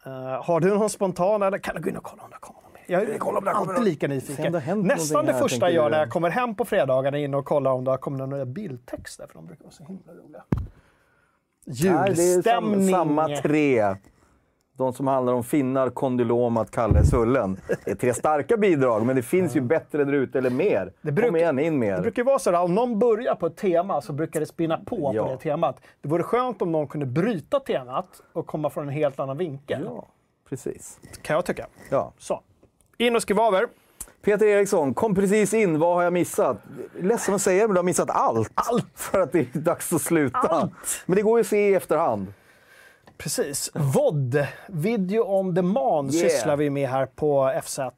Eh, 0.06 0.44
har 0.44 0.60
du 0.60 0.68
någon 0.78 0.90
spontan 0.90 1.42
eller 1.42 1.58
kan 1.58 1.74
du 1.76 1.82
gå 1.82 1.88
in 1.90 1.96
och 1.96 2.02
kolla 2.04 2.22
om 2.22 2.30
det 2.30 2.36
kommer? 2.40 2.60
Jag 2.86 3.02
är 3.02 3.48
alltid 3.50 3.84
lika 3.84 4.06
Se 4.06 4.12
om 4.12 4.14
nyfiken. 4.14 4.52
det 4.52 4.58
har 4.58 4.60
hänt 4.66 4.86
Nästan 4.86 5.14
någonting 5.14 5.34
det 5.34 5.40
första 5.48 5.66
jag 5.66 5.74
gör 5.74 5.84
du? 5.84 5.90
när 5.90 5.98
jag 5.98 6.10
kommer 6.10 6.30
hem 6.30 6.54
på 6.54 6.64
fredagarna 6.64 7.18
in 7.18 7.34
och 7.34 7.44
kollar 7.44 7.70
om 7.70 7.84
det 7.84 7.90
har 7.90 7.98
kommit 7.98 8.28
några 8.28 8.44
bildtexter. 8.44 9.26
För 9.26 9.34
de 9.34 9.46
brukar 9.46 9.64
vara 9.64 9.72
så 9.72 9.84
himla 9.84 10.12
roliga. 10.12 10.44
Nej, 11.66 11.76
det 11.86 11.90
är 11.90 12.14
sam, 12.14 12.24
Julstämning. 12.24 12.88
samma 12.90 13.28
tre. 13.28 13.94
De 14.76 14.92
som 14.92 15.06
handlar 15.06 15.32
om 15.32 15.44
finnar, 15.44 15.90
kondylomat, 15.90 16.70
Kalle 16.70 17.04
Sullen. 17.04 17.60
Det 17.84 17.90
är 17.90 17.94
tre 17.94 18.14
starka 18.14 18.56
bidrag, 18.56 19.06
men 19.06 19.16
det 19.16 19.22
finns 19.22 19.56
ju 19.56 19.60
bättre 19.60 20.04
där 20.04 20.12
ute, 20.12 20.38
eller 20.38 20.50
mer. 20.50 20.92
Det 21.02 21.12
brukar- 21.12 21.28
Kom 21.28 21.36
igen, 21.36 21.58
in 21.58 21.78
mer. 21.78 21.96
Det 21.96 22.02
brukar 22.02 22.24
vara 22.24 22.38
så 22.38 22.50
att 22.54 22.64
om 22.64 22.74
någon 22.74 22.98
börjar 22.98 23.34
på 23.34 23.46
ett 23.46 23.56
tema 23.56 24.00
så 24.00 24.12
brukar 24.12 24.40
det 24.40 24.46
spinna 24.46 24.78
på 24.78 25.10
Ja. 25.14 25.24
på 25.24 25.30
det 25.30 25.38
temat. 25.38 25.80
Det 26.02 26.08
vore 26.08 26.22
skönt 26.22 26.62
om 26.62 26.72
någon 26.72 26.86
kunde 26.88 27.06
bryta 27.06 27.60
temat 27.60 28.08
och 28.32 28.46
komma 28.46 28.70
från 28.70 28.84
en 28.88 28.94
helt 28.94 29.20
annan 29.20 29.36
vinkel. 29.38 29.82
Ja, 29.84 30.06
precis. 30.48 30.98
Kan 31.22 31.36
jag 31.36 31.44
tycka. 31.44 31.66
Ja. 31.90 32.12
Så. 32.18 32.40
In 32.98 33.16
och 33.16 33.22
skriv 33.22 33.38
över. 33.40 33.66
Peter 34.24 34.46
Eriksson, 34.46 34.94
kom 34.94 35.14
precis 35.14 35.54
in. 35.54 35.78
Vad 35.78 35.94
har 35.94 36.02
jag 36.02 36.12
missat? 36.12 36.56
Ledsen 37.00 37.34
att 37.34 37.42
säga 37.42 37.62
det, 37.62 37.68
men 37.68 37.74
du 37.74 37.78
har 37.78 37.84
missat 37.84 38.10
allt. 38.10 38.52
Allt! 38.54 38.86
För 38.94 39.20
att 39.20 39.32
det 39.32 39.38
är 39.38 39.58
dags 39.58 39.92
att 39.92 40.02
sluta. 40.02 40.38
Allt. 40.38 40.72
Men 41.06 41.16
det 41.16 41.22
går 41.22 41.38
ju 41.38 41.40
att 41.40 41.46
se 41.46 41.68
i 41.70 41.74
efterhand. 41.74 42.32
Precis. 43.18 43.70
VOD, 43.74 44.46
Video 44.68 45.22
on 45.22 45.54
Demand, 45.54 46.14
Yeah. 46.14 46.28
sysslar 46.28 46.56
vi 46.56 46.70
med 46.70 46.88
här 46.88 47.06
på 47.06 47.52
FZ. 47.64 47.78
Man 47.78 47.90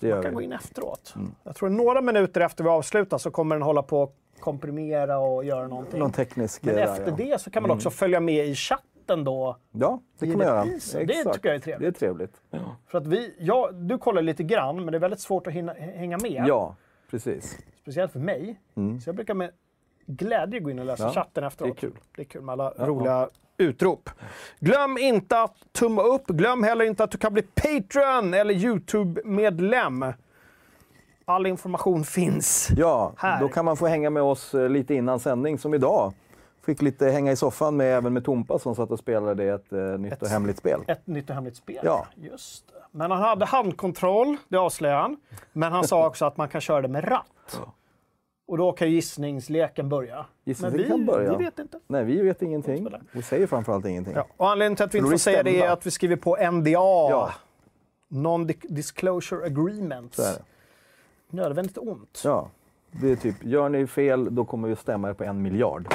kan 0.00 0.22
vi. 0.22 0.30
gå 0.30 0.42
in 0.42 0.52
efteråt. 0.52 1.14
Jag 1.44 1.56
tror 1.56 1.68
några 1.68 2.00
minuter 2.00 2.40
efter 2.40 2.64
vi 2.64 2.70
avslutar 2.70 3.18
så 3.18 3.30
kommer 3.30 3.54
den 3.54 3.62
hålla 3.62 3.82
på 3.82 4.02
att 4.02 4.12
komprimera 4.40 5.18
och 5.18 5.44
göra 5.44 5.68
någonting. 5.68 5.98
Någon 6.00 6.12
teknisk 6.12 6.62
Men 6.62 6.78
efter 6.78 7.04
där, 7.12 7.24
ja. 7.24 7.32
det 7.34 7.40
så 7.40 7.50
kan 7.50 7.62
man 7.62 7.70
också 7.70 7.90
följa 7.90 8.20
med 8.20 8.46
i 8.46 8.54
chatten 8.54 8.95
då. 9.14 9.56
Ja, 9.72 10.00
det 10.18 10.26
kan 10.26 10.38
man 10.38 10.46
göra. 10.46 10.64
Det 10.64 11.32
tycker 11.32 11.48
jag 11.48 11.54
är 11.54 11.58
trevligt. 11.58 11.80
Det 11.80 11.86
är 11.86 11.92
trevligt. 11.92 12.40
För 12.86 12.98
att 12.98 13.06
vi, 13.06 13.34
ja, 13.38 13.70
du 13.72 13.98
kollar 13.98 14.22
lite 14.22 14.42
grann, 14.42 14.76
men 14.76 14.86
det 14.92 14.98
är 14.98 15.00
väldigt 15.00 15.20
svårt 15.20 15.46
att 15.46 15.52
hinna, 15.52 15.72
hänga 15.72 16.18
med. 16.18 16.44
Ja, 16.48 16.76
precis. 17.10 17.58
Speciellt 17.82 18.12
för 18.12 18.20
mig. 18.20 18.60
Så 18.74 19.08
jag 19.08 19.16
brukar 19.16 19.34
med 19.34 19.50
glädje 20.06 20.60
gå 20.60 20.70
in 20.70 20.78
och 20.78 20.84
läsa 20.86 21.02
Ja, 21.04 21.10
chatten 21.12 21.44
efteråt. 21.44 21.76
det 21.80 21.86
är 21.86 21.90
kul. 21.90 21.98
Det 22.16 22.22
är 22.22 22.26
kul 22.26 22.42
med 22.42 22.52
alla 22.52 22.70
roliga 22.70 23.28
utrop. 23.58 24.10
Glöm 24.60 24.98
inte 24.98 25.40
att 25.42 25.56
tumma 25.72 26.02
upp. 26.02 26.26
Glöm 26.26 26.62
heller 26.62 26.84
inte 26.84 27.04
att 27.04 27.10
du 27.10 27.18
kan 27.18 27.32
bli 27.32 27.42
Patreon 27.42 28.34
eller 28.34 28.54
YouTube-medlem. 28.54 30.04
All 31.24 31.46
information 31.46 32.04
finns. 32.04 32.68
Ja, 32.76 33.12
Här. 33.16 33.40
då 33.40 33.48
kan 33.48 33.64
man 33.64 33.76
få 33.76 33.86
hänga 33.86 34.10
med 34.10 34.22
oss 34.22 34.54
eh, 34.54 34.68
lite 34.68 34.94
innan 34.94 35.20
sändning, 35.20 35.58
som 35.58 35.74
idag. 35.74 36.12
Fick 36.66 36.82
lite 36.82 37.06
hänga 37.10 37.32
i 37.32 37.36
soffan 37.36 37.76
med, 37.76 37.96
även 37.96 38.12
med 38.12 38.24
Tompa 38.24 38.58
som 38.58 38.74
satt 38.74 38.90
och 38.90 38.98
spelade 38.98 39.44
ett 39.54 39.72
eh, 39.72 39.78
nytt 39.78 40.22
och 40.22 40.28
hemligt 40.28 40.58
spel. 40.58 40.80
Ett 40.86 41.06
nytt 41.06 41.30
och 41.30 41.34
hemligt 41.34 41.56
spel. 41.56 41.80
Ja. 41.82 42.06
Just 42.14 42.66
det. 42.68 42.72
Men 42.90 43.10
han 43.10 43.22
hade 43.22 43.44
handkontroll, 43.44 44.36
det 44.48 44.56
avslöjade 44.56 45.00
han. 45.00 45.16
Men 45.52 45.72
han 45.72 45.84
sa 45.84 46.06
också 46.06 46.24
att 46.24 46.36
man 46.36 46.48
kan 46.48 46.60
köra 46.60 46.82
det 46.82 46.88
med 46.88 47.08
ratt. 47.08 47.60
Och 48.46 48.58
då 48.58 48.72
kan 48.72 48.90
gissningsleken 48.90 49.88
börja. 49.88 50.26
Gissningsleken 50.44 50.90
Men 50.90 51.00
vi, 51.00 51.06
kan 51.06 51.16
börja. 51.16 51.38
vi 51.38 51.44
vet 51.44 51.58
inte. 51.58 51.80
Nej, 51.86 52.04
vi 52.04 52.22
vet 52.22 52.42
ingenting. 52.42 52.88
Vi 53.12 53.22
säger 53.22 53.46
framförallt 53.46 53.86
ingenting. 53.86 54.14
Ja. 54.14 54.26
Och 54.36 54.50
anledningen 54.50 54.76
till 54.76 54.84
att 54.84 54.94
vi 54.94 54.98
inte 54.98 55.10
får 55.10 55.18
säga 55.18 55.42
det 55.42 55.62
är 55.62 55.70
att 55.70 55.86
vi 55.86 55.90
skriver 55.90 56.16
på 56.16 56.36
NDA. 56.50 56.70
Ja. 56.70 57.32
Non-disclosure 58.08 59.46
agreements. 59.46 60.38
Nödvändigt 61.30 61.78
ont. 61.78 62.22
Ja. 62.24 62.50
Det 62.90 63.12
är 63.12 63.16
typ, 63.16 63.44
gör 63.44 63.68
ni 63.68 63.86
fel, 63.86 64.34
då 64.34 64.44
kommer 64.44 64.68
vi 64.68 64.72
att 64.74 64.80
stämma 64.80 65.08
er 65.08 65.12
på 65.12 65.24
en 65.24 65.42
miljard. 65.42 65.94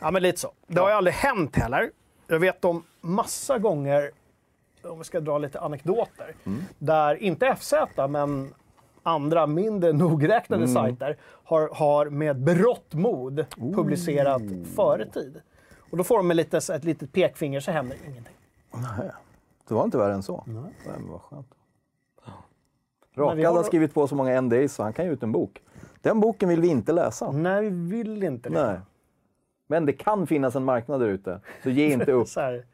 Ja, 0.00 0.10
men 0.10 0.22
lite 0.22 0.40
så. 0.40 0.52
Det 0.66 0.80
har 0.80 0.88
ju 0.88 0.94
aldrig 0.94 1.14
hänt 1.14 1.56
heller. 1.56 1.90
Jag 2.26 2.38
vet 2.38 2.64
om 2.64 2.84
massa 3.00 3.58
gånger, 3.58 4.10
om 4.84 4.98
vi 4.98 5.04
ska 5.04 5.20
dra 5.20 5.38
lite 5.38 5.60
anekdoter, 5.60 6.34
Mm. 6.44 6.62
där 6.78 7.14
inte 7.22 7.46
FZ, 7.46 7.72
men 8.08 8.54
andra 9.02 9.46
mindre 9.46 9.92
nogräknade 9.92 10.62
Mm. 10.62 10.74
sajter 10.74 11.16
har, 11.22 11.68
har 11.74 12.06
med 12.06 12.40
berått 12.40 12.94
mod 12.94 13.46
publicerat 13.74 14.42
före 14.76 15.06
tid. 15.10 15.40
Och 15.90 15.96
då 15.96 16.04
får 16.04 16.16
de 16.16 16.30
lite, 16.30 16.56
ett 16.74 16.84
litet 16.84 17.12
pekfinger 17.12 17.60
så 17.60 17.70
händer 17.70 17.96
ingenting. 18.06 18.34
Det 19.68 19.74
var 19.74 19.84
inte 19.84 19.98
värre 19.98 20.14
än 20.14 20.22
så. 20.22 20.44
Nej. 20.46 20.72
men 20.86 21.10
vad 21.10 21.20
skönt. 21.20 21.54
Rakad 23.16 23.44
har- 23.46 23.54
har 23.54 23.62
skrivit 23.62 23.94
på 23.94 24.08
så 24.08 24.14
många 24.14 24.40
NDAs 24.40 24.72
så 24.74 24.82
han 24.82 24.92
kan 24.92 25.04
ge 25.04 25.10
ut 25.10 25.22
en 25.22 25.32
bok. 25.32 25.62
Den 26.02 26.20
boken 26.20 26.48
vill 26.48 26.60
vi 26.60 26.68
inte 26.68 26.92
läsa. 26.92 27.30
Nej, 27.32 27.62
vi 27.62 27.96
vill 27.96 28.22
inte 28.22 28.48
det. 28.48 28.66
Nej. 28.66 28.78
Men 29.70 29.86
det 29.86 29.92
kan 29.92 30.26
finnas 30.26 30.56
en 30.56 30.64
marknad 30.64 31.00
där 31.00 31.08
ute, 31.08 31.40
så 31.62 31.70
ge 31.70 31.92
inte 31.92 32.12
upp. 32.12 32.28
Så 32.38 32.40
här, 32.40 32.64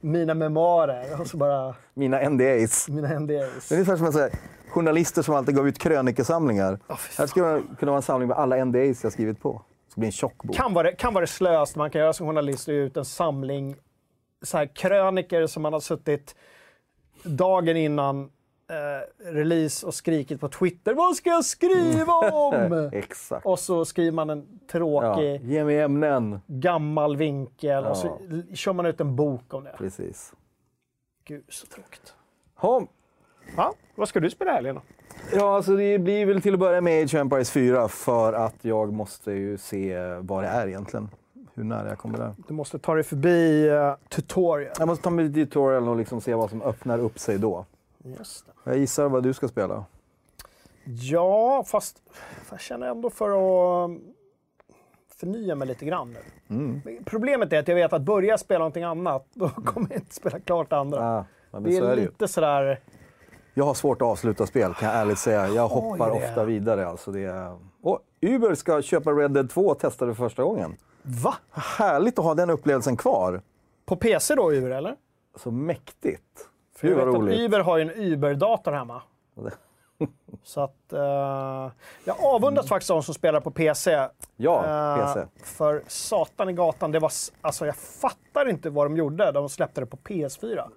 mina 0.00 0.34
memoarer 0.34 1.20
och 1.20 1.26
så 1.26 1.36
bara 1.36 1.74
Mina 1.94 2.28
NDAs. 2.28 2.88
mina 2.88 3.18
NDAs. 3.18 3.68
Det 3.68 3.74
är 3.74 3.78
ungefär 3.78 3.96
som 3.96 4.12
säga, 4.12 4.30
journalister 4.68 5.22
som 5.22 5.34
alltid 5.34 5.56
gav 5.56 5.68
ut 5.68 5.78
krönikesamlingar. 5.78 6.78
Fy 6.98 7.14
Här 7.18 7.26
skulle 7.26 7.46
det 7.46 7.62
kunna 7.78 7.92
vara 7.92 7.96
en 7.96 8.02
samling 8.02 8.28
med 8.28 8.36
alla 8.36 8.64
NDAs 8.64 9.02
jag 9.02 9.12
skrivit 9.12 9.40
på. 9.42 9.62
Det 9.86 9.92
ska 9.92 10.00
bli 10.00 10.08
en 10.08 10.12
tjock 10.12 10.42
bok. 10.42 10.56
kan 10.56 10.74
vara, 10.74 10.90
det, 10.90 10.96
kan 10.96 11.14
vara 11.14 11.20
det 11.20 11.26
slöast 11.26 11.76
man 11.76 11.90
kan 11.90 12.00
göra 12.00 12.12
som 12.12 12.26
journalist, 12.26 12.68
är 12.68 12.72
ut 12.72 12.96
en 12.96 13.04
samling 13.04 13.76
så 14.42 14.58
här, 14.58 14.66
kröniker 14.66 15.46
som 15.46 15.62
man 15.62 15.72
har 15.72 15.80
suttit 15.80 16.34
dagen 17.22 17.76
innan 17.76 18.30
eh, 18.74 19.32
release 19.32 19.86
och 19.86 19.94
skrikit 19.94 20.40
på 20.40 20.48
Twitter. 20.48 20.94
Vad 20.94 21.16
ska 21.16 21.30
jag 21.30 21.44
skriva 21.44 22.12
om? 22.12 22.90
Exakt. 22.92 23.46
och 23.46 23.58
så 23.58 23.84
skriver 23.84 24.12
man 24.12 24.30
en 24.30 24.46
Ja. 24.50 24.72
tråkig, 24.72 25.40
Ge 25.44 25.64
mig 25.64 25.80
ämnen. 25.80 26.40
gammal 26.46 27.16
vinkel 27.16 27.84
och 27.84 27.96
så 27.96 28.18
kör 28.54 28.72
man 28.72 28.86
ut 28.86 29.00
en 29.00 29.16
bok 29.16 29.54
om 29.54 29.64
det. 29.64 29.74
Precis. 29.78 30.32
Gud, 31.24 31.44
så 31.48 31.66
tråkigt. 31.66 32.14
Ha. 32.56 32.86
Ja, 33.56 33.74
vad 33.94 34.08
ska 34.08 34.20
du 34.20 34.30
spela 34.30 34.50
i 34.50 34.54
helgen 34.54 34.74
då? 34.74 34.82
Ja, 35.32 35.56
alltså 35.56 35.76
det 35.76 35.98
blir 35.98 36.26
väl 36.26 36.42
till 36.42 36.54
att 36.54 36.60
börja 36.60 36.80
med 36.80 37.02
Age 37.04 37.14
of 37.14 37.20
Empires 37.20 37.50
4 37.50 37.88
för 37.88 38.32
att 38.32 38.54
jag 38.60 38.92
måste 38.92 39.32
ju 39.32 39.58
se 39.58 39.98
vad 40.20 40.42
det 40.44 40.48
är 40.48 40.66
egentligen. 40.68 41.08
Hur 41.54 41.64
nära 41.64 41.88
jag 41.88 41.98
kommer 41.98 42.18
där. 42.18 42.34
Du 42.48 42.54
måste 42.54 42.78
ta 42.78 42.94
dig 42.94 43.02
förbi 43.04 43.68
uh, 43.70 43.94
tutorial. 44.08 44.72
Jag 44.78 44.86
måste 44.88 45.04
ta 45.04 45.10
mig 45.10 45.32
till 45.32 45.46
tutorialen 45.46 45.88
och 45.88 45.96
liksom 45.96 46.20
se 46.20 46.34
vad 46.34 46.50
som 46.50 46.62
öppnar 46.62 46.98
upp 46.98 47.18
sig 47.18 47.38
då. 47.38 47.64
Just 48.04 48.46
det. 48.46 48.52
Jag 48.70 48.78
gissar 48.78 49.08
vad 49.08 49.22
du 49.22 49.32
ska 49.32 49.48
spela. 49.48 49.84
Ja, 50.84 51.64
fast 51.66 52.02
jag 52.50 52.60
känner 52.60 52.86
ändå 52.86 53.10
för 53.10 53.30
att 53.30 53.90
förnya 55.16 55.54
mig 55.54 55.68
lite 55.68 55.84
grann 55.84 56.12
nu. 56.48 56.56
Mm. 56.56 57.04
Problemet 57.04 57.52
är 57.52 57.58
att 57.58 57.68
jag 57.68 57.74
vet 57.74 57.92
att 57.92 58.02
börja 58.02 58.28
jag 58.28 58.40
spela 58.40 58.58
någonting 58.58 58.84
annat, 58.84 59.26
då 59.34 59.48
kommer 59.48 59.88
jag 59.90 59.98
inte 59.98 60.14
spela 60.14 60.40
klart 60.40 60.70
det 60.70 60.76
andra. 60.76 61.18
Ah, 61.18 61.24
men 61.50 61.62
det 61.62 61.72
så 61.72 61.84
är 61.84 61.90
är 61.90 61.96
det 61.96 62.02
ju. 62.02 62.08
lite 62.08 62.28
sådär... 62.28 62.80
Jag 63.54 63.64
har 63.64 63.74
svårt 63.74 64.02
att 64.02 64.08
avsluta 64.08 64.46
spel 64.46 64.74
kan 64.74 64.88
jag 64.88 64.98
ärligt 64.98 65.18
säga. 65.18 65.48
Jag 65.48 65.68
hoppar 65.68 66.10
det. 66.10 66.16
ofta 66.16 66.44
vidare. 66.44 66.86
Alltså 66.86 67.12
det 67.12 67.24
är... 67.24 67.58
Och 67.82 68.00
Uber 68.20 68.54
ska 68.54 68.82
köpa 68.82 69.10
Red 69.10 69.30
Dead 69.30 69.50
2 69.50 69.66
och 69.66 69.78
testa 69.78 70.06
det 70.06 70.14
första 70.14 70.42
gången. 70.42 70.76
Va? 71.02 71.34
Härligt 71.50 72.18
att 72.18 72.24
ha 72.24 72.34
den 72.34 72.50
upplevelsen 72.50 72.96
kvar. 72.96 73.42
På 73.84 73.96
PC 73.96 74.34
då, 74.34 74.52
Uber, 74.52 74.70
eller? 74.70 74.96
Så 75.36 75.50
mäktigt. 75.50 76.48
För 76.84 76.90
jag 76.90 76.96
Gud 76.98 77.06
vad 77.06 77.06
vet 77.06 77.14
att 77.14 77.20
roligt. 77.28 77.40
Uber 77.40 77.60
har 77.60 77.76
ju 77.76 77.82
en 77.82 77.90
Uber-dator 78.12 78.72
hemma. 78.72 79.02
Så 80.42 80.60
att... 80.60 80.92
eh, 80.92 81.70
jag 82.04 82.16
avundas 82.20 82.68
faktiskt 82.68 82.88
de 82.88 83.02
som 83.02 83.14
spelar 83.14 83.40
på 83.40 83.50
PC. 83.50 83.92
Mm. 83.94 84.10
Ja, 84.36 84.64
Eh, 84.98 85.06
PC. 85.14 85.26
För 85.44 85.82
satan 85.86 86.48
i 86.48 86.52
gatan, 86.52 86.92
det 86.92 86.98
var... 86.98 87.10
Alltså 87.40 87.66
jag 87.66 87.76
fattar 87.76 88.48
inte 88.48 88.70
vad 88.70 88.86
de 88.86 88.96
gjorde. 88.96 89.32
De 89.32 89.48
släppte 89.48 89.80
det 89.80 89.86
på 89.86 89.96
PS4. 89.96 90.68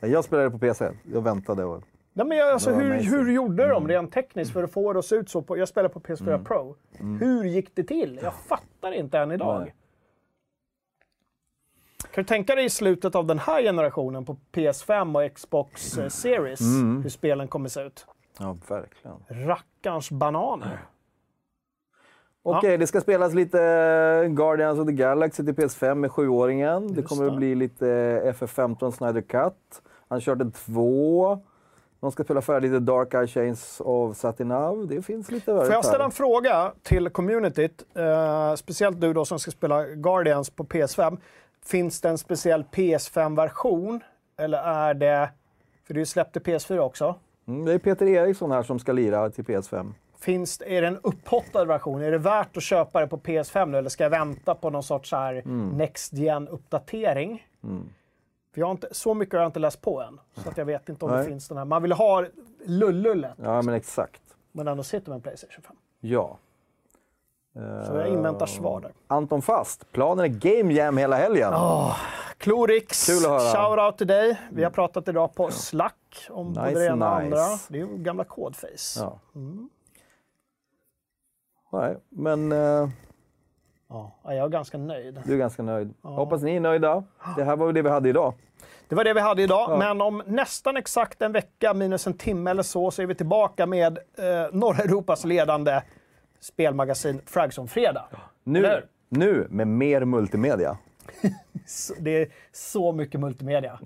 Jag 0.00 0.24
spelade 0.24 0.50
på 0.50 0.58
PC. 0.58 0.90
Jag 1.12 1.20
väntade. 1.20 1.64
Och... 1.64 1.82
Nej, 2.12 2.26
men 2.26 2.38
jag, 2.38 2.48
alltså, 2.50 2.70
hur, 2.70 2.92
amazing. 2.92 3.10
hur 3.10 3.32
gjorde 3.32 3.68
de 3.68 3.88
rent 3.88 4.12
tekniskt 4.12 4.52
för 4.52 4.62
att 4.64 4.72
få 4.72 4.92
det 4.92 4.98
att 4.98 5.04
se 5.04 5.16
ut 5.16 5.30
så? 5.30 5.42
På, 5.42 5.58
jag 5.58 5.68
spelar 5.68 5.88
på 5.88 6.00
PS4 6.00 6.28
Mm. 6.28 6.44
Pro. 6.44 6.76
Hur 7.20 7.44
gick 7.44 7.74
det 7.74 7.84
till? 7.84 8.20
Jag 8.22 8.34
fattar 8.34 8.92
inte 8.92 9.18
än 9.18 9.32
idag. 9.32 9.60
Nej. 9.60 9.74
Kan 12.04 12.24
du 12.24 12.28
tänka 12.28 12.54
dig 12.54 12.64
i 12.64 12.70
slutet 12.70 13.14
av 13.14 13.26
den 13.26 13.38
här 13.38 13.62
generationen 13.62 14.24
på 14.24 14.36
PS5 14.52 15.24
och 15.26 15.34
Xbox 15.34 15.98
eh, 15.98 16.08
Series 16.08 16.60
Mm. 16.60 17.02
hur 17.02 17.10
spelen 17.10 17.48
kommer 17.48 17.68
se 17.68 17.80
ut? 17.80 18.06
Ja, 18.38 18.56
verkligen. 18.68 19.16
Rackarns 19.48 20.10
bananer. 20.10 20.78
Okej, 22.42 22.78
det 22.78 22.86
ska 22.86 23.00
spelas 23.00 23.34
lite 23.34 23.58
Guardians 24.30 24.78
of 24.78 24.86
the 24.86 24.92
Galaxy 24.92 25.44
till 25.44 25.54
PS5 25.54 25.94
med 25.94 26.12
sjuåringen. 26.12 26.86
Det 26.88 27.00
Just 27.00 27.08
kommer 27.08 27.24
det. 27.24 27.30
att 27.30 27.36
bli 27.36 27.54
lite 27.54 27.86
FF15 28.24 28.90
Snyder 28.90 29.20
Cut. 29.20 29.82
Uncharted 30.08 30.54
2. 30.54 31.38
De 32.00 32.12
ska 32.12 32.24
spela 32.24 32.40
färdigt 32.42 32.72
The 32.72 32.78
Dark 32.78 33.14
Eye 33.14 33.26
Chains 33.26 33.80
of 33.84 34.16
Satinav. 34.16 34.86
Det 34.86 35.02
finns 35.02 35.30
lite 35.30 35.44
Får 35.46 35.72
jag 35.72 35.84
ställa 35.84 36.04
en 36.04 36.10
fråga 36.10 36.72
till 36.82 37.08
communityt? 37.10 37.84
Eh, 37.94 38.54
speciellt 38.54 39.00
du 39.00 39.12
då 39.12 39.24
som 39.24 39.38
ska 39.38 39.50
spela 39.50 39.84
Guardians 39.86 40.50
på 40.50 40.64
PS5. 40.64 41.18
Finns 41.68 42.00
det 42.00 42.08
en 42.08 42.18
speciell 42.18 42.62
PS5-version? 42.72 44.00
Eller 44.38 44.58
är 44.58 44.94
det... 44.94 45.30
För 45.86 45.94
du 45.94 46.06
släppte 46.06 46.40
PS4 46.40 46.78
också. 46.78 47.14
Mm, 47.48 47.64
det 47.64 47.72
är 47.72 47.78
Peter 47.78 48.06
Eriksson 48.06 48.50
här 48.50 48.62
som 48.62 48.78
ska 48.78 48.92
lira 48.92 49.30
till 49.30 49.44
PS5. 49.44 49.92
Finns, 50.20 50.58
det- 50.58 50.76
är 50.76 50.82
det 50.82 50.88
en 50.88 50.98
upphottad 51.02 51.64
version? 51.64 52.02
Är 52.02 52.10
det 52.10 52.18
värt 52.18 52.56
att 52.56 52.62
köpa 52.62 53.00
det 53.00 53.06
på 53.06 53.18
PS5 53.18 53.66
nu 53.66 53.78
eller 53.78 53.88
ska 53.90 54.02
jag 54.04 54.10
vänta 54.10 54.54
på 54.54 54.70
någon 54.70 54.82
sorts 54.82 55.12
här 55.12 55.34
Mm. 55.34 55.68
Next 55.68 56.12
Gen-uppdatering? 56.12 57.46
För 58.54 58.60
jag 58.60 58.66
har 58.66 58.70
inte, 58.72 58.88
så 58.92 59.14
mycket 59.14 59.34
har 59.34 59.40
jag 59.40 59.48
inte 59.48 59.58
läst 59.60 59.80
på 59.80 60.02
än. 60.02 60.20
Så 60.34 60.48
att 60.48 60.56
jag 60.58 60.64
vet 60.64 60.88
inte 60.88 61.04
om 61.04 61.10
det 61.10 61.16
Nej. 61.16 61.26
finns 61.26 61.48
den 61.48 61.58
här. 61.58 61.64
Man 61.64 61.82
vill 61.82 61.92
ha 61.92 62.24
lullullet, 62.66 63.32
Ja, 63.42 63.62
men 63.62 63.74
exakt. 63.74 64.22
men 64.52 64.68
ändå 64.68 64.82
sitter 64.82 65.08
med 65.10 65.16
en 65.16 65.22
Playstation 65.22 65.62
5. 65.62 65.76
Ja. 66.00 66.38
Så 67.54 67.94
jag 67.94 68.08
inväntar 68.08 68.46
svar 68.46 68.80
där. 68.80 68.92
Anton 69.06 69.42
Fast, 69.42 69.92
planen 69.92 70.24
är 70.24 70.28
Game 70.28 70.74
Jam 70.74 70.96
hela 70.96 71.16
helgen. 71.16 71.52
Klorix, 72.38 73.08
att 73.08 73.30
höra. 73.30 73.38
shoutout 73.40 73.98
till 73.98 74.06
dig. 74.06 74.40
Vi 74.50 74.64
har 74.64 74.70
pratat 74.70 75.08
idag 75.08 75.34
på 75.34 75.50
Slack 75.50 76.26
om 76.30 76.52
både 76.52 76.68
Nice, 76.68 76.80
det 76.80 76.86
ena 76.86 77.16
och 77.16 77.22
nice. 77.24 77.36
andra. 77.36 77.58
Det 77.68 77.78
är 77.80 77.86
ju 77.86 77.96
gamla 77.96 78.24
Codeface. 78.24 79.00
Ja. 79.00 79.18
Mm. 79.34 79.68
Nej, 81.72 81.96
men 82.08 82.52
eh, 82.52 82.88
Ja, 83.88 84.12
jag 84.24 84.36
är 84.36 84.48
ganska 84.48 84.78
nöjd. 84.78 85.20
du 85.24 85.32
är 85.34 85.38
ganska 85.38 85.62
nöjd. 85.62 85.94
Hoppas 86.02 86.42
ni 86.42 86.56
är 86.56 86.60
nöjda. 86.60 87.04
Det 87.36 87.44
här 87.44 87.56
var 87.56 87.72
det 87.72 87.82
vi 87.82 87.90
hade 87.90 88.08
idag. 88.08 88.34
Det 88.88 88.94
var 88.94 89.04
det 89.04 89.14
vi 89.14 89.20
hade 89.20 89.42
idag, 89.42 89.78
men 89.78 90.00
om 90.00 90.22
nästan 90.26 90.76
exakt 90.76 91.22
en 91.22 91.32
vecka 91.32 91.74
minus 91.74 92.06
en 92.06 92.14
timme 92.18 92.50
eller 92.50 92.62
så, 92.62 92.90
så 92.90 93.02
är 93.02 93.06
vi 93.06 93.14
tillbaka 93.14 93.66
med 93.66 93.98
eh, 93.98 94.24
norra 94.52 94.82
Europas 94.82 95.24
ledande 95.24 95.80
spelmagasin 96.40 97.20
Frags 97.26 97.58
om 97.58 97.68
fredag. 97.68 98.04
Nu, 98.44 98.82
nu 99.08 99.46
med 99.50 99.68
mer 99.68 100.04
multimedia. 100.04 100.78
Det 101.98 102.22
är 102.22 102.28
så 102.52 102.92
mycket 102.92 103.20
multimedia. 103.20 103.80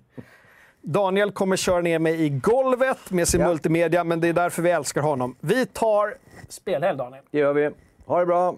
Daniel 0.82 1.32
kommer 1.32 1.56
köra 1.56 1.80
ner 1.80 1.98
mig 1.98 2.24
i 2.24 2.28
golvet 2.28 3.10
med 3.10 3.28
sin 3.28 3.40
Ja. 3.40 3.48
multimedia, 3.48 4.04
men 4.04 4.20
det 4.20 4.28
är 4.28 4.32
därför 4.32 4.62
vi 4.62 4.70
älskar 4.70 5.00
honom. 5.00 5.36
Vi 5.40 5.66
tar 5.66 6.14
spelhelg, 6.48 6.98
Daniel. 6.98 7.24
Det 7.30 7.38
gör 7.38 7.52
vi. 7.52 7.70
Ha 8.06 8.20
det 8.20 8.26
bra! 8.26 8.56